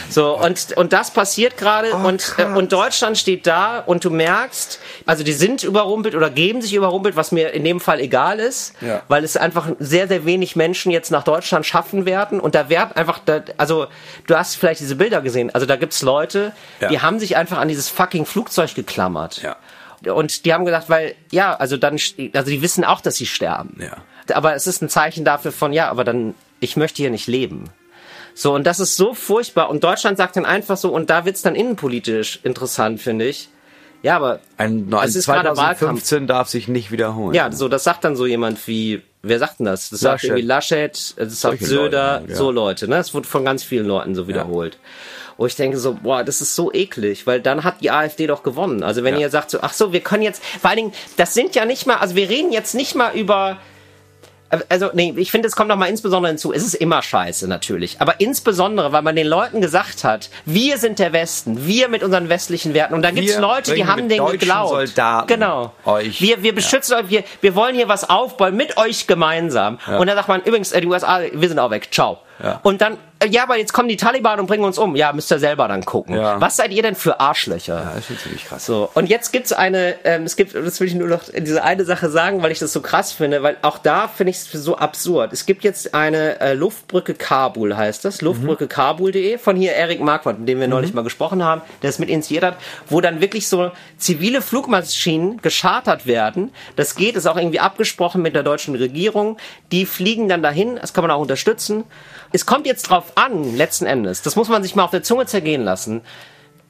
So, 0.08 0.36
und, 0.38 0.76
und 0.76 0.92
das 0.92 1.10
passiert 1.12 1.56
gerade 1.56 1.88
Oh, 1.92 2.06
und, 2.08 2.34
äh, 2.38 2.44
und 2.44 2.72
Deutschland 2.72 3.16
steht 3.18 3.46
da 3.46 3.78
und 3.80 4.04
du 4.04 4.10
merkst, 4.10 4.80
also 5.06 5.22
die 5.24 5.32
sind 5.32 5.62
überrumpelt 5.62 6.14
oder 6.14 6.30
geben 6.30 6.62
sich 6.62 6.74
überrumpelt, 6.74 7.16
was 7.16 7.32
mir 7.32 7.50
in 7.52 7.64
dem 7.64 7.80
Fall 7.80 8.00
egal 8.00 8.38
ist, 8.40 8.74
Ja. 8.80 9.02
weil 9.08 9.24
es 9.24 9.36
einfach 9.36 9.68
sehr, 9.78 10.08
sehr 10.08 10.24
wenig 10.24 10.56
Menschen 10.56 10.90
jetzt 10.90 11.10
nach 11.10 11.22
Deutschland 11.24 11.64
schaffen 11.66 12.06
werden 12.06 12.40
und 12.40 12.54
da 12.54 12.68
werden 12.68 12.92
einfach, 12.96 13.20
da, 13.24 13.42
also 13.56 13.86
du 14.26 14.36
hast 14.36 14.56
vielleicht 14.56 14.80
diese 14.80 14.96
Bilder 14.96 15.20
gesehen, 15.20 15.50
also 15.54 15.66
da 15.66 15.76
gibt's 15.76 16.02
Leute, 16.02 16.52
Ja. 16.80 16.88
die 16.88 17.00
haben 17.00 17.18
sich 17.20 17.36
einfach 17.36 17.58
an 17.58 17.68
dieses 17.68 17.88
fucking 17.88 18.26
Flugzeug 18.26 18.74
geklammert. 18.74 19.42
Ja. 19.42 19.56
Und 20.12 20.44
die 20.46 20.54
haben 20.54 20.64
gesagt, 20.64 20.88
weil, 20.88 21.14
ja, 21.30 21.54
also 21.54 21.76
dann, 21.76 21.98
also 22.34 22.50
die 22.50 22.62
wissen 22.62 22.84
auch, 22.84 23.00
dass 23.02 23.16
sie 23.16 23.26
sterben. 23.26 23.78
Ja. 23.80 23.98
Aber 24.34 24.54
es 24.54 24.66
ist 24.66 24.80
ein 24.80 24.88
Zeichen 24.88 25.24
dafür 25.24 25.52
von, 25.52 25.72
ja, 25.74 25.90
aber 25.90 26.04
dann, 26.04 26.34
ich 26.58 26.76
möchte 26.76 27.02
hier 27.02 27.10
nicht 27.10 27.26
leben. 27.26 27.64
So, 28.34 28.54
und 28.54 28.66
das 28.66 28.80
ist 28.80 28.96
so 28.96 29.14
furchtbar. 29.14 29.70
Und 29.70 29.84
Deutschland 29.84 30.16
sagt 30.18 30.36
dann 30.36 30.46
einfach 30.46 30.76
so, 30.76 30.90
und 30.92 31.10
da 31.10 31.24
wird's 31.24 31.42
dann 31.42 31.54
innenpolitisch 31.54 32.40
interessant, 32.42 33.00
finde 33.00 33.26
ich. 33.26 33.48
Ja, 34.02 34.16
aber 34.16 34.40
Ein, 34.56 34.88
ein 34.94 35.08
es 35.08 35.14
ist 35.14 35.26
gerade 35.26 35.48
Wahlkampf. 35.50 36.02
2015 36.02 36.26
darf 36.26 36.48
sich 36.48 36.68
nicht 36.68 36.90
wiederholen. 36.90 37.34
Ja, 37.34 37.52
so, 37.52 37.68
das 37.68 37.84
sagt 37.84 38.02
dann 38.04 38.16
so 38.16 38.24
jemand 38.24 38.66
wie, 38.66 39.02
wer 39.22 39.38
sagt 39.38 39.58
denn 39.58 39.66
das? 39.66 39.90
Das 39.90 40.00
sagt 40.00 40.22
Laschet. 40.22 40.28
irgendwie 40.30 40.46
Laschet, 40.46 41.14
das 41.18 41.40
sagt 41.40 41.58
Solche 41.58 41.66
Söder, 41.66 42.20
Leute, 42.20 42.30
ja. 42.32 42.36
so 42.38 42.50
Leute, 42.50 42.88
ne? 42.88 42.96
Das 42.96 43.12
wurde 43.12 43.28
von 43.28 43.44
ganz 43.44 43.62
vielen 43.62 43.86
Leuten 43.86 44.14
so 44.14 44.26
wiederholt. 44.26 44.78
wo 45.36 45.46
ich 45.46 45.56
denke 45.56 45.78
so, 45.78 45.94
boah, 46.02 46.22
das 46.24 46.40
ist 46.42 46.54
so 46.54 46.70
eklig, 46.72 47.26
weil 47.26 47.40
dann 47.40 47.64
hat 47.64 47.80
die 47.80 47.90
AfD 47.90 48.26
doch 48.26 48.42
gewonnen. 48.42 48.82
Also 48.82 49.04
wenn 49.04 49.14
Ja. 49.14 49.20
ihr 49.22 49.30
sagt 49.30 49.50
so, 49.50 49.58
ach 49.62 49.72
so, 49.72 49.90
wir 49.92 50.00
können 50.00 50.22
jetzt, 50.22 50.42
vor 50.44 50.68
allen 50.70 50.76
Dingen, 50.76 50.92
das 51.16 51.32
sind 51.34 51.54
ja 51.54 51.64
nicht 51.64 51.86
mal, 51.86 51.96
also 51.96 52.14
wir 52.14 52.28
reden 52.28 52.52
jetzt 52.52 52.74
nicht 52.74 52.94
mal 52.94 53.14
über 53.14 53.56
also, 54.68 54.90
nee, 54.94 55.14
ich 55.16 55.30
finde, 55.30 55.46
es 55.48 55.54
kommt 55.54 55.68
noch 55.68 55.76
mal 55.76 55.86
insbesondere 55.86 56.30
hinzu. 56.30 56.52
Es 56.52 56.64
ist 56.64 56.74
immer 56.74 57.02
scheiße, 57.02 57.46
natürlich. 57.46 58.00
Aber 58.00 58.20
insbesondere, 58.20 58.92
weil 58.92 59.02
man 59.02 59.14
den 59.14 59.26
Leuten 59.26 59.60
gesagt 59.60 60.02
hat, 60.04 60.28
wir 60.44 60.78
sind 60.78 60.98
der 60.98 61.12
Westen, 61.12 61.66
wir 61.66 61.88
mit 61.88 62.02
unseren 62.02 62.28
westlichen 62.28 62.74
Werten. 62.74 62.94
Und 62.94 63.02
da 63.02 63.10
gibt 63.12 63.28
es 63.28 63.38
Leute, 63.38 63.74
die 63.74 63.86
haben 63.86 64.08
deutschen 64.08 64.38
geglaubt. 64.38 64.70
Soldaten 64.70 65.26
genau. 65.28 65.72
euch- 65.84 66.20
wir, 66.20 66.42
wir 66.42 66.54
beschützen 66.54 66.96
euch, 66.96 67.10
wir, 67.10 67.24
wir 67.40 67.54
wollen 67.54 67.74
hier 67.74 67.88
was 67.88 68.08
aufbauen 68.10 68.56
mit 68.56 68.76
euch 68.76 69.06
gemeinsam. 69.06 69.78
Und 69.98 70.06
dann 70.06 70.16
sagt 70.16 70.28
man, 70.28 70.42
übrigens, 70.42 70.72
äh, 70.72 70.80
die 70.80 70.86
USA, 70.88 71.20
wir 71.32 71.48
sind 71.48 71.58
auch 71.58 71.70
weg. 71.70 71.88
Ciao. 71.92 72.18
Ja. 72.42 72.58
Und 72.62 72.80
dann, 72.80 72.96
ja, 73.28 73.42
aber 73.42 73.58
jetzt 73.58 73.72
kommen 73.74 73.88
die 73.88 73.98
Taliban 73.98 74.40
und 74.40 74.46
bringen 74.46 74.64
uns 74.64 74.78
um. 74.78 74.96
Ja, 74.96 75.12
müsst 75.12 75.30
ihr 75.30 75.38
selber 75.38 75.68
dann 75.68 75.84
gucken. 75.84 76.16
Ja. 76.16 76.40
Was 76.40 76.56
seid 76.56 76.72
ihr 76.72 76.82
denn 76.82 76.94
für 76.94 77.20
Arschlöcher? 77.20 77.92
Das 77.94 77.98
ist 77.98 78.06
schon 78.06 78.18
ziemlich 78.18 78.46
krass. 78.46 78.64
So, 78.64 78.88
und 78.94 79.10
jetzt 79.10 79.30
gibt's 79.30 79.52
eine, 79.52 79.96
ähm, 80.04 80.22
es 80.24 80.36
gibt, 80.36 80.54
das 80.54 80.80
will 80.80 80.86
ich 80.86 80.94
nur 80.94 81.08
noch 81.08 81.24
diese 81.36 81.62
eine 81.62 81.84
Sache 81.84 82.08
sagen, 82.08 82.42
weil 82.42 82.50
ich 82.50 82.58
das 82.60 82.72
so 82.72 82.80
krass 82.80 83.12
finde, 83.12 83.42
weil 83.42 83.58
auch 83.60 83.76
da 83.76 84.08
finde 84.08 84.30
ich 84.30 84.38
es 84.38 84.50
so 84.52 84.78
absurd. 84.78 85.34
Es 85.34 85.44
gibt 85.44 85.64
jetzt 85.64 85.94
eine 85.94 86.40
äh, 86.40 86.54
Luftbrücke 86.54 87.12
Kabul, 87.12 87.76
heißt 87.76 88.06
das, 88.06 88.22
Luftbrücke 88.22 88.68
Kabul.de, 88.68 89.36
von 89.36 89.54
hier 89.54 89.72
Erik 89.72 90.00
Marquardt, 90.00 90.38
mit 90.38 90.48
dem 90.48 90.60
wir 90.60 90.68
neulich 90.68 90.94
mal 90.94 91.02
gesprochen 91.02 91.44
haben, 91.44 91.60
der 91.82 91.90
es 91.90 91.98
mit 91.98 92.08
initiiert 92.08 92.44
hat, 92.44 92.56
wo 92.88 93.02
dann 93.02 93.20
wirklich 93.20 93.48
so 93.48 93.70
zivile 93.98 94.40
Flugmaschinen 94.40 95.42
geschartert 95.42 96.06
werden. 96.06 96.52
Das 96.76 96.94
geht, 96.94 97.16
ist 97.16 97.26
auch 97.26 97.36
irgendwie 97.36 97.60
abgesprochen 97.60 98.22
mit 98.22 98.34
der 98.34 98.44
deutschen 98.44 98.74
Regierung. 98.76 99.36
Die 99.72 99.84
fliegen 99.84 100.28
dann 100.28 100.42
dahin, 100.42 100.78
das 100.80 100.94
kann 100.94 101.02
man 101.02 101.10
auch 101.10 101.20
unterstützen. 101.20 101.84
Es 102.32 102.46
kommt 102.46 102.66
jetzt 102.66 102.84
drauf 102.84 103.12
an, 103.16 103.56
letzten 103.56 103.86
Endes, 103.86 104.22
das 104.22 104.36
muss 104.36 104.48
man 104.48 104.62
sich 104.62 104.74
mal 104.74 104.84
auf 104.84 104.90
der 104.90 105.02
Zunge 105.02 105.26
zergehen 105.26 105.62
lassen, 105.62 106.02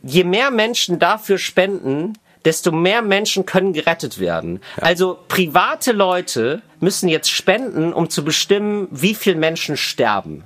je 0.03 0.25
mehr 0.25 0.51
Menschen 0.51 0.99
dafür 0.99 1.39
spenden, 1.39 2.15
desto 2.45 2.73
mehr 2.73 3.03
Menschen 3.03 3.45
können 3.45 3.73
gerettet 3.73 4.19
werden. 4.19 4.61
Also 4.81 5.19
private 5.29 5.93
Leute 5.93 6.63
müssen 6.81 7.09
jetzt 7.09 7.31
spenden, 7.31 7.93
um 7.93 8.09
zu 8.09 8.25
bestimmen, 8.25 8.89
wie 8.91 9.15
viele 9.15 9.37
Menschen 9.37 9.77
sterben. 9.77 10.45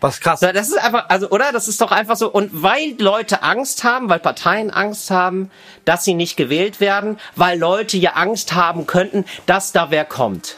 Was 0.00 0.20
krass. 0.20 0.40
Das 0.40 0.68
ist 0.68 0.78
einfach, 0.78 1.08
also, 1.08 1.30
oder? 1.30 1.50
Das 1.52 1.66
ist 1.66 1.80
doch 1.80 1.90
einfach 1.90 2.16
so. 2.16 2.30
Und 2.30 2.50
weil 2.62 2.94
Leute 2.98 3.42
Angst 3.42 3.84
haben, 3.84 4.10
weil 4.10 4.18
Parteien 4.18 4.70
Angst 4.70 5.10
haben, 5.10 5.50
dass 5.86 6.04
sie 6.04 6.12
nicht 6.12 6.36
gewählt 6.36 6.78
werden, 6.78 7.18
weil 7.36 7.58
Leute 7.58 7.96
ja 7.96 8.12
Angst 8.12 8.54
haben 8.54 8.86
könnten, 8.86 9.24
dass 9.46 9.72
da 9.72 9.90
wer 9.90 10.04
kommt. 10.04 10.56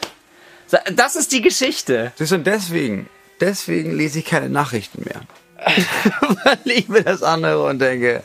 Das 0.93 1.15
ist 1.15 1.31
die 1.31 1.41
Geschichte. 1.41 2.11
Du, 2.17 2.35
und 2.35 2.45
deswegen, 2.45 3.09
deswegen 3.41 3.95
lese 3.95 4.19
ich 4.19 4.25
keine 4.25 4.49
Nachrichten 4.49 5.03
mehr. 5.05 5.21
Weil 6.43 6.59
ich 6.65 6.87
mir 6.87 7.03
das 7.03 7.23
anhöre 7.23 7.67
und 7.69 7.79
denke, 7.79 8.21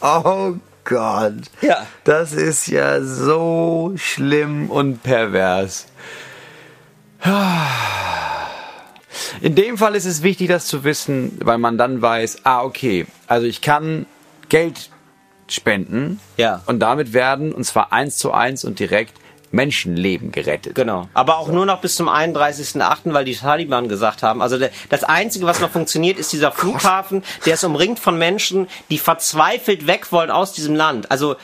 oh 0.00 0.54
Gott, 0.84 1.34
Ja. 1.60 1.86
das 2.04 2.32
ist 2.32 2.66
ja 2.66 3.00
so 3.02 3.92
schlimm 3.96 4.70
und 4.70 5.02
pervers. 5.02 5.86
In 9.40 9.54
dem 9.54 9.76
Fall 9.78 9.94
ist 9.94 10.04
es 10.06 10.22
wichtig, 10.22 10.48
das 10.48 10.66
zu 10.66 10.84
wissen, 10.84 11.38
weil 11.42 11.58
man 11.58 11.76
dann 11.78 12.00
weiß, 12.02 12.38
ah, 12.44 12.62
okay, 12.62 13.06
also 13.26 13.46
ich 13.46 13.60
kann 13.60 14.06
Geld 14.48 14.90
spenden 15.48 16.20
Ja. 16.36 16.62
und 16.66 16.80
damit 16.80 17.12
werden, 17.12 17.52
und 17.52 17.64
zwar 17.64 17.92
eins 17.92 18.16
zu 18.16 18.32
eins 18.32 18.64
und 18.64 18.78
direkt, 18.78 19.14
Menschenleben 19.52 20.32
gerettet. 20.32 20.74
Genau. 20.74 21.08
Aber 21.14 21.38
auch 21.38 21.48
nur 21.48 21.66
noch 21.66 21.80
bis 21.80 21.94
zum 21.94 22.08
31.8., 22.08 23.12
weil 23.12 23.24
die 23.24 23.36
Taliban 23.36 23.88
gesagt 23.88 24.22
haben. 24.22 24.42
Also 24.42 24.58
das 24.88 25.04
Einzige, 25.04 25.46
was 25.46 25.60
noch 25.60 25.70
funktioniert, 25.70 26.18
ist 26.18 26.32
dieser 26.32 26.52
Flughafen, 26.52 27.22
der 27.46 27.54
ist 27.54 27.64
umringt 27.64 27.98
von 27.98 28.18
Menschen, 28.18 28.66
die 28.90 28.98
verzweifelt 28.98 29.86
weg 29.86 30.10
wollen 30.10 30.30
aus 30.30 30.52
diesem 30.52 30.74
Land. 30.74 31.10
Also 31.10 31.36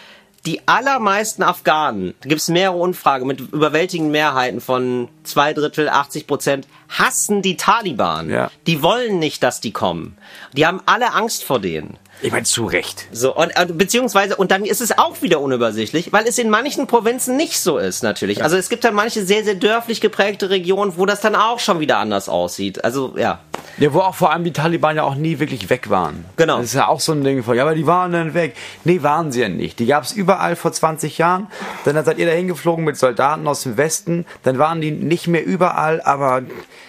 die 0.46 0.66
allermeisten 0.66 1.42
Afghanen, 1.42 2.14
da 2.20 2.28
gibt 2.28 2.40
es 2.40 2.48
mehrere 2.48 2.78
Umfragen 2.78 3.26
mit 3.26 3.40
überwältigenden 3.40 4.12
Mehrheiten 4.12 4.60
von 4.60 5.08
zwei 5.22 5.52
Drittel, 5.52 5.88
80 5.88 6.26
Prozent, 6.26 6.68
hassen 6.88 7.42
die 7.42 7.56
Taliban. 7.56 8.30
Ja. 8.30 8.50
Die 8.66 8.82
wollen 8.82 9.18
nicht, 9.18 9.42
dass 9.42 9.60
die 9.60 9.72
kommen. 9.72 10.16
Die 10.54 10.66
haben 10.66 10.80
alle 10.86 11.12
Angst 11.12 11.44
vor 11.44 11.60
denen. 11.60 11.98
Ich 12.20 12.32
meine, 12.32 12.44
zu 12.44 12.66
Recht. 12.66 13.06
So, 13.12 13.34
und, 13.34 13.52
beziehungsweise, 13.78 14.36
und 14.36 14.50
dann 14.50 14.64
ist 14.64 14.80
es 14.80 14.96
auch 14.96 15.22
wieder 15.22 15.40
unübersichtlich, 15.40 16.12
weil 16.12 16.26
es 16.26 16.38
in 16.38 16.50
manchen 16.50 16.86
Provinzen 16.86 17.36
nicht 17.36 17.60
so 17.60 17.78
ist, 17.78 18.02
natürlich. 18.02 18.42
Also 18.42 18.56
es 18.56 18.68
gibt 18.68 18.84
dann 18.84 18.94
manche 18.94 19.24
sehr, 19.24 19.44
sehr 19.44 19.54
dörflich 19.54 20.00
geprägte 20.00 20.50
Regionen, 20.50 20.94
wo 20.96 21.06
das 21.06 21.20
dann 21.20 21.34
auch 21.34 21.58
schon 21.60 21.80
wieder 21.80 21.98
anders 21.98 22.28
aussieht. 22.28 22.84
Also, 22.84 23.14
ja. 23.16 23.40
Ja, 23.78 23.92
wo 23.92 24.00
auch 24.00 24.14
vor 24.14 24.32
allem 24.32 24.42
die 24.42 24.52
Taliban 24.52 24.96
ja 24.96 25.04
auch 25.04 25.14
nie 25.14 25.38
wirklich 25.38 25.70
weg 25.70 25.90
waren. 25.90 26.24
Genau. 26.36 26.56
Das 26.56 26.66
ist 26.66 26.74
ja 26.74 26.88
auch 26.88 27.00
so 27.00 27.12
ein 27.12 27.22
Ding 27.22 27.44
von, 27.44 27.56
ja, 27.56 27.62
aber 27.62 27.76
die 27.76 27.86
waren 27.86 28.10
dann 28.10 28.34
weg. 28.34 28.56
Nee, 28.82 29.02
waren 29.02 29.30
sie 29.30 29.40
ja 29.40 29.48
nicht. 29.48 29.78
Die 29.78 29.86
gab 29.86 30.02
es 30.02 30.12
überall 30.12 30.56
vor 30.56 30.72
20 30.72 31.18
Jahren. 31.18 31.46
Dann 31.84 32.04
seid 32.04 32.18
ihr 32.18 32.26
da 32.26 32.32
hingeflogen 32.32 32.84
mit 32.84 32.96
Soldaten 32.96 33.46
aus 33.46 33.62
dem 33.62 33.76
Westen. 33.76 34.26
Dann 34.42 34.58
waren 34.58 34.80
die 34.80 34.90
nicht 34.90 35.28
mehr 35.28 35.44
überall, 35.44 36.00
aber 36.00 36.42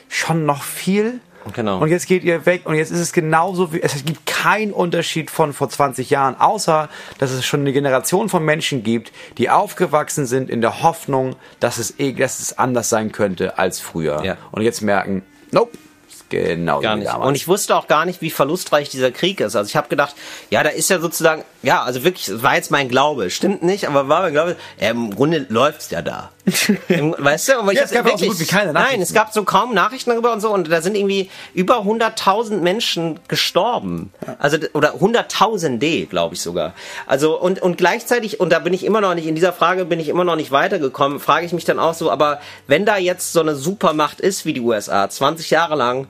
schon 0.08 0.46
noch 0.46 0.64
viel. 0.64 1.20
Genau. 1.54 1.80
Und 1.80 1.90
jetzt 1.90 2.08
geht 2.08 2.24
ihr 2.24 2.46
weg 2.46 2.62
und 2.66 2.76
jetzt 2.76 2.92
ist 2.92 3.00
es 3.00 3.14
genauso 3.14 3.74
wie, 3.74 3.82
es 3.82 4.06
gibt 4.06 4.26
keinen 4.26 4.72
Unterschied 4.72 5.32
von 5.32 5.54
vor 5.54 5.70
20 5.70 6.10
Jahren, 6.10 6.40
außer, 6.40 6.90
dass 7.18 7.32
es 7.32 7.46
schon 7.46 7.62
eine 7.62 7.74
Generation 7.74 8.30
von 8.30 8.44
Menschen 8.46 8.84
gibt, 8.84 9.12
die 9.38 9.50
aufgewachsen 9.50 10.26
sind 10.26 10.50
in 10.50 10.62
der 10.62 10.84
Hoffnung, 10.84 11.36
dass 11.60 11.78
es, 11.78 12.00
eh- 12.00 12.14
dass 12.14 12.40
es 12.40 12.58
anders 12.58 12.90
sein 12.90 13.12
könnte 13.12 13.58
als 13.58 13.80
früher. 13.80 14.24
Ja. 14.24 14.38
Und 14.52 14.62
jetzt 14.62 14.82
merken, 14.82 15.24
nope, 15.52 15.78
ist 16.10 16.30
genau 16.30 16.82
Gar 16.82 16.98
nicht. 16.98 17.08
damals. 17.08 17.28
Und 17.28 17.36
ich 17.36 17.48
wusste 17.48 17.76
auch 17.76 17.88
gar 17.88 18.06
nicht, 18.06 18.22
wie 18.22 18.30
verlustreich 18.30 18.90
dieser 18.90 19.12
Krieg 19.12 19.40
ist. 19.40 19.56
Also 19.56 19.68
ich 19.68 19.76
habe 19.76 19.88
gedacht, 19.90 20.16
ja, 20.50 20.62
da 20.64 20.70
ist 20.70 20.90
ja 20.90 21.00
sozusagen, 21.00 21.44
ja, 21.62 21.84
also 21.84 22.06
wirklich, 22.06 22.30
es 22.30 22.42
war 22.42 22.56
jetzt 22.56 22.72
mein 22.72 22.88
Glaube. 22.88 23.30
Stimmt 23.30 23.64
nicht, 23.64 23.86
aber 23.86 24.08
war 24.08 24.22
mein 24.22 24.32
Glaube, 24.32 24.56
ja, 24.80 24.92
im 24.92 25.14
Grunde 25.14 25.46
läuft's 25.50 25.90
ja 25.90 26.02
da. 26.02 26.32
Weißt 26.88 27.50
du? 27.50 27.60
Aber 27.60 27.74
ich 27.74 27.78
Ja, 27.78 27.84
es 27.84 27.92
gab 27.92 28.06
auch 28.06 28.18
so 28.18 28.28
gut 28.28 28.40
wie 28.40 28.46
keine 28.46 28.72
Nachrichten. 28.72 28.94
Nein, 28.94 29.02
es 29.02 29.14
gab 29.14 29.34
so 29.34 29.44
kaum 29.44 29.74
Nachrichten 29.74 30.10
darüber 30.12 30.32
und 30.32 30.40
so. 30.40 30.52
Und 30.54 30.72
da 30.72 30.82
sind 30.82 30.96
irgendwie 30.96 31.30
über 31.54 31.80
100.000 31.80 32.62
Menschen 32.62 33.20
gestorben. 33.28 34.14
Also, 34.40 34.58
oder 34.74 34.96
100.000 34.96 36.08
glaube 36.08 36.36
ich 36.36 36.42
sogar. 36.42 36.74
Also, 37.06 37.38
und, 37.40 37.62
und 37.62 37.78
gleichzeitig, 37.78 38.40
und 38.40 38.52
da 38.52 38.60
bin 38.60 38.74
ich 38.74 38.86
immer 38.86 39.02
noch 39.02 39.14
nicht, 39.14 39.28
in 39.28 39.36
dieser 39.36 39.52
Frage 39.52 39.84
bin 39.84 40.00
ich 40.00 40.08
immer 40.08 40.24
noch 40.24 40.38
nicht 40.38 40.52
weitergekommen, 40.52 41.20
frage 41.20 41.46
ich 41.46 41.52
mich 41.52 41.66
dann 41.66 41.80
auch 41.80 41.94
so, 41.94 42.10
aber 42.10 42.40
wenn 42.68 42.86
da 42.86 42.98
jetzt 42.98 43.34
so 43.34 43.42
eine 43.42 43.56
Supermacht 43.56 44.22
ist 44.22 44.46
wie 44.46 44.54
die 44.54 44.62
USA, 44.62 45.10
20 45.10 45.50
Jahre 45.50 45.76
lang, 45.76 46.08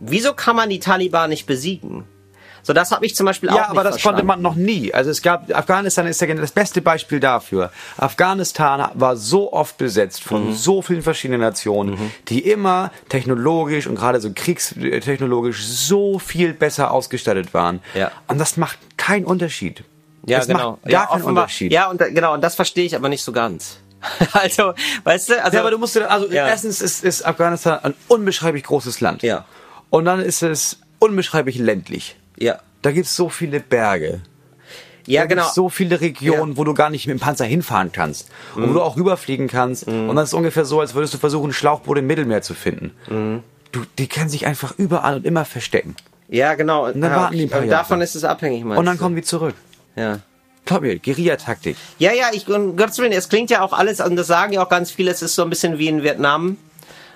wieso 0.00 0.34
kann 0.34 0.54
man 0.54 0.68
die 0.68 0.80
Taliban 0.80 1.30
nicht 1.30 1.46
besiegen? 1.46 2.04
So, 2.64 2.72
das 2.72 2.92
habe 2.92 3.04
ich 3.06 3.16
zum 3.16 3.26
Beispiel 3.26 3.48
auch 3.50 3.56
Ja, 3.56 3.68
aber 3.70 3.82
das 3.82 3.94
verstanden. 3.94 4.18
konnte 4.18 4.26
man 4.26 4.42
noch 4.42 4.54
nie. 4.54 4.94
Also 4.94 5.10
es 5.10 5.20
gab, 5.22 5.52
Afghanistan 5.54 6.06
ist 6.06 6.20
ja 6.20 6.32
das 6.32 6.52
beste 6.52 6.80
Beispiel 6.80 7.18
dafür. 7.18 7.72
Afghanistan 7.96 8.88
war 8.94 9.16
so 9.16 9.52
oft 9.52 9.78
besetzt 9.78 10.24
Mhm. 10.24 10.28
von 10.28 10.54
so 10.54 10.80
vielen 10.82 11.02
verschiedenen 11.02 11.40
Nationen, 11.40 12.12
die 12.28 12.40
immer 12.40 12.90
technologisch 13.08 13.86
und 13.86 13.96
gerade 13.96 14.20
so 14.20 14.30
kriegstechnologisch 14.32 15.64
so 15.66 16.18
viel 16.18 16.52
besser 16.52 16.90
ausgestattet 16.92 17.52
waren. 17.54 17.80
Ja. 17.94 18.10
Und 18.28 18.38
das 18.38 18.56
macht 18.56 18.78
keinen 18.96 19.24
Unterschied. 19.24 19.84
Ja, 20.24 20.38
das 20.38 20.46
genau. 20.46 20.72
macht 20.72 20.82
gar 20.84 20.90
ja, 20.92 21.06
keinen 21.06 21.22
Unterschied. 21.22 21.72
Ja, 21.72 21.90
und 21.90 21.98
genau, 21.98 22.34
und 22.34 22.42
das 22.42 22.54
verstehe 22.54 22.84
ich 22.84 22.94
aber 22.94 23.08
nicht 23.08 23.24
so 23.24 23.32
ganz. 23.32 23.78
also, 24.32 24.74
weißt 25.04 25.30
du, 25.30 25.42
also 25.44 25.56
Ja, 25.56 25.62
aber 25.62 25.70
du 25.72 25.78
musst 25.78 25.96
also 25.96 26.28
Ja. 26.30 26.46
erstens 26.48 26.80
ist, 26.80 27.02
ist 27.04 27.24
Afghanistan 27.26 27.78
ein 27.82 27.94
unbeschreiblich 28.08 28.64
großes 28.64 29.00
Land. 29.00 29.22
Ja. 29.22 29.44
Und 29.90 30.04
dann 30.04 30.20
ist 30.20 30.42
es 30.42 30.78
unbeschreiblich 31.00 31.58
ländlich. 31.58 32.16
Ja. 32.42 32.58
Da 32.82 32.90
gibt's 32.90 33.14
so 33.14 33.28
viele 33.28 33.60
Berge. 33.60 34.20
Ja, 35.06 35.22
da 35.22 35.26
genau. 35.28 35.48
so 35.52 35.68
viele 35.68 36.00
Regionen, 36.00 36.52
Ja. 36.52 36.56
wo 36.56 36.64
du 36.64 36.74
gar 36.74 36.90
nicht 36.90 37.06
mit 37.06 37.16
dem 37.16 37.20
Panzer 37.20 37.44
hinfahren 37.44 37.90
kannst. 37.92 38.28
Und 38.54 38.62
Mhm. 38.62 38.68
wo 38.70 38.72
du 38.74 38.82
auch 38.82 38.96
rüberfliegen 38.96 39.48
kannst. 39.48 39.86
Und 39.86 40.14
das 40.16 40.28
ist 40.30 40.34
ungefähr 40.34 40.64
so, 40.64 40.80
als 40.80 40.94
würdest 40.94 41.14
du 41.14 41.18
versuchen, 41.18 41.50
ein 41.50 41.52
Schlauchboot 41.52 41.98
im 41.98 42.06
Mittelmeer 42.06 42.42
zu 42.42 42.54
finden. 42.54 42.92
Mhm. 43.08 43.42
Du, 43.72 43.82
die 43.98 44.06
können 44.08 44.28
sich 44.28 44.46
einfach 44.46 44.74
überall 44.78 45.16
und 45.16 45.24
immer 45.26 45.44
verstecken. 45.44 45.96
ja, 46.28 46.54
genau. 46.54 46.86
Und 46.86 47.00
dann 47.00 47.10
ja, 47.10 47.16
warten 47.16 47.36
die 47.36 47.44
ein 47.44 47.50
paar 47.50 47.60
und 47.60 47.68
Jahre. 47.68 47.82
davon 47.82 48.00
ist 48.00 48.14
es 48.14 48.24
abhängig, 48.24 48.64
meinst 48.64 48.78
Und 48.78 48.86
dann 48.86 48.98
kommen 48.98 49.14
die 49.16 49.22
zurück. 49.22 49.54
Ja. 49.96 50.18
Glaub 50.64 50.82
mir, 50.82 50.98
Guerillataktik. 50.98 51.76
Ja, 51.98 52.12
ja, 52.12 52.26
ich, 52.32 52.48
um 52.48 52.76
Gottes 52.76 52.98
Willen, 52.98 53.12
es 53.12 53.28
klingt 53.28 53.50
ja 53.50 53.62
auch 53.62 53.72
alles, 53.72 54.00
und 54.00 54.14
das 54.16 54.26
sagen 54.28 54.52
ja 54.52 54.64
auch 54.64 54.68
ganz 54.68 54.90
viele, 54.92 55.10
es 55.10 55.20
ist 55.22 55.34
so 55.34 55.42
ein 55.42 55.50
bisschen 55.50 55.78
wie 55.78 55.88
in 55.88 56.02
Vietnam. 56.04 56.56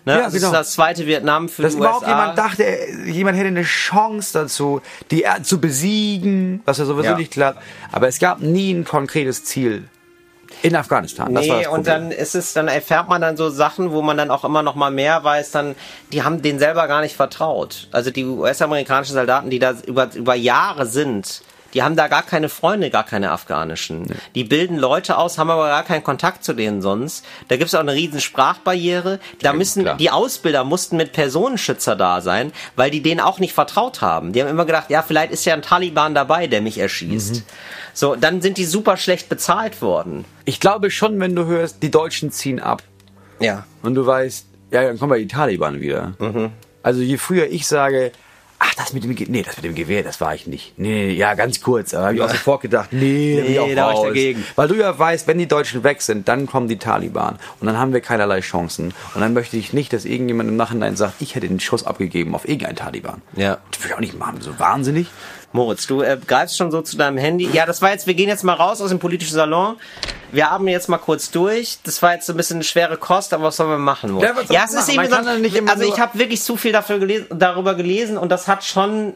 Ne? 0.07 0.13
Ja, 0.13 0.19
also 0.25 0.29
Es 0.29 0.35
ist 0.35 0.41
genau. 0.49 0.53
das 0.53 0.73
zweite 0.73 1.05
Vietnam 1.07 1.49
für 1.49 1.63
Dass 1.63 1.73
die 1.73 1.79
überhaupt 1.79 2.03
USA. 2.03 2.11
jemand 2.11 2.39
dachte, 2.39 2.65
jemand 3.07 3.37
hätte 3.37 3.49
eine 3.49 3.65
Chance 3.65 4.33
dazu, 4.33 4.81
die 5.11 5.25
zu 5.43 5.61
besiegen, 5.61 6.63
was 6.65 6.79
ja 6.79 6.85
sowieso 6.85 7.11
Ja. 7.11 7.17
nicht 7.19 7.33
klappt. 7.33 7.61
Aber 7.93 8.07
es 8.07 8.19
gab 8.21 8.41
nie 8.41 8.73
ein 8.73 8.85
konkretes 8.85 9.45
Ziel 9.45 9.89
in 10.63 10.77
Afghanistan. 10.77 11.35
Das 11.35 11.49
war 11.49 11.57
Nee, 11.57 11.65
das 11.65 11.73
und 11.73 11.87
dann 11.89 12.13
ist 12.13 12.37
es, 12.37 12.53
dann 12.53 12.69
erfährt 12.69 13.09
man 13.09 13.21
dann 13.21 13.37
so 13.37 13.51
Sachen, 13.51 13.91
wo 13.91 14.01
man 14.01 14.17
dann 14.17 14.31
auch 14.31 14.45
immer 14.45 14.63
noch 14.63 14.77
mal 14.77 14.93
mehr 14.93 15.25
weiß, 15.25 15.51
dann, 15.51 15.75
die 16.13 16.23
haben 16.23 16.41
denen 16.41 16.61
selber 16.61 16.87
gar 16.87 17.01
nicht 17.01 17.17
vertraut. 17.17 17.89
Also 17.91 18.13
die 18.13 18.25
US-amerikanischen 18.25 19.15
Soldaten, 19.15 19.51
die 19.51 19.59
da 19.59 19.75
über, 19.87 20.09
über 20.15 20.37
Jahre 20.37 20.87
sind, 20.87 21.43
die 21.77 21.83
haben 21.83 21.95
da 21.95 22.09
gar 22.09 22.23
keine 22.23 22.49
Freunde, 22.49 22.89
gar 22.89 23.05
keine 23.05 23.31
afghanischen. 23.31 24.07
Die 24.35 24.45
bilden 24.45 24.79
Leute 24.79 25.19
aus, 25.19 25.37
haben 25.37 25.51
aber 25.51 25.69
gar 25.69 25.83
keinen 25.85 26.03
Kontakt 26.03 26.43
zu 26.43 26.55
denen 26.55 26.81
sonst. 26.81 27.23
Da 27.49 27.59
gibt's 27.59 27.75
auch 27.75 27.81
eine 27.81 27.93
riesen 27.93 28.23
Sprachbarriere. 28.23 29.21
Da 29.43 29.53
müssen 29.53 29.83
klar. 29.83 29.97
die 29.99 30.11
Ausbilder 30.11 30.65
mussten 30.65 30.97
mit 30.97 31.13
Personenschützer 31.13 31.95
da 31.95 32.23
sein, 32.23 32.53
weil 32.77 32.91
die 32.91 33.03
denen 33.03 33.21
auch 33.21 33.39
nicht 33.41 33.53
vertraut 33.53 34.01
haben. 34.01 34.33
Die 34.33 34.41
haben 34.41 34.49
immer 34.49 34.65
gedacht, 34.65 34.89
ja, 34.89 35.03
vielleicht 35.03 35.33
ist 35.33 35.45
ja 35.45 35.53
ein 35.53 35.61
Taliban 35.61 36.15
dabei, 36.15 36.47
der 36.47 36.63
mich 36.63 36.79
erschießt. 36.79 37.43
So, 37.93 38.17
dann 38.17 38.41
sind 38.41 38.57
die 38.57 38.65
super 38.65 38.97
schlecht 38.97 39.29
bezahlt 39.29 39.83
worden. 39.83 40.25
Ich 40.47 40.61
glaube 40.61 40.91
schon, 40.91 41.21
wenn 41.21 41.37
du 41.37 41.45
hörst, 41.45 41.83
die 41.83 41.91
Deutschen 41.91 42.31
ziehen 42.33 42.59
ab 42.59 42.83
Ja. 43.39 43.67
und 43.83 43.95
du 43.95 44.07
weißt, 44.07 44.47
ja, 44.71 44.83
dann 44.83 44.99
kommen 44.99 45.13
ja 45.13 45.19
die 45.19 45.29
Taliban 45.29 45.79
wieder. 45.81 46.15
Also 46.83 47.03
je 47.03 47.19
früher 47.19 47.47
ich 47.51 47.67
sage, 47.67 48.13
ach, 48.59 48.75
das 48.75 48.93
mit 48.93 49.05
dem 49.05 49.15
Ge 49.15 49.27
nee, 49.29 49.43
das 49.43 49.57
mit 49.57 49.65
dem 49.65 49.75
Gewehr, 49.75 50.03
das 50.03 50.21
war 50.21 50.35
ich 50.35 50.47
nicht. 50.47 50.79
Nee, 50.79 51.11
ja, 51.11 51.35
ganz 51.35 51.61
kurz, 51.61 51.95
aber 51.95 52.07
habe 52.07 52.15
ich 52.17 52.23
auch 52.23 52.31
sofort 52.31 52.63
gedacht, 52.63 52.93
nee, 52.93 53.41
ich 53.41 53.59
auch 53.59 53.67
Nee, 53.67 53.75
da 53.75 53.87
war 53.87 53.95
ich 53.95 54.09
dagegen. 54.09 54.45
Weil 54.57 54.69
du 54.69 54.75
ja 54.75 54.99
weißt, 54.99 55.27
wenn 55.27 55.39
die 55.39 55.47
Deutschen 55.47 55.85
weg 55.85 56.03
sind, 56.03 56.29
dann 56.29 56.47
kommen 56.47 56.69
die 56.69 56.79
Taliban 56.79 57.39
und 57.61 57.67
dann 57.67 57.79
haben 57.79 57.93
wir 57.93 58.01
keinerlei 58.01 58.41
Chancen 58.41 58.95
und 59.15 59.21
dann 59.21 59.33
möchte 59.33 59.57
ich 59.57 59.73
nicht, 59.73 59.93
dass 59.93 60.05
irgendjemand 60.05 60.49
im 60.49 60.57
Nachhinein 60.57 60.97
sagt, 60.97 61.21
ich 61.21 61.35
hätte 61.35 61.49
den 61.49 61.61
Schuss 61.61 61.85
abgegeben 61.85 62.35
auf 62.35 62.49
irgendeinen 62.49 62.77
Taliban. 62.77 63.23
Ja. 63.37 63.59
Das 63.71 63.83
will 63.83 63.91
ich 63.91 63.95
auch 63.95 64.01
nicht 64.01 64.19
machen, 64.19 64.41
so 64.41 64.59
wahnsinnig. 64.59 65.09
Moritz, 65.53 65.87
du 65.87 66.03
äh, 66.03 66.19
greifst 66.27 66.57
schon 66.57 66.71
so 66.71 66.83
zu 66.83 66.97
deinem 66.97 67.17
Handy. 67.19 67.49
Ja, 67.53 67.67
das 67.67 67.81
war 67.81 67.91
jetzt, 67.91 68.07
wir 68.07 68.15
gehen 68.15 68.29
jetzt 68.29 68.45
mal 68.45 68.55
raus 68.55 68.81
aus 68.81 68.91
dem 68.91 68.99
politischen 68.99 69.35
Salon. 69.35 69.77
Wir 70.33 70.51
haben 70.51 70.69
jetzt 70.69 70.89
mal 70.89 70.99
kurz 70.99 71.31
durch. 71.31 71.79
Das 71.85 72.03
war 72.03 72.15
jetzt 72.15 72.27
so 72.27 72.33
ein 72.33 72.37
bisschen 72.37 72.57
eine 72.57 72.65
schwere 72.65 72.97
Kost, 72.97 73.33
aber 73.33 73.45
was 73.45 73.57
sollen 73.57 73.71
wir 73.71 73.79
machen? 73.79 74.11
Moritz? 74.11 74.49
Ja, 74.49 74.55
ja 74.55 74.65
es 74.65 74.75
ist 74.75 74.95
machen? 74.95 75.07
eben 75.07 75.65
Man 75.65 75.79
so, 75.79 75.83
also 75.83 75.95
ich 75.95 76.01
habe 76.01 76.19
wirklich 76.19 76.43
zu 76.43 76.57
viel 76.57 76.73
dafür 76.73 76.99
gelesen, 76.99 77.27
darüber 77.31 77.75
gelesen 77.75 78.19
und 78.19 78.31
das 78.31 78.49
hat 78.49 78.65
schon 78.65 79.15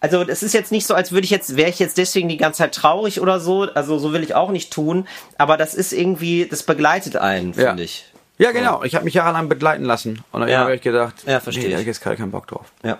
also 0.00 0.22
es 0.22 0.42
ist 0.42 0.52
jetzt 0.52 0.72
nicht 0.72 0.86
so, 0.86 0.94
als 0.94 1.10
würde 1.12 1.24
ich 1.24 1.30
jetzt, 1.30 1.56
wäre 1.56 1.70
ich 1.70 1.78
jetzt 1.78 1.96
deswegen 1.96 2.28
die 2.28 2.36
ganze 2.36 2.58
Zeit 2.58 2.74
traurig 2.74 3.20
oder 3.20 3.40
so. 3.40 3.62
Also 3.74 3.98
so 3.98 4.12
will 4.12 4.22
ich 4.22 4.34
auch 4.34 4.50
nicht 4.50 4.72
tun. 4.72 5.08
Aber 5.38 5.56
das 5.56 5.74
ist 5.74 5.92
irgendwie, 5.92 6.46
das 6.48 6.62
begleitet 6.62 7.16
einen, 7.16 7.52
Ja. 7.54 7.68
finde 7.68 7.84
ich. 7.84 8.04
Ja, 8.38 8.52
genau. 8.52 8.82
Ich 8.82 8.94
habe 8.94 9.06
mich 9.06 9.14
jahrelang 9.14 9.48
begleiten 9.48 9.84
lassen 9.84 10.22
und 10.32 10.40
dann 10.40 10.50
Ja. 10.50 10.58
habe 10.60 10.74
ich 10.74 10.82
gedacht, 10.82 11.14
Ja, 11.26 11.40
verstehe 11.40 11.64
nee, 11.64 11.70
da 11.70 11.76
ich. 11.76 11.76
hab 11.76 11.80
ich 11.80 11.86
jetzt 11.86 12.02
gerade 12.02 12.16
keinen 12.16 12.30
Bock 12.30 12.46
drauf. 12.46 12.66
Ja. 12.84 12.98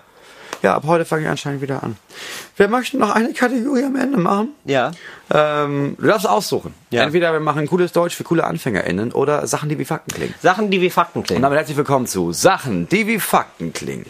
Ja, 0.63 0.75
ab 0.75 0.83
heute 0.87 1.05
fange 1.05 1.23
ich 1.23 1.29
anscheinend 1.29 1.61
wieder 1.61 1.83
an. 1.83 1.95
Wir 2.55 2.67
möchten 2.67 2.97
noch 2.97 3.11
eine 3.11 3.31
Kategorie 3.33 3.83
am 3.83 3.95
Ende 3.95 4.17
machen. 4.17 4.49
Ja. 4.65 4.91
Ähm, 5.31 5.95
du 5.99 6.07
darfst 6.07 6.27
aussuchen. 6.27 6.73
Ja. 6.89 7.03
Entweder 7.03 7.31
wir 7.31 7.39
machen 7.39 7.67
cooles 7.67 7.91
Deutsch 7.91 8.15
für 8.15 8.23
coole 8.23 8.43
AnfängerInnen 8.43 9.11
oder 9.11 9.45
Sachen, 9.45 9.69
die 9.69 9.77
wie 9.77 9.85
Fakten 9.85 10.11
klingen. 10.13 10.33
Sachen, 10.41 10.71
die 10.71 10.81
wie 10.81 10.89
Fakten 10.89 11.19
Und 11.19 11.27
klingen. 11.27 11.43
damit 11.43 11.57
herzlich 11.59 11.77
willkommen 11.77 12.07
zu 12.07 12.33
Sachen, 12.33 12.89
die 12.89 13.05
wie 13.07 13.19
Fakten 13.19 13.71
klingen. 13.73 14.05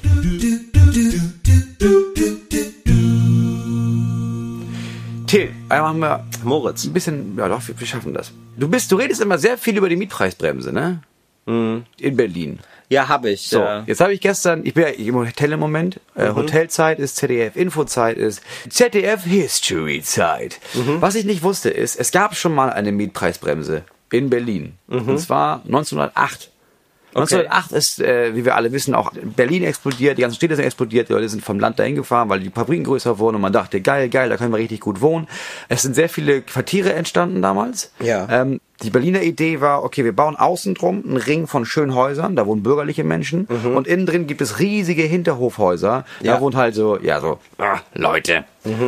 Till, 5.28 5.50
einmal 5.68 5.90
haben 5.90 6.00
wir 6.00 6.24
Moritz. 6.44 6.86
ein 6.86 6.94
bisschen, 6.94 7.38
ja 7.38 7.50
doch, 7.50 7.68
wir, 7.68 7.78
wir 7.78 7.86
schaffen 7.88 8.14
das. 8.14 8.32
Du 8.56 8.70
bist, 8.70 8.90
du 8.92 8.96
redest 8.96 9.20
immer 9.22 9.38
sehr 9.38 9.58
viel 9.58 9.76
über 9.78 9.90
die 9.90 9.98
Mietpreisbremse, 9.98 10.72
ne? 10.72 11.02
In 11.46 11.86
Berlin. 12.18 12.60
Ja, 12.90 13.10
habe 13.10 13.30
ich. 13.32 13.50
So, 13.50 13.60
ja. 13.60 13.84
jetzt 13.86 14.00
habe 14.00 14.14
ich 14.14 14.22
gestern, 14.22 14.66
ich 14.66 14.74
bin 14.74 14.84
ja 14.84 14.90
im 14.90 15.16
Hotel 15.16 15.52
im 15.52 15.60
Moment, 15.60 16.00
äh, 16.16 16.30
Hotelzeit 16.34 17.00
ist 17.00 17.18
ZDF, 17.18 17.56
Infozeit 17.56 18.18
ist 18.18 18.42
ZDF 18.70 19.24
History 19.24 20.02
Zeit. 20.02 20.60
Was 21.02 21.16
ich 21.16 21.26
nicht 21.26 21.44
wusste 21.44 21.70
ist, 21.70 21.98
es 21.98 22.12
gab 22.12 22.36
schon 22.36 22.56
mal 22.56 22.70
eine 22.70 22.92
Mietpreisbremse 22.92 23.84
in 24.12 24.30
Berlin. 24.30 24.74
Und 24.88 25.20
zwar 25.20 25.62
1908. 25.66 26.50
1908 27.18 27.72
ist, 27.72 28.00
äh, 28.02 28.36
wie 28.36 28.46
wir 28.46 28.56
alle 28.56 28.72
wissen, 28.72 28.94
auch 28.96 29.12
Berlin 29.36 29.64
explodiert, 29.64 30.18
die 30.18 30.22
ganzen 30.22 30.36
Städte 30.36 30.56
sind 30.56 30.66
explodiert, 30.66 31.10
die 31.10 31.14
Leute 31.14 31.30
sind 31.30 31.44
vom 31.44 31.60
Land 31.60 31.80
dahin 31.80 31.96
gefahren, 31.96 32.30
weil 32.30 32.40
die 32.40 32.50
Fabriken 32.50 32.84
größer 32.84 33.20
wurden 33.20 33.36
und 33.36 33.42
man 33.42 33.54
dachte, 33.54 33.82
geil, 33.82 34.10
geil, 34.10 34.30
da 34.30 34.38
können 34.38 34.52
wir 34.52 34.58
richtig 34.60 34.80
gut 34.82 35.02
wohnen. 35.02 35.28
Es 35.70 35.82
sind 35.82 35.96
sehr 35.96 36.10
viele 36.10 36.42
Quartiere 36.42 36.94
entstanden 36.94 37.42
damals. 37.42 37.92
Ja. 38.00 38.28
Ähm, 38.30 38.60
die 38.84 38.92
Berliner 38.92 39.24
Idee 39.24 39.60
war, 39.60 39.84
okay, 39.84 40.06
wir 40.06 40.16
bauen 40.16 40.36
außen 40.36 40.76
drum 40.76 41.04
einen 41.04 41.18
Ring 41.18 41.48
von 41.48 41.66
schönen 41.66 41.96
Häusern, 41.96 42.36
da 42.36 42.46
wohnen 42.46 42.62
bürgerliche 42.62 43.04
Menschen 43.04 43.46
und 43.46 43.88
innen 43.88 44.06
drin 44.06 44.28
gibt 44.28 44.40
es 44.42 44.60
riesige 44.60 45.02
Hinterhofhäuser, 45.02 46.06
da 46.22 46.26
Ja. 46.26 46.40
wohnt 46.42 46.56
halt 46.56 46.76
so, 46.76 47.00
ja, 47.02 47.20
so, 47.20 47.40
ah, 47.58 47.80
Leute. 47.96 48.46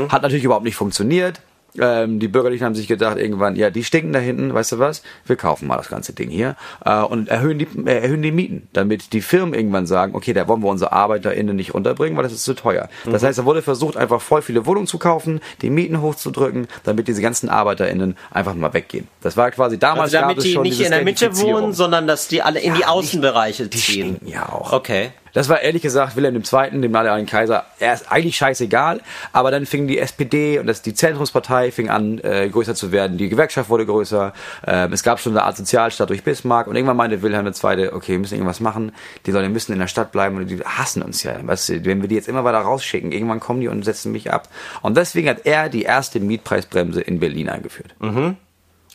Hat 0.10 0.22
natürlich 0.22 0.44
überhaupt 0.44 0.66
nicht 0.66 0.76
funktioniert. 0.76 1.42
Ähm, 1.80 2.20
die 2.20 2.28
Bürgerlichen 2.28 2.66
haben 2.66 2.74
sich 2.76 2.88
gedacht 2.88 3.18
irgendwann, 3.18 3.56
ja, 3.56 3.70
die 3.70 3.84
stinken 3.84 4.12
da 4.12 4.20
hinten, 4.20 4.54
weißt 4.54 4.72
du 4.72 4.80
was? 4.80 5.04
Wir 5.26 5.36
kaufen 5.36 5.68
mal 5.68 5.78
das 5.78 5.90
ganze 5.90 6.14
Ding 6.14 6.30
hier 6.30 6.56
äh, 6.84 7.00
und 7.02 7.30
erhöhen 7.30 7.60
die, 7.60 7.68
äh, 7.86 8.00
erhöhen 8.02 8.22
die 8.24 8.32
Mieten, 8.32 8.68
damit 8.74 9.14
die 9.14 9.22
Firmen 9.22 9.54
irgendwann 9.54 9.86
sagen, 9.86 10.16
okay, 10.16 10.34
da 10.34 10.48
wollen 10.48 10.62
wir 10.64 10.70
unsere 10.70 10.92
ArbeiterInnen 10.94 11.56
nicht 11.56 11.76
unterbringen, 11.76 12.18
weil 12.18 12.24
das 12.24 12.34
ist 12.34 12.44
zu 12.44 12.56
teuer. 12.56 12.90
Das 13.06 13.22
heißt, 13.24 13.38
da 13.40 13.46
wurde 13.46 13.62
versucht, 13.62 13.98
einfach 13.98 14.20
voll 14.20 14.42
viele 14.42 14.66
Wohnungen 14.66 14.88
zu 14.88 14.98
kaufen, 14.98 15.42
die 15.62 15.70
Mieten 15.70 16.02
hochzudrücken, 16.02 16.68
damit 16.84 17.08
diese 17.08 17.22
ganzen 17.22 17.50
ArbeiterInnen 17.50 18.18
einfach 18.32 18.56
mal 18.56 18.74
weggehen. 18.74 19.08
Das 19.22 19.38
war 19.38 19.52
quasi 19.52 19.78
damals 19.78 20.14
Also 20.14 20.18
damit 20.18 20.30
gab 20.30 20.38
es 20.40 20.44
die 20.46 20.54
schon 20.54 20.64
nicht 20.64 20.82
in 20.82 20.90
der 20.92 21.04
Mitte 21.04 21.38
wohnen, 21.38 21.74
sondern 21.74 22.08
dass 22.08 22.28
die 22.28 22.42
alle 22.42 22.60
in 22.60 22.74
die 22.74 22.80
Ja, 22.82 22.88
nicht- 22.88 22.88
Außenbereiche 22.88 23.68
Die 23.68 23.78
ziehen. 23.78 24.16
stinken 24.18 24.28
ja 24.28 24.50
auch. 24.50 24.74
Okay. 24.74 25.12
Das 25.34 25.50
war 25.50 25.62
ehrlich 25.62 25.82
gesagt 25.82 26.16
Wilhelm 26.16 26.36
II., 26.36 26.82
dem 26.82 26.96
allein 26.96 27.26
Kaiser, 27.26 27.66
er 27.80 27.94
ist 27.94 28.12
eigentlich 28.12 28.38
scheißegal, 28.38 29.02
aber 29.32 29.52
dann 29.52 29.66
fing 29.66 29.88
die 29.88 30.00
SPD 30.00 30.60
und 30.60 30.68
das, 30.68 30.82
die 30.82 30.94
Zentrumspartei 30.94 31.72
fing 31.72 31.90
an, 31.90 32.20
äh, 32.20 32.50
größer 32.50 32.76
zu 32.76 32.92
werden, 32.92 33.18
die 33.18 33.30
Gewerkschaft 33.30 33.70
wurde 33.70 33.86
größer, 33.86 34.34
ähm, 34.66 34.94
es 34.94 35.04
gab 35.04 35.20
schon 35.20 35.34
eine 35.34 35.44
Art 35.44 35.58
Sozialstaat 35.58 36.10
durch 36.10 36.24
Bismarck 36.24 36.68
und 36.68 36.76
irgendwann 36.76 36.98
meinte 36.98 37.22
Wilhelm 37.22 37.48
II., 37.48 37.90
okay, 37.90 38.14
wir 38.14 38.20
müssen 38.20 38.36
irgendwas 38.36 38.60
machen, 38.60 38.92
die 39.26 39.32
Leute 39.32 39.50
müssen 39.50 39.74
in 39.74 39.80
der 39.80 39.88
Stadt 39.88 40.12
bleiben 40.12 40.38
und 40.38 40.48
die 40.48 40.60
hassen 40.60 41.02
uns 41.02 41.24
ja. 41.24 41.36
Weißt 41.42 41.70
du, 41.70 41.86
wenn 41.86 42.02
wir 42.02 42.10
die 42.10 42.16
jetzt 42.16 42.28
immer 42.28 42.44
weiter 42.44 42.60
rausschicken, 42.60 43.12
irgendwann 43.12 43.40
kommen 43.40 43.62
die 43.62 43.68
und 43.68 43.84
setzen 43.84 44.12
mich 44.12 44.32
ab. 44.32 44.48
Und 44.82 44.98
deswegen 44.98 45.30
hat 45.30 45.46
er 45.46 45.70
die 45.70 45.84
erste 45.84 46.20
Mietpreisbremse 46.20 47.02
in 47.02 47.20
Berlin 47.20 47.50
eingeführt. 47.50 47.96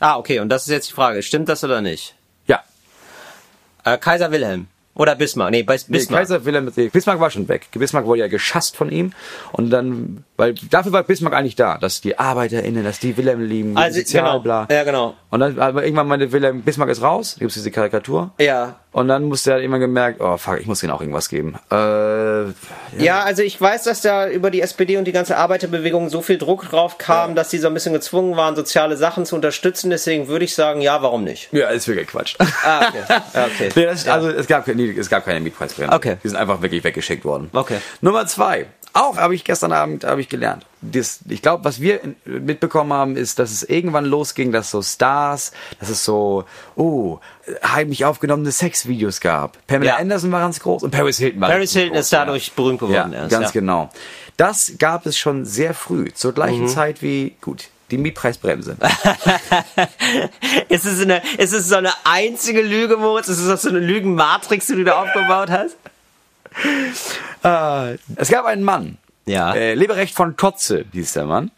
Ah, 0.00 0.16
okay. 0.16 0.40
Und 0.40 0.48
das 0.48 0.62
ist 0.62 0.70
jetzt 0.70 0.90
die 0.90 0.94
Frage. 0.94 1.22
Stimmt 1.22 1.48
das 1.48 1.64
oder 1.64 1.80
nicht? 1.80 2.14
Ja. 2.46 2.62
Äh, 3.84 3.98
Kaiser 3.98 4.30
Wilhelm. 4.30 4.66
Oder 4.94 5.16
Bismarck. 5.16 5.50
Nee, 5.50 5.64
Nee, 5.88 5.98
Bismarck. 5.98 6.22
Kaiser 6.22 6.44
Wilhelm 6.44 6.70
nee, 6.76 6.88
Bismarck 6.88 7.18
war 7.18 7.30
schon 7.30 7.48
weg. 7.48 7.66
Bismarck 7.72 8.06
wurde 8.06 8.20
ja 8.20 8.28
geschasst 8.28 8.76
von 8.76 8.90
ihm 8.90 9.12
und 9.52 9.70
dann, 9.70 10.24
weil 10.36 10.54
dafür 10.70 10.92
war 10.92 11.02
Bismarck 11.04 11.34
eigentlich 11.34 11.56
da, 11.56 11.78
dass 11.78 12.00
die 12.00 12.18
ArbeiterInnen, 12.18 12.82
dass 12.84 12.98
die 12.98 13.16
Wilhelm 13.16 13.40
lieben, 13.42 13.76
Also, 13.76 14.00
sozial, 14.00 14.24
genau. 14.24 14.38
bla. 14.40 14.66
Ja, 14.70 14.82
genau. 14.84 15.14
Und 15.30 15.40
dann, 15.40 15.58
aber 15.58 15.84
irgendwann 15.84 16.08
meinte 16.08 16.32
Wilhelm, 16.32 16.62
Bismarck 16.62 16.90
ist 16.90 17.02
raus, 17.02 17.34
da 17.34 17.40
gibt's 17.40 17.54
diese 17.54 17.70
Karikatur. 17.70 18.32
Ja. 18.38 18.76
Und 18.92 19.08
dann 19.08 19.24
musste 19.24 19.50
er 19.52 19.58
irgendwann 19.58 19.80
gemerkt, 19.80 20.20
oh 20.20 20.36
fuck, 20.36 20.60
ich 20.60 20.66
muss 20.66 20.78
denen 20.80 20.92
auch 20.92 21.00
irgendwas 21.00 21.28
geben. 21.28 21.56
Äh, 21.70 22.44
Ja, 23.02 23.22
also 23.24 23.42
ich 23.42 23.60
weiß, 23.60 23.84
dass 23.84 24.00
da 24.02 24.28
über 24.28 24.50
die 24.50 24.60
SPD 24.60 24.96
und 24.96 25.04
die 25.04 25.12
ganze 25.12 25.36
Arbeiterbewegung 25.36 26.08
so 26.10 26.22
viel 26.22 26.38
Druck 26.38 26.68
drauf 26.70 26.98
kam, 26.98 27.34
dass 27.34 27.50
sie 27.50 27.58
so 27.58 27.66
ein 27.68 27.74
bisschen 27.74 27.92
gezwungen 27.92 28.36
waren, 28.36 28.54
soziale 28.56 28.96
Sachen 28.96 29.26
zu 29.26 29.34
unterstützen. 29.34 29.90
Deswegen 29.90 30.28
würde 30.28 30.44
ich 30.44 30.54
sagen, 30.54 30.80
ja, 30.80 31.02
warum 31.02 31.24
nicht? 31.24 31.52
ja, 31.52 31.68
ist 31.68 31.88
wirklich 31.88 32.06
Quatsch. 32.08 32.36
Ah, 32.64 32.88
okay. 32.88 33.02
Ja, 33.34 33.46
okay. 33.46 33.68
Nee, 33.74 33.84
das, 33.86 34.06
Also 34.08 34.28
es 34.30 34.46
gab, 34.46 34.66
nee, 34.68 34.94
es 34.96 35.10
gab 35.10 35.24
keine 35.24 35.40
Mietpreisbremse. 35.40 35.92
Okay. 35.92 36.16
Die 36.22 36.28
sind 36.28 36.36
einfach 36.36 36.62
wirklich 36.62 36.84
weggeschickt 36.84 37.24
worden. 37.24 37.50
Okay. 37.52 37.78
Nummer 38.00 38.26
zwei. 38.26 38.66
Auch 38.96 39.16
habe 39.16 39.34
ich 39.34 39.42
gestern 39.44 39.72
Abend 39.72 40.04
habe 40.04 40.20
ich 40.20 40.28
gelernt. 40.28 40.64
Das, 40.80 41.18
ich 41.28 41.42
glaube, 41.42 41.64
was 41.64 41.80
wir 41.80 42.00
mitbekommen 42.24 42.92
haben, 42.92 43.16
ist, 43.16 43.38
dass 43.40 43.50
es 43.50 43.62
irgendwann 43.64 44.04
losging, 44.04 44.52
dass 44.52 44.70
so 44.70 44.82
Stars, 44.82 45.50
dass 45.80 45.88
es 45.88 46.04
so, 46.04 46.44
oh, 46.76 47.18
heimlich 47.66 48.04
aufgenommene 48.04 48.52
Sexvideos 48.52 49.20
gab. 49.20 49.58
Pamela 49.66 49.92
Ja. 49.92 49.96
Anderson 49.98 50.30
war 50.30 50.40
ganz 50.40 50.60
groß 50.60 50.84
und 50.84 50.90
Paris 50.92 51.18
Hilton 51.18 51.40
war 51.40 51.48
Paris 51.50 51.72
Hilton 51.72 51.94
groß, 51.94 52.00
ist 52.04 52.12
dadurch 52.12 52.52
berühmt 52.52 52.80
ja. 52.82 52.86
geworden 52.86 53.12
Ja, 53.12 53.18
erst. 53.22 53.30
ganz 53.30 53.46
ja. 53.46 53.60
genau. 53.60 53.90
Das 54.36 54.72
gab 54.78 55.06
es 55.06 55.18
schon 55.18 55.44
sehr 55.44 55.74
früh, 55.74 56.12
zur 56.12 56.32
gleichen 56.32 56.62
Mhm. 56.62 56.68
Zeit 56.68 57.02
wie, 57.02 57.34
gut, 57.40 57.64
die 57.90 57.98
Mietpreisbremse. 57.98 58.76
Ist 60.68 60.84
es, 60.86 61.00
eine, 61.02 61.22
ist 61.38 61.52
es 61.52 61.68
so 61.68 61.76
eine 61.76 61.92
einzige 62.04 62.62
Lüge, 62.62 62.96
Moritz? 62.96 63.28
Ist 63.28 63.38
es 63.40 63.62
so 63.62 63.68
eine 63.68 63.78
Lügenmatrix, 63.78 64.66
die 64.66 64.74
du 64.76 64.84
da 64.84 65.02
aufgebaut 65.02 65.50
hast? 65.50 65.76
Äh, 67.42 67.96
es 68.16 68.28
gab 68.28 68.44
einen 68.46 68.62
Mann. 68.62 68.98
Ja. 69.26 69.54
Äh, 69.54 69.74
Leberecht 69.74 70.14
von 70.14 70.36
Kotze 70.36 70.84
hieß 70.92 71.14
der 71.14 71.24
Mann. 71.24 71.50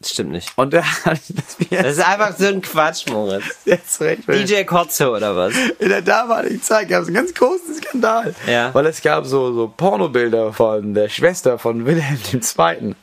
Das 0.00 0.10
stimmt 0.10 0.32
nicht. 0.32 0.52
Und 0.56 0.72
der 0.72 0.84
hat 1.04 1.20
das 1.28 1.56
Das 1.70 1.96
ist 1.98 2.04
einfach 2.04 2.36
so 2.36 2.46
ein 2.46 2.60
Quatsch, 2.60 3.06
Moritz. 3.08 3.44
jetzt 3.64 4.00
recht. 4.00 4.22
DJ 4.28 4.64
Kotze 4.64 5.08
oder 5.10 5.36
was? 5.36 5.54
In 5.78 5.88
der 5.90 6.02
damaligen 6.02 6.60
Zeit 6.60 6.88
gab 6.88 7.02
es 7.02 7.06
einen 7.08 7.14
ganz 7.14 7.32
großen 7.32 7.74
Skandal. 7.76 8.34
Ja. 8.48 8.74
Weil 8.74 8.86
es 8.86 9.00
gab 9.00 9.26
so, 9.26 9.52
so 9.54 9.68
Pornobilder 9.68 10.52
von 10.52 10.94
der 10.94 11.08
Schwester 11.08 11.56
von 11.58 11.86
Wilhelm 11.86 12.18
II. 12.32 12.94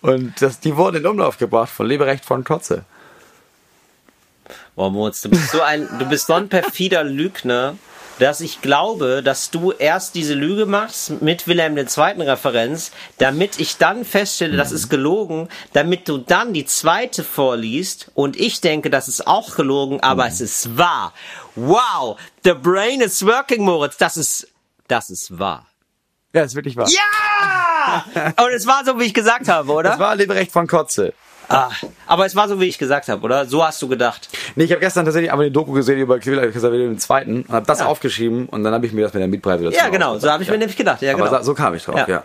Und 0.00 0.40
das, 0.40 0.60
die 0.60 0.76
wurden 0.76 0.98
in 0.98 1.06
Umlauf 1.06 1.38
gebracht 1.38 1.70
von 1.70 1.86
Leberecht 1.86 2.24
von 2.24 2.44
Kotze. 2.44 2.84
Boah, 4.76 4.90
Moritz, 4.90 5.22
du 5.22 5.30
bist 5.30 5.50
so 5.50 5.62
ein, 5.62 5.88
du 5.98 6.04
bist 6.06 6.26
so 6.28 6.34
ein 6.34 6.48
perfider 6.48 7.02
Lügner, 7.02 7.76
dass 8.18 8.40
ich 8.40 8.62
glaube, 8.62 9.22
dass 9.22 9.50
du 9.50 9.72
erst 9.72 10.14
diese 10.14 10.34
Lüge 10.34 10.66
machst 10.66 11.22
mit 11.22 11.46
Wilhelm 11.46 11.76
II. 11.76 11.86
Referenz, 12.22 12.92
damit 13.18 13.60
ich 13.60 13.76
dann 13.76 14.04
feststelle, 14.04 14.56
das 14.56 14.72
ist 14.72 14.88
gelogen, 14.88 15.48
damit 15.72 16.08
du 16.08 16.18
dann 16.18 16.52
die 16.52 16.66
zweite 16.66 17.24
vorliest 17.24 18.10
und 18.14 18.38
ich 18.38 18.60
denke, 18.60 18.90
das 18.90 19.08
ist 19.08 19.26
auch 19.26 19.54
gelogen, 19.56 20.00
aber 20.00 20.26
es 20.26 20.40
ist 20.40 20.76
wahr. 20.76 21.12
Wow, 21.54 22.18
the 22.44 22.54
brain 22.54 23.00
is 23.00 23.24
working, 23.24 23.62
Moritz, 23.62 23.96
das 23.96 24.16
ist, 24.16 24.48
das 24.88 25.10
ist 25.10 25.38
wahr. 25.38 25.66
Ja, 26.32 26.42
ist 26.42 26.54
wirklich 26.54 26.76
wahr. 26.76 26.88
Ja! 26.88 28.04
Und 28.44 28.52
es 28.52 28.66
war 28.66 28.84
so, 28.84 28.98
wie 29.00 29.04
ich 29.04 29.14
gesagt 29.14 29.48
habe, 29.48 29.72
oder? 29.72 29.90
Das 29.90 29.98
war 29.98 30.14
Leberecht 30.14 30.52
von 30.52 30.66
Kotze. 30.66 31.14
Ah, 31.48 31.70
aber 32.06 32.26
es 32.26 32.34
war 32.34 32.48
so, 32.48 32.60
wie 32.60 32.64
ich 32.66 32.78
gesagt 32.78 33.08
habe, 33.08 33.22
oder? 33.22 33.46
So 33.46 33.64
hast 33.64 33.80
du 33.82 33.88
gedacht. 33.88 34.28
Nee, 34.56 34.64
ich 34.64 34.70
habe 34.72 34.80
gestern 34.80 35.04
tatsächlich 35.04 35.32
aber 35.32 35.42
eine 35.42 35.50
Doku 35.52 35.72
gesehen 35.72 35.98
über 35.98 36.24
Wilhelm 36.24 36.92
den 36.92 36.98
zweiten 36.98 37.42
und 37.42 37.48
habe 37.50 37.66
das 37.66 37.80
Ja. 37.80 37.86
aufgeschrieben 37.86 38.46
und 38.46 38.64
dann 38.64 38.72
habe 38.74 38.86
ich 38.86 38.92
mir 38.92 39.02
das 39.02 39.14
mit 39.14 39.20
der 39.20 39.28
Mietpreise 39.28 39.64
dazu 39.64 39.76
Ja, 39.76 39.88
genau. 39.88 40.18
So 40.18 40.30
habe 40.30 40.42
ich 40.42 40.50
mir 40.50 40.58
nämlich 40.58 40.76
gedacht. 40.76 41.02
Ja, 41.02 41.14
Aber 41.14 41.28
genau. 41.28 41.42
so, 41.42 41.54
kam 41.54 41.74
ich 41.74 41.84
drauf, 41.84 41.96
ja. 41.96 42.08
Ja. 42.08 42.22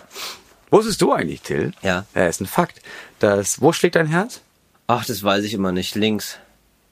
Wusstest 0.72 1.02
du 1.02 1.12
eigentlich, 1.12 1.42
Till? 1.42 1.72
Ja. 1.82 2.06
Ja, 2.16 2.28
ist 2.28 2.42
ein 2.42 2.46
Fakt. 2.48 2.82
Dass, 3.20 3.62
wo 3.62 3.74
schlägt 3.74 3.96
dein 3.96 4.08
Herz? 4.08 4.42
Ach, 4.88 5.06
das 5.06 5.24
weiß 5.24 5.44
ich 5.44 5.54
immer 5.54 5.72
nicht. 5.72 5.96
Links. 5.96 6.38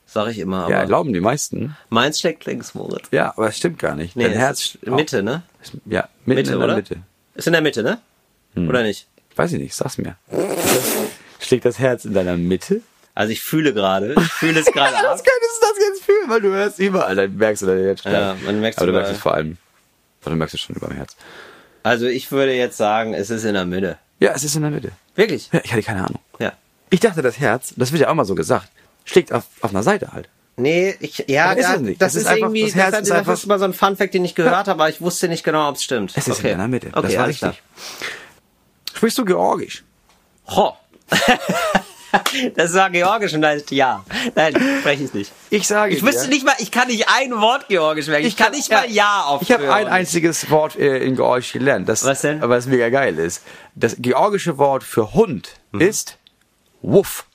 Sag 0.05 0.27
ich 0.29 0.39
immer. 0.39 0.63
Aber 0.63 0.71
ja, 0.71 0.85
glauben 0.85 1.13
die 1.13 1.19
meisten. 1.21 1.75
meins 1.89 2.19
schlägt 2.19 2.45
links, 2.45 2.73
Moritz. 2.73 3.07
Ja, 3.11 3.33
aber 3.35 3.49
es 3.49 3.57
stimmt 3.57 3.77
gar 3.79 3.95
nicht. 3.95 4.15
Nee, 4.15 4.23
dein 4.23 4.33
Herz 4.33 4.77
Mitte, 4.81 5.21
ne? 5.23 5.43
Ist, 5.61 5.73
ja, 5.85 6.07
Mitte, 6.25 6.41
in 6.41 6.47
der 6.47 6.59
oder? 6.59 6.75
Mitte. 6.75 6.97
Ist 7.35 7.47
in 7.47 7.53
der 7.53 7.61
Mitte, 7.61 7.83
ne? 7.83 7.99
Hm. 8.55 8.67
Oder 8.69 8.83
nicht? 8.83 9.07
Weiß 9.35 9.51
ich 9.53 9.59
nicht, 9.59 9.75
sag's 9.75 9.97
mir. 9.97 10.15
Schlägt 11.49 11.65
das 11.65 11.79
Herz 11.79 12.05
in 12.05 12.13
deiner 12.13 12.37
Mitte? 12.37 12.81
Also 13.15 13.31
ich 13.33 13.41
fühle 13.41 13.73
gerade. 13.73 14.13
Ich 14.19 14.31
fühle 14.33 14.59
es 14.59 14.65
gerade 14.71 14.95
ab. 14.95 15.03
könntest 15.03 15.23
du 15.25 15.61
das 15.61 15.87
jetzt 15.89 16.03
fühlen, 16.03 16.29
weil 16.29 16.41
du 16.41 16.49
hörst 16.49 16.77
überall, 16.77 17.15
dann 17.15 17.35
merkst 17.37 17.63
du 17.63 17.65
deinen 17.65 17.83
Herzschlag. 17.85 18.13
Ja, 18.13 18.35
man 18.45 18.59
merkt's 18.61 18.77
Aber 18.77 18.85
du 18.85 18.93
merkst 18.93 19.13
es 19.13 19.17
vor 19.17 19.33
allem. 19.33 19.57
Aber 20.21 20.29
du 20.29 20.37
merkst 20.37 20.53
es 20.53 20.61
schon 20.61 20.75
über 20.75 20.85
dem 20.89 20.97
Herz. 20.97 21.15
Also 21.81 22.05
ich 22.05 22.31
würde 22.31 22.53
jetzt 22.53 22.77
sagen, 22.77 23.15
es 23.15 23.31
ist 23.31 23.45
in 23.45 23.55
der 23.55 23.65
Mitte. 23.65 23.97
Ja, 24.19 24.33
es 24.35 24.43
ist 24.43 24.55
in 24.55 24.61
der 24.61 24.69
Mitte. 24.69 24.91
Wirklich? 25.15 25.49
Ja, 25.51 25.59
ich 25.63 25.71
hatte 25.73 25.81
keine 25.81 26.05
Ahnung. 26.05 26.19
Ja. 26.37 26.53
Ich 26.91 26.99
dachte, 26.99 27.23
das 27.23 27.39
Herz, 27.39 27.73
das 27.75 27.91
wird 27.91 28.03
ja 28.03 28.09
auch 28.09 28.13
mal 28.13 28.25
so 28.25 28.35
gesagt, 28.35 28.69
schlägt 29.03 29.33
auf, 29.33 29.45
auf 29.61 29.71
einer 29.71 29.81
Seite 29.81 30.13
halt. 30.13 30.29
Nee, 30.55 30.95
ich, 30.99 31.25
ja, 31.27 31.53
ist 31.53 31.65
es 31.67 31.97
das 31.97 32.09
Es 32.11 32.15
ist, 32.15 32.21
ist 32.21 32.27
einfach- 32.27 32.37
irgendwie, 32.41 32.65
das 32.65 32.75
Herz 32.75 32.91
das, 32.91 33.01
ist 33.01 33.09
das 33.09 33.17
einfach- 33.17 33.33
ist 33.33 33.47
mal 33.47 33.57
so 33.57 33.65
ein 33.65 33.73
Funfact, 33.73 34.13
den 34.13 34.23
ich 34.23 34.35
gehört 34.35 34.53
habe, 34.67 34.71
aber 34.71 34.89
ich 34.89 35.01
wusste 35.01 35.27
nicht 35.29 35.43
genau, 35.43 35.67
ob 35.67 35.77
es 35.77 35.83
stimmt. 35.83 36.11
Es 36.15 36.27
ist 36.27 36.37
okay. 36.39 36.51
in 36.51 36.59
der 36.59 36.67
Mitte. 36.67 36.89
Okay, 36.93 37.01
das 37.07 37.17
war 37.17 37.27
richtig. 37.27 37.63
Sprichst 38.93 39.17
du 39.17 39.25
Georgisch? 39.25 39.83
klar. 40.45 40.57
Ho. 40.57 40.77
das 42.55 42.73
war 42.73 42.89
Georgisch 42.89 43.33
und 43.33 43.43
ist 43.43 43.71
ja. 43.71 44.03
Nein, 44.35 44.53
spreche 44.79 45.03
ich 45.03 45.13
nicht. 45.13 45.31
Ich 45.49 45.67
sage 45.67 45.93
Ich 45.93 46.03
wüsste 46.03 46.23
dir, 46.23 46.29
nicht 46.33 46.45
mal, 46.45 46.55
ich 46.59 46.71
kann 46.71 46.87
nicht 46.87 47.07
ein 47.09 47.31
Wort 47.39 47.67
Georgisch 47.67 48.07
merken. 48.07 48.25
Ich, 48.25 48.35
kann 48.37 48.51
nicht 48.51 48.71
mal 48.71 48.89
Ja 48.89 49.23
auf 49.23 49.41
Ich 49.41 49.51
habe 49.51 49.71
ein 49.73 49.87
einziges 49.87 50.49
Wort 50.49 50.75
äh, 50.77 50.97
in 50.99 51.15
Georgisch 51.15 51.53
gelernt. 51.53 51.87
Das, 51.87 52.03
Was 52.05 52.21
denn? 52.21 52.41
Aber 52.43 52.55
das 52.55 52.65
mega 52.65 52.89
geil 52.89 53.17
ist. 53.19 53.43
Das 53.75 53.95
georgische 53.99 54.57
Wort 54.57 54.83
für 54.83 55.13
Hund 55.13 55.49
Mhm. 55.71 55.81
ist 55.81 56.17
Wuff. 56.81 57.25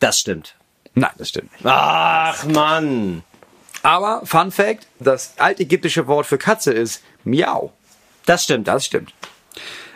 Das 0.00 0.18
stimmt. 0.18 0.54
Nein, 0.94 1.10
das 1.18 1.28
stimmt 1.28 1.52
nicht. 1.52 1.66
Ach, 1.66 2.42
Mann. 2.44 3.22
Aber, 3.82 4.22
Fun 4.24 4.50
Fact, 4.50 4.86
das 4.98 5.34
altägyptische 5.36 6.06
Wort 6.06 6.26
für 6.26 6.38
Katze 6.38 6.72
ist 6.72 7.02
Miau. 7.24 7.72
Das 8.24 8.44
stimmt. 8.44 8.66
Das 8.66 8.86
stimmt. 8.86 9.12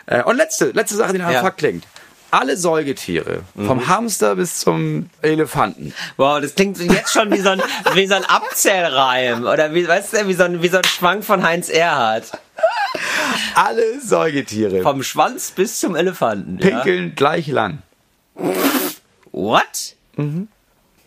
Äh, 0.05 0.23
und 0.23 0.37
letzte, 0.37 0.65
letzte 0.71 0.95
Sache, 0.95 1.13
die 1.13 1.17
nach 1.19 1.27
einem 1.27 1.43
Ja. 1.43 1.49
Klingt. 1.51 1.85
Alle 2.31 2.55
Säugetiere, 2.57 3.41
Mhm. 3.55 3.67
vom 3.67 3.87
Hamster 3.87 4.35
bis 4.37 4.59
zum 4.59 5.09
Elefanten, 5.21 5.93
Wow, 6.17 6.39
das 6.41 6.55
klingt 6.55 6.79
jetzt 6.79 7.11
schon 7.11 7.29
wie 7.31 7.39
so 7.41 7.49
ein, 7.49 7.61
wie 7.93 8.07
so 8.07 8.15
ein 8.15 8.23
Abzählreim. 8.25 9.43
Oder 9.45 9.73
wie, 9.73 9.87
weißt 9.87 10.13
du, 10.13 10.27
wie 10.27 10.33
so 10.33 10.43
ein, 10.43 10.61
wie 10.63 10.69
so 10.69 10.77
ein 10.77 10.83
Schwank 10.85 11.23
von 11.25 11.43
Heinz 11.43 11.69
Erhardt. 11.69 12.31
alle 13.55 13.99
Säugetiere 14.01 14.81
Vom 14.81 15.03
Schwanz 15.03 15.51
bis 15.51 15.79
zum 15.79 15.95
Elefanten. 15.95 16.57
Ja? 16.59 16.69
pinkeln 16.81 17.15
gleich 17.15 17.47
lang. 17.47 17.79
What? 19.31 19.95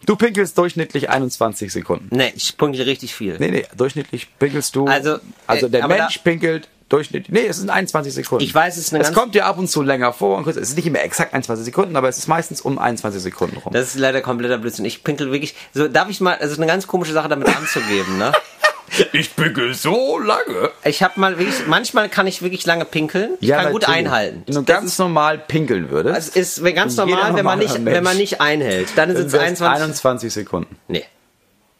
Du 0.07 0.16
pinkelst 0.16 0.59
durchschnittlich 0.59 1.09
21 1.09 1.72
Sekunden. 1.72 2.09
Nee, 2.14 2.33
ich 2.37 2.57
punkte 2.59 2.85
richtig 2.85 3.14
viel. 3.14 3.37
Nee, 3.39 3.51
nee, 3.51 3.66
durchschnittlich 3.77 4.29
pinkelst 4.39 4.77
du. 4.77 4.87
Also, 4.87 5.18
also 5.47 5.66
äh, 5.66 5.70
der 5.70 5.89
Mensch 5.89 6.18
pinkelt 6.18 6.68
durchschnittlich. 6.89 7.32
Nee, 7.32 7.47
es 7.47 7.59
sind 7.59 7.70
21 7.70 8.14
Sekunden. 8.14 8.45
Ich 8.45 8.55
weiß, 8.55 8.76
es 8.76 8.87
ist 8.87 8.95
eine 8.95 9.03
Es 9.03 9.12
kommt 9.12 9.35
dir 9.35 9.47
ab 9.47 9.59
und 9.59 9.68
zu 9.68 9.82
länger 9.82 10.12
vor. 10.12 10.37
Und 10.37 10.45
kurz, 10.45 10.57
es 10.57 10.70
ist 10.70 10.76
nicht 10.76 10.87
immer 10.87 11.03
exakt 11.03 11.35
21 11.35 11.64
Sekunden, 11.64 11.97
aber 11.97 12.09
es 12.09 12.18
ist 12.18 12.28
meistens 12.28 12.61
um 12.61 12.78
21 12.78 13.22
Sekunden 13.22 13.57
rum. 13.59 13.72
Das 13.72 13.89
ist 13.89 13.99
leider 13.99 14.20
kompletter 14.20 14.59
Blödsinn. 14.59 14.85
Ich 14.85 15.05
pinkel 15.05 15.32
wirklich. 15.32 15.55
So, 15.72 15.89
darf 15.89 16.09
ich 16.11 16.20
mal, 16.20 16.37
also 16.37 16.57
eine 16.57 16.66
ganz 16.66 16.87
komische 16.87 17.12
Sache 17.12 17.28
damit 17.28 17.49
anzugeben, 17.49 18.18
ne? 18.18 18.32
ich 19.12 19.35
pinkel 19.35 19.74
so 19.74 20.18
lange. 20.18 20.70
Ich 20.85 21.03
habe 21.03 21.18
mal 21.18 21.39
wirklich, 21.39 21.66
manchmal 21.66 22.09
kann 22.09 22.26
ich 22.26 22.43
wirklich 22.43 22.66
lange 22.66 22.85
pinkeln. 22.85 23.30
Ich 23.41 23.49
kann 23.49 23.72
gut 23.72 23.89
einhalten. 23.89 24.43
Wenn 24.47 24.55
du 24.55 24.64
ganz 24.64 24.99
normal 24.99 25.39
pinkeln 25.39 25.91
würdest. 25.91 26.37
Es 26.37 26.59
ist 26.59 26.74
ganz 26.74 26.97
normal, 26.97 27.35
wenn 27.35 27.45
man 27.45 27.59
nicht, 27.59 27.74
Mensch. 27.74 27.97
wenn 27.97 28.05
man 28.05 28.16
nicht 28.16 28.41
einhält. 28.41 28.91
Dann 28.97 29.14
sind 29.16 29.26
es 29.26 29.32
wär's 29.32 29.43
21. 29.43 29.82
21 29.82 30.32
Sekunden. 30.32 30.76
Nee, 30.89 31.05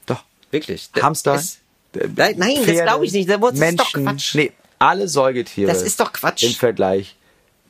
Doch. 0.07 0.25
wirklich. 0.51 0.91
Hamster. 1.01 1.37
Ist, 1.37 1.61
nein, 1.95 2.35
nein, 2.37 2.55
das 2.57 2.65
Pferde, 2.65 2.83
glaube 2.83 3.07
ich 3.07 3.13
nicht. 3.13 3.29
Das 3.29 3.37
ist 3.37 3.59
Menschen, 3.59 3.77
doch 3.77 3.93
Quatsch. 3.93 4.35
Nee, 4.35 4.53
alle 4.85 5.09
Säugetiere. 5.09 5.70
Das 5.70 5.82
ist 5.82 5.99
doch 6.01 6.12
Quatsch. 6.12 6.43
Im 6.43 6.53
Vergleich. 6.53 7.16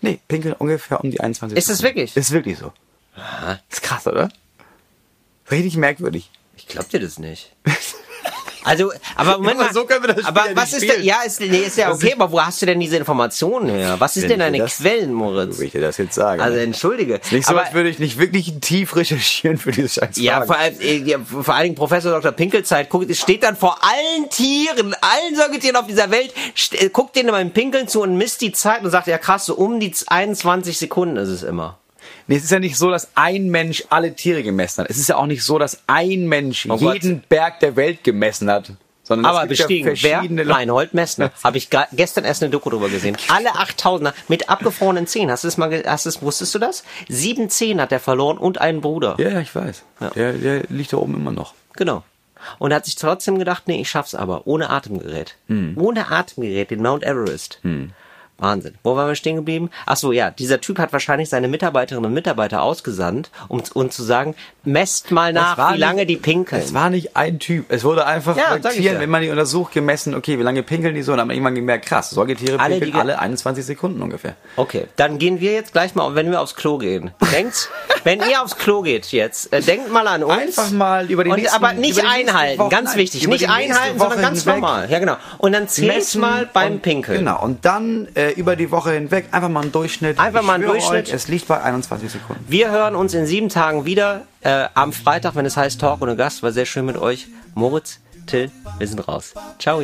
Nee, 0.00 0.18
pinkeln 0.28 0.54
ungefähr 0.54 1.02
um 1.02 1.10
die 1.10 1.20
21 1.20 1.56
Ist 1.56 1.70
das 1.70 1.82
wirklich? 1.82 2.16
Ist 2.16 2.30
wirklich 2.32 2.58
so. 2.58 2.72
Ist 3.70 3.82
krass, 3.82 4.06
oder? 4.06 4.28
Richtig 5.50 5.76
merkwürdig. 5.76 6.30
Ich 6.56 6.66
glaub 6.66 6.88
dir 6.88 7.00
das 7.00 7.18
nicht. 7.18 7.54
Also, 8.64 8.92
aber 9.14 9.32
Moment 9.38 9.56
aber 9.56 9.64
mal. 9.64 9.72
so 9.74 9.84
können 9.84 10.04
wir 10.06 10.14
das 10.14 10.24
aber 10.24 10.40
Spiel 10.40 10.52
ja 10.54 10.62
was 10.62 10.72
ist 10.72 10.88
denn, 10.90 11.04
ja, 11.04 11.16
ist, 11.24 11.40
nee, 11.40 11.46
ist 11.58 11.76
ja 11.76 11.88
Das 11.88 11.96
okay, 11.98 12.08
ist- 12.08 12.14
aber 12.20 12.32
wo 12.32 12.40
hast 12.40 12.60
du 12.62 12.66
denn 12.66 12.80
diese 12.80 12.96
Informationen 12.96 13.68
her? 13.68 13.96
Was 13.98 14.16
ist 14.16 14.28
denn 14.28 14.38
deine 14.38 14.58
das- 14.58 14.78
Quellen, 14.78 15.12
Moritz? 15.12 15.60
Wie 15.60 15.66
ich 15.66 15.72
dir 15.72 15.80
das 15.80 15.98
jetzt 15.98 16.14
sage. 16.14 16.42
Also, 16.42 16.56
ne? 16.56 16.62
entschuldige. 16.62 17.20
nicht 17.30 17.46
so, 17.46 17.52
aber, 17.52 17.64
als 17.66 17.74
würde 17.74 17.88
ich 17.90 17.98
nicht 17.98 18.18
wirklich 18.18 18.52
tief 18.60 18.96
recherchieren 18.96 19.58
für 19.58 19.70
diese 19.72 19.88
scheiß 19.88 20.16
ja, 20.16 20.42
vor 20.46 20.56
allem, 20.56 20.80
äh, 20.80 20.96
ja, 20.96 21.18
vor 21.20 21.54
allen 21.54 21.64
Dingen 21.64 21.74
Professor 21.76 22.10
Dr. 22.12 22.32
Pinkelzeit 22.32 22.88
guckt, 22.88 23.10
es 23.10 23.20
steht 23.20 23.42
dann 23.42 23.56
vor 23.56 23.78
allen 23.82 24.30
Tieren, 24.30 24.94
allen 25.00 25.36
Säugetieren 25.36 25.76
auf 25.76 25.86
dieser 25.86 26.10
Welt, 26.10 26.32
äh, 26.72 26.88
guckt 26.88 27.16
denen 27.16 27.30
beim 27.30 27.50
Pinkeln 27.52 27.86
zu 27.88 28.02
und 28.02 28.16
misst 28.16 28.40
die 28.40 28.52
Zeit 28.52 28.82
und 28.82 28.90
sagt, 28.90 29.06
ja 29.06 29.18
krass, 29.18 29.46
so 29.46 29.54
um 29.56 29.78
die 29.80 29.92
21 30.06 30.78
Sekunden 30.78 31.16
ist 31.16 31.28
es 31.28 31.42
immer. 31.42 31.78
Nee, 32.26 32.36
es 32.36 32.44
ist 32.44 32.50
ja 32.50 32.58
nicht 32.58 32.76
so, 32.76 32.90
dass 32.90 33.08
ein 33.14 33.48
Mensch 33.50 33.84
alle 33.90 34.14
Tiere 34.14 34.42
gemessen 34.42 34.82
hat. 34.82 34.90
Es 34.90 34.96
ist 34.98 35.08
ja 35.08 35.16
auch 35.16 35.26
nicht 35.26 35.42
so, 35.44 35.58
dass 35.58 35.82
ein 35.86 36.26
Mensch 36.26 36.66
Oh 36.68 36.78
Gott. 36.78 36.94
jeden 36.94 37.20
Berg 37.28 37.60
der 37.60 37.76
Welt 37.76 38.02
gemessen 38.04 38.50
hat. 38.50 38.72
Sondern 39.06 39.26
Aber 39.26 39.46
bestiegen, 39.46 39.86
ja 39.94 40.02
wer? 40.02 40.12
verschiedene 40.14 40.44
Leute. 40.44 40.58
Reinhold 40.58 40.94
Messner. 40.94 41.30
Habe 41.44 41.58
ich 41.58 41.68
gestern 41.92 42.24
erst 42.24 42.42
eine 42.42 42.50
Doku 42.50 42.70
drüber 42.70 42.88
gesehen. 42.88 43.18
Alle 43.28 43.50
8000er 43.50 44.14
mit 44.28 44.48
abgefrorenen 44.48 45.06
Zehen. 45.06 45.30
Hast 45.30 45.44
du 45.44 45.48
das 45.48 45.58
mal, 45.58 45.82
hast 45.86 46.06
du 46.06 46.08
das, 46.10 46.22
wusstest 46.22 46.54
du 46.54 46.58
das? 46.58 46.84
Sieben 47.10 47.50
Zehen 47.50 47.82
hat 47.82 47.92
er 47.92 48.00
verloren 48.00 48.38
und 48.38 48.62
einen 48.62 48.80
Bruder. 48.80 49.16
Ja, 49.18 49.28
ja, 49.28 49.40
ich 49.40 49.54
weiß. 49.54 49.82
Der, 50.14 50.32
der 50.32 50.62
liegt 50.70 50.94
da 50.94 50.96
oben 50.96 51.14
immer 51.16 51.32
noch. 51.32 51.52
Genau. 51.74 52.02
Und 52.58 52.70
er 52.70 52.76
hat 52.76 52.86
sich 52.86 52.96
trotzdem 52.96 53.38
gedacht, 53.38 53.64
nee, 53.66 53.80
ich 53.82 53.90
schaff's 53.90 54.14
aber. 54.14 54.46
Ohne 54.46 54.70
Atemgerät. 54.70 55.36
Hm. 55.48 55.76
Ohne 55.78 56.10
Atemgerät, 56.10 56.70
den 56.70 56.80
Mount 56.80 57.02
Everest. 57.04 57.60
Wahnsinn. 58.38 58.74
Wo 58.82 58.96
waren 58.96 59.08
wir 59.08 59.14
stehen 59.14 59.36
geblieben? 59.36 59.70
Ach 59.86 59.96
so, 59.96 60.10
ja. 60.10 60.30
Dieser 60.30 60.60
Typ 60.60 60.78
hat 60.78 60.92
wahrscheinlich 60.92 61.28
seine 61.28 61.46
Mitarbeiterinnen 61.46 62.06
und 62.06 62.14
Mitarbeiter 62.14 62.62
ausgesandt, 62.62 63.30
um, 63.48 63.62
um 63.74 63.90
zu 63.90 64.02
sagen, 64.02 64.34
messt 64.64 65.12
mal 65.12 65.32
nach, 65.32 65.72
wie 65.72 65.78
lange 65.78 66.00
nicht- 66.00 66.08
die 66.10 66.16
pinkeln. 66.16 66.60
Es 66.60 66.74
war 66.74 66.90
nicht 66.90 67.16
ein 67.16 67.38
Typ. 67.38 67.66
Es 67.68 67.84
wurde 67.84 68.06
einfach 68.06 68.36
Ja, 68.36 68.56
ja. 68.56 68.98
wenn 69.00 69.08
man 69.08 69.22
die 69.22 69.30
untersucht, 69.30 69.72
gemessen, 69.72 70.14
okay, 70.16 70.38
wie 70.38 70.42
lange 70.42 70.62
pinkeln 70.64 70.94
die 70.96 71.02
so? 71.02 71.12
Und 71.12 71.18
dann 71.18 71.22
hat 71.22 71.28
man 71.28 71.36
irgendwann 71.36 71.54
gemerkt, 71.54 71.86
krass, 71.86 72.10
Säugetiere 72.10 72.58
Alle, 72.58 72.80
pinkeln 72.80 73.00
alle 73.00 73.18
21 73.20 73.64
Sekunden 73.64 74.02
ungefähr. 74.02 74.34
Okay, 74.56 74.86
dann 74.96 75.18
gehen 75.18 75.40
wir 75.40 75.52
jetzt 75.52 75.72
gleich 75.72 75.94
mal, 75.94 76.14
wenn 76.16 76.30
wir 76.30 76.40
aufs 76.40 76.56
Klo 76.56 76.78
gehen. 76.78 77.12
Denkt, 77.32 77.68
wenn 78.04 78.18
ihr 78.20 78.42
aufs 78.42 78.56
Klo 78.56 78.82
geht 78.82 79.06
jetzt, 79.12 79.52
äh, 79.52 79.60
denkt 79.60 79.92
mal 79.92 80.06
an 80.08 80.24
uns. 80.24 80.34
Einfach 80.58 80.70
mal 80.72 81.08
über 81.10 81.22
die 81.24 81.30
und, 81.30 81.36
nächsten- 81.36 81.54
Aber 81.56 81.72
nicht 81.72 82.04
einhalten, 82.04 82.58
Wochen- 82.58 82.70
ganz 82.70 82.96
wichtig. 82.96 83.28
Nicht 83.28 83.48
einhalten, 83.48 83.98
sondern 83.98 84.20
ganz 84.20 84.40
hinweg 84.42 84.60
normal. 84.60 84.90
Ja, 84.90 84.98
genau. 84.98 85.16
Und 85.38 85.52
dann 85.52 85.68
zählt 85.68 85.94
Messen 85.94 86.20
mal 86.20 86.48
beim 86.52 86.74
und, 86.74 86.82
Pinkeln. 86.82 87.18
Genau. 87.20 87.40
Und 87.42 87.64
dann 87.64 88.08
äh, 88.14 88.23
über 88.32 88.56
die 88.56 88.70
Woche 88.70 88.92
hinweg 88.92 89.26
einfach 89.30 89.48
mal 89.48 89.60
einen 89.60 89.72
Durchschnitt. 89.72 90.18
Einfach 90.18 90.40
Ich 90.40 90.46
mal 90.46 90.54
einen 90.54 90.66
Durchschnitt. 90.66 91.08
Euch, 91.08 91.14
es 91.14 91.28
liegt 91.28 91.48
bei 91.48 91.60
21 91.60 92.10
Sekunden. 92.10 92.44
Wir 92.48 92.70
hören 92.70 92.94
uns 92.94 93.14
in 93.14 93.26
sieben 93.26 93.48
Tagen 93.48 93.84
wieder 93.84 94.22
äh, 94.42 94.66
am 94.74 94.92
Freitag, 94.92 95.34
wenn 95.34 95.46
es 95.46 95.56
heißt 95.56 95.80
Talk 95.80 96.02
ohne 96.02 96.16
Gast. 96.16 96.42
War 96.42 96.52
sehr 96.52 96.66
schön 96.66 96.86
mit 96.86 96.96
euch. 96.96 97.28
Moritz, 97.54 98.00
Till, 98.26 98.50
wir 98.78 98.88
sind 98.88 99.06
raus. 99.06 99.34
Ciao. 99.58 99.82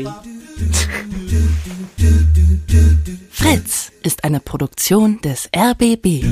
Fritz 3.31 3.93
ist 4.03 4.25
eine 4.25 4.41
Produktion 4.41 5.21
des 5.21 5.49
RBB. 5.55 6.25